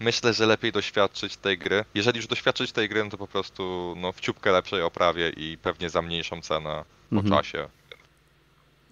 myślę, 0.00 0.34
że 0.34 0.46
lepiej 0.46 0.72
doświadczyć 0.72 1.36
tej 1.36 1.58
gry. 1.58 1.84
Jeżeli 1.94 2.16
już 2.16 2.26
doświadczyć 2.26 2.72
tej 2.72 2.88
gry, 2.88 3.04
no 3.04 3.10
to 3.10 3.18
po 3.18 3.26
prostu 3.26 3.94
no, 3.96 4.12
w 4.12 4.20
ciupkę 4.20 4.52
lepszej 4.52 4.82
oprawie 4.82 5.30
i 5.30 5.58
pewnie 5.62 5.90
za 5.90 6.02
mniejszą 6.02 6.42
cenę 6.42 6.84
po 7.10 7.16
mhm. 7.16 7.34
czasie. 7.34 7.68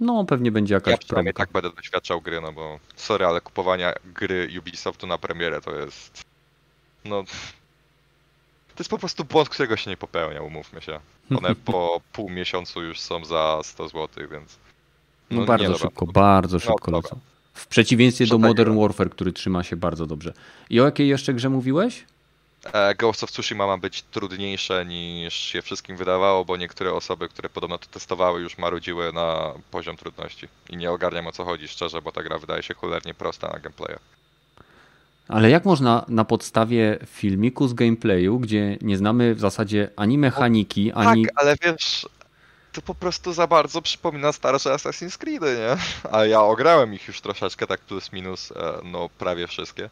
No, 0.01 0.25
pewnie 0.25 0.53
będzie 0.53 0.75
jakaś 0.75 0.97
Ja 1.25 1.33
tak 1.33 1.53
będę 1.53 1.71
doświadczał 1.71 2.21
gry, 2.21 2.41
no 2.41 2.53
bo 2.53 2.79
sorry, 2.97 3.27
ale 3.27 3.41
kupowania 3.41 3.93
gry 4.05 4.49
Ubisoftu 4.59 5.07
na 5.07 5.19
premierę 5.19 5.61
to 5.61 5.75
jest 5.75 6.25
no 7.05 7.25
to 8.77 8.81
jest 8.81 8.91
po 8.91 8.99
prostu 8.99 9.25
błąd, 9.25 9.49
którego 9.49 9.77
się 9.77 9.91
nie 9.91 9.97
popełnia, 9.97 10.43
umówmy 10.43 10.83
się. 10.83 11.01
One 11.31 11.55
po 11.65 12.01
pół 12.13 12.31
miesiącu 12.31 12.83
już 12.83 13.01
są 13.01 13.25
za 13.25 13.61
100 13.63 13.89
zł, 13.89 14.09
więc. 14.31 14.59
No, 15.31 15.41
no 15.41 15.47
bardzo 15.47 15.79
szybko, 15.79 16.07
bardzo 16.07 16.57
no, 16.57 16.61
szybko 16.61 16.91
no, 16.91 16.97
lecą. 16.97 17.19
W 17.55 17.67
przeciwieństwie 17.67 18.27
do 18.27 18.39
Modern 18.39 18.81
Warfare, 18.81 19.11
który 19.11 19.33
trzyma 19.33 19.63
się 19.63 19.77
bardzo 19.77 20.07
dobrze. 20.07 20.33
I 20.71 20.81
o 20.81 20.85
jakiej 20.85 21.09
jeszcze 21.09 21.35
grze 21.35 21.49
mówiłeś? 21.49 22.05
E, 22.73 22.95
Ghost 22.95 23.25
of 23.25 23.31
Tsushima 23.31 23.67
ma 23.67 23.79
być 23.79 24.03
trudniejsze 24.03 24.87
niż 24.87 25.35
się 25.35 25.63
wszystkim 25.63 25.97
wydawało, 25.97 26.45
bo 26.45 26.57
niektóre 26.57 26.93
osoby, 26.93 27.29
które 27.29 27.49
podobno 27.49 27.79
to 27.79 27.87
testowały, 27.87 28.41
już 28.41 28.59
marudziły 28.59 29.13
na 29.13 29.53
poziom 29.71 29.97
trudności. 29.97 30.49
I 30.71 30.77
nie 30.77 30.91
ogarniam 30.91 31.27
o 31.27 31.33
co 31.33 31.45
chodzi 31.45 31.69
szczerze, 31.69 32.03
bo 32.03 32.13
ta 32.13 32.23
gra 32.23 32.39
wydaje 32.39 32.63
się 32.63 32.75
cholernie 32.75 33.15
prosta 33.15 33.49
na 33.49 33.59
gameplayach. 33.59 34.01
Ale 35.29 35.51
jak 35.51 35.65
można 35.65 36.05
na 36.09 36.25
podstawie 36.25 36.99
filmiku 37.07 37.69
z 37.69 37.75
gameplayu, 37.75 38.39
gdzie 38.39 38.79
nie 38.81 38.97
znamy 38.97 39.35
w 39.35 39.41
zasadzie 39.41 39.91
ani 39.97 40.19
mechaniki, 40.19 40.93
o, 40.93 40.97
ani. 40.97 41.25
Tak, 41.27 41.33
ale 41.37 41.57
wiesz, 41.63 42.07
to 42.73 42.83
po 42.83 42.95
prostu 42.95 43.33
za 43.33 43.47
bardzo 43.47 43.83
przypomina 43.83 44.33
starsze 44.33 44.71
Assassin's 44.71 45.19
Creed, 45.19 45.43
nie? 45.43 45.77
A 46.13 46.25
ja 46.25 46.41
ograłem 46.41 46.95
ich 46.95 47.09
już 47.09 47.21
troszeczkę, 47.21 47.67
tak 47.67 47.81
plus 47.81 48.13
minus, 48.13 48.53
e, 48.53 48.55
no 48.85 49.09
prawie 49.19 49.47
wszystkie. 49.47 49.91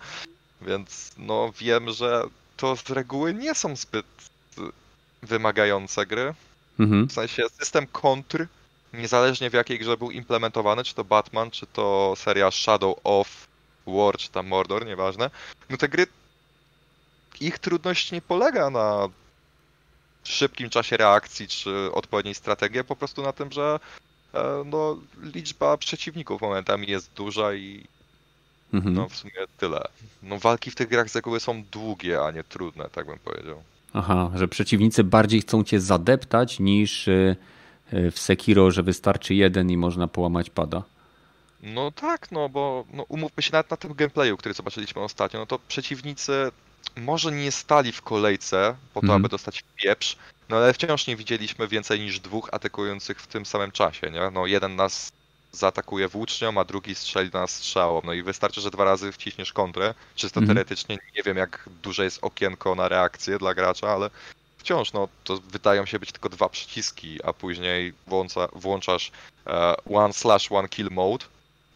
Więc 0.62 1.12
no 1.18 1.52
wiem, 1.60 1.90
że 1.90 2.22
to 2.56 2.76
z 2.76 2.90
reguły 2.90 3.34
nie 3.34 3.54
są 3.54 3.76
zbyt 3.76 4.06
wymagające 5.22 6.06
gry. 6.06 6.34
Mhm. 6.78 7.08
W 7.08 7.12
sensie 7.12 7.42
system 7.58 7.86
kontr, 7.86 8.46
niezależnie 8.92 9.50
w 9.50 9.54
jakiej 9.54 9.78
grze 9.78 9.96
był 9.96 10.10
implementowany, 10.10 10.84
czy 10.84 10.94
to 10.94 11.04
Batman, 11.04 11.50
czy 11.50 11.66
to 11.66 12.14
seria 12.16 12.50
Shadow 12.50 12.96
of 13.04 13.46
War 13.86 14.16
czy 14.16 14.30
tam 14.30 14.46
Mordor, 14.46 14.86
nieważne, 14.86 15.30
no 15.70 15.76
te 15.76 15.88
gry, 15.88 16.06
ich 17.40 17.58
trudność 17.58 18.12
nie 18.12 18.22
polega 18.22 18.70
na 18.70 19.08
szybkim 20.24 20.70
czasie 20.70 20.96
reakcji 20.96 21.48
czy 21.48 21.92
odpowiedniej 21.92 22.34
strategii, 22.34 22.84
po 22.84 22.96
prostu 22.96 23.22
na 23.22 23.32
tym, 23.32 23.52
że 23.52 23.80
e, 24.34 24.62
no, 24.66 24.96
liczba 25.22 25.76
przeciwników 25.76 26.42
momentami 26.42 26.86
jest 26.86 27.10
duża 27.16 27.54
i 27.54 27.86
mhm. 28.72 28.94
no 28.94 29.08
w 29.08 29.16
sumie 29.16 29.32
tyle. 29.58 29.88
No 30.22 30.38
walki 30.38 30.70
w 30.70 30.74
tych 30.74 30.88
grach 30.88 31.10
z 31.10 31.16
reguły 31.16 31.40
są 31.40 31.64
długie, 31.72 32.22
a 32.22 32.30
nie 32.30 32.44
trudne, 32.44 32.88
tak 32.92 33.06
bym 33.06 33.18
powiedział. 33.18 33.62
Aha, 33.92 34.30
że 34.34 34.48
przeciwnicy 34.48 35.04
bardziej 35.04 35.40
chcą 35.40 35.64
cię 35.64 35.80
zadeptać 35.80 36.60
niż 36.60 37.08
e, 37.08 37.36
e, 37.92 38.10
w 38.10 38.18
Sekiro, 38.18 38.70
że 38.70 38.82
wystarczy 38.82 39.34
jeden 39.34 39.70
i 39.70 39.76
można 39.76 40.08
połamać 40.08 40.50
pada. 40.50 40.82
No 41.64 41.90
tak, 41.90 42.32
no 42.32 42.48
bo 42.48 42.84
no, 42.92 43.02
umówmy 43.08 43.42
się 43.42 43.52
nawet 43.52 43.70
na 43.70 43.76
tym 43.76 43.94
gameplayu, 43.94 44.36
który 44.36 44.54
zobaczyliśmy 44.54 45.02
ostatnio, 45.02 45.40
no 45.40 45.46
to 45.46 45.58
przeciwnicy 45.58 46.52
może 46.96 47.32
nie 47.32 47.52
stali 47.52 47.92
w 47.92 48.02
kolejce 48.02 48.76
po 48.94 49.00
to, 49.00 49.06
mm. 49.06 49.16
aby 49.16 49.28
dostać 49.28 49.64
pieprz, 49.76 50.16
no 50.48 50.56
ale 50.56 50.72
wciąż 50.72 51.06
nie 51.06 51.16
widzieliśmy 51.16 51.68
więcej 51.68 52.00
niż 52.00 52.20
dwóch 52.20 52.48
atakujących 52.52 53.20
w 53.20 53.26
tym 53.26 53.46
samym 53.46 53.70
czasie, 53.72 54.10
nie? 54.10 54.30
No 54.30 54.46
jeden 54.46 54.76
nas 54.76 55.12
zaatakuje 55.52 56.08
włócznią, 56.08 56.60
a 56.60 56.64
drugi 56.64 56.94
strzeli 56.94 57.30
do 57.30 57.40
nas 57.40 57.50
strzałą. 57.50 58.00
No 58.04 58.12
i 58.12 58.22
wystarczy, 58.22 58.60
że 58.60 58.70
dwa 58.70 58.84
razy 58.84 59.12
wciśniesz 59.12 59.52
kontrę. 59.52 59.94
Czysto 60.14 60.40
mm. 60.40 60.48
teoretycznie 60.48 60.98
nie 61.16 61.22
wiem, 61.22 61.36
jak 61.36 61.68
duże 61.82 62.04
jest 62.04 62.18
okienko 62.22 62.74
na 62.74 62.88
reakcję 62.88 63.38
dla 63.38 63.54
gracza, 63.54 63.88
ale 63.88 64.10
wciąż 64.58 64.92
no, 64.92 65.08
to 65.24 65.36
wydają 65.36 65.86
się 65.86 65.98
być 65.98 66.12
tylko 66.12 66.28
dwa 66.28 66.48
przyciski, 66.48 67.18
a 67.24 67.32
później 67.32 67.92
włącza, 68.06 68.48
włączasz 68.52 69.12
uh, 69.46 69.96
one 69.96 70.12
slash 70.12 70.52
one 70.52 70.68
kill 70.68 70.88
mode, 70.90 71.26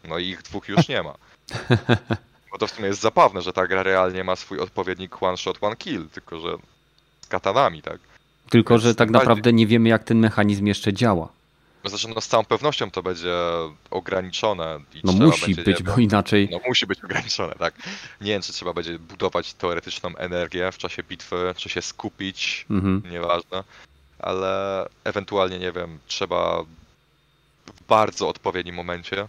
no 0.04 0.18
i 0.18 0.26
ich 0.28 0.42
dwóch 0.42 0.68
już 0.68 0.88
nie 0.88 1.02
ma. 1.02 1.14
Bo 2.52 2.58
to 2.58 2.66
w 2.66 2.70
sumie 2.70 2.88
jest 2.88 3.00
zabawne, 3.00 3.42
że 3.42 3.52
ta 3.52 3.66
gra 3.66 3.82
realnie 3.82 4.24
ma 4.24 4.36
swój 4.36 4.60
odpowiednik 4.60 5.22
one 5.22 5.36
shot, 5.36 5.58
one 5.60 5.76
kill, 5.76 6.08
tylko 6.08 6.40
że 6.40 6.56
z 7.20 7.26
katanami, 7.26 7.82
tak? 7.82 7.98
Tylko, 8.50 8.74
Więc 8.74 8.84
że 8.84 8.94
tak 8.94 9.10
naprawdę 9.10 9.52
nie 9.52 9.66
wiemy, 9.66 9.88
jak 9.88 10.04
ten 10.04 10.18
mechanizm 10.18 10.66
jeszcze 10.66 10.92
działa. 10.92 11.28
Znaczy, 11.84 12.08
no 12.14 12.20
z 12.20 12.28
całą 12.28 12.44
pewnością 12.44 12.90
to 12.90 13.02
będzie 13.02 13.34
ograniczone. 13.90 14.80
I 14.94 15.00
no 15.04 15.12
musi 15.12 15.54
być, 15.54 15.82
bo 15.82 15.96
inaczej... 15.96 16.48
No 16.52 16.60
musi 16.66 16.86
być 16.86 17.04
ograniczone, 17.04 17.54
tak. 17.54 17.74
Nie 18.20 18.32
wiem, 18.32 18.42
czy 18.42 18.52
trzeba 18.52 18.72
będzie 18.72 18.98
budować 18.98 19.54
teoretyczną 19.54 20.16
energię 20.16 20.72
w 20.72 20.78
czasie 20.78 21.02
bitwy, 21.02 21.54
czy 21.56 21.68
się 21.68 21.82
skupić, 21.82 22.66
mhm. 22.70 23.02
nieważne. 23.10 23.64
Ale 24.18 24.84
ewentualnie, 25.04 25.58
nie 25.58 25.72
wiem, 25.72 25.98
trzeba 26.06 26.62
w 27.66 27.82
bardzo 27.88 28.28
odpowiednim 28.28 28.74
momencie 28.74 29.26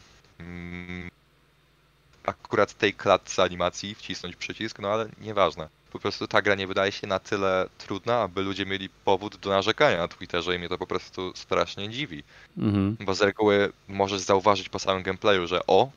akurat 2.25 2.73
tej 2.73 2.93
klatce 2.93 3.43
animacji 3.43 3.95
wcisnąć 3.95 4.35
przycisk, 4.35 4.79
no 4.79 4.89
ale 4.89 5.09
nieważne 5.21 5.69
po 5.91 5.99
prostu 5.99 6.27
ta 6.27 6.41
gra 6.41 6.55
nie 6.55 6.67
wydaje 6.67 6.91
się 6.91 7.07
na 7.07 7.19
tyle 7.19 7.69
trudna, 7.77 8.21
aby 8.21 8.41
ludzie 8.41 8.65
mieli 8.65 8.89
powód 9.05 9.37
do 9.37 9.49
narzekania 9.49 9.97
na 9.97 10.07
Twitterze 10.07 10.55
i 10.55 10.59
mnie 10.59 10.69
to 10.69 10.77
po 10.77 10.87
prostu 10.87 11.31
strasznie 11.35 11.89
dziwi. 11.89 12.23
Mhm. 12.57 12.97
Bo 12.99 13.13
z 13.15 13.21
reguły 13.21 13.71
możesz 13.87 14.21
zauważyć 14.21 14.69
po 14.69 14.79
samym 14.79 15.03
gameplayu, 15.03 15.47
że 15.47 15.67
o, 15.67 15.89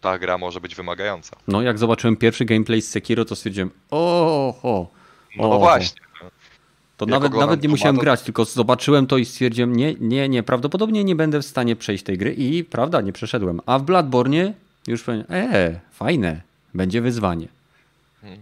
ta 0.00 0.18
gra 0.18 0.38
może 0.38 0.60
być 0.60 0.74
wymagająca. 0.74 1.36
No 1.48 1.62
jak 1.62 1.78
zobaczyłem 1.78 2.16
pierwszy 2.16 2.44
gameplay 2.44 2.82
z 2.82 2.90
Sekiro, 2.90 3.24
to 3.24 3.36
stwierdziłem, 3.36 3.70
o, 3.90 4.54
o, 4.62 4.86
No, 5.36 5.48
no 5.48 5.58
właśnie. 5.58 6.00
To 7.00 7.06
nawet, 7.06 7.34
nawet 7.34 7.62
nie 7.62 7.68
musiałem 7.68 7.96
grać, 7.96 8.22
tylko 8.22 8.44
zobaczyłem 8.44 9.06
to 9.06 9.18
i 9.18 9.24
stwierdziłem, 9.24 9.76
nie, 9.76 9.94
nie, 9.94 10.28
nie, 10.28 10.42
prawdopodobnie 10.42 11.04
nie 11.04 11.16
będę 11.16 11.42
w 11.42 11.46
stanie 11.46 11.76
przejść 11.76 12.04
tej 12.04 12.18
gry 12.18 12.34
i 12.34 12.64
prawda, 12.64 13.00
nie 13.00 13.12
przeszedłem. 13.12 13.60
A 13.66 13.78
w 13.78 13.82
Bloodborne 13.82 14.52
już 14.86 15.02
powiem, 15.02 15.24
e, 15.30 15.80
fajne, 15.92 16.40
będzie 16.74 17.00
wyzwanie. 17.00 17.48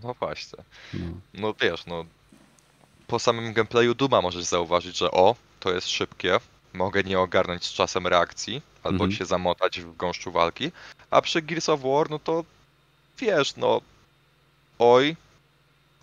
No 0.03 0.15
właśnie. 0.15 0.65
No. 0.95 1.07
no 1.35 1.55
wiesz, 1.61 1.87
no 1.87 2.05
po 3.07 3.19
samym 3.19 3.53
gameplayu 3.53 3.95
Duma 3.95 4.23
możesz 4.23 4.45
zauważyć, 4.45 4.99
że 4.99 5.11
o, 5.11 5.37
to 5.61 5.75
jest 5.75 5.89
szybkie, 5.89 6.37
mogę 6.75 7.03
nie 7.03 7.19
ogarnąć 7.19 7.65
z 7.65 7.73
czasem 7.73 8.07
reakcji, 8.07 8.63
albo 8.83 9.05
mhm. 9.05 9.13
się 9.13 9.25
zamotać 9.25 9.81
w 9.81 9.97
gąszczu 9.97 10.33
walki, 10.33 10.73
a 11.11 11.23
przy 11.23 11.43
Gears 11.43 11.69
of 11.69 11.81
War, 11.83 12.11
no 12.11 12.19
to 12.19 12.45
wiesz, 13.19 13.57
no 13.57 13.81
oj, 14.79 15.17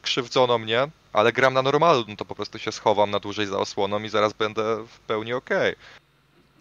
krzywdzono 0.02 0.58
mnie, 0.58 0.88
ale 1.16 1.34
gram 1.34 1.54
na 1.54 1.62
normalu, 1.62 2.06
no 2.08 2.16
to 2.16 2.26
po 2.26 2.36
prostu 2.36 2.60
się 2.60 2.72
schowam 2.72 3.12
na 3.12 3.20
dłużej 3.20 3.48
za 3.48 3.58
osłoną 3.58 4.04
i 4.04 4.10
zaraz 4.10 4.34
będę 4.34 4.84
w 4.88 5.00
pełni 5.00 5.34
okej. 5.34 5.72
Okay. 5.72 5.86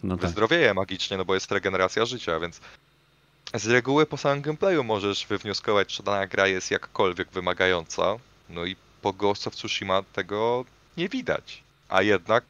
No 0.03 0.17
tak. 0.17 0.25
Wyzdrowieję 0.25 0.73
magicznie, 0.73 1.17
no 1.17 1.25
bo 1.25 1.33
jest 1.33 1.51
regeneracja 1.51 2.05
życia, 2.05 2.39
więc 2.39 2.61
z 3.53 3.67
reguły 3.67 4.05
po 4.05 4.17
samym 4.17 4.41
gameplayu 4.41 4.83
możesz 4.83 5.27
wywnioskować, 5.27 5.87
czy 5.87 6.03
dana 6.03 6.27
gra 6.27 6.47
jest 6.47 6.71
jakkolwiek 6.71 7.31
wymagająca. 7.31 8.17
No 8.49 8.65
i 8.65 8.75
po 9.01 9.13
Ghost 9.13 9.47
of 9.47 9.55
Tsushima 9.55 10.03
tego 10.13 10.65
nie 10.97 11.09
widać. 11.09 11.63
A 11.89 12.01
jednak 12.01 12.43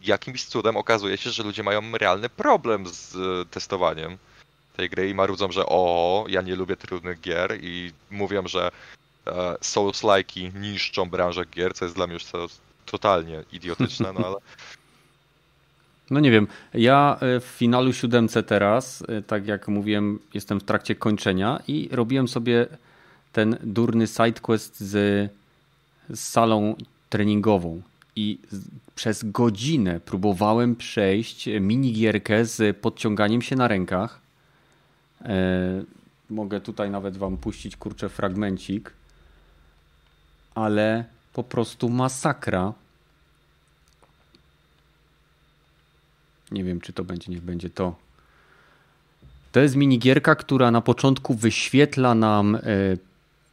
jakimś 0.00 0.44
cudem 0.44 0.76
okazuje 0.76 1.16
się, 1.16 1.30
że 1.30 1.42
ludzie 1.42 1.62
mają 1.62 1.92
realny 1.92 2.28
problem 2.28 2.86
z 2.86 3.16
testowaniem 3.50 4.18
tej 4.76 4.90
gry 4.90 5.08
i 5.08 5.14
marudzą, 5.14 5.52
że 5.52 5.66
o, 5.66 6.24
ja 6.28 6.42
nie 6.42 6.56
lubię 6.56 6.76
trudnych 6.76 7.20
gier 7.20 7.58
i 7.62 7.92
mówią, 8.10 8.48
że 8.48 8.66
e, 8.66 8.70
Souls-like'i 9.60 10.54
niszczą 10.54 11.10
branżę 11.10 11.44
gier, 11.46 11.74
co 11.74 11.84
jest 11.84 11.94
dla 11.94 12.06
mnie 12.06 12.14
już 12.14 12.24
totalnie 12.86 13.44
idiotyczne, 13.52 14.12
no 14.12 14.26
ale 14.26 14.36
no 16.10 16.20
nie 16.20 16.30
wiem, 16.30 16.46
ja 16.74 17.18
e, 17.20 17.40
w 17.40 17.44
finalu 17.44 17.92
siódemce 17.92 18.42
teraz, 18.42 19.04
e, 19.08 19.22
tak 19.22 19.46
jak 19.46 19.68
mówiłem, 19.68 20.18
jestem 20.34 20.60
w 20.60 20.64
trakcie 20.64 20.94
kończenia 20.94 21.62
i 21.68 21.88
robiłem 21.92 22.28
sobie 22.28 22.66
ten 23.32 23.56
durny 23.62 24.06
sidequest 24.06 24.80
z, 24.80 24.92
z 26.10 26.20
salą 26.20 26.76
treningową. 27.10 27.82
I 28.16 28.38
przez 28.94 29.24
godzinę 29.24 30.00
próbowałem 30.00 30.76
przejść 30.76 31.48
minigierkę 31.60 32.44
z 32.44 32.76
podciąganiem 32.76 33.42
się 33.42 33.56
na 33.56 33.68
rękach. 33.68 34.20
E, 35.22 35.82
mogę 36.30 36.60
tutaj 36.60 36.90
nawet 36.90 37.16
wam 37.16 37.36
puścić 37.36 37.76
kurczę 37.76 38.08
fragmencik, 38.08 38.92
ale 40.64 41.04
po 41.32 41.42
prostu 41.44 41.88
masakra 41.88 42.72
Nie 46.50 46.64
wiem, 46.64 46.80
czy 46.80 46.92
to 46.92 47.04
będzie, 47.04 47.32
niech 47.32 47.42
będzie 47.42 47.70
to. 47.70 47.94
To 49.52 49.60
jest 49.60 49.76
minigierka, 49.76 50.34
która 50.34 50.70
na 50.70 50.80
początku 50.80 51.34
wyświetla 51.34 52.14
nam 52.14 52.54
e, 52.54 52.60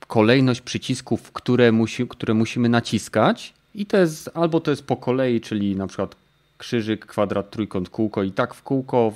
kolejność 0.08 0.62
przycisków, 0.62 1.32
które, 1.32 1.72
musi, 1.72 2.08
które 2.08 2.34
musimy 2.34 2.70
naciskać. 2.70 3.54
I 3.76 3.86
to 3.86 3.98
jest 3.98 4.30
albo 4.34 4.60
to 4.60 4.72
jest 4.72 4.84
po 4.84 4.98
kolei, 4.98 5.42
czyli 5.42 5.76
na 5.76 5.88
przykład 5.88 6.16
krzyżyk, 6.58 7.06
kwadrat, 7.06 7.52
trójkąt, 7.52 7.90
kółko 7.90 8.24
i 8.24 8.32
tak 8.32 8.54
w 8.54 8.64
kółko 8.64 9.14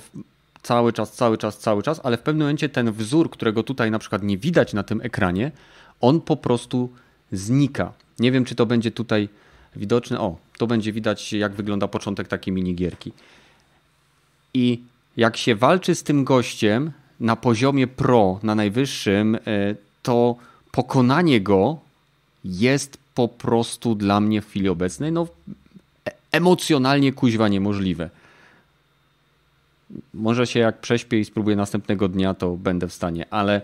cały 0.62 0.92
czas, 0.92 1.12
cały 1.12 1.38
czas, 1.38 1.58
cały 1.58 1.82
czas, 1.82 2.00
ale 2.04 2.16
w 2.16 2.20
pewnym 2.20 2.46
momencie 2.46 2.68
ten 2.68 2.92
wzór, 2.92 3.30
którego 3.30 3.62
tutaj 3.62 3.90
na 3.90 3.98
przykład 3.98 4.22
nie 4.22 4.38
widać 4.38 4.72
na 4.72 4.82
tym 4.82 5.00
ekranie, 5.00 5.52
on 6.00 6.20
po 6.20 6.36
prostu 6.36 6.90
znika. 7.32 7.92
Nie 8.18 8.32
wiem, 8.32 8.44
czy 8.44 8.54
to 8.54 8.66
będzie 8.66 8.90
tutaj 8.90 9.28
widoczne. 9.76 10.20
O, 10.20 10.36
to 10.58 10.66
będzie 10.66 10.92
widać, 10.92 11.32
jak 11.32 11.52
wygląda 11.52 11.88
początek 11.88 12.28
takiej 12.28 12.54
minigierki. 12.54 13.12
I 14.54 14.80
jak 15.16 15.36
się 15.36 15.54
walczy 15.54 15.94
z 15.94 16.02
tym 16.02 16.24
gościem 16.24 16.92
na 17.20 17.36
poziomie 17.36 17.86
pro, 17.86 18.40
na 18.42 18.54
najwyższym, 18.54 19.34
e, 19.34 19.38
to 20.02 20.36
pokonanie 20.72 21.40
go 21.40 21.78
jest 22.44 22.98
po 23.14 23.28
prostu 23.28 23.94
dla 23.94 24.20
mnie 24.20 24.42
w 24.42 24.46
chwili 24.48 24.68
obecnej 24.68 25.12
no, 25.12 25.26
e, 26.08 26.12
emocjonalnie 26.32 27.12
kuźwa 27.12 27.48
niemożliwe. 27.48 28.10
Może 30.14 30.46
się 30.46 30.60
jak 30.60 30.80
prześpię 30.80 31.20
i 31.20 31.24
spróbuję 31.24 31.56
następnego 31.56 32.08
dnia, 32.08 32.34
to 32.34 32.56
będę 32.56 32.88
w 32.88 32.92
stanie, 32.92 33.26
ale 33.30 33.62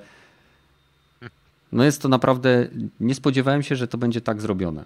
no 1.72 1.84
jest 1.84 2.02
to 2.02 2.08
naprawdę, 2.08 2.68
nie 3.00 3.14
spodziewałem 3.14 3.62
się, 3.62 3.76
że 3.76 3.88
to 3.88 3.98
będzie 3.98 4.20
tak 4.20 4.40
zrobione. 4.40 4.84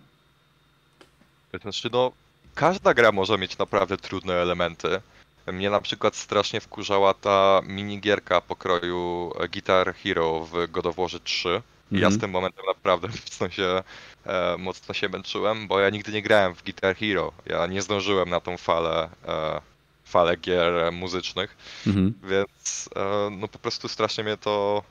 Znaczy 1.62 1.88
no, 1.92 2.12
każda 2.54 2.94
gra 2.94 3.12
może 3.12 3.38
mieć 3.38 3.58
naprawdę 3.58 3.96
trudne 3.96 4.34
elementy. 4.34 5.00
Mnie 5.46 5.70
na 5.70 5.80
przykład 5.80 6.16
strasznie 6.16 6.60
wkurzała 6.60 7.14
ta 7.14 7.60
minigierka 7.66 8.40
pokroju 8.40 9.32
Guitar 9.52 9.94
Hero 9.94 10.40
w 10.52 10.70
God 10.70 10.86
of 10.86 10.96
War 10.96 11.20
3. 11.24 11.48
Mm 11.48 11.62
-hmm. 11.62 11.62
Ja 11.92 12.10
z 12.10 12.14
mhm. 12.14 12.20
tym 12.20 12.30
momentem 12.30 12.64
naprawdę 12.66 13.08
mocno 13.24 13.50
się, 13.50 13.82
e, 14.26 14.56
mocno 14.58 14.94
się 14.94 15.08
męczyłem, 15.08 15.68
bo 15.68 15.80
ja 15.80 15.90
nigdy 15.90 16.12
nie 16.12 16.22
grałem 16.22 16.54
w 16.54 16.64
Guitar 16.64 16.96
Hero. 16.96 17.32
Ja 17.46 17.66
nie 17.66 17.82
zdążyłem 17.82 18.30
na 18.30 18.40
tą 18.40 18.56
falę, 18.56 19.08
e, 19.28 19.60
falę 20.04 20.36
gier 20.36 20.92
muzycznych, 20.92 21.56
-hmm. 21.86 22.12
więc 22.22 22.88
e, 22.96 23.30
no 23.30 23.48
po 23.48 23.58
prostu 23.58 23.88
strasznie 23.88 24.24
mnie 24.24 24.36
to 24.36 24.82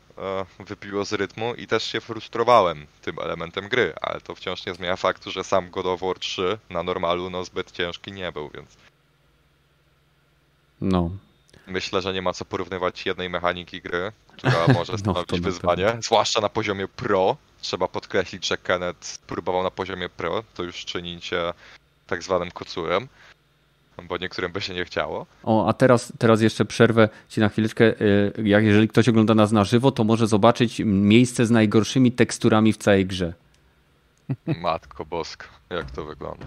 wybiło 0.59 1.05
z 1.05 1.13
rytmu 1.13 1.53
i 1.55 1.67
też 1.67 1.83
się 1.83 2.01
frustrowałem 2.01 2.87
tym 3.01 3.19
elementem 3.19 3.69
gry, 3.69 3.93
ale 4.01 4.21
to 4.21 4.35
wciąż 4.35 4.65
nie 4.65 4.73
zmienia 4.73 4.95
faktu, 4.95 5.31
że 5.31 5.43
sam 5.43 5.69
God 5.69 5.85
of 5.85 6.01
War 6.01 6.19
3 6.19 6.57
na 6.69 6.83
normalu 6.83 7.29
no 7.29 7.45
zbyt 7.45 7.71
ciężki 7.71 8.11
nie 8.11 8.31
był, 8.31 8.49
więc 8.49 8.77
no. 10.81 11.11
Myślę, 11.67 12.01
że 12.01 12.13
nie 12.13 12.21
ma 12.21 12.33
co 12.33 12.45
porównywać 12.45 13.05
jednej 13.05 13.29
mechaniki 13.29 13.81
gry, 13.81 14.11
która 14.27 14.67
może 14.73 14.97
stanowić 14.97 15.31
no, 15.31 15.37
wyzwanie, 15.37 15.97
zwłaszcza 16.01 16.41
na 16.41 16.49
poziomie 16.49 16.87
pro. 16.87 17.37
Trzeba 17.61 17.87
podkreślić, 17.87 18.47
że 18.47 18.57
Kenneth 18.57 19.17
próbował 19.27 19.63
na 19.63 19.71
poziomie 19.71 20.09
pro, 20.09 20.43
to 20.53 20.63
już 20.63 20.85
czynicie 20.85 21.53
tak 22.07 22.23
zwanym 22.23 22.51
kocurem, 22.51 23.07
bo 24.07 24.17
niektórym 24.17 24.51
by 24.51 24.61
się 24.61 24.73
nie 24.73 24.85
chciało. 24.85 25.25
O, 25.43 25.67
a 25.67 25.73
teraz, 25.73 26.13
teraz 26.17 26.41
jeszcze 26.41 26.65
przerwę 26.65 27.09
ci 27.29 27.39
na 27.39 27.49
chwileczkę. 27.49 27.85
Y, 27.85 28.33
jak 28.43 28.63
jeżeli 28.63 28.87
ktoś 28.87 29.09
ogląda 29.09 29.35
nas 29.35 29.51
na 29.51 29.63
żywo, 29.63 29.91
to 29.91 30.03
może 30.03 30.27
zobaczyć 30.27 30.81
miejsce 30.85 31.45
z 31.45 31.51
najgorszymi 31.51 32.11
teksturami 32.11 32.73
w 32.73 32.77
całej 32.77 33.05
grze. 33.05 33.33
Matko 34.61 35.05
bosko, 35.05 35.45
jak 35.69 35.91
to 35.91 36.05
wygląda. 36.05 36.45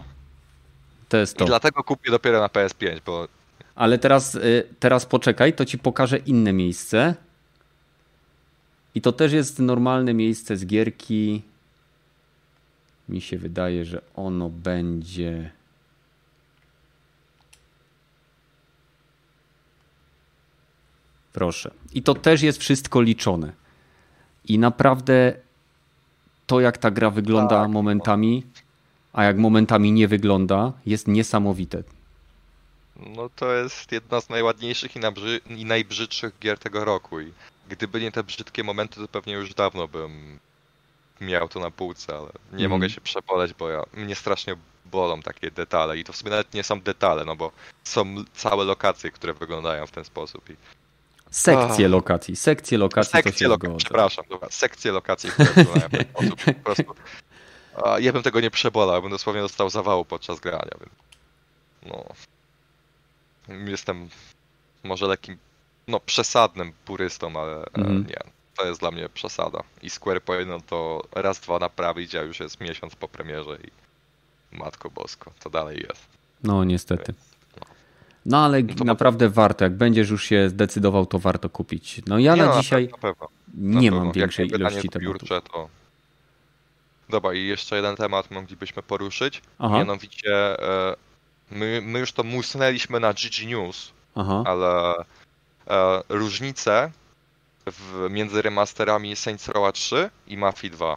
To 1.09 1.17
jest 1.17 1.37
to. 1.37 1.45
I 1.45 1.47
dlatego 1.47 1.85
kupię 1.85 2.11
dopiero 2.11 2.41
na 2.41 2.47
PS5, 2.47 3.01
bo 3.07 3.29
ale 3.75 3.99
teraz, 3.99 4.35
y, 4.35 4.67
teraz 4.81 5.07
poczekaj, 5.07 5.53
to 5.53 5.65
ci 5.65 5.79
pokażę 5.79 6.19
inne 6.19 6.53
miejsce. 6.53 7.15
I 8.95 9.01
to 9.01 9.13
też 9.13 9.33
jest 9.33 9.59
normalne 9.59 10.15
miejsce 10.15 10.57
z 10.57 10.67
gierki. 10.67 11.43
Mi 13.09 13.21
się 13.21 13.39
wydaje, 13.39 13.85
że 13.85 14.03
ono 14.17 14.49
będzie. 14.49 15.51
Proszę. 21.33 21.71
I 21.95 22.03
to 22.03 22.15
też 22.15 22.43
jest 22.43 22.59
wszystko 22.59 23.03
liczone. 23.03 23.53
I 24.45 24.59
naprawdę 24.59 25.35
to, 26.47 26.61
jak 26.61 26.79
ta 26.79 26.91
gra 26.91 27.11
wygląda 27.11 27.63
tak. 27.63 27.71
momentami, 27.71 28.47
a 29.13 29.25
jak 29.25 29.39
momentami 29.39 29.93
nie 29.93 30.09
wygląda, 30.09 30.73
jest 30.87 31.09
niesamowite. 31.09 31.83
No 32.97 33.31
to 33.37 33.53
jest 33.53 33.93
jedna 33.93 34.21
z 34.21 34.29
najładniejszych 34.29 34.97
i, 34.97 35.01
nabrzy- 35.01 35.41
i 35.57 35.65
najbrzydszych 35.65 36.39
gier 36.41 36.59
tego 36.59 36.85
roku. 36.85 37.21
I 37.21 37.33
gdyby 37.69 38.01
nie 38.01 38.13
te 38.13 38.25
brzydkie 38.25 38.65
momenty, 38.65 38.97
to 38.97 39.09
pewnie 39.09 39.33
już 39.33 39.55
dawno 39.55 39.89
bym 39.89 40.39
miał 41.21 41.49
to 41.49 41.61
na 41.61 41.71
półce, 41.71 42.17
ale 42.17 42.31
nie 42.53 42.59
mm. 42.67 42.71
mogę 42.71 42.91
się 42.91 43.01
przepoleć, 43.01 43.55
bo 43.55 43.69
ja, 43.69 43.83
mnie 43.95 44.15
strasznie 44.15 44.57
bolą 44.87 45.23
takie 45.23 45.51
detale. 45.51 45.99
I 45.99 46.05
to 46.05 46.13
w 46.13 46.17
sumie 46.17 46.31
nawet 46.31 46.55
nie 46.55 46.65
są 46.65 46.81
detale, 46.81 47.25
no 47.25 47.37
bo 47.37 47.53
są 47.85 48.15
całe 48.35 48.65
lokacje, 48.65 49.11
które 49.11 49.35
wyglądają 49.35 49.87
w 49.87 49.91
ten 49.91 50.05
sposób. 50.05 50.51
I... 50.51 50.57
Sekcje 51.33 51.89
lokacji, 51.89 52.37
sekcje 52.37 52.79
lokacji 52.79 53.13
sekcje 53.13 53.49
się 53.49 53.77
Przepraszam, 53.77 54.25
dobra, 54.29 54.49
sekcje 54.51 54.93
lokacji, 54.93 55.31
które 55.31 55.53
sposób. 56.11 56.45
Po 56.45 56.53
prostu 56.65 56.95
ja 57.99 58.13
bym 58.13 58.23
tego 58.23 58.41
nie 58.41 58.51
przebolał, 58.51 59.03
bym 59.03 59.11
dosłownie 59.11 59.43
dostał 59.43 59.71
zawału 59.71 60.05
podczas 60.05 60.41
grania, 60.41 60.71
więc 60.81 60.93
no. 61.87 62.05
Jestem 63.71 64.09
może 64.85 65.07
lekkim, 65.07 65.39
no 65.89 66.01
przesadnym 66.01 66.73
purystą, 66.85 67.41
ale 67.41 67.65
mhm. 67.75 68.07
nie. 68.07 68.19
To 68.57 68.67
jest 68.67 68.81
dla 68.81 68.91
mnie 68.91 69.09
przesada. 69.09 69.63
I 69.83 69.91
Square 69.91 70.23
powinno 70.23 70.61
to 70.61 71.03
raz, 71.13 71.41
dwa 71.41 71.59
naprawić, 71.59 72.15
a 72.15 72.23
już 72.23 72.41
jest 72.41 72.61
miesiąc 72.61 72.97
po 72.97 73.09
premierze 73.09 73.57
i 73.57 73.71
Matko 74.57 74.91
Bosko, 74.91 75.33
to 75.43 75.51
dalej 75.51 75.87
jest. 75.89 76.07
No 76.43 76.65
niestety. 76.65 77.15
No. 77.19 77.32
No 78.27 78.45
ale 78.45 78.63
no 78.63 78.85
naprawdę 78.85 79.29
warto, 79.29 79.65
jak 79.65 79.77
będziesz 79.77 80.11
już 80.11 80.25
się 80.25 80.49
zdecydował, 80.49 81.07
to 81.07 81.19
warto 81.19 81.49
kupić. 81.49 82.01
No 82.07 82.19
ja 82.19 82.37
nie, 82.37 82.43
na 82.43 82.61
dzisiaj 82.61 82.89
na 83.03 83.13
na 83.55 83.81
nie 83.81 83.91
mam 83.91 84.13
większej 84.13 84.49
ilości 84.49 84.89
tematów. 84.89 85.29
to 85.29 85.69
Dobra, 87.09 87.33
i 87.33 87.47
jeszcze 87.47 87.77
jeden 87.77 87.97
temat 87.97 88.31
moglibyśmy 88.31 88.83
poruszyć. 88.83 89.43
Aha. 89.59 89.79
Mianowicie 89.79 90.63
e, 90.63 90.97
my, 91.51 91.83
my 91.85 91.99
już 91.99 92.13
to 92.13 92.23
musnęliśmy 92.23 93.01
na 93.01 93.13
GG 93.13 93.47
News, 93.47 93.93
Aha. 94.15 94.43
ale 94.47 94.95
e, 95.67 96.03
różnice 96.09 96.91
w, 97.67 98.11
między 98.11 98.43
remasterami 98.43 99.17
Saints 99.17 99.49
Row 99.49 99.73
3 99.73 100.11
i 100.27 100.37
Mafia 100.37 100.71
2. 100.71 100.97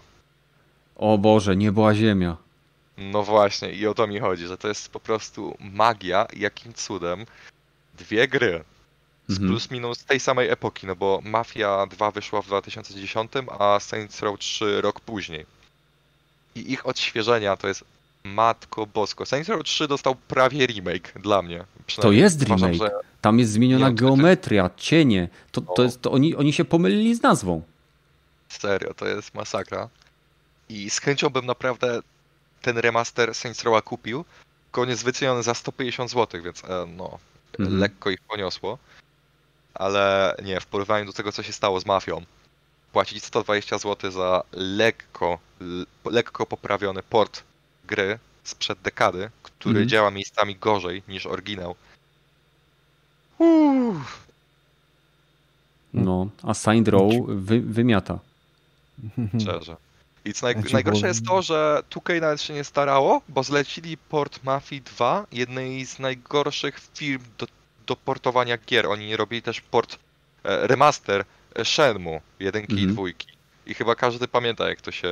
O 0.96 1.18
Boże, 1.18 1.56
nie 1.56 1.72
była 1.72 1.94
ziemia. 1.96 2.38
No 2.98 3.24
właśnie, 3.24 3.72
i 3.72 3.88
o 3.88 3.94
to 3.94 4.08
mi 4.08 4.20
chodzi, 4.20 4.48
że 4.48 4.58
to 4.58 4.68
jest 4.68 4.90
po 4.90 5.00
prostu 5.00 5.58
magia, 5.60 6.28
jakim 6.34 6.74
cudem 6.74 7.26
dwie 7.98 8.28
gry 8.28 8.64
z 9.28 9.32
mhm. 9.32 9.50
plus 9.50 9.72
minus 9.72 10.06
tej 10.06 10.20
samej 10.20 10.50
epoki, 10.50 10.88
no 10.88 10.96
bo 10.96 11.22
Mafia 11.24 11.86
2 11.86 12.12
wyszła 12.12 12.42
w 12.42 12.48
2010, 12.48 13.32
a 13.60 13.80
Saints 13.80 14.22
Row 14.22 14.40
3 14.40 14.82
rok 14.82 15.00
później 15.00 15.46
i 16.56 16.72
ich 16.72 16.86
odświeżenia 16.86 17.58
to 17.58 17.68
jest 17.68 17.84
Matko 18.24 18.88
Bosko. 18.88 19.26
Saints 19.26 19.50
Row 19.50 19.64
3 19.64 19.88
dostał 19.88 20.16
prawie 20.16 20.68
remake 20.68 21.14
dla 21.20 21.42
mnie. 21.42 21.66
To 21.96 22.12
jest 22.12 22.42
remake. 22.42 22.74
że... 22.74 22.92
Tam 23.22 23.40
jest 23.40 23.52
zmieniona 23.52 23.92
geometria, 23.92 24.70
cienie. 24.78 25.30
To, 25.52 25.62
to 25.62 25.84
jest, 25.84 26.02
to 26.02 26.12
oni, 26.12 26.36
oni 26.36 26.54
się 26.54 26.66
pomylili 26.66 27.16
z 27.16 27.22
nazwą. 27.22 27.62
Serio, 28.50 28.94
to 28.94 29.08
jest 29.08 29.34
masakra. 29.34 29.90
I 30.70 30.90
z 30.90 31.00
chęcią 31.00 31.30
bym 31.30 31.46
naprawdę 31.46 32.00
ten 32.66 32.78
remaster 32.78 33.36
Saints 33.36 33.64
Rowa 33.64 33.82
kupił, 33.82 34.26
tylko 34.66 34.82
on 34.82 34.90
jest 34.90 35.04
wyceniony 35.04 35.44
za 35.44 35.54
150 35.54 36.12
zł, 36.12 36.42
więc 36.42 36.64
e, 36.64 36.86
no, 36.98 37.20
mhm. 37.60 37.80
lekko 37.80 38.10
ich 38.10 38.22
poniosło. 38.22 38.78
Ale 39.74 40.36
nie, 40.44 40.60
w 40.60 40.66
porównaniu 40.66 41.06
do 41.06 41.14
tego, 41.14 41.32
co 41.32 41.44
się 41.44 41.54
stało 41.54 41.80
z 41.80 41.86
Mafią, 41.86 42.22
płacić 42.94 43.24
120 43.24 43.78
zł 43.78 44.12
za 44.12 44.44
lekko, 44.52 45.40
lekko 46.06 46.46
poprawiony 46.46 47.04
port 47.04 47.44
gry 47.88 48.20
sprzed 48.44 48.80
dekady, 48.82 49.30
który 49.44 49.78
mm. 49.78 49.90
działa 49.90 50.12
miejscami 50.12 50.56
gorzej 50.56 51.04
niż 51.08 51.26
oryginał. 51.26 51.76
Uff. 53.38 54.26
No, 55.94 56.28
a 56.44 56.54
Signed 56.54 56.88
Row 56.88 57.14
wy, 57.28 57.62
wymiata. 57.62 58.20
Szczerze. 59.42 59.76
I 60.26 60.34
co 60.34 60.46
naj, 60.46 60.56
najgorsze 60.74 61.08
jest 61.08 61.26
to, 61.26 61.42
że 61.42 61.84
2K 61.90 62.22
nawet 62.22 62.42
się 62.42 62.54
nie 62.54 62.64
starało, 62.64 63.22
bo 63.30 63.44
zlecili 63.44 63.98
port 63.98 64.44
Mafii 64.44 64.82
2, 64.82 65.26
jednej 65.32 65.86
z 65.86 66.00
najgorszych 66.00 66.80
firm 66.94 67.24
do, 67.38 67.48
do 67.88 67.96
portowania 67.96 68.58
gier. 68.58 68.88
Oni 68.88 69.08
nie 69.08 69.18
robili 69.18 69.42
też 69.42 69.62
port 69.62 70.00
e, 70.44 70.68
remaster 70.68 71.26
Shenmue, 71.64 72.22
jedynki 72.40 72.74
-hmm. 72.74 72.78
i 72.78 72.82
mhm. 72.82 72.94
dwójki. 72.94 73.28
I 73.66 73.74
chyba 73.74 73.96
każdy 73.96 74.28
pamięta, 74.28 74.70
jak 74.70 74.82
to 74.82 74.92
się, 74.92 75.10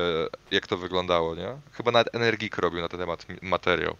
jak 0.50 0.66
to 0.66 0.78
wyglądało, 0.78 1.34
nie? 1.34 1.48
Chyba 1.72 1.90
nawet 1.90 2.14
Energik 2.14 2.58
robił 2.58 2.80
na 2.80 2.88
ten 2.88 3.00
temat 3.00 3.26
materiał. 3.42 3.96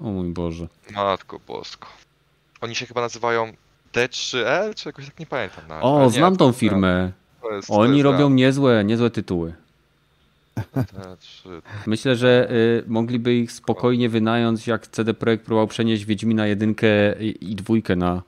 O 0.00 0.04
mój 0.04 0.28
Boże. 0.28 0.68
Matko 0.90 1.40
bosko. 1.46 1.88
Oni 2.60 2.74
się 2.74 2.86
chyba 2.86 3.00
nazywają 3.00 3.52
D3L, 3.92 4.74
czy 4.74 4.88
jakoś 4.88 5.04
tak 5.06 5.20
nie 5.20 5.26
pamiętam. 5.26 5.68
Nawet. 5.68 5.84
O, 5.84 6.04
nie, 6.04 6.10
znam 6.10 6.36
tą 6.36 6.52
firmę. 6.52 7.12
To 7.42 7.50
jest, 7.50 7.68
to 7.68 7.74
Oni 7.74 8.02
robią 8.02 8.30
niezłe, 8.30 8.84
niezłe 8.84 9.10
tytuły. 9.10 9.54
Myślę, 11.86 12.16
że 12.16 12.50
y, 12.50 12.84
mogliby 12.86 13.34
ich 13.34 13.52
spokojnie 13.52 14.08
wynająć, 14.08 14.66
jak 14.66 14.86
CD 14.86 15.14
Projekt 15.14 15.44
próbował 15.44 15.66
przenieść 15.66 16.04
Wiedźmina 16.04 16.46
jedynkę 16.46 16.86
i, 17.22 17.54
dwójkę 17.54 17.96
na 17.96 18.22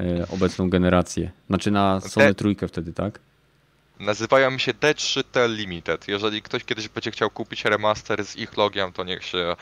E, 0.00 0.28
obecną 0.28 0.70
generację. 0.70 1.30
Znaczy 1.46 1.70
na 1.70 2.00
Sony 2.00 2.34
trójkę 2.34 2.68
wtedy, 2.68 2.92
tak? 2.92 3.18
Nazywają 3.98 4.58
się 4.58 4.72
D3T 4.74 5.56
Limited. 5.56 6.08
Jeżeli 6.08 6.42
ktoś 6.42 6.64
kiedyś 6.64 6.88
będzie 6.88 7.10
chciał 7.10 7.30
kupić 7.30 7.64
remaster 7.64 8.24
z 8.24 8.36
ich 8.36 8.56
logiem, 8.56 8.92
to 8.92 9.04
niech 9.04 9.24
się 9.24 9.56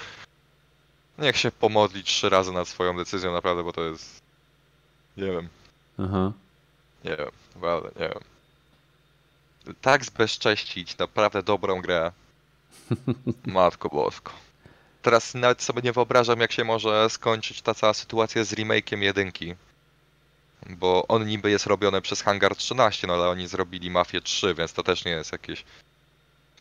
niech 1.19 1.37
się 1.37 1.51
pomodli 1.51 2.05
trzy 2.05 2.29
razy 2.29 2.53
nad 2.53 2.69
swoją 2.69 2.97
decyzją, 2.97 3.33
naprawdę, 3.33 3.65
bo 3.65 3.73
to 3.73 3.85
jest 3.85 4.23
nie 5.17 5.27
wiem. 5.27 5.49
Aha. 5.99 6.33
Nie 7.05 7.17
wiem, 7.17 7.31
naprawdę, 7.55 7.91
nie 8.01 8.09
wiem. 8.09 8.38
Tak 9.81 10.05
zbezcześcić 10.05 10.99
naprawdę 10.99 11.43
dobrą 11.43 11.81
grę. 11.81 12.13
Matko 13.47 13.89
bosko. 13.89 14.33
Teraz 15.03 15.35
nawet 15.35 15.63
sobie 15.63 15.83
nie 15.83 15.93
wyobrażam, 15.93 16.41
jak 16.41 16.53
się 16.53 16.65
może 16.65 17.11
skończyć 17.11 17.63
ta 17.63 17.75
cała 17.75 17.95
sytuacja 17.95 18.45
z 18.45 18.55
remake'iem 18.55 18.99
jedynki 18.99 19.55
bo 20.67 21.07
on 21.09 21.27
niby 21.27 21.51
jest 21.51 21.67
robiony 21.67 22.01
przez 22.01 22.23
Hangar 22.23 22.57
13, 22.57 23.07
no 23.07 23.15
ale 23.15 23.29
oni 23.29 23.47
zrobili 23.47 23.91
Mafię 23.91 24.21
3, 24.21 24.55
więc 24.55 24.73
to 24.73 24.83
też 24.83 25.05
nie 25.05 25.11
jest 25.11 25.33
jakieś 25.33 25.65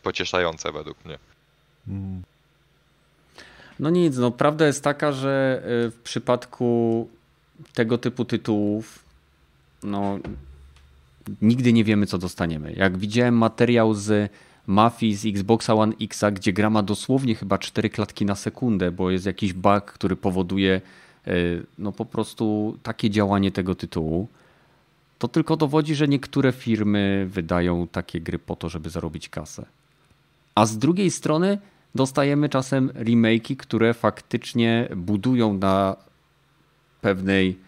pocieszające 0.02 0.72
według 0.72 1.04
mnie. 1.04 1.18
Hmm. 1.86 2.22
No 3.78 3.90
nic, 3.90 4.16
no 4.16 4.30
prawda 4.30 4.66
jest 4.66 4.84
taka, 4.84 5.12
że 5.12 5.62
y, 5.86 5.90
w 5.90 6.00
przypadku 6.02 7.08
tego 7.74 7.98
typu 7.98 8.24
tytułów 8.24 8.98
no 9.82 10.18
nigdy 11.42 11.72
nie 11.72 11.84
wiemy 11.84 12.06
co 12.06 12.18
dostaniemy. 12.18 12.72
Jak 12.72 12.98
widziałem 12.98 13.34
materiał 13.34 13.94
z 13.94 14.32
Mafii 14.66 15.14
z 15.14 15.26
Xboxa 15.26 15.74
One 15.74 15.92
X, 16.00 16.24
gdzie 16.32 16.52
gra 16.52 16.70
ma 16.70 16.82
dosłownie 16.82 17.34
chyba 17.34 17.58
4 17.58 17.90
klatki 17.90 18.24
na 18.24 18.34
sekundę, 18.34 18.90
bo 18.90 19.10
jest 19.10 19.26
jakiś 19.26 19.52
bug, 19.52 19.84
który 19.84 20.16
powoduje 20.16 20.80
E, 21.28 21.32
no 21.78 21.92
po 21.92 22.04
prostu 22.04 22.76
takie 22.82 23.10
działanie 23.10 23.50
tego 23.50 23.74
tytułu, 23.74 24.28
to 25.18 25.28
tylko 25.28 25.56
dowodzi, 25.56 25.94
że 25.94 26.08
niektóre 26.08 26.52
firmy 26.52 27.26
wydają 27.30 27.88
takie 27.88 28.20
gry 28.20 28.38
po 28.38 28.56
to, 28.56 28.68
żeby 28.68 28.90
zarobić 28.90 29.28
kasę. 29.28 29.66
A 30.54 30.66
z 30.66 30.78
drugiej 30.78 31.10
strony 31.10 31.58
dostajemy 31.94 32.48
czasem 32.48 32.88
remake'i, 32.88 33.56
które 33.56 33.94
faktycznie 33.94 34.88
budują 34.96 35.54
na 35.54 35.96
pewnej, 37.00 37.58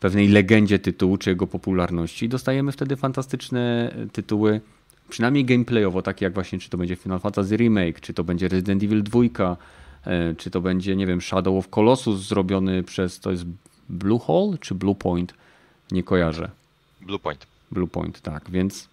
pewnej 0.00 0.28
legendzie 0.28 0.78
tytułu 0.78 1.16
czy 1.16 1.30
jego 1.30 1.46
popularności. 1.46 2.28
Dostajemy 2.28 2.72
wtedy 2.72 2.96
fantastyczne 2.96 3.94
tytuły, 4.12 4.60
przynajmniej 5.08 5.44
gameplayowo, 5.44 6.02
takie 6.02 6.24
jak 6.24 6.34
właśnie 6.34 6.58
czy 6.58 6.70
to 6.70 6.78
będzie 6.78 6.96
Final 6.96 7.20
Fantasy 7.20 7.56
Remake, 7.56 8.00
czy 8.00 8.14
to 8.14 8.24
będzie 8.24 8.48
Resident 8.48 8.82
Evil 8.82 9.02
2, 9.02 9.20
E, 10.06 10.34
czy 10.34 10.50
to 10.50 10.60
będzie, 10.60 10.96
nie 10.96 11.06
wiem, 11.06 11.20
Shadow 11.20 11.58
of 11.58 11.68
Colossus 11.68 12.20
zrobiony 12.20 12.82
przez, 12.82 13.20
to 13.20 13.30
jest 13.30 13.44
Bluehole 13.88 14.58
czy 14.58 14.74
Bluepoint? 14.74 15.34
Nie 15.90 16.02
kojarzę. 16.02 16.50
Bluepoint. 17.00 17.46
Bluepoint, 17.70 18.20
tak, 18.20 18.50
więc 18.50 18.88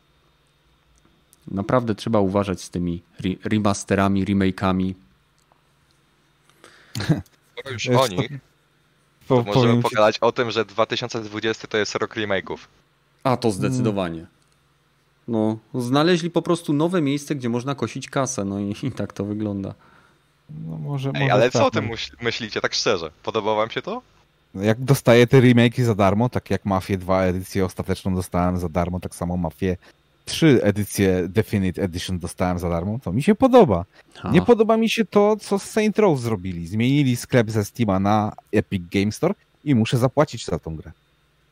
naprawdę 1.51 1.95
trzeba 1.95 2.19
uważać 2.19 2.61
z 2.61 2.69
tymi 2.69 3.01
remasterami, 3.43 4.25
remake'ami. 4.25 4.93
Skoro 7.59 7.73
już 7.73 7.87
o 7.87 8.07
nich, 8.07 8.31
to 9.27 9.43
możemy 9.43 9.81
pogadać 9.81 10.19
o 10.19 10.31
tym, 10.31 10.51
że 10.51 10.65
2020 10.65 11.67
to 11.67 11.77
jest 11.77 11.95
rok 11.95 12.15
remake'ów. 12.15 12.57
A, 13.23 13.37
to 13.37 13.51
zdecydowanie. 13.51 14.25
No, 15.27 15.57
znaleźli 15.73 16.29
po 16.29 16.41
prostu 16.41 16.73
nowe 16.73 17.01
miejsce, 17.01 17.35
gdzie 17.35 17.49
można 17.49 17.75
kosić 17.75 18.09
kasę, 18.09 18.45
no 18.45 18.59
i, 18.59 18.75
i 18.83 18.91
tak 18.91 19.13
to 19.13 19.25
wygląda. 19.25 19.73
No 20.67 20.77
może, 20.77 21.11
Ej, 21.15 21.21
może 21.21 21.33
ale 21.33 21.43
tak, 21.43 21.53
co 21.53 21.65
o 21.65 21.71
tym 21.71 21.87
no. 21.87 21.93
myśl- 21.93 22.15
myślicie, 22.21 22.61
tak 22.61 22.73
szczerze? 22.73 23.11
Podoba 23.23 23.55
wam 23.55 23.69
się 23.69 23.81
to? 23.81 24.01
Jak 24.55 24.81
dostaję 24.81 25.27
te 25.27 25.41
remake'i 25.41 25.83
za 25.83 25.95
darmo, 25.95 26.29
tak 26.29 26.49
jak 26.49 26.65
Mafię 26.65 26.97
2 26.97 27.23
edycję 27.23 27.65
ostateczną 27.65 28.15
dostałem 28.15 28.57
za 28.57 28.69
darmo, 28.69 28.99
tak 28.99 29.15
samo 29.15 29.37
Mafię 29.37 29.77
3 30.25 30.59
edycję 30.63 31.27
Definite 31.27 31.81
Edition 31.83 32.19
dostałem 32.19 32.59
za 32.59 32.69
darmo, 32.69 32.99
to 33.03 33.13
mi 33.13 33.23
się 33.23 33.35
podoba. 33.35 33.85
A, 34.21 34.31
Nie 34.31 34.41
podoba 34.41 34.77
mi 34.77 34.89
się 34.89 35.05
to, 35.05 35.35
co 35.39 35.59
z 35.59 35.63
Saint 35.63 35.99
Row 35.99 36.19
zrobili. 36.19 36.67
Zmienili 36.67 37.15
sklep 37.15 37.51
ze 37.51 37.65
Steama 37.65 37.99
na 37.99 38.33
Epic 38.51 38.83
Game 38.91 39.11
Store 39.11 39.33
i 39.63 39.75
muszę 39.75 39.97
zapłacić 39.97 40.45
za 40.45 40.59
tą 40.59 40.75
grę. 40.75 40.91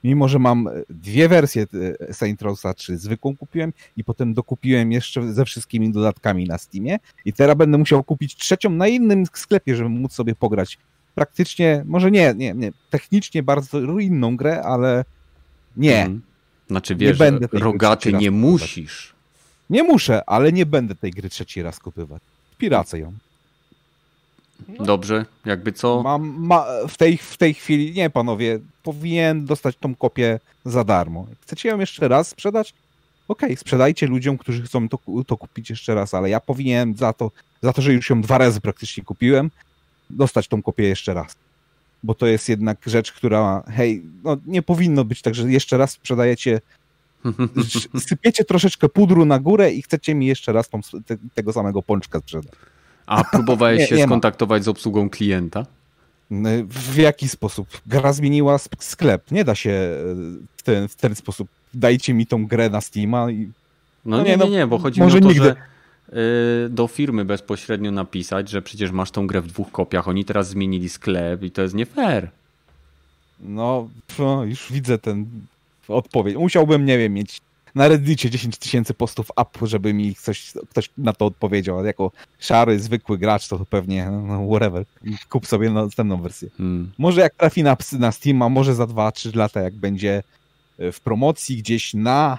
Mimo, 0.03 0.27
że 0.27 0.39
mam 0.39 0.69
dwie 0.89 1.29
wersje 1.29 1.65
e, 2.09 2.13
Saint 2.13 2.41
Rowsa 2.41 2.73
3, 2.73 2.97
zwykłą 2.97 3.37
kupiłem 3.37 3.73
i 3.97 4.03
potem 4.03 4.33
dokupiłem 4.33 4.91
jeszcze 4.91 5.33
ze 5.33 5.45
wszystkimi 5.45 5.91
dodatkami 5.91 6.45
na 6.47 6.57
Steamie 6.57 6.99
i 7.25 7.33
teraz 7.33 7.57
będę 7.57 7.77
musiał 7.77 8.03
kupić 8.03 8.35
trzecią 8.35 8.69
na 8.69 8.87
innym 8.87 9.25
sklepie, 9.33 9.75
żeby 9.75 9.89
móc 9.89 10.13
sobie 10.13 10.35
pograć 10.35 10.77
praktycznie, 11.15 11.83
może 11.85 12.11
nie, 12.11 12.33
nie, 12.37 12.53
nie, 12.53 12.71
technicznie 12.89 13.43
bardzo 13.43 13.99
inną 13.99 14.37
grę, 14.37 14.61
ale 14.63 15.05
nie, 15.77 16.01
Mhm. 16.01 16.21
Znaczy 16.71 16.95
Nie 16.95 17.07
wiesz, 17.07 17.17
będę 17.17 17.47
tej 17.47 17.59
gry 17.59 17.59
rogaty 17.59 18.13
nie 18.13 18.31
musisz. 18.31 19.13
nie 19.69 19.83
muszę, 19.83 20.29
ale 20.29 20.51
nie 20.51 20.65
będę 20.65 20.95
tej 20.95 21.11
gry 21.11 21.29
trzeci 21.29 21.61
raz 21.61 21.79
kupywać. 21.79 22.21
Piracę 22.57 22.99
ją. 22.99 23.13
Dobrze, 24.79 25.25
jakby 25.45 25.71
co? 25.71 26.03
Mam, 26.03 26.35
ma, 26.37 26.65
w, 26.87 26.97
tej, 26.97 27.17
w 27.17 27.37
tej 27.37 27.53
chwili, 27.53 27.93
nie 27.93 28.09
panowie, 28.09 28.59
powinien 28.83 29.45
dostać 29.45 29.75
tą 29.75 29.95
kopię 29.95 30.39
za 30.65 30.83
darmo. 30.83 31.27
Chcecie 31.41 31.69
ją 31.69 31.79
jeszcze 31.79 32.07
raz 32.07 32.27
sprzedać? 32.27 32.73
Okej, 33.27 33.57
sprzedajcie 33.57 34.07
ludziom, 34.07 34.37
którzy 34.37 34.61
chcą 34.61 34.89
to, 34.89 34.99
to 35.27 35.37
kupić 35.37 35.69
jeszcze 35.69 35.95
raz, 35.95 36.13
ale 36.13 36.29
ja 36.29 36.39
powinienem 36.39 36.95
za 36.97 37.13
to, 37.13 37.31
za 37.61 37.73
to, 37.73 37.81
że 37.81 37.93
już 37.93 38.09
ją 38.09 38.21
dwa 38.21 38.37
razy 38.37 38.61
praktycznie 38.61 39.03
kupiłem, 39.03 39.51
dostać 40.09 40.47
tą 40.47 40.61
kopię 40.61 40.83
jeszcze 40.83 41.13
raz. 41.13 41.35
Bo 42.03 42.13
to 42.13 42.27
jest 42.27 42.49
jednak 42.49 42.77
rzecz, 42.85 43.11
która, 43.11 43.63
hej, 43.67 44.01
no 44.23 44.37
nie 44.45 44.61
powinno 44.61 45.05
być 45.05 45.21
tak, 45.21 45.35
że 45.35 45.51
jeszcze 45.51 45.77
raz 45.77 45.91
sprzedajecie, 45.91 46.61
sypiecie 48.09 48.43
troszeczkę 48.43 48.89
pudru 48.89 49.25
na 49.25 49.39
górę 49.39 49.71
i 49.71 49.81
chcecie 49.81 50.15
mi 50.15 50.25
jeszcze 50.25 50.53
raz 50.53 50.69
tą, 50.69 50.79
te, 51.05 51.17
tego 51.33 51.53
samego 51.53 51.81
pączka 51.81 52.19
sprzedać. 52.19 52.51
A 53.05 53.23
próbowałeś 53.23 53.79
Nie, 53.79 53.87
się 53.87 53.95
nie 53.95 54.01
ma. 54.03 54.07
skontaktować 54.07 54.63
z 54.63 54.67
obsługą 54.67 55.09
klienta? 55.09 55.65
W 56.67 56.95
jaki 56.97 57.29
sposób? 57.29 57.67
Gra 57.87 58.13
zmieniła 58.13 58.57
sklep. 58.79 59.31
Nie 59.31 59.43
da 59.43 59.55
się 59.55 59.69
e, 59.69 59.95
w 60.57 60.63
ten, 60.63 60.87
w 60.87 60.95
ten 60.95 61.15
sposób. 61.15 61.47
Dajcie 61.73 62.13
mi 62.13 62.25
tą 62.25 62.47
grę 62.47 62.69
na 62.69 62.81
Steama 62.81 63.31
i 63.31 63.49
No, 64.05 64.17
No 64.17 64.23
nie, 64.23 64.37
nie, 64.37 64.49
nie, 64.49 64.59
no, 64.59 64.67
bo 64.67 64.77
chodzi 64.79 65.01
mi 65.01 65.07
o 65.07 65.09
to, 65.09 65.19
nigdy. 65.19 65.43
że 65.43 65.55
do 66.69 66.87
firmy 66.87 67.25
bezpośrednio 67.25 67.91
napisać, 67.91 68.49
że 68.49 68.61
przecież 68.61 68.91
masz 68.91 69.11
tą 69.11 69.27
grę 69.27 69.41
w 69.41 69.47
dwóch 69.47 69.71
kopiach, 69.71 70.07
oni 70.07 70.25
teraz 70.25 70.49
zmienili 70.49 70.89
sklep 70.89 71.43
i 71.43 71.51
to 71.51 71.61
jest 71.61 71.75
nie 71.75 71.85
fair. 71.85 72.29
no, 73.39 73.89
no 74.19 74.43
już 74.43 74.71
widzę 74.71 74.97
ten 74.97 75.25
odpowiedź. 75.87 76.35
Musiałbym, 76.35 76.85
nie 76.85 76.97
wiem, 76.97 77.13
mieć 77.13 77.41
na 77.75 77.87
Reddicie 77.87 78.29
10 78.29 78.57
tysięcy 78.57 78.93
postów 78.93 79.31
up, 79.41 79.67
żeby 79.67 79.93
mi 79.93 80.15
coś, 80.15 80.53
ktoś 80.69 80.89
na 80.97 81.13
to 81.13 81.25
odpowiedział. 81.25 81.77
Ale 81.77 81.87
jako 81.87 82.11
szary, 82.39 82.79
zwykły 82.79 83.17
gracz, 83.17 83.47
to 83.47 83.65
pewnie 83.69 84.11
no, 84.11 84.47
whatever. 84.47 84.85
Kup 85.29 85.47
sobie 85.47 85.69
następną 85.69 86.21
wersję. 86.21 86.49
Hmm. 86.57 86.91
Może 86.97 87.21
jak 87.21 87.35
trafi 87.35 87.63
na, 87.63 87.77
na 87.99 88.11
Steama, 88.11 88.49
może 88.49 88.75
za 88.75 88.83
2-3 88.83 89.35
lata, 89.35 89.61
jak 89.61 89.73
będzie 89.73 90.23
e, 90.79 90.91
w 90.91 90.99
promocji 90.99 91.57
gdzieś 91.57 91.93
na 91.93 92.37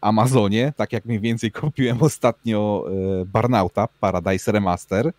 Amazonie, 0.00 0.72
tak 0.76 0.92
jak 0.92 1.04
mniej 1.04 1.20
więcej 1.20 1.52
kupiłem 1.52 2.02
ostatnio 2.02 2.84
e, 3.22 3.24
Barnauta, 3.24 3.88
Paradise 4.00 4.52
Remaster 4.52 5.06
e, 5.06 5.12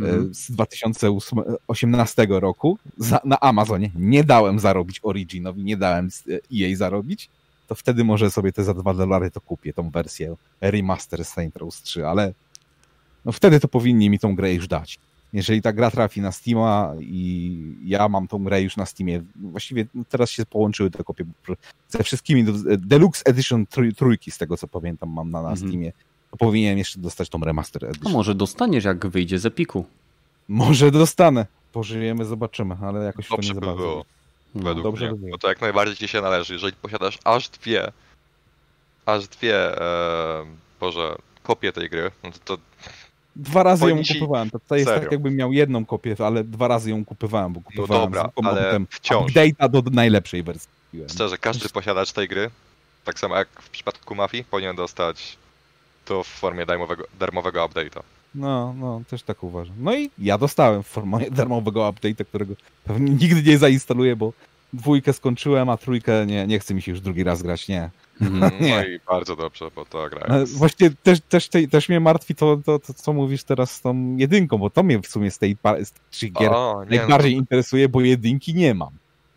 Mhm. 0.00 0.34
z 0.34 0.50
2018 0.50 2.26
roku 2.30 2.78
za, 2.98 3.20
na 3.24 3.40
Amazonie. 3.40 3.90
Nie 3.94 4.24
dałem 4.24 4.58
zarobić 4.58 5.00
Originowi, 5.02 5.64
nie 5.64 5.76
dałem 5.76 6.08
e, 6.30 6.34
EA 6.64 6.76
zarobić, 6.76 7.28
to 7.68 7.74
wtedy 7.74 8.04
może 8.04 8.30
sobie 8.30 8.52
te 8.52 8.64
za 8.64 8.74
2 8.74 8.94
dolary 8.94 9.30
to 9.30 9.40
kupię, 9.40 9.72
tą 9.72 9.90
wersję 9.90 10.36
remaster 10.60 11.24
Saint 11.24 11.56
Rose 11.56 11.80
3, 11.82 12.06
ale 12.06 12.32
no 13.24 13.32
wtedy 13.32 13.60
to 13.60 13.68
powinni 13.68 14.10
mi 14.10 14.18
tą 14.18 14.34
grę 14.34 14.54
już 14.54 14.68
dać. 14.68 14.98
Jeżeli 15.34 15.62
ta 15.62 15.72
gra 15.72 15.90
trafi 15.90 16.20
na 16.20 16.32
Steama 16.32 16.92
i 17.00 17.76
ja 17.84 18.08
mam 18.08 18.28
tą 18.28 18.44
grę 18.44 18.62
już 18.62 18.76
na 18.76 18.86
Steamie, 18.86 19.22
właściwie 19.36 19.86
teraz 20.08 20.30
się 20.30 20.46
połączyły 20.46 20.90
te 20.90 21.04
kopie 21.04 21.24
ze 21.88 22.02
wszystkimi, 22.04 22.44
do- 22.44 22.76
Deluxe 22.78 23.22
Edition 23.26 23.66
trój, 23.66 23.94
trójki 23.94 24.30
z 24.30 24.38
tego 24.38 24.56
co 24.56 24.68
pamiętam 24.68 25.08
mam 25.10 25.30
na, 25.30 25.42
na 25.42 25.50
Mhm. 25.50 25.68
Steamie, 25.68 25.92
to 26.30 26.36
powinienem 26.36 26.78
jeszcze 26.78 26.98
dostać 27.00 27.28
tą 27.28 27.40
Remaster 27.40 27.84
A 27.84 27.88
Edition. 27.88 28.12
może 28.12 28.34
dostaniesz, 28.34 28.84
jak 28.84 29.06
wyjdzie 29.06 29.38
z 29.38 29.46
Epiku. 29.46 29.84
Może 30.48 30.90
dostanę. 30.90 31.46
Pożyjemy, 31.72 32.24
zobaczymy, 32.24 32.76
ale 32.82 33.04
jakoś 33.04 33.28
to 33.28 33.36
Dobrze 33.36 33.54
nie 33.54 33.60
by 33.60 33.66
było, 33.66 34.04
No. 34.54 34.62
według 34.62 34.82
dobrze 34.84 35.04
mnie. 35.04 35.14
by 35.14 35.18
było. 35.20 35.30
Bo 35.30 35.38
to 35.38 35.48
jak 35.48 35.60
najbardziej 35.60 35.96
ci 35.96 36.08
się 36.08 36.20
należy. 36.20 36.52
Jeżeli 36.52 36.72
posiadasz 36.72 37.18
aż 37.24 37.48
dwie, 37.48 37.92
aż 39.06 39.28
dwie, 39.28 39.80
e, 39.80 40.44
Boże, 40.80 41.16
kopie 41.42 41.72
tej 41.72 41.90
gry, 41.90 42.10
no 42.24 42.30
to, 42.30 42.38
to 42.56 42.62
Dwa 43.36 43.62
razy 43.62 43.88
ją 43.90 44.02
ci- 44.02 44.14
kupowałem. 44.20 44.50
To, 44.50 44.58
to 44.68 44.76
jest 44.76 44.88
Serio. 44.88 45.02
tak, 45.02 45.12
jakbym 45.12 45.36
miał 45.36 45.52
jedną 45.52 45.84
kopię, 45.86 46.16
ale 46.18 46.44
dwa 46.44 46.68
razy 46.68 46.90
ją 46.90 47.04
kupowałem, 47.04 47.52
bo 47.52 47.60
kupowałem 47.60 48.02
No 48.12 48.18
dobra, 48.22 48.50
ale 48.50 48.80
wciąż. 48.90 49.32
update'a 49.32 49.68
do 49.70 49.82
najlepszej 49.90 50.42
wersji. 50.42 50.70
szczerze, 51.10 51.38
każdy 51.38 51.68
posiadacz 51.68 52.12
tej 52.12 52.28
gry, 52.28 52.50
tak 53.04 53.18
samo 53.18 53.36
jak 53.36 53.48
w 53.62 53.70
przypadku 53.70 54.14
Mafii, 54.14 54.44
powinien 54.44 54.76
dostać 54.76 55.36
to 56.04 56.22
w 56.24 56.26
formie 56.26 56.66
darmowego, 56.66 57.04
darmowego 57.20 57.66
update'a. 57.68 58.00
No, 58.34 58.74
no, 58.78 59.00
też 59.10 59.22
tak 59.22 59.42
uważam. 59.44 59.74
No 59.78 59.94
i 59.96 60.10
ja 60.18 60.38
dostałem 60.38 60.82
w 60.82 60.86
formie 60.86 61.30
darmowego 61.30 61.80
update'a, 61.92 62.24
którego 62.24 62.54
pewnie 62.84 63.10
nigdy 63.10 63.42
nie 63.50 63.58
zainstaluję, 63.58 64.16
bo 64.16 64.32
dwójkę 64.72 65.12
skończyłem, 65.12 65.68
a 65.68 65.76
trójkę 65.76 66.26
nie, 66.26 66.46
nie 66.46 66.58
chce 66.58 66.74
mi 66.74 66.82
się 66.82 66.90
już 66.92 67.00
drugi 67.00 67.24
raz 67.24 67.42
grać, 67.42 67.68
nie. 67.68 67.90
Mhm. 68.20 68.40
No 68.40 68.66
Nie. 68.66 68.94
i 68.94 69.00
bardzo 69.08 69.36
dobrze, 69.36 69.70
bo 69.76 69.84
to 69.84 70.08
gra 70.10 70.38
jest... 70.38 70.56
Właśnie 70.56 70.90
też, 70.90 71.20
też, 71.20 71.48
też, 71.48 71.70
też 71.70 71.88
mnie 71.88 72.00
martwi 72.00 72.34
to, 72.34 72.56
to, 72.64 72.78
to, 72.78 72.94
co 72.94 73.12
mówisz 73.12 73.44
teraz 73.44 73.70
z 73.70 73.80
tą 73.80 74.16
jedynką, 74.16 74.58
bo 74.58 74.70
to 74.70 74.82
mnie 74.82 75.00
w 75.00 75.06
sumie 75.06 75.30
z 75.30 75.38
tej 75.38 75.56
z 75.84 75.92
tych 76.20 76.32
gier 76.32 76.52
O, 76.52 76.84
nie, 76.90 76.98
najbardziej 76.98 77.32
interesuje, 77.32 77.88
bo 77.88 78.00
jedynki 78.00 78.54
nie 78.54 78.74
mam. 78.74 78.90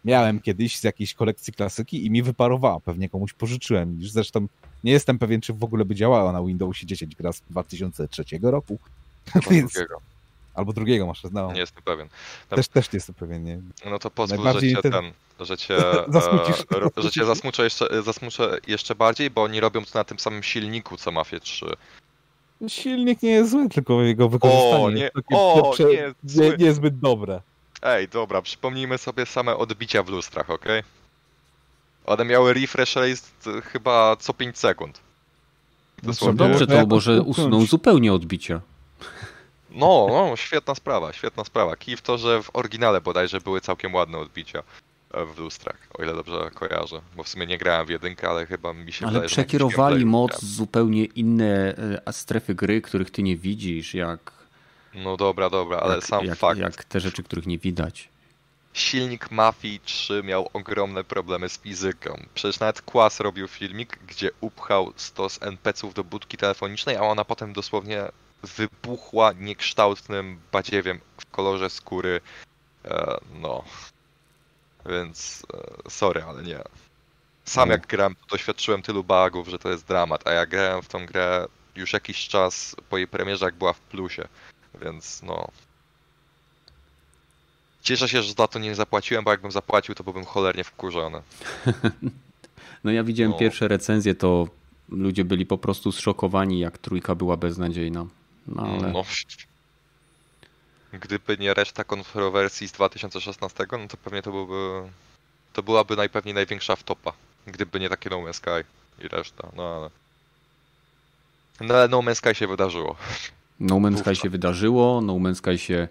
Miałem 0.05 0.39
kiedyś 0.39 0.77
z 0.77 0.83
jakiejś 0.83 1.13
kolekcji 1.13 1.53
klasyki 1.53 2.05
i 2.05 2.11
mi 2.11 2.23
wyparowała. 2.23 2.79
Pewnie 2.79 3.09
komuś 3.09 3.33
pożyczyłem. 3.33 3.99
Już 3.99 4.11
zresztą 4.11 4.47
nie 4.83 4.91
jestem 4.91 5.19
pewien, 5.19 5.41
czy 5.41 5.53
w 5.53 5.63
ogóle 5.63 5.85
by 5.85 5.95
działała 5.95 6.31
na 6.31 6.43
Windowsie 6.43 6.85
10 6.85 7.15
gra 7.15 7.31
z 7.31 7.41
2003 7.49 8.23
roku. 8.41 8.79
no, 9.35 9.41
Więc, 9.51 9.73
drugiego. 9.73 10.01
Albo 10.57 10.73
drugiego 10.73 11.07
masz, 11.07 11.21
no. 11.31 11.51
Nie 11.53 11.59
jestem 11.59 11.83
pewien. 11.83 12.07
Też, 12.49 12.67
też 12.67 12.91
nie 12.93 12.97
jestem 12.97 13.15
pewien, 13.15 13.43
nie. 13.43 13.59
No 13.85 13.99
to 13.99 14.11
pozwól, 14.11 14.53
że 14.53 14.61
cię 14.61 14.81
ten- 14.81 14.91
ten, 14.91 15.11
że 15.39 15.57
cię, 15.57 15.77
e, 16.97 17.01
że 17.03 17.11
cię 17.11 17.25
zasmuczę 17.25 17.63
jeszcze, 17.63 18.03
zasmuczę 18.03 18.57
jeszcze 18.67 18.95
bardziej, 18.95 19.29
bo 19.29 19.43
oni 19.43 19.59
robią 19.59 19.85
to 19.85 19.91
na 19.99 20.03
tym 20.03 20.19
samym 20.19 20.43
silniku 20.43 20.97
co 20.97 21.11
Mafia 21.11 21.39
3. 21.39 21.65
Silnik 22.67 23.23
nie 23.23 23.29
jest 23.31 23.51
zły, 23.51 23.69
tylko 23.69 24.01
jego 24.01 24.29
wykorzystanie 24.29 24.93
nie- 24.95 25.01
jest 25.01 25.13
takie 25.15 25.35
o, 25.35 25.71
prze- 25.73 25.85
nie 25.85 25.93
jest 25.93 26.15
zły. 26.23 26.49
nie, 26.49 26.65
niezbyt 26.65 26.99
dobre. 26.99 27.41
Ej, 27.81 28.07
dobra, 28.07 28.41
przypomnijmy 28.41 28.97
sobie 28.97 29.25
same 29.25 29.57
odbicia 29.57 30.03
w 30.03 30.09
lustrach, 30.09 30.49
okej? 30.49 30.83
One 32.05 32.25
miały 32.25 32.53
refresh 32.53 32.95
rate 32.95 33.57
e, 33.57 33.61
chyba 33.61 34.15
co 34.19 34.33
5 34.33 34.57
sekund. 34.57 34.99
No 36.03 36.07
Dosłownie. 36.07 36.37
Dobrze, 36.37 36.59
to 36.59 36.65
to 36.67 36.73
jakoś 36.73 36.89
może 36.89 37.11
usunąć. 37.21 37.37
usuną 37.37 37.65
zupełnie 37.65 38.13
odbicia. 38.13 38.61
No, 39.77 40.07
no, 40.09 40.35
świetna 40.35 40.75
sprawa, 40.75 41.13
świetna 41.13 41.43
sprawa. 41.43 41.75
Kij 41.75 41.97
w 41.97 42.01
to, 42.01 42.17
że 42.17 42.43
w 42.43 42.49
oryginale 42.53 43.01
bodajże 43.01 43.41
były 43.41 43.61
całkiem 43.61 43.93
ładne 43.93 44.17
odbicia 44.17 44.63
e, 45.13 45.25
w 45.25 45.39
lustrach, 45.39 45.87
o 45.99 46.03
ile 46.03 46.13
dobrze 46.13 46.51
kojarzę. 46.53 47.01
Bo 47.15 47.23
w 47.23 47.27
sumie 47.27 47.45
nie 47.45 47.57
grałem 47.57 47.85
w 47.85 47.89
jedynkę, 47.89 48.29
ale 48.29 48.45
chyba 48.45 48.73
mi 48.73 48.93
się 48.93 49.05
Ale 49.05 49.13
wydaje, 49.13 49.29
przekierowali 49.29 50.05
moc 50.05 50.41
zupełnie 50.43 51.05
inne 51.05 51.75
e, 52.05 52.13
strefy 52.13 52.55
gry, 52.55 52.81
których 52.81 53.11
ty 53.11 53.23
nie 53.23 53.37
widzisz, 53.37 53.93
jak, 53.93 54.31
No 54.93 55.17
dobra, 55.17 55.49
dobra, 55.49 55.77
ale 55.77 55.95
jak, 55.95 56.03
sam 56.03 56.25
jak, 56.25 56.37
fakt. 56.37 56.59
jak 56.59 56.83
te 56.83 56.99
rzeczy, 56.99 57.23
których 57.23 57.47
nie 57.47 57.57
widać. 57.57 58.09
Silnik 58.73 59.31
Mafii 59.31 59.79
3 59.79 60.21
miał 60.23 60.49
ogromne 60.53 61.03
problemy 61.03 61.49
z 61.49 61.57
fizyką. 61.59 62.23
Przecież 62.33 62.59
nawet 62.59 62.81
Kłas 62.81 63.19
robił 63.19 63.47
filmik, 63.47 63.99
gdzie 64.07 64.29
upchał 64.41 64.93
stos 64.95 65.39
NPC-ów 65.41 65.93
do 65.93 66.03
budki 66.03 66.37
telefonicznej, 66.37 66.95
a 66.95 67.01
ona 67.01 67.25
potem 67.25 67.53
dosłownie 67.53 68.03
wybuchła 68.43 69.33
niekształtnym 69.33 70.39
badziewiem 70.51 70.99
w 71.17 71.25
kolorze 71.31 71.69
skóry. 71.69 72.21
E, 72.85 73.17
no. 73.41 73.63
Więc 74.85 75.45
e, 75.53 75.89
sorry, 75.89 76.23
ale 76.23 76.43
nie. 76.43 76.59
Sam 77.45 77.69
jak 77.69 77.87
grałem, 77.87 78.15
doświadczyłem 78.31 78.81
tylu 78.81 79.03
bugów, 79.03 79.47
że 79.47 79.59
to 79.59 79.69
jest 79.69 79.85
dramat, 79.85 80.27
a 80.27 80.31
ja 80.31 80.45
grałem 80.45 80.81
w 80.81 80.87
tą 80.87 81.05
grę 81.05 81.45
już 81.75 81.93
jakiś 81.93 82.27
czas 82.27 82.75
po 82.89 82.97
jej 82.97 83.07
premierze, 83.07 83.45
jak 83.45 83.55
była 83.55 83.73
w 83.73 83.79
plusie. 83.79 84.27
Więc 84.81 85.23
no, 85.23 85.47
Cieszę 87.87 88.09
się, 88.09 88.23
że 88.23 88.33
za 88.33 88.47
to 88.47 88.59
nie 88.59 88.75
zapłaciłem, 88.75 89.23
bo 89.23 89.31
jakbym 89.31 89.51
zapłacił, 89.51 89.95
to 89.95 90.03
byłbym 90.03 90.25
cholernie 90.25 90.63
wkurzony. 90.63 91.21
No 92.83 92.91
ja 92.91 93.03
widziałem 93.03 93.31
No. 93.31 93.37
pierwsze 93.37 93.67
recenzje, 93.67 94.15
to 94.15 94.47
ludzie 94.89 95.25
byli 95.25 95.45
po 95.45 95.57
prostu 95.57 95.91
zszokowani, 95.91 96.59
jak 96.59 96.77
trójka 96.77 97.15
była 97.15 97.37
beznadziejna. 97.37 98.05
No, 98.47 98.63
ale... 98.63 98.91
No. 98.91 99.03
Gdyby 100.93 101.37
nie 101.37 101.53
reszta 101.53 101.83
kontrowersji 101.83 102.67
z 102.67 102.71
2016, 102.71 103.65
no 103.71 103.87
to 103.87 103.97
pewnie 103.97 104.21
to 104.21 104.31
byłby. 104.31 104.89
To 105.53 105.63
byłaby 105.63 105.95
najpewniej 105.95 106.35
największa 106.35 106.75
wtopa. 106.75 107.13
Gdyby 107.47 107.79
nie 107.79 107.89
takie 107.89 108.09
No 108.09 108.17
Man's 108.17 108.33
Sky 108.33 108.63
i 109.05 109.07
reszta. 109.07 109.47
No 109.55 109.63
ale. 109.63 109.89
No 111.67 111.75
ale 111.75 111.87
No 111.87 111.99
Man's 111.99 112.15
Sky 112.15 112.35
się 112.35 112.47
wydarzyło. 112.47 112.95
No 113.59 113.75
Man's 113.75 113.99
Sky 113.99 114.15
się 114.15 114.29
wydarzyło, 114.29 115.01
No 115.01 115.13
Man's 115.13 115.35
Sky 115.35 115.57
się 115.57 115.87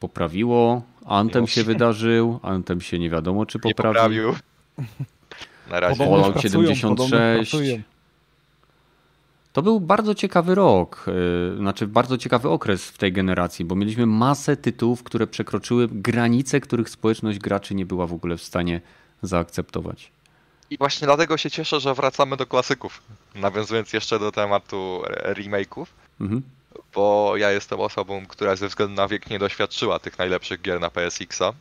poprawiło, 0.00 0.82
Anthem 1.06 1.46
się 1.46 1.64
wydarzył, 1.64 2.40
Anthem 2.42 2.80
się 2.80 2.98
nie 2.98 3.10
wiadomo 3.10 3.46
czy 3.46 3.58
poprawił. 3.58 4.30
Nie 4.30 4.34
poprawił. 4.34 4.34
Na 5.70 5.80
razie. 5.80 5.96
Fallout 5.96 6.40
76. 6.42 7.52
To 9.56 9.62
był 9.62 9.80
bardzo 9.80 10.14
ciekawy 10.14 10.54
rok, 10.54 11.04
y, 11.54 11.56
znaczy 11.56 11.86
bardzo 11.86 12.18
ciekawy 12.18 12.48
okres 12.48 12.90
w 12.90 12.98
tej 12.98 13.12
generacji, 13.12 13.64
bo 13.64 13.74
mieliśmy 13.74 14.06
masę 14.06 14.56
tytułów, 14.56 15.02
które 15.02 15.26
przekroczyły 15.26 15.88
granice, 15.90 16.60
których 16.60 16.90
społeczność 16.90 17.38
graczy 17.38 17.74
nie 17.74 17.86
była 17.86 18.06
w 18.06 18.12
ogóle 18.12 18.36
w 18.36 18.42
stanie 18.42 18.80
zaakceptować. 19.22 20.10
I 20.70 20.78
właśnie 20.78 21.06
dlatego 21.06 21.36
się 21.36 21.50
cieszę, 21.50 21.80
że 21.80 21.94
wracamy 21.94 22.36
do 22.36 22.46
klasyków. 22.46 23.02
Nawiązując 23.34 23.92
jeszcze 23.92 24.18
do 24.18 24.32
tematu 24.32 25.02
remake'ów, 25.06 25.86
mhm. 26.20 26.42
bo 26.94 27.32
ja 27.36 27.50
jestem 27.50 27.80
osobą, 27.80 28.26
która 28.26 28.56
ze 28.56 28.68
względu 28.68 28.94
na 28.94 29.08
wiek 29.08 29.30
nie 29.30 29.38
doświadczyła 29.38 29.98
tych 29.98 30.18
najlepszych 30.18 30.62
gier 30.62 30.80
na 30.80 30.90
PSX-a 30.90 31.52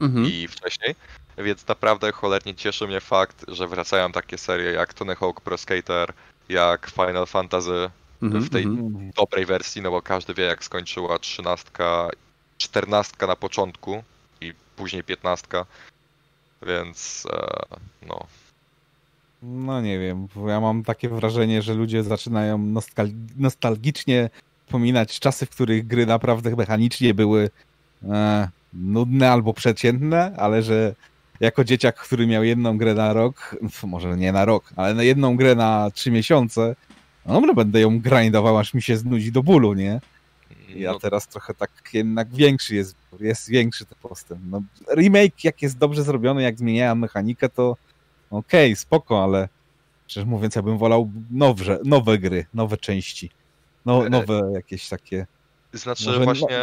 mhm. 0.00 0.26
i 0.26 0.48
wcześniej. 0.48 0.94
Więc 1.38 1.68
naprawdę 1.68 2.12
cholernie 2.12 2.54
cieszy 2.54 2.86
mnie 2.86 3.00
fakt, 3.00 3.44
że 3.48 3.68
wracają 3.68 4.12
takie 4.12 4.38
serie 4.38 4.72
jak 4.72 4.94
Tony 4.94 5.16
Hawk 5.16 5.40
Pro 5.40 5.58
Skater, 5.58 6.12
jak 6.48 6.90
Final 6.90 7.26
Fantasy 7.26 7.90
mm 8.22 8.34
-hmm, 8.34 8.42
w 8.42 8.50
tej 8.50 8.64
mm 8.64 8.76
-hmm. 8.76 9.14
dobrej 9.14 9.46
wersji, 9.46 9.82
no 9.82 9.90
bo 9.90 10.02
każdy 10.02 10.34
wie 10.34 10.44
jak 10.44 10.64
skończyła 10.64 11.18
trzynastka, 11.18 12.10
czternastka 12.58 13.26
na 13.26 13.36
początku 13.36 14.02
i 14.40 14.52
później 14.76 15.04
piętnastka, 15.04 15.66
więc 16.62 17.26
e, 17.32 17.76
no. 18.08 18.26
No 19.42 19.80
nie 19.80 19.98
wiem, 19.98 20.28
ja 20.46 20.60
mam 20.60 20.84
takie 20.84 21.08
wrażenie, 21.08 21.62
że 21.62 21.74
ludzie 21.74 22.02
zaczynają 22.02 22.58
nostal 22.58 23.08
nostalgicznie 23.36 24.30
wspominać 24.64 25.20
czasy, 25.20 25.46
w 25.46 25.50
których 25.50 25.86
gry 25.86 26.06
naprawdę 26.06 26.56
mechanicznie 26.56 27.14
były 27.14 27.50
e, 28.04 28.48
nudne 28.72 29.30
albo 29.30 29.54
przeciętne, 29.54 30.34
ale 30.36 30.62
że 30.62 30.94
jako 31.40 31.64
dzieciak, 31.64 31.96
który 31.96 32.26
miał 32.26 32.44
jedną 32.44 32.78
grę 32.78 32.94
na 32.94 33.12
rok, 33.12 33.56
może 33.82 34.16
nie 34.16 34.32
na 34.32 34.44
rok, 34.44 34.72
ale 34.76 34.94
na 34.94 35.02
jedną 35.02 35.36
grę 35.36 35.54
na 35.54 35.90
trzy 35.90 36.10
miesiące, 36.10 36.76
no 37.26 37.34
dobra, 37.34 37.54
będę 37.54 37.80
ją 37.80 38.00
grindował, 38.00 38.58
aż 38.58 38.74
mi 38.74 38.82
się 38.82 38.96
znudzi 38.96 39.32
do 39.32 39.42
bólu, 39.42 39.74
nie? 39.74 40.00
Ja 40.68 40.92
no. 40.92 40.98
teraz 40.98 41.28
trochę 41.28 41.54
tak 41.54 41.70
jednak 41.92 42.28
większy 42.28 42.74
jest, 42.74 42.96
jest 43.20 43.48
większy 43.48 43.86
ten 43.86 43.98
postęp. 44.02 44.40
No, 44.50 44.62
remake, 44.94 45.44
jak 45.44 45.62
jest 45.62 45.78
dobrze 45.78 46.02
zrobiony, 46.02 46.42
jak 46.42 46.58
zmieniają 46.58 46.94
mechanikę, 46.94 47.48
to 47.48 47.76
okej, 48.30 48.72
okay, 48.72 48.76
spoko, 48.76 49.24
ale 49.24 49.48
szczerze 50.06 50.26
mówiąc, 50.26 50.54
ja 50.54 50.62
bym 50.62 50.78
wolał 50.78 51.10
nowe, 51.30 51.78
nowe 51.84 52.18
gry, 52.18 52.46
nowe 52.54 52.76
części. 52.76 53.30
No, 53.86 54.06
e, 54.06 54.10
nowe 54.10 54.50
jakieś 54.54 54.88
takie. 54.88 55.26
Znaczy 55.72 56.18
właśnie. 56.24 56.58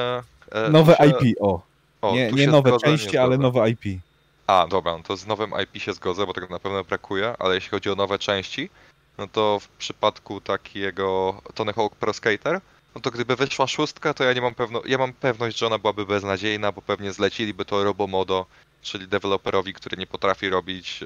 No, 0.54 0.70
nowe 0.70 0.98
IP, 1.08 1.38
o. 1.40 1.62
o 2.02 2.16
nie 2.16 2.32
nie 2.32 2.48
nowe 2.48 2.78
części, 2.78 3.18
ale 3.18 3.38
nowe 3.38 3.70
IP. 3.70 4.02
A, 4.48 4.68
dobra, 4.68 4.98
no 4.98 5.04
to 5.04 5.18
z 5.18 5.28
nowym 5.28 5.52
IP 5.64 5.82
się 5.82 5.94
zgodzę, 5.94 6.26
bo 6.26 6.34
tego 6.34 6.48
na 6.48 6.60
pewno 6.60 6.84
brakuje, 6.84 7.36
ale 7.40 7.56
jeśli 7.56 7.70
chodzi 7.70 7.90
o 7.90 7.96
nowe 7.96 8.20
części, 8.20 8.70
no 9.18 9.28
to 9.28 9.60
w 9.60 9.68
przypadku 9.68 10.42
takiego 10.42 11.42
Tony 11.54 11.74
Hawk 11.74 11.96
Pro 11.96 12.14
Skater, 12.14 12.62
no 12.96 13.02
to 13.02 13.12
gdyby 13.12 13.36
wyszła 13.36 13.68
szóstka, 13.68 14.14
to 14.14 14.24
ja 14.24 14.34
nie 14.34 14.42
mam 14.42 14.56
pewno, 14.56 14.82
ja 14.86 14.98
mam 14.98 15.14
pewność, 15.14 15.58
że 15.58 15.68
ona 15.68 15.78
byłaby 15.78 16.06
beznadziejna, 16.06 16.72
bo 16.72 16.82
pewnie 16.82 17.14
zleciliby 17.14 17.66
to 17.66 17.84
Robomodo, 17.84 18.46
czyli 18.82 19.08
deweloperowi, 19.08 19.74
który 19.74 19.98
nie 19.98 20.08
potrafi 20.08 20.50
robić 20.50 21.04
e, 21.04 21.06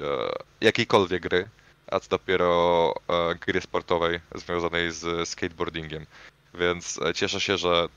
jakiejkolwiek 0.60 1.22
gry, 1.22 1.48
a 1.86 2.00
co 2.00 2.08
dopiero 2.08 2.94
e, 3.08 3.34
gry 3.34 3.60
sportowej 3.60 4.20
związanej 4.34 4.92
z 4.92 5.28
skateboardingiem. 5.28 6.06
Więc 6.54 6.98
e, 7.02 7.14
cieszę 7.14 7.40
się, 7.40 7.56
że 7.56 7.88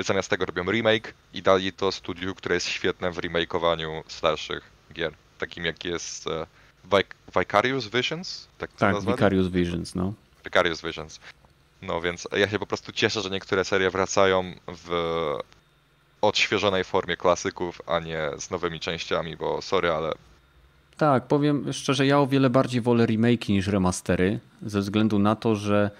zamiast 0.00 0.30
tego 0.30 0.44
robią 0.44 0.64
remake 0.64 1.14
i 1.34 1.42
dali 1.42 1.72
to 1.72 1.92
studiu, 1.92 2.34
które 2.34 2.54
jest 2.54 2.68
świetne 2.68 3.10
w 3.10 3.18
remakeowaniu 3.18 4.04
starszych 4.08 4.62
gier, 4.92 5.12
takim 5.38 5.64
jak 5.64 5.84
jest 5.84 6.26
e, 6.26 6.46
Vicarious 7.38 7.88
Visions? 7.88 8.48
Tak, 8.58 8.72
tak 8.72 9.00
Vicarious 9.00 9.48
Visions, 9.48 9.94
no. 9.94 10.12
Vicarious 10.44 10.82
Visions. 10.82 11.20
No 11.82 12.00
więc 12.00 12.28
ja 12.36 12.48
się 12.48 12.58
po 12.58 12.66
prostu 12.66 12.92
cieszę, 12.92 13.20
że 13.20 13.30
niektóre 13.30 13.64
serie 13.64 13.90
wracają 13.90 14.54
w 14.68 14.90
odświeżonej 16.20 16.84
formie 16.84 17.16
klasyków, 17.16 17.82
a 17.86 18.00
nie 18.00 18.30
z 18.38 18.50
nowymi 18.50 18.80
częściami, 18.80 19.36
bo 19.36 19.62
sorry, 19.62 19.90
ale 19.90 20.12
tak, 20.96 21.26
powiem 21.26 21.72
szczerze, 21.72 22.06
ja 22.06 22.18
o 22.18 22.26
wiele 22.26 22.50
bardziej 22.50 22.80
wolę 22.80 23.06
remake 23.06 23.48
niż 23.48 23.66
remastery, 23.66 24.40
ze 24.62 24.80
względu 24.80 25.18
na 25.18 25.36
to, 25.36 25.56
że 25.56 25.90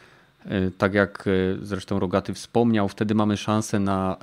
tak 0.78 0.94
jak 0.94 1.24
e, 1.26 1.30
zresztą 1.62 1.98
Rogaty 1.98 2.34
wspomniał, 2.34 2.88
wtedy 2.88 3.14
mamy 3.14 3.36
szansę 3.36 3.80
na 3.80 4.16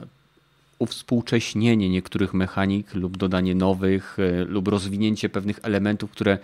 uwspółcześnienie 0.79 1.89
niektórych 1.89 2.33
mechanik 2.33 2.93
lub 2.93 3.17
dodanie 3.17 3.55
nowych 3.55 4.17
e, 4.19 4.43
lub 4.45 4.67
rozwinięcie 4.67 5.29
pewnych 5.29 5.59
elementów, 5.63 6.11
które 6.11 6.37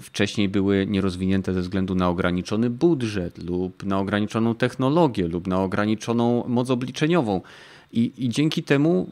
wcześniej 0.00 0.48
były 0.48 0.86
nierozwinięte 0.86 1.54
ze 1.54 1.60
względu 1.60 1.94
na 1.94 2.08
ograniczony 2.08 2.70
budżet 2.70 3.38
lub 3.44 3.84
na 3.84 3.98
ograniczoną 3.98 4.54
technologię 4.54 5.28
lub 5.28 5.46
na 5.46 5.62
ograniczoną 5.62 6.44
moc 6.48 6.70
obliczeniową. 6.70 7.40
I, 7.92 8.12
i 8.18 8.28
dzięki 8.28 8.62
temu 8.62 9.08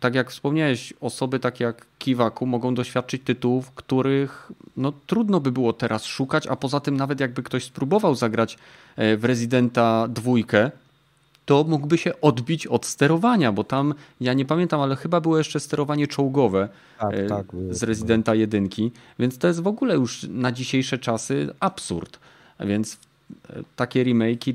tak 0.00 0.14
jak 0.14 0.30
wspomniałeś, 0.30 0.94
osoby 1.00 1.38
takie 1.38 1.64
jak 1.64 1.86
Kiwaku 1.98 2.46
mogą 2.46 2.74
doświadczyć 2.74 3.22
tytułów, 3.22 3.70
których 3.70 4.52
no, 4.80 4.92
trudno 5.06 5.40
by 5.40 5.52
było 5.52 5.72
teraz 5.72 6.04
szukać, 6.04 6.46
a 6.46 6.56
poza 6.56 6.80
tym 6.80 6.96
nawet 6.96 7.20
jakby 7.20 7.42
ktoś 7.42 7.64
spróbował 7.64 8.14
zagrać 8.14 8.58
e, 8.96 9.16
w 9.16 9.24
Residenta 9.24 10.08
dwójkę, 10.08 10.70
to 11.46 11.64
mógłby 11.64 11.98
się 11.98 12.20
odbić 12.20 12.66
od 12.66 12.86
sterowania, 12.86 13.52
bo 13.52 13.64
tam, 13.64 13.94
ja 14.20 14.34
nie 14.34 14.44
pamiętam, 14.44 14.80
ale 14.80 14.96
chyba 14.96 15.20
było 15.20 15.38
jeszcze 15.38 15.60
sterowanie 15.60 16.06
czołgowe 16.06 16.68
tak, 16.98 17.14
e, 17.14 17.26
tak, 17.26 17.46
z 17.70 17.82
Residenta 17.82 18.34
jedynki, 18.34 18.90
więc 19.18 19.38
to 19.38 19.48
jest 19.48 19.60
w 19.60 19.66
ogóle 19.66 19.94
już 19.94 20.22
na 20.22 20.52
dzisiejsze 20.52 20.98
czasy 20.98 21.54
absurd. 21.60 22.18
Więc 22.60 22.98
e, 23.50 23.62
takie 23.76 24.04
remake'i 24.04 24.54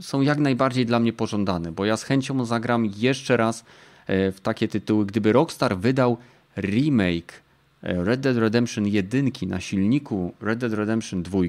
są 0.00 0.20
jak 0.20 0.38
najbardziej 0.38 0.86
dla 0.86 1.00
mnie 1.00 1.12
pożądane, 1.12 1.72
bo 1.72 1.84
ja 1.84 1.96
z 1.96 2.02
chęcią 2.02 2.44
zagram 2.44 2.86
jeszcze 2.96 3.36
raz 3.36 3.64
w 4.08 4.36
takie 4.42 4.68
tytuły. 4.68 5.06
Gdyby 5.06 5.32
Rockstar 5.32 5.78
wydał 5.78 6.16
remake 6.56 7.45
Red 7.86 8.20
Dead 8.20 8.36
Redemption 8.36 8.86
1 8.86 9.30
na 9.46 9.60
silniku 9.60 10.34
Red 10.40 10.58
Dead 10.58 10.72
Redemption 10.72 11.22
2, 11.22 11.40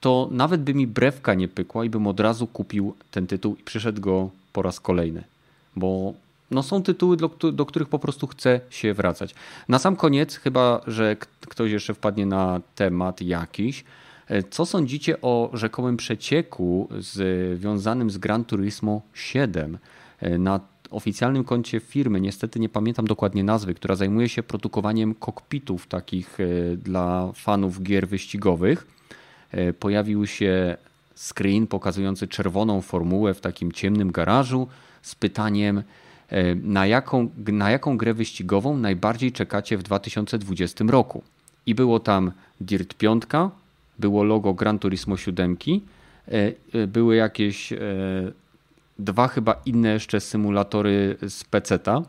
to 0.00 0.28
nawet 0.30 0.62
by 0.62 0.74
mi 0.74 0.86
brewka 0.86 1.34
nie 1.34 1.48
pykła 1.48 1.84
i 1.84 1.90
bym 1.90 2.06
od 2.06 2.20
razu 2.20 2.46
kupił 2.46 2.94
ten 3.10 3.26
tytuł 3.26 3.56
i 3.60 3.62
przyszedł 3.64 4.00
go 4.00 4.30
po 4.52 4.62
raz 4.62 4.80
kolejny. 4.80 5.24
Bo 5.76 6.14
no 6.50 6.62
są 6.62 6.82
tytuły, 6.82 7.16
do, 7.16 7.28
do 7.52 7.66
których 7.66 7.88
po 7.88 7.98
prostu 7.98 8.26
chcę 8.26 8.60
się 8.70 8.94
wracać. 8.94 9.34
Na 9.68 9.78
sam 9.78 9.96
koniec, 9.96 10.36
chyba 10.36 10.80
że 10.86 11.16
ktoś 11.48 11.72
jeszcze 11.72 11.94
wpadnie 11.94 12.26
na 12.26 12.60
temat 12.74 13.20
jakiś, 13.20 13.84
e, 14.28 14.42
co 14.42 14.66
sądzicie 14.66 15.20
o 15.20 15.50
rzekomym 15.52 15.96
przecieku 15.96 16.88
związanym 17.54 18.10
z 18.10 18.18
Gran 18.18 18.44
Turismo 18.44 19.02
7 19.14 19.78
na 20.38 20.60
oficjalnym 20.90 21.44
koncie 21.44 21.80
firmy, 21.80 22.20
niestety 22.20 22.60
nie 22.60 22.68
pamiętam 22.68 23.06
dokładnie 23.06 23.44
nazwy, 23.44 23.74
która 23.74 23.96
zajmuje 23.96 24.28
się 24.28 24.42
produkowaniem 24.42 25.14
kokpitów 25.14 25.86
takich 25.86 26.38
e, 26.40 26.76
dla 26.76 27.32
fanów 27.34 27.82
gier 27.82 28.08
wyścigowych, 28.08 28.86
e, 29.50 29.72
pojawił 29.72 30.26
się 30.26 30.76
screen 31.16 31.66
pokazujący 31.66 32.28
czerwoną 32.28 32.80
formułę 32.80 33.34
w 33.34 33.40
takim 33.40 33.72
ciemnym 33.72 34.12
garażu 34.12 34.68
z 35.02 35.14
pytaniem, 35.14 35.82
e, 36.28 36.54
na 36.54 36.86
jaką, 36.86 37.30
na 37.36 37.70
jaką 37.70 37.96
grę 37.96 38.14
wyścigową 38.14 38.76
najbardziej 38.76 39.32
czekacie 39.32 39.78
w 39.78 39.82
2020 39.82 40.90
roku. 40.90 41.22
I 41.66 41.74
było 41.74 42.00
tam 42.00 42.32
Dirt 42.60 42.94
5, 42.94 43.22
było 43.98 44.24
logo 44.24 44.54
Gran 44.54 44.78
Turismo 44.78 45.16
7, 45.16 45.56
były 46.88 47.16
jakieś 47.16 47.72
dwa 49.00 49.28
chyba 49.28 49.62
inne 49.66 49.88
jeszcze 49.88 50.20
symulatory 50.20 51.16
z 51.28 51.44
PC-ta. 51.44 52.02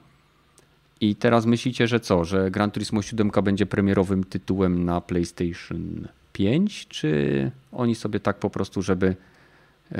I 1.01 1.15
teraz 1.15 1.45
myślicie, 1.45 1.87
że 1.87 1.99
co, 1.99 2.25
że 2.25 2.51
Gran 2.51 2.71
Turismo 2.71 3.01
7 3.01 3.31
będzie 3.43 3.65
premierowym 3.65 4.23
tytułem 4.23 4.85
na 4.85 5.01
PlayStation 5.01 6.07
5, 6.33 6.87
czy 6.87 7.51
oni 7.71 7.95
sobie 7.95 8.19
tak 8.19 8.39
po 8.39 8.49
prostu, 8.49 8.81
żeby, 8.81 9.15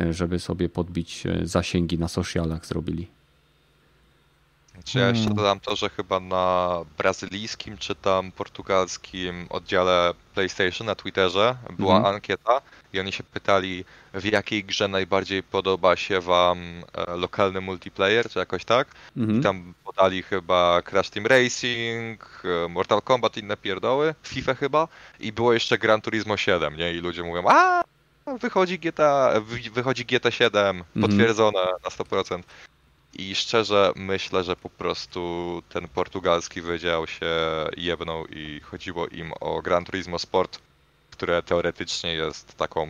żeby 0.09 0.39
sobie 0.39 0.69
podbić 0.69 1.25
e, 1.25 1.47
zasięgi 1.47 1.99
na 1.99 2.07
socialach 2.07 2.65
zrobili? 2.65 3.07
Czy 4.85 4.99
ja 4.99 5.07
jeszcze 5.07 5.23
hmm. 5.23 5.37
dodam 5.37 5.59
to, 5.59 5.75
że 5.75 5.89
chyba 5.89 6.19
na 6.19 6.77
brazylijskim 6.97 7.77
czy 7.77 7.95
tam 7.95 8.31
portugalskim 8.31 9.47
oddziale 9.49 10.13
PlayStation 10.33 10.87
na 10.87 10.95
Twitterze 10.95 11.55
była 11.77 11.97
mhm. 11.97 12.15
ankieta 12.15 12.61
i 12.93 12.99
oni 12.99 13.11
się 13.11 13.23
pytali, 13.23 13.85
w 14.13 14.25
jakiej 14.25 14.63
grze 14.63 14.87
najbardziej 14.87 15.43
podoba 15.43 15.95
się 15.95 16.21
wam 16.21 16.83
e, 16.93 17.15
lokalny 17.15 17.61
multiplayer, 17.61 18.29
czy 18.29 18.39
jakoś 18.39 18.65
tak. 18.65 18.87
Mhm. 19.17 19.39
I 19.39 19.43
tam 19.43 19.73
podali 19.83 20.23
chyba 20.23 20.81
Crash 20.81 21.09
Team 21.09 21.25
Racing, 21.25 22.43
e, 22.65 22.67
Mortal 22.67 23.01
Kombat, 23.01 23.37
inne 23.37 23.57
pierdoły, 23.57 24.15
FIFA 24.23 24.53
chyba 24.53 24.87
i 25.19 25.31
było 25.31 25.53
jeszcze 25.53 25.77
Gran 25.77 26.01
Turismo 26.01 26.37
7, 26.37 26.77
nie? 26.77 26.93
I 26.93 26.97
ludzie 26.97 27.23
mówią, 27.23 27.43
a 27.47 27.83
wychodzi 28.41 28.79
GTA, 28.79 29.33
wychodzi 29.73 30.05
GT 30.05 30.31
7, 30.31 30.77
mhm. 30.77 30.83
potwierdzone 31.01 31.59
na 31.83 31.89
100%. 31.89 32.43
I 33.13 33.35
szczerze 33.35 33.91
myślę, 33.95 34.43
że 34.43 34.55
po 34.55 34.69
prostu 34.69 35.61
ten 35.69 35.87
portugalski 35.87 36.61
wydział 36.61 37.07
się 37.07 37.25
jebnął 37.77 38.25
i 38.27 38.59
chodziło 38.59 39.07
im 39.07 39.31
o 39.39 39.61
Gran 39.61 39.85
Turismo 39.85 40.19
Sport, 40.19 40.59
które 41.11 41.43
teoretycznie 41.43 42.13
jest 42.13 42.57
taką 42.57 42.87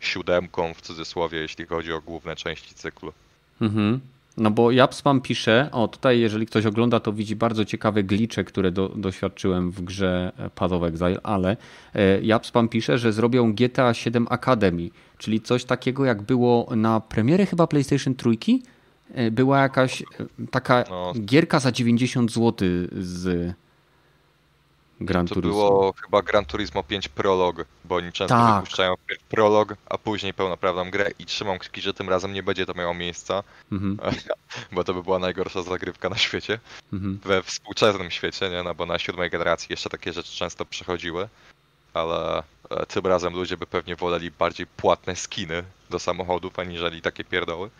siódemką 0.00 0.74
w 0.74 0.80
cudzysłowie, 0.80 1.38
jeśli 1.38 1.66
chodzi 1.66 1.92
o 1.92 2.00
główne 2.00 2.36
części 2.36 2.74
cyklu. 2.74 3.12
Mhm. 3.60 4.00
No 4.36 4.50
bo 4.50 4.70
Japspam 4.70 5.20
pisze, 5.20 5.68
o 5.72 5.88
tutaj 5.88 6.20
jeżeli 6.20 6.46
ktoś 6.46 6.66
ogląda, 6.66 7.00
to 7.00 7.12
widzi 7.12 7.36
bardzo 7.36 7.64
ciekawe 7.64 8.02
glicze, 8.02 8.44
które 8.44 8.70
do, 8.70 8.88
doświadczyłem 8.88 9.70
w 9.70 9.82
grze 9.82 10.32
Path 10.54 10.72
of 10.72 10.82
Exile, 10.82 11.20
ale 11.22 11.56
e, 11.94 12.20
Japspam 12.22 12.68
pisze, 12.68 12.98
że 12.98 13.12
zrobią 13.12 13.52
GTA 13.52 13.94
7 13.94 14.26
Academy, 14.30 14.90
czyli 15.18 15.40
coś 15.40 15.64
takiego 15.64 16.04
jak 16.04 16.22
było 16.22 16.68
na 16.76 17.00
premiery 17.00 17.46
chyba 17.46 17.66
PlayStation 17.66 18.14
3, 18.14 18.30
e, 18.30 18.73
była 19.30 19.60
jakaś 19.60 20.02
e, 20.02 20.04
taka 20.50 20.84
no. 20.90 21.12
gierka 21.24 21.60
za 21.60 21.72
90 21.72 22.32
zł 22.32 22.68
z 22.92 23.54
Gran 25.00 25.26
to 25.26 25.34
Turismo. 25.34 25.54
było 25.54 25.94
chyba 26.04 26.22
Gran 26.22 26.44
Turismo 26.44 26.82
5 26.82 27.08
Prolog, 27.08 27.64
bo 27.84 27.94
oni 27.94 28.12
często 28.12 28.34
tak. 28.34 28.54
wypuszczają 28.54 28.94
prolog, 29.28 29.74
a 29.86 29.98
później 29.98 30.34
pełnoprawną 30.34 30.90
grę 30.90 31.10
i 31.18 31.26
trzymam 31.26 31.58
kciuki, 31.58 31.80
że 31.80 31.94
tym 31.94 32.08
razem 32.08 32.32
nie 32.32 32.42
będzie 32.42 32.66
to 32.66 32.74
miało 32.74 32.94
miejsca, 32.94 33.42
mhm. 33.72 33.98
bo 34.72 34.84
to 34.84 34.94
by 34.94 35.02
była 35.02 35.18
najgorsza 35.18 35.62
zagrywka 35.62 36.08
na 36.08 36.16
świecie, 36.16 36.60
mhm. 36.92 37.20
we 37.24 37.42
współczesnym 37.42 38.10
świecie, 38.10 38.50
nie? 38.50 38.62
No 38.62 38.74
bo 38.74 38.86
na 38.86 38.98
siódmej 38.98 39.30
generacji 39.30 39.66
jeszcze 39.70 39.90
takie 39.90 40.12
rzeczy 40.12 40.36
często 40.36 40.64
przechodziły, 40.64 41.28
ale 41.94 42.42
e, 42.70 42.86
tym 42.86 43.06
razem 43.06 43.34
ludzie 43.34 43.56
by 43.56 43.66
pewnie 43.66 43.96
woleli 43.96 44.30
bardziej 44.30 44.66
płatne 44.66 45.16
skiny 45.16 45.64
do 45.90 45.98
samochodów, 45.98 46.58
aniżeli 46.58 47.02
takie 47.02 47.24
pierdoły. 47.24 47.70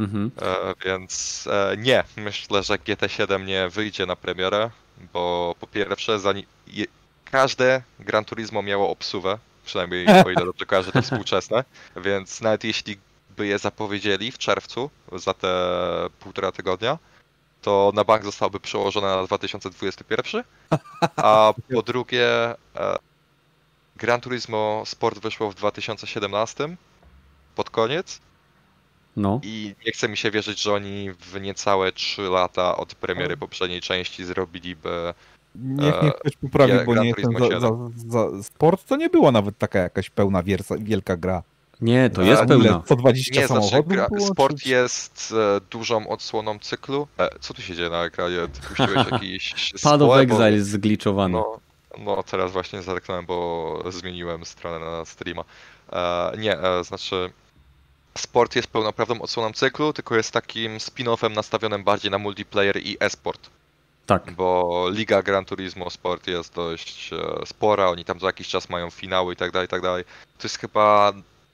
Mhm. 0.00 0.30
E, 0.42 0.74
więc 0.84 1.44
e, 1.52 1.76
nie, 1.76 2.04
myślę, 2.16 2.62
że 2.62 2.74
GT7 2.74 3.44
nie 3.44 3.68
wyjdzie 3.68 4.06
na 4.06 4.16
premierę 4.16 4.70
bo 5.12 5.54
po 5.60 5.66
pierwsze 5.66 6.18
je- 6.66 6.86
każde 7.24 7.82
Gran 7.98 8.24
Turismo 8.24 8.62
miało 8.62 8.90
obsuwę, 8.90 9.38
przynajmniej 9.64 10.06
o 10.08 10.30
ile 10.30 10.44
dobrze 10.44 10.66
kojarzę 10.66 10.92
to 10.92 11.02
współczesne, 11.12 11.64
więc 11.96 12.40
nawet 12.40 12.64
jeśli 12.64 12.98
by 13.36 13.46
je 13.46 13.58
zapowiedzieli 13.58 14.32
w 14.32 14.38
czerwcu 14.38 14.90
za 15.12 15.34
te 15.34 15.48
półtora 16.20 16.52
tygodnia, 16.52 16.98
to 17.62 17.92
na 17.94 18.04
bank 18.04 18.24
zostałoby 18.24 18.60
przełożone 18.60 19.06
na 19.06 19.26
2021, 19.26 20.44
a 21.16 21.54
po 21.74 21.82
drugie 21.92 22.28
e, 22.48 22.56
Gran 23.96 24.20
Turismo 24.20 24.82
Sport 24.86 25.18
wyszło 25.18 25.50
w 25.50 25.54
2017 25.54 26.76
pod 27.56 27.70
koniec 27.70 28.20
no. 29.16 29.40
I 29.42 29.74
nie 29.86 29.92
chce 29.92 30.08
mi 30.08 30.16
się 30.16 30.30
wierzyć, 30.30 30.62
że 30.62 30.72
oni 30.72 31.10
w 31.12 31.40
niecałe 31.40 31.92
3 31.92 32.22
lata 32.22 32.76
od 32.76 32.94
premiery 32.94 33.36
poprzedniej 33.36 33.80
części 33.80 34.24
zrobiliby. 34.24 35.14
Niech 35.54 36.02
mnie 36.02 36.12
ktoś 36.12 36.36
poprawi, 36.36 36.72
bo 36.86 36.94
nie 36.94 37.08
jestem 37.08 37.32
za, 37.38 37.60
za, 37.60 37.70
za, 38.08 38.42
Sport 38.42 38.86
to 38.86 38.96
nie 38.96 39.08
była 39.08 39.32
nawet 39.32 39.58
taka 39.58 39.78
jakaś 39.78 40.10
pełna 40.10 40.42
wierca, 40.42 40.74
wielka 40.78 41.16
gra. 41.16 41.42
Nie, 41.80 42.10
to 42.10 42.22
jest 42.22 42.42
pełna. 42.44 42.82
120 42.84 43.40
nie, 43.40 43.46
znaczy, 43.46 43.62
samochodów 43.62 43.92
znaczy, 43.92 44.14
było, 44.14 44.26
Sport 44.26 44.56
czy... 44.62 44.68
jest 44.68 45.34
e, 45.56 45.60
dużą 45.70 46.08
odsłoną 46.08 46.58
cyklu. 46.58 47.08
E, 47.18 47.28
co 47.40 47.54
tu 47.54 47.62
się 47.62 47.74
dzieje 47.74 47.90
na 47.90 48.04
ekranie? 48.04 48.36
Ty 48.52 48.68
puściłeś 48.68 49.06
jakiś 49.12 49.72
Pad 49.82 50.02
of 50.02 50.18
Exile 50.18 50.52
jest 50.52 50.68
zgliczowany. 50.70 51.32
No, 51.32 51.60
no, 51.98 52.22
teraz 52.22 52.52
właśnie 52.52 52.82
zerknąłem, 52.82 53.26
bo 53.26 53.82
zmieniłem 53.88 54.44
stronę 54.44 54.86
na 54.86 55.04
streama. 55.04 55.44
E, 55.92 56.32
nie, 56.38 56.58
e, 56.58 56.84
znaczy 56.84 57.32
Sport 58.18 58.56
jest 58.56 58.68
pełnoprawną 58.68 59.22
odsłoną 59.22 59.52
cyklu, 59.52 59.92
tylko 59.92 60.16
jest 60.16 60.32
takim 60.32 60.78
spin-offem 60.78 61.34
nastawionym 61.34 61.84
bardziej 61.84 62.10
na 62.10 62.18
multiplayer 62.18 62.76
i 62.76 62.96
e-sport. 63.00 63.50
Tak. 64.06 64.32
Bo 64.32 64.86
Liga 64.92 65.22
Gran 65.22 65.44
Turismo 65.44 65.90
Sport 65.90 66.26
jest 66.26 66.54
dość 66.54 67.12
e, 67.12 67.46
spora, 67.46 67.88
oni 67.88 68.04
tam 68.04 68.20
za 68.20 68.26
jakiś 68.26 68.48
czas 68.48 68.68
mają 68.68 68.90
finały 68.90 69.32
i 69.32 69.36
tak 69.36 69.50
dalej, 69.50 69.66
i 69.66 69.68
tak 69.68 69.82
dalej. 69.82 70.04
To 70.38 70.46
jest 70.46 70.58
chyba, 70.58 71.12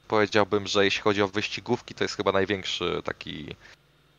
powiedziałbym, 0.09 0.66
że 0.66 0.85
jeśli 0.85 1.03
chodzi 1.03 1.23
o 1.23 1.28
wyścigówki, 1.28 1.95
to 1.95 2.05
jest 2.05 2.16
chyba 2.16 2.33
największy 2.33 3.03
taki 3.05 3.57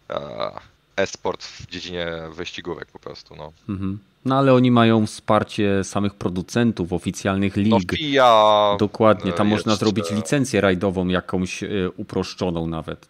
e, 0.09 0.51
e-sport 0.97 1.43
w 1.43 1.67
dziedzinie 1.67 2.07
wyścigówek 2.31 2.87
po 2.91 2.99
prostu. 2.99 3.35
No. 3.35 3.51
Mhm. 3.69 3.99
No 4.25 4.37
ale 4.37 4.53
oni 4.53 4.71
mają 4.71 5.05
wsparcie 5.05 5.83
samych 5.83 6.13
producentów, 6.13 6.93
oficjalnych 6.93 7.55
lig. 7.55 7.69
No, 7.69 7.79
FIA, 7.97 8.75
Dokładnie, 8.79 9.33
tam 9.33 9.47
można 9.47 9.75
zrobić 9.75 10.11
licencję 10.11 10.61
rajdową 10.61 11.07
jakąś 11.07 11.63
e, 11.63 11.67
uproszczoną 11.97 12.67
nawet. 12.67 13.07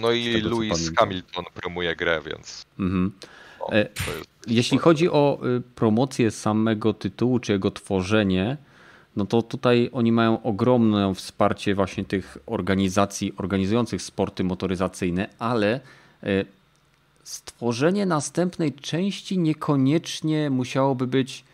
No 0.00 0.12
i 0.12 0.32
tego, 0.32 0.48
Lewis 0.48 0.92
Hamilton 0.96 1.44
promuje 1.54 1.96
grę, 1.96 2.20
więc. 2.26 2.66
Mhm. 2.78 3.12
No, 3.60 3.76
e, 3.76 3.88
Jeśli 4.46 4.78
chodzi 4.78 5.10
o 5.10 5.38
e, 5.42 5.60
promocję 5.74 6.30
samego 6.30 6.94
tytułu 6.94 7.38
czy 7.38 7.52
jego 7.52 7.70
tworzenie, 7.70 8.56
no 9.16 9.26
to 9.26 9.42
tutaj 9.42 9.90
oni 9.92 10.12
mają 10.12 10.42
ogromne 10.42 11.14
wsparcie 11.14 11.74
właśnie 11.74 12.04
tych 12.04 12.38
organizacji 12.46 13.32
organizujących 13.36 14.02
sporty 14.02 14.44
motoryzacyjne, 14.44 15.28
ale 15.38 15.80
stworzenie 17.26 18.06
następnej 18.06 18.72
części 18.72 19.38
niekoniecznie 19.38 20.50
musiałoby 20.50 21.06
być 21.06 21.44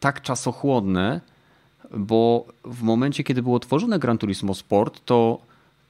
tak 0.00 0.22
czasochłonne, 0.22 1.20
bo 1.90 2.46
w 2.64 2.82
momencie, 2.82 3.24
kiedy 3.24 3.42
było 3.42 3.60
tworzone 3.60 3.98
Gran 3.98 4.18
Turismo 4.18 4.54
Sport, 4.54 5.00
to 5.04 5.38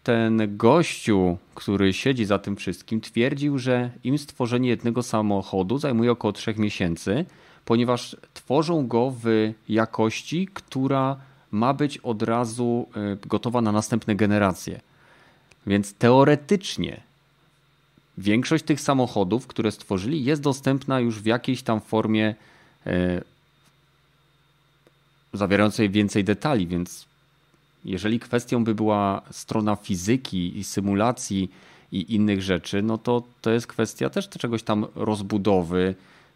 ten 0.02 0.56
gościu, 0.56 1.38
który 1.54 1.92
siedzi 1.92 2.24
za 2.24 2.38
tym 2.38 2.56
wszystkim, 2.56 3.00
twierdził, 3.00 3.58
że 3.58 3.90
im 4.04 4.18
stworzenie 4.18 4.68
jednego 4.68 5.02
samochodu 5.02 5.78
zajmuje 5.78 6.12
około 6.12 6.32
3 6.32 6.54
miesięcy, 6.58 7.24
ponieważ 7.64 8.16
tworzą 8.34 8.86
go 8.86 9.14
w 9.22 9.52
jakości, 9.68 10.48
która 10.54 11.16
ma 11.50 11.74
być 11.74 11.98
od 11.98 12.22
razu 12.22 12.88
y, 12.96 13.28
gotowa 13.28 13.60
na 13.60 13.72
następne 13.72 14.16
generacje. 14.16 14.80
Więc 15.66 15.94
teoretycznie 15.94 17.00
Większość 18.18 18.64
tych 18.64 18.80
samochodów, 18.80 19.46
które 19.46 19.72
stworzyli, 19.72 20.24
jest 20.24 20.42
dostępna 20.42 21.00
już 21.00 21.20
w 21.20 21.26
jakiejś 21.26 21.62
tam 21.62 21.80
formie 21.80 22.34
e, 22.86 23.22
zawierającej 25.32 25.90
więcej 25.90 26.24
detali, 26.24 26.66
więc 26.66 27.06
jeżeli 27.84 28.20
kwestią 28.20 28.64
by 28.64 28.74
była 28.74 29.22
strona 29.30 29.76
fizyki 29.76 30.58
i 30.58 30.64
symulacji 30.64 31.50
i 31.92 32.14
innych 32.14 32.42
rzeczy, 32.42 32.82
no 32.82 32.98
to 32.98 33.22
to 33.40 33.50
jest 33.50 33.66
kwestia 33.66 34.10
też 34.10 34.28
czegoś 34.28 34.62
tam 34.62 34.86
rozbudowy, 34.94 35.94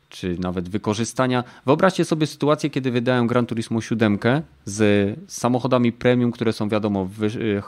czy 0.09 0.37
nawet 0.39 0.69
wykorzystania. 0.69 1.45
Wyobraźcie 1.67 2.05
sobie 2.05 2.27
sytuację, 2.27 2.71
kiedy 2.71 2.91
wydają 2.91 3.27
Gran 3.27 3.47
Turismo 3.47 3.81
7 3.81 4.19
z 4.65 5.17
samochodami 5.33 5.93
premium, 5.93 6.33
które 6.33 6.53
są 6.53 6.69
wiadomo 6.69 7.05
w 7.05 7.19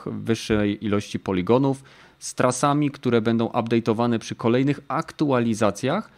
wyższej 0.05 0.85
ilości 0.85 1.19
poligonów, 1.19 1.83
z 2.21 2.33
trasami, 2.33 2.91
które 2.91 3.21
będą 3.21 3.47
update'owane 3.47 4.19
przy 4.19 4.35
kolejnych 4.35 4.79
aktualizacjach, 4.87 6.09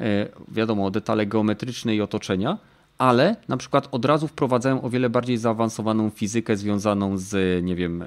e, 0.00 0.26
wiadomo, 0.48 0.90
detale 0.90 1.26
geometryczne 1.26 1.96
i 1.96 2.00
otoczenia, 2.00 2.58
ale 2.98 3.36
na 3.48 3.56
przykład 3.56 3.88
od 3.90 4.04
razu 4.04 4.28
wprowadzają 4.28 4.82
o 4.82 4.90
wiele 4.90 5.10
bardziej 5.10 5.36
zaawansowaną 5.36 6.10
fizykę 6.10 6.56
związaną 6.56 7.18
z, 7.18 7.64
nie 7.64 7.74
wiem, 7.74 8.02
e, 8.02 8.06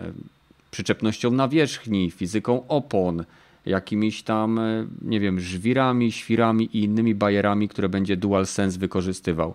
przyczepnością 0.72 1.32
nawierzchni, 1.32 2.12
fizyką 2.12 2.68
opon, 2.68 3.24
jakimiś 3.66 4.24
tam, 4.24 4.60
e, 4.60 4.88
nie 5.02 5.20
wiem, 5.20 5.40
żwirami, 5.40 6.12
świrami 6.12 6.66
i 6.74 6.84
innymi 6.84 7.16
bajerami, 7.16 7.68
które 7.68 7.90
będzie 7.90 8.18
DualSense 8.18 8.80
wykorzystywał. 8.80 9.54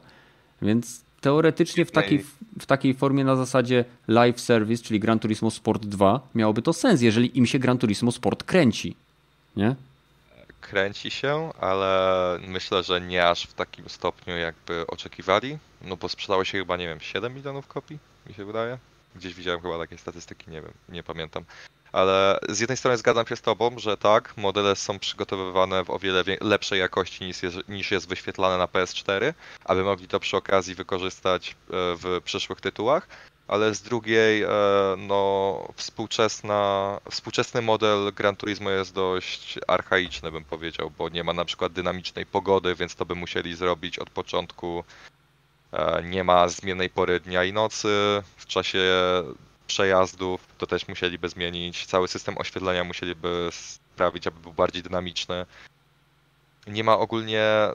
Więc 0.62 1.07
teoretycznie 1.20 1.84
w 1.84 1.90
takiej, 1.90 2.24
w 2.60 2.66
takiej 2.66 2.94
formie 2.94 3.24
na 3.24 3.36
zasadzie 3.36 3.84
live 4.08 4.40
service, 4.40 4.84
czyli 4.84 5.00
Gran 5.00 5.18
Turismo 5.18 5.50
Sport 5.50 5.86
2, 5.86 6.20
miałoby 6.34 6.62
to 6.62 6.72
sens, 6.72 7.02
jeżeli 7.02 7.38
im 7.38 7.46
się 7.46 7.58
Gran 7.58 7.78
Turismo 7.78 8.12
Sport 8.12 8.44
kręci. 8.44 8.96
Nie? 9.56 9.74
Kręci 10.60 11.10
się, 11.10 11.52
ale 11.60 12.38
myślę, 12.48 12.82
że 12.82 13.00
nie 13.00 13.28
aż 13.28 13.42
w 13.42 13.54
takim 13.54 13.88
stopniu, 13.88 14.36
jakby 14.36 14.86
oczekiwali. 14.86 15.58
No 15.82 15.96
bo 15.96 16.08
sprzedało 16.08 16.44
się 16.44 16.58
chyba, 16.58 16.76
nie 16.76 16.88
wiem, 16.88 17.00
7 17.00 17.34
milionów 17.34 17.66
kopii, 17.66 17.98
mi 18.26 18.34
się 18.34 18.44
wydaje. 18.44 18.78
Gdzieś 19.16 19.34
widziałem 19.34 19.60
chyba 19.60 19.78
takie 19.78 19.98
statystyki, 19.98 20.50
nie 20.50 20.62
wiem, 20.62 20.72
nie 20.88 21.02
pamiętam. 21.02 21.44
Ale 21.92 22.38
z 22.48 22.60
jednej 22.60 22.76
strony 22.76 22.96
zgadzam 22.96 23.26
się 23.26 23.36
z 23.36 23.42
Tobą, 23.42 23.78
że 23.78 23.96
tak, 23.96 24.36
modele 24.36 24.76
są 24.76 24.98
przygotowywane 24.98 25.84
w 25.84 25.90
o 25.90 25.98
wiele 25.98 26.24
lepszej 26.40 26.80
jakości 26.80 27.24
niż 27.24 27.42
jest, 27.42 27.56
niż 27.68 27.90
jest 27.90 28.08
wyświetlane 28.08 28.58
na 28.58 28.66
PS4, 28.66 29.34
aby 29.64 29.84
mogli 29.84 30.08
to 30.08 30.20
przy 30.20 30.36
okazji 30.36 30.74
wykorzystać 30.74 31.50
e, 31.50 31.54
w 31.70 32.20
przyszłych 32.24 32.60
tytułach 32.60 33.08
ale 33.48 33.74
z 33.74 33.82
drugiej 33.82 34.42
e, 34.42 34.48
no, 34.98 35.68
współczesna, 35.76 37.00
współczesny 37.10 37.62
model 37.62 38.12
Gran 38.12 38.36
Turismo 38.36 38.70
jest 38.70 38.94
dość 38.94 39.58
archaiczny, 39.68 40.32
bym 40.32 40.44
powiedział, 40.44 40.90
bo 40.98 41.08
nie 41.08 41.24
ma 41.24 41.32
na 41.32 41.44
przykład 41.44 41.72
dynamicznej 41.72 42.26
pogody, 42.26 42.74
więc 42.74 42.94
to 42.94 43.06
by 43.06 43.14
musieli 43.14 43.56
zrobić 43.56 43.98
od 43.98 44.10
początku. 44.10 44.84
E, 45.72 46.02
nie 46.02 46.24
ma 46.24 46.48
zmiennej 46.48 46.90
pory 46.90 47.20
dnia 47.20 47.44
i 47.44 47.52
nocy. 47.52 47.88
W 48.36 48.46
czasie 48.46 48.80
przejazdów 49.68 50.40
to 50.58 50.66
też 50.66 50.88
musieliby 50.88 51.28
zmienić. 51.28 51.86
Cały 51.86 52.08
system 52.08 52.38
oświetlenia 52.38 52.84
musieliby 52.84 53.48
sprawić, 53.52 54.26
aby 54.26 54.40
był 54.40 54.52
bardziej 54.52 54.82
dynamiczny. 54.82 55.46
Nie 56.66 56.84
ma 56.84 56.98
ogólnie 56.98 57.42
e, 57.42 57.74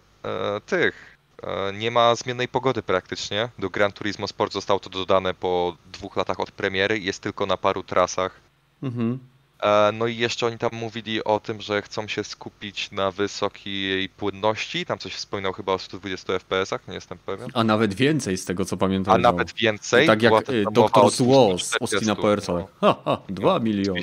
tych 0.66 1.14
E, 1.44 1.74
nie 1.74 1.92
ma 1.92 2.16
zmiennej 2.16 2.48
pogody 2.48 2.84
praktycznie. 2.84 3.50
Do 3.60 3.70
Gran 3.70 3.92
Turismo 3.92 4.28
Sport 4.28 4.54
zostało 4.54 4.80
to 4.80 4.90
dodane 4.90 5.34
po 5.34 5.78
dwóch 5.94 6.16
latach 6.16 6.40
od 6.40 6.52
premiery 6.52 7.00
jest 7.00 7.22
tylko 7.22 7.46
na 7.46 7.58
paru 7.58 7.84
trasach. 7.84 8.40
Mhm. 8.84 9.20
E, 9.60 9.92
no 9.94 10.08
i 10.08 10.18
jeszcze 10.18 10.48
oni 10.48 10.58
tam 10.58 10.70
mówili 10.74 11.24
o 11.24 11.40
tym, 11.40 11.62
że 11.62 11.82
chcą 11.82 12.08
się 12.08 12.24
skupić 12.24 12.92
na 12.92 13.12
wysokiej 13.12 14.10
płynności. 14.10 14.86
Tam 14.86 14.98
coś 15.00 15.14
wspominał 15.14 15.54
chyba 15.54 15.74
o 15.74 15.80
120 15.80 16.34
FPS-ach, 16.34 16.88
nie 16.88 16.94
jestem 16.94 17.18
pewien. 17.18 17.50
A 17.54 17.64
nawet 17.64 17.94
więcej 17.94 18.38
z 18.38 18.46
tego 18.46 18.66
co 18.66 18.78
pamiętam. 18.78 19.16
A 19.16 19.18
nawet 19.18 19.54
więcej. 19.54 20.08
tak 20.08 20.22
jak 20.22 20.50
y, 20.50 20.66
Dr. 20.72 21.12
Swall 21.12 21.60
z 21.60 21.82
Austina 21.82 22.16
Powersa. 22.16 22.54
No. 22.54 22.68
Ha, 22.82 22.96
ha, 23.06 23.22
2 23.30 23.60
miliony. 23.60 24.02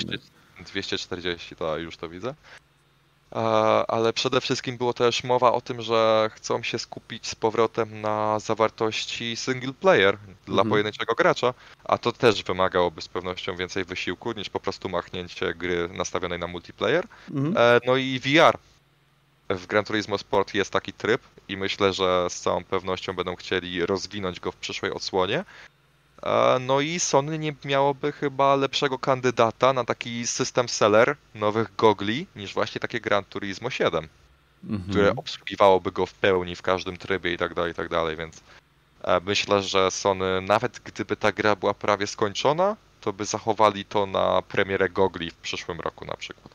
240, 0.66 1.56
to 1.56 1.78
już 1.78 1.96
to 1.96 2.08
widzę 2.08 2.34
ale 3.88 4.12
przede 4.12 4.40
wszystkim 4.40 4.76
było 4.76 4.94
też 4.94 5.24
mowa 5.24 5.52
o 5.52 5.60
tym, 5.60 5.82
że 5.82 6.30
chcą 6.34 6.62
się 6.62 6.78
skupić 6.78 7.26
z 7.26 7.34
powrotem 7.34 8.00
na 8.00 8.38
zawartości 8.38 9.36
single 9.36 9.72
player 9.72 10.18
dla 10.46 10.52
mhm. 10.62 10.68
pojedynczego 10.70 11.14
gracza, 11.14 11.54
a 11.84 11.98
to 11.98 12.12
też 12.12 12.42
wymagałoby 12.42 13.02
z 13.02 13.08
pewnością 13.08 13.56
więcej 13.56 13.84
wysiłku 13.84 14.32
niż 14.32 14.50
po 14.50 14.60
prostu 14.60 14.88
machnięcie 14.88 15.54
gry 15.54 15.88
nastawionej 15.88 16.38
na 16.38 16.46
multiplayer. 16.46 17.06
Mhm. 17.30 17.54
E, 17.56 17.80
no 17.86 17.96
i 17.96 18.20
VR. 18.20 18.58
W 19.48 19.66
Gran 19.66 19.84
Turismo 19.84 20.18
Sport 20.18 20.54
jest 20.54 20.70
taki 20.70 20.92
tryb 20.92 21.20
i 21.48 21.56
myślę, 21.56 21.92
że 21.92 22.26
z 22.30 22.40
całą 22.40 22.64
pewnością 22.64 23.12
będą 23.12 23.36
chcieli 23.36 23.86
rozwinąć 23.86 24.40
go 24.40 24.52
w 24.52 24.56
przyszłej 24.56 24.92
odsłonie. 24.92 25.44
No 26.60 26.80
i 26.80 27.00
Sony 27.00 27.38
nie 27.38 27.54
miałoby 27.64 28.12
chyba 28.12 28.56
lepszego 28.56 28.98
kandydata 28.98 29.72
na 29.72 29.84
taki 29.84 30.26
system 30.26 30.68
seller 30.68 31.16
nowych 31.34 31.76
gogli 31.76 32.26
niż 32.36 32.54
właśnie 32.54 32.80
takie 32.80 33.00
Gran 33.00 33.24
Turismo 33.24 33.70
7, 33.70 34.08
mhm. 34.64 34.90
które 34.90 35.16
obsługiwałoby 35.16 35.92
go 35.92 36.06
w 36.06 36.14
pełni 36.14 36.56
w 36.56 36.62
każdym 36.62 36.96
trybie 36.96 37.32
i 37.32 37.38
tak 37.38 37.54
dalej, 37.54 37.72
i 37.72 37.74
tak 37.74 37.88
dalej, 37.88 38.16
więc 38.16 38.40
e, 39.04 39.20
myślę, 39.20 39.62
że 39.62 39.90
Sony 39.90 40.40
nawet 40.40 40.80
gdyby 40.84 41.16
ta 41.16 41.32
gra 41.32 41.56
była 41.56 41.74
prawie 41.74 42.06
skończona, 42.06 42.76
to 43.00 43.12
by 43.12 43.24
zachowali 43.24 43.84
to 43.84 44.06
na 44.06 44.42
premierę 44.42 44.88
gogli 44.88 45.30
w 45.30 45.36
przyszłym 45.36 45.80
roku 45.80 46.04
na 46.04 46.16
przykład. 46.16 46.54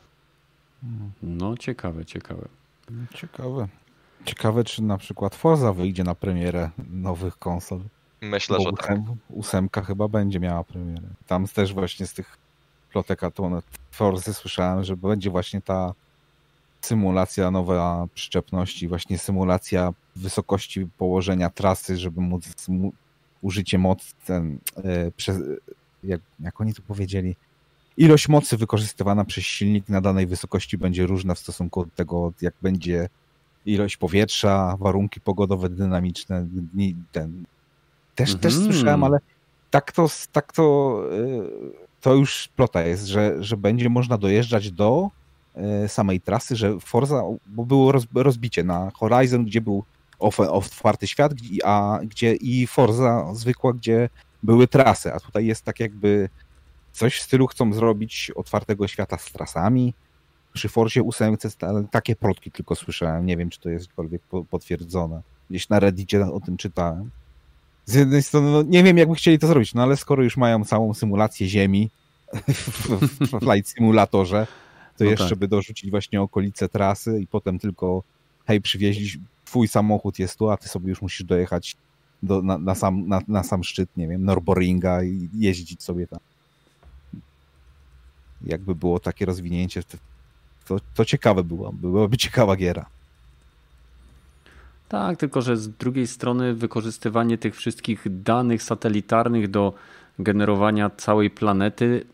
No 1.22 1.56
ciekawe, 1.56 2.04
ciekawe. 2.04 2.48
Ciekawe. 3.14 3.68
Ciekawe, 4.24 4.64
czy 4.64 4.82
na 4.82 4.98
przykład 4.98 5.34
Forza 5.34 5.72
wyjdzie 5.72 6.04
na 6.04 6.14
premierę 6.14 6.70
nowych 6.90 7.38
konsol. 7.38 7.80
Myślę, 8.20 8.56
Bo 8.56 8.62
że 8.62 8.70
ósem, 8.70 9.04
tak. 9.04 9.16
Ósemka 9.30 9.82
chyba 9.82 10.08
będzie 10.08 10.40
miała 10.40 10.64
premierę. 10.64 11.08
Tam 11.26 11.46
też 11.48 11.74
właśnie 11.74 12.06
z 12.06 12.12
tych 12.14 12.38
plotek 12.92 13.20
to 13.34 13.62
Forzy 13.90 14.34
słyszałem, 14.34 14.84
że 14.84 14.96
będzie 14.96 15.30
właśnie 15.30 15.60
ta 15.60 15.94
symulacja 16.80 17.50
nowa 17.50 18.06
przyczepności, 18.14 18.88
właśnie 18.88 19.18
symulacja 19.18 19.92
wysokości 20.16 20.88
położenia 20.98 21.50
trasy, 21.50 21.96
żeby 21.96 22.20
móc 22.20 22.44
użycie 23.42 23.78
mocy, 23.78 24.14
ten, 24.26 24.58
e, 24.76 25.10
przez, 25.10 25.38
jak, 26.04 26.20
jak 26.40 26.60
oni 26.60 26.74
to 26.74 26.82
powiedzieli, 26.82 27.36
ilość 27.96 28.28
mocy 28.28 28.56
wykorzystywana 28.56 29.24
przez 29.24 29.44
silnik 29.44 29.88
na 29.88 30.00
danej 30.00 30.26
wysokości 30.26 30.78
będzie 30.78 31.06
różna 31.06 31.34
w 31.34 31.38
stosunku 31.38 31.84
do 31.84 31.90
tego, 31.96 32.32
jak 32.40 32.54
będzie 32.62 33.08
ilość 33.66 33.96
powietrza, 33.96 34.76
warunki 34.78 35.20
pogodowe, 35.20 35.68
dynamiczne, 35.68 36.46
ten, 37.12 37.44
też, 38.16 38.34
też 38.34 38.54
mhm. 38.54 38.72
słyszałem, 38.72 39.04
ale 39.04 39.18
tak 39.70 39.92
to, 39.92 40.08
tak 40.32 40.52
to, 40.52 41.02
y, 41.12 42.00
to 42.00 42.14
już 42.14 42.48
plota 42.56 42.82
jest, 42.82 43.06
że, 43.06 43.44
że 43.44 43.56
będzie 43.56 43.88
można 43.88 44.18
dojeżdżać 44.18 44.70
do 44.70 45.10
y, 45.84 45.88
samej 45.88 46.20
trasy, 46.20 46.56
że 46.56 46.80
Forza, 46.80 47.22
bo 47.46 47.64
było 47.66 47.92
rozbicie 48.14 48.64
na 48.64 48.90
Horizon, 48.90 49.44
gdzie 49.44 49.60
był 49.60 49.84
otwarty 50.48 51.06
świat, 51.06 51.32
a 51.64 51.98
gdzie 52.02 52.34
i 52.34 52.66
Forza 52.66 53.34
zwykła, 53.34 53.72
gdzie 53.72 54.08
były 54.42 54.68
trasy, 54.68 55.12
a 55.12 55.20
tutaj 55.20 55.46
jest 55.46 55.62
tak 55.62 55.80
jakby 55.80 56.28
coś 56.92 57.18
w 57.18 57.22
stylu 57.22 57.46
chcą 57.46 57.72
zrobić 57.72 58.30
otwartego 58.36 58.88
świata 58.88 59.18
z 59.18 59.32
trasami. 59.32 59.94
Przy 60.52 60.68
Forzie 60.68 61.02
8 61.02 61.36
takie 61.90 62.16
plotki 62.16 62.50
tylko 62.50 62.74
słyszałem, 62.74 63.26
nie 63.26 63.36
wiem 63.36 63.50
czy 63.50 63.60
to 63.60 63.68
jest 63.68 63.86
jakkolwiek 63.86 64.22
potwierdzone. 64.50 65.22
Gdzieś 65.50 65.68
na 65.68 65.80
Reddicie 65.80 66.26
o 66.26 66.40
tym 66.40 66.56
czytałem 66.56 67.10
z 67.86 67.94
jednej 67.94 68.22
strony, 68.22 68.50
no, 68.50 68.62
nie 68.62 68.82
wiem, 68.82 68.98
jakby 68.98 69.14
chcieli 69.14 69.38
to 69.38 69.46
zrobić, 69.46 69.74
no 69.74 69.82
ale 69.82 69.96
skoro 69.96 70.22
już 70.22 70.36
mają 70.36 70.64
całą 70.64 70.94
symulację 70.94 71.48
Ziemi 71.48 71.90
w, 72.48 73.28
Flight 73.40 73.68
Simulatorze, 73.68 74.46
to 74.96 75.04
no 75.04 75.10
jeszcze 75.10 75.28
tak. 75.28 75.38
by 75.38 75.48
dorzucić 75.48 75.90
właśnie 75.90 76.22
okolice 76.22 76.68
trasy 76.68 77.20
i 77.20 77.26
potem 77.26 77.58
tylko 77.58 78.02
hej, 78.46 78.60
przywieźli, 78.60 79.20
twój 79.44 79.68
samochód 79.68 80.18
jest 80.18 80.38
tu, 80.38 80.50
a 80.50 80.56
ty 80.56 80.68
sobie 80.68 80.88
już 80.88 81.02
musisz 81.02 81.26
dojechać 81.26 81.76
do, 82.22 82.42
na, 82.42 82.58
na, 82.58 82.74
sam, 82.74 83.08
na, 83.08 83.20
na 83.28 83.42
sam 83.42 83.64
szczyt, 83.64 83.96
nie 83.96 84.08
wiem, 84.08 84.24
Norboringa 84.24 85.04
i 85.04 85.28
jeździć 85.34 85.82
sobie 85.82 86.06
tam. 86.06 86.20
Jakby 88.42 88.74
było 88.74 89.00
takie 89.00 89.26
rozwinięcie, 89.26 89.82
to, 89.82 89.98
to, 90.66 90.84
to 90.94 91.04
ciekawe 91.04 91.44
było, 91.44 91.72
byłaby 91.72 92.16
ciekawa 92.16 92.56
giera. 92.56 92.86
Tak, 94.88 95.18
tylko 95.18 95.42
że 95.42 95.56
z 95.56 95.68
drugiej 95.68 96.06
strony 96.06 96.54
wykorzystywanie 96.54 97.38
tych 97.38 97.56
wszystkich 97.56 98.22
danych 98.22 98.62
satelitarnych 98.62 99.50
do 99.50 99.72
generowania 100.18 100.90
całej 100.90 101.30
planety, 101.30 102.04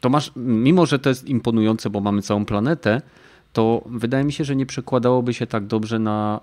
to 0.00 0.08
masz, 0.08 0.32
mimo 0.36 0.86
że 0.86 0.98
to 0.98 1.08
jest 1.08 1.28
imponujące, 1.28 1.90
bo 1.90 2.00
mamy 2.00 2.22
całą 2.22 2.44
planetę, 2.44 3.02
to 3.52 3.82
wydaje 3.86 4.24
mi 4.24 4.32
się, 4.32 4.44
że 4.44 4.56
nie 4.56 4.66
przekładałoby 4.66 5.34
się 5.34 5.46
tak 5.46 5.66
dobrze 5.66 5.98
na 5.98 6.40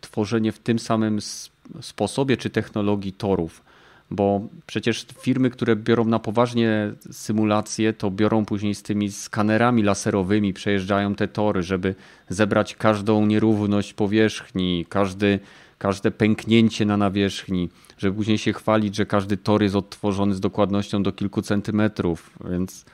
tworzenie 0.00 0.52
w 0.52 0.58
tym 0.58 0.78
samym 0.78 1.18
sposobie 1.80 2.36
czy 2.36 2.50
technologii 2.50 3.12
torów 3.12 3.67
bo 4.10 4.40
przecież 4.66 5.06
firmy, 5.20 5.50
które 5.50 5.76
biorą 5.76 6.04
na 6.04 6.18
poważnie 6.18 6.92
symulacje, 7.10 7.92
to 7.92 8.10
biorą 8.10 8.44
później 8.44 8.74
z 8.74 8.82
tymi 8.82 9.12
skanerami 9.12 9.82
laserowymi, 9.82 10.52
przejeżdżają 10.52 11.14
te 11.14 11.28
tory, 11.28 11.62
żeby 11.62 11.94
zebrać 12.28 12.76
każdą 12.76 13.26
nierówność 13.26 13.92
powierzchni, 13.92 14.86
każdy, 14.88 15.38
każde 15.78 16.10
pęknięcie 16.10 16.84
na 16.84 16.96
nawierzchni, 16.96 17.68
żeby 17.98 18.16
później 18.16 18.38
się 18.38 18.52
chwalić, 18.52 18.96
że 18.96 19.06
każdy 19.06 19.36
tor 19.36 19.62
jest 19.62 19.76
odtworzony 19.76 20.34
z 20.34 20.40
dokładnością 20.40 21.02
do 21.02 21.12
kilku 21.12 21.42
centymetrów, 21.42 22.30
więc 22.50 22.84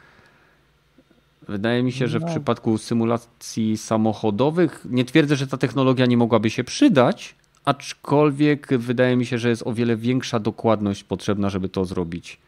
wydaje 1.48 1.82
mi 1.82 1.92
się, 1.92 2.08
że 2.08 2.18
w 2.18 2.22
no. 2.22 2.28
przypadku 2.28 2.78
symulacji 2.78 3.76
samochodowych 3.76 4.86
nie 4.90 5.04
twierdzę, 5.04 5.36
że 5.36 5.46
ta 5.46 5.56
technologia 5.56 6.06
nie 6.06 6.16
mogłaby 6.16 6.50
się 6.50 6.64
przydać, 6.64 7.34
aczkolwiek 7.64 8.78
wydaje 8.78 9.16
mi 9.16 9.26
się, 9.26 9.38
że 9.38 9.48
jest 9.48 9.66
o 9.66 9.72
wiele 9.72 9.96
większa 9.96 10.38
dokładność 10.38 11.04
potrzebna, 11.04 11.50
żeby 11.50 11.68
to 11.68 11.84
zrobić. 11.84 12.38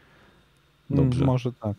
Dobrze. 0.89 1.25
Może 1.25 1.51
tak. 1.53 1.73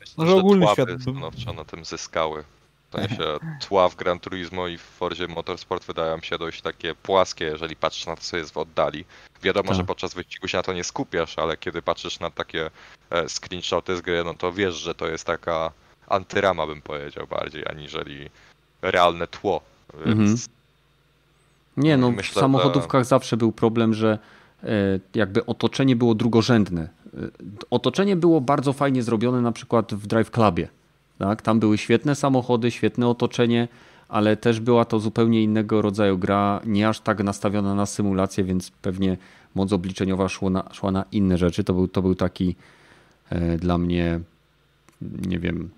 Myślę, 0.00 0.14
Może 0.16 0.34
ogólnie 0.34 0.66
świat 0.72 0.88
stanowczo 1.02 1.52
na 1.52 1.64
tym 1.64 1.84
zyskały. 1.84 2.44
W 2.90 2.96
sensie 2.96 3.24
tła 3.68 3.88
w 3.88 3.96
Gran 3.96 4.20
Turismo 4.20 4.68
i 4.68 4.78
w 4.78 4.82
Forzie 4.82 5.28
Motorsport 5.28 5.84
wydają 5.84 6.20
się 6.20 6.38
dość 6.38 6.62
takie 6.62 6.94
płaskie, 6.94 7.44
jeżeli 7.44 7.76
patrzysz 7.76 8.06
na 8.06 8.16
to, 8.16 8.22
co 8.22 8.36
jest 8.36 8.52
w 8.52 8.56
oddali. 8.56 9.04
Wiadomo, 9.42 9.68
tak. 9.68 9.76
że 9.76 9.84
podczas 9.84 10.14
wyścigu 10.14 10.48
się 10.48 10.56
na 10.56 10.62
to 10.62 10.72
nie 10.72 10.84
skupiasz, 10.84 11.38
ale 11.38 11.56
kiedy 11.56 11.82
patrzysz 11.82 12.20
na 12.20 12.30
takie 12.30 12.70
e, 13.10 13.28
screenshoty 13.28 13.96
z 13.96 14.00
gry, 14.00 14.24
no 14.24 14.34
to 14.34 14.52
wiesz, 14.52 14.74
że 14.74 14.94
to 14.94 15.06
jest 15.06 15.24
taka 15.24 15.72
antyrama, 16.08 16.66
bym 16.66 16.82
powiedział 16.82 17.26
bardziej, 17.26 17.64
aniżeli 17.66 18.30
realne 18.82 19.26
tło. 19.26 19.60
Więc 20.06 20.18
mhm. 20.18 20.38
Nie, 21.76 21.96
no 21.96 22.10
Myślę, 22.10 22.34
w 22.34 22.40
samochodówkach 22.40 23.00
że... 23.00 23.08
zawsze 23.08 23.36
był 23.36 23.52
problem, 23.52 23.94
że 23.94 24.18
e, 24.62 24.68
jakby 25.14 25.46
otoczenie 25.46 25.96
było 25.96 26.14
drugorzędne. 26.14 26.82
E, 26.82 27.18
otoczenie 27.70 28.16
było 28.16 28.40
bardzo 28.40 28.72
fajnie 28.72 29.02
zrobione 29.02 29.40
na 29.40 29.52
przykład 29.52 29.94
w 29.94 30.06
Drive 30.06 30.30
Clubie. 30.30 30.68
Tak? 31.18 31.42
Tam 31.42 31.60
były 31.60 31.78
świetne 31.78 32.14
samochody, 32.14 32.70
świetne 32.70 33.08
otoczenie, 33.08 33.68
ale 34.08 34.36
też 34.36 34.60
była 34.60 34.84
to 34.84 35.00
zupełnie 35.00 35.42
innego 35.42 35.82
rodzaju 35.82 36.18
gra, 36.18 36.60
nie 36.66 36.88
aż 36.88 37.00
tak 37.00 37.22
nastawiona 37.24 37.74
na 37.74 37.86
symulację, 37.86 38.44
więc 38.44 38.70
pewnie 38.70 39.16
moc 39.54 39.72
obliczeniowa 39.72 40.28
szła 40.28 40.50
na, 40.50 40.64
szła 40.72 40.90
na 40.90 41.04
inne 41.12 41.38
rzeczy. 41.38 41.64
To 41.64 41.74
był, 41.74 41.88
to 41.88 42.02
był 42.02 42.14
taki 42.14 42.56
e, 43.30 43.56
dla 43.56 43.78
mnie 43.78 44.20
nie 45.02 45.38
wiem, 45.38 45.70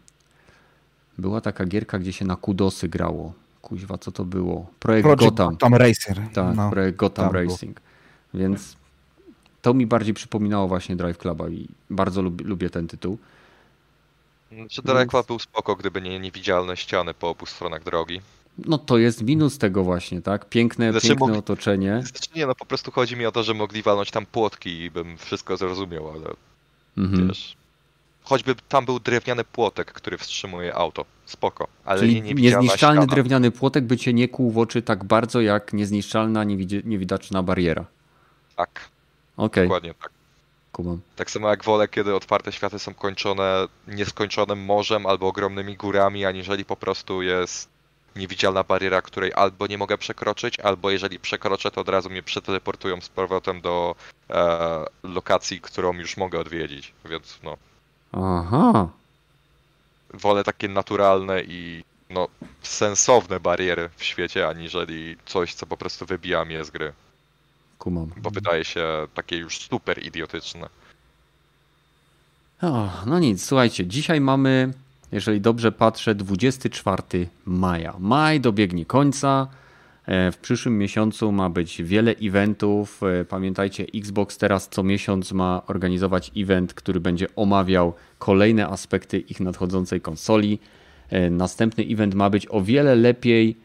była 1.19 1.41
taka 1.41 1.65
gierka, 1.67 1.99
gdzie 1.99 2.13
się 2.13 2.25
na 2.25 2.37
kudosy 2.37 2.89
grało. 2.89 3.33
Kuźwa, 3.73 3.99
co 3.99 4.13
to 4.13 4.25
było? 4.25 4.67
Projekt 4.79 5.05
Project 5.05 5.23
Gotham. 5.23 5.51
Gotham 5.55 5.75
Racer. 5.75 6.21
Tak, 6.35 6.57
no, 6.57 6.71
projekt 6.71 6.97
Gotham 6.97 7.33
Racing. 7.33 7.81
Było. 7.81 8.43
Więc 8.43 8.77
to 9.63 9.75
mi 9.75 9.87
bardziej 9.87 10.15
przypominało 10.15 10.69
właśnie 10.69 10.97
Drive 10.97 11.19
Cluba 11.19 11.49
i 11.49 11.69
bardzo 11.91 12.23
lubię, 12.23 12.45
lubię 12.45 12.71
ten 12.71 12.89
tytuł. 12.89 13.19
Czy 14.71 14.83
Drive 14.83 15.09
Club 15.09 15.27
był 15.27 15.39
spoko, 15.39 15.77
gdyby 15.77 16.03
nie 16.03 16.21
niewidzialne 16.21 16.77
ściany 16.77 17.15
po 17.15 17.31
obu 17.31 17.47
stronach 17.47 17.85
drogi? 17.85 18.21
No 18.59 18.79
to 18.79 18.99
jest 18.99 19.23
minus 19.23 19.59
tego 19.59 19.85
właśnie, 19.85 20.23
tak? 20.23 20.49
Piękne, 20.49 20.91
znaczy, 20.91 21.09
piękne 21.09 21.27
mogli... 21.27 21.39
otoczenie. 21.39 22.03
Znaczy 22.03 22.31
nie, 22.37 22.47
no 22.47 22.55
po 22.55 22.67
prostu 22.67 22.91
chodzi 22.91 23.17
mi 23.17 23.27
o 23.27 23.33
to, 23.33 23.43
że 23.43 23.55
mogli 23.55 23.83
walnąć 23.83 24.11
tam 24.11 24.27
płotki 24.27 24.81
i 24.81 24.91
bym 24.91 25.19
wszystko 25.19 25.57
zrozumiał, 25.57 26.11
ale 26.11 26.35
mhm. 26.99 27.29
wiesz... 27.29 27.57
Choćby 28.25 28.55
tam 28.69 28.85
był 28.85 29.01
drewniany 29.01 29.45
płotek, 29.45 29.93
który 29.93 30.19
wstrzymuje 30.19 30.75
auto. 30.75 31.05
Spoko. 31.27 31.69
Ale 31.85 32.01
Czyli 32.01 32.23
nie 32.23 32.35
niezniszczalny 32.35 33.01
ściana. 33.03 33.07
drewniany 33.07 33.51
płotek 33.51 33.85
by 33.85 33.97
cię 33.97 34.13
nie 34.13 34.29
kłuł 34.29 34.51
w 34.51 34.59
oczy 34.59 34.83
tak 34.83 35.05
bardzo, 35.05 35.41
jak 35.41 35.73
niezniszczalna, 35.73 36.45
niewidoczna 36.85 37.43
bariera. 37.43 37.85
Tak. 38.57 38.89
Okay. 39.37 39.65
Dokładnie 39.65 39.95
tak. 39.95 40.11
Kumam. 40.73 41.01
Tak 41.17 41.31
samo 41.31 41.49
jak 41.49 41.65
wolę, 41.65 41.89
kiedy 41.89 42.15
otwarte 42.15 42.53
światy 42.53 42.79
są 42.79 42.95
kończone 42.95 43.69
nieskończonym 43.89 44.65
morzem 44.65 45.07
albo 45.07 45.29
ogromnymi 45.29 45.77
górami, 45.77 46.25
aniżeli 46.25 46.65
po 46.65 46.77
prostu 46.77 47.23
jest 47.23 47.69
niewidzialna 48.17 48.65
bariera, 48.65 49.03
której 49.03 49.33
albo 49.35 49.67
nie 49.67 49.79
mogę 49.79 49.99
przekroczyć, 49.99 50.61
albo 50.61 50.91
jeżeli 50.91 51.21
przekroczę, 51.21 51.71
to 51.71 51.81
od 51.81 51.89
razu 51.89 52.11
mnie 52.11 52.23
przeteleportują 52.23 53.01
z 53.01 53.09
powrotem 53.09 53.61
do 53.61 53.95
e, 54.31 54.85
lokacji, 55.03 55.61
którą 55.61 55.93
już 55.93 56.17
mogę 56.17 56.41
odwiedzić, 56.41 56.93
więc 57.05 57.39
no. 57.43 57.57
Aha. 58.13 58.89
Wolę 60.15 60.45
takie 60.45 60.69
naturalne 60.69 61.43
i 61.43 61.85
no, 62.11 62.29
sensowne 62.63 63.41
bariery 63.41 63.91
w 63.97 64.05
świecie, 64.05 64.49
aniżeli 64.49 65.17
coś, 65.27 65.55
co 65.55 65.67
po 65.67 65.77
prostu 65.77 66.07
wybija 66.07 66.45
mnie 66.45 66.65
z 66.65 66.71
gry. 66.71 66.93
Kumam. 67.79 68.11
Bo 68.17 68.31
wydaje 68.31 68.65
się 68.65 68.87
takie 69.15 69.37
już 69.37 69.59
super 69.59 70.07
idiotyczne. 70.07 70.69
O, 72.63 72.91
no 73.07 73.19
nic, 73.19 73.45
słuchajcie, 73.45 73.87
dzisiaj 73.87 74.21
mamy, 74.21 74.73
jeżeli 75.13 75.41
dobrze 75.41 75.73
patrzę, 75.73 76.15
24 76.15 77.29
maja. 77.47 77.95
Maj 77.99 78.41
dobiegnie 78.41 78.87
końca. 78.87 79.47
E, 80.07 80.33
w 80.33 80.39
przyszłym 80.39 80.79
miesiącu 80.79 81.33
ma 81.33 81.51
być 81.51 81.83
wiele 81.83 82.15
eventów. 82.23 83.01
E, 83.03 83.25
pamiętajcie, 83.25 83.87
Xbox 83.95 84.39
teraz 84.39 84.69
co 84.69 84.83
miesiąc 84.83 85.33
ma 85.33 85.63
organizować 85.67 86.33
event, 86.37 86.75
który 86.75 87.01
będzie 87.01 87.27
omawiał 87.37 87.93
kolejne 88.19 88.69
aspekty 88.69 89.19
ich 89.19 89.41
nadchodzącej 89.41 90.01
konsoli. 90.01 90.59
E, 91.11 91.31
następny 91.31 91.85
event 91.85 92.15
ma 92.15 92.31
być 92.31 92.47
o 92.51 92.61
wiele 92.61 92.95
lepiej 92.95 93.57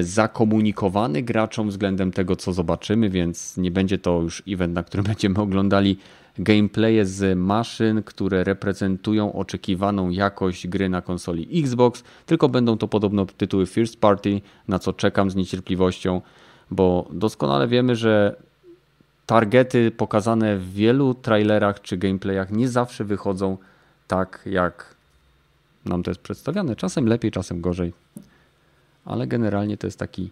zakomunikowany 0.00 1.22
graczom 1.22 1.68
względem 1.68 2.12
tego, 2.12 2.36
co 2.36 2.52
zobaczymy, 2.52 3.10
więc 3.10 3.56
nie 3.56 3.70
będzie 3.70 3.98
to 3.98 4.20
już 4.22 4.42
event, 4.48 4.74
na 4.74 4.82
którym 4.82 5.06
będziemy 5.12 5.38
oglądali 5.40 5.98
gameplaye 6.38 7.06
z 7.06 7.38
maszyn, 7.38 8.02
które 8.02 8.44
reprezentują 8.44 9.32
oczekiwaną 9.32 10.10
jakość 10.10 10.68
gry 10.68 10.88
na 10.88 11.02
konsoli 11.02 11.60
Xbox, 11.60 12.04
tylko 12.26 12.48
będą 12.48 12.78
to 12.78 12.88
podobno 12.88 13.26
tytuły 13.26 13.66
first 13.66 14.00
party, 14.00 14.40
na 14.68 14.78
co 14.78 14.92
czekam 14.92 15.30
z 15.30 15.34
niecierpliwością, 15.34 16.20
bo 16.70 17.08
doskonale 17.12 17.68
wiemy, 17.68 17.96
że 17.96 18.36
targety 19.26 19.90
pokazane 19.90 20.56
w 20.58 20.72
wielu 20.72 21.14
trailerach 21.14 21.82
czy 21.82 21.96
gameplayach 21.96 22.50
nie 22.50 22.68
zawsze 22.68 23.04
wychodzą 23.04 23.58
tak, 24.08 24.42
jak 24.46 24.94
nam 25.84 26.02
to 26.02 26.10
jest 26.10 26.20
przedstawiane. 26.20 26.76
Czasem 26.76 27.06
lepiej, 27.06 27.30
czasem 27.30 27.60
gorzej. 27.60 27.92
Ale 29.04 29.26
generalnie 29.26 29.76
to 29.76 29.86
jest 29.86 29.98
taki 29.98 30.30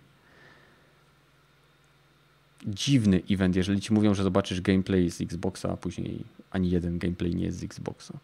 dziwny 2.67 3.23
event, 3.31 3.57
jeżeli 3.57 3.81
ci 3.81 3.93
mówią, 3.93 4.15
że 4.15 4.23
zobaczysz 4.23 4.61
gameplay 4.61 5.11
z 5.11 5.21
Xboxa, 5.21 5.73
a 5.73 5.77
później 5.77 6.25
ani 6.51 6.71
jeden 6.71 6.99
gameplay 6.99 7.35
nie 7.35 7.45
jest 7.45 7.59
z 7.59 7.65
Xboxa. 7.65 8.19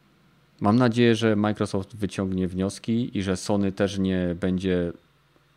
Mam 0.61 0.77
nadzieję, 0.77 1.15
że 1.15 1.37
Microsoft 1.37 1.97
wyciągnie 1.97 2.49
wnioski 2.49 3.19
i 3.19 3.23
że 3.23 3.37
Sony 3.37 3.73
też 3.73 3.99
nie 3.99 4.37
będzie, 4.41 4.93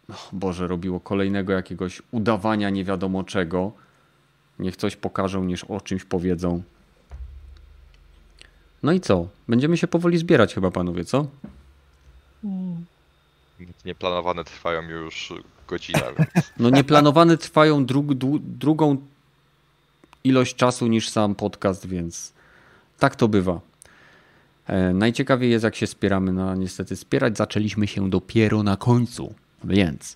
oh 0.09 0.29
Boże, 0.33 0.67
robiło 0.67 0.99
kolejnego 0.99 1.53
jakiegoś 1.53 2.01
udawania 2.11 2.69
nie 2.69 2.83
wiadomo 2.83 3.23
czego. 3.23 3.71
Niech 4.59 4.75
coś 4.75 4.95
pokażą, 4.95 5.43
niż 5.43 5.63
o 5.63 5.81
czymś 5.81 6.03
powiedzą. 6.03 6.63
No 8.83 8.91
i 8.91 8.99
co? 8.99 9.27
Będziemy 9.47 9.77
się 9.77 9.87
powoli 9.87 10.17
zbierać 10.17 10.53
chyba, 10.53 10.71
panowie, 10.71 11.05
co? 11.05 11.27
Nieplanowane 13.85 14.43
trwają 14.43 14.89
już 14.89 15.33
godzinę. 15.71 16.03
No 16.59 16.69
nieplanowane 16.69 17.37
trwają 17.37 17.85
dru 17.85 18.05
drugą 18.39 18.97
ilość 20.23 20.55
czasu 20.55 20.87
niż 20.87 21.09
sam 21.09 21.35
podcast, 21.35 21.87
więc 21.87 22.33
tak 22.99 23.15
to 23.15 23.27
bywa. 23.27 23.59
E, 24.67 24.93
najciekawiej 24.93 25.51
jest, 25.51 25.63
jak 25.63 25.75
się 25.75 25.87
spieramy. 25.87 26.33
No 26.33 26.55
niestety 26.55 26.95
spierać 26.95 27.37
zaczęliśmy 27.37 27.87
się 27.87 28.09
dopiero 28.09 28.63
na 28.63 28.77
końcu, 28.77 29.33
więc 29.63 30.15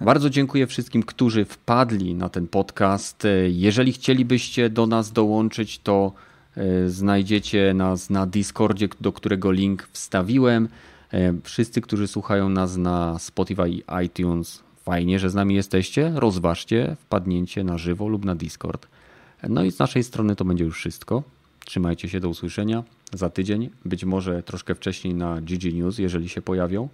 bardzo 0.00 0.30
dziękuję 0.30 0.66
wszystkim, 0.66 1.02
którzy 1.02 1.44
wpadli 1.44 2.14
na 2.14 2.28
ten 2.28 2.48
podcast. 2.48 3.24
E, 3.24 3.50
jeżeli 3.50 3.92
chcielibyście 3.92 4.70
do 4.70 4.86
nas 4.86 5.12
dołączyć, 5.12 5.78
to 5.78 6.12
e, 6.56 6.88
znajdziecie 6.88 7.74
nas 7.74 8.10
na 8.10 8.26
Discordzie, 8.26 8.88
do 9.00 9.12
którego 9.12 9.52
link 9.52 9.88
wstawiłem. 9.92 10.68
E, 11.12 11.34
wszyscy, 11.42 11.80
którzy 11.80 12.08
słuchają 12.08 12.48
nas 12.48 12.76
na 12.76 13.18
Spotify 13.18 13.68
i 13.70 13.82
iTunes, 14.04 14.62
fajnie, 14.88 15.18
że 15.18 15.30
z 15.30 15.34
nami 15.34 15.54
jesteście. 15.54 16.12
Rozważcie 16.14 16.96
wpadnięcie 17.00 17.64
na 17.64 17.78
żywo 17.78 18.08
lub 18.08 18.24
na 18.24 18.34
Discord. 18.34 18.86
No 19.48 19.64
i 19.64 19.72
z 19.72 19.78
naszej 19.78 20.04
strony 20.04 20.36
to 20.36 20.44
będzie 20.44 20.64
już 20.64 20.76
wszystko. 20.76 21.22
Trzymajcie 21.64 22.08
się, 22.08 22.20
do 22.20 22.28
usłyszenia 22.28 22.84
za 23.12 23.30
tydzień, 23.30 23.70
być 23.84 24.04
może 24.04 24.42
troszkę 24.42 24.74
wcześniej 24.74 25.14
na 25.14 25.40
GG 25.40 25.74
News, 25.74 25.98
jeżeli 25.98 26.28
się 26.28 26.42
pojawią. 26.42 26.88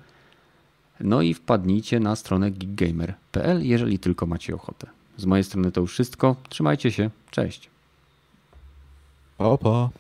No 1.01 1.23
i 1.23 1.35
wpadnijcie 1.35 2.01
na 2.01 2.17
stronę 2.17 2.51
geekgamer.pl, 2.51 3.67
jeżeli 3.67 3.99
tylko 3.99 4.27
macie 4.27 4.55
ochotę. 4.55 4.87
Z 5.17 5.27
mojej 5.27 5.45
strony 5.45 5.73
to 5.73 5.81
już 5.81 5.93
wszystko. 5.93 6.37
Trzymajcie 6.49 6.93
się. 6.93 7.11
Cześć. 7.31 7.71
Pa, 9.39 9.59
pa. 9.59 9.91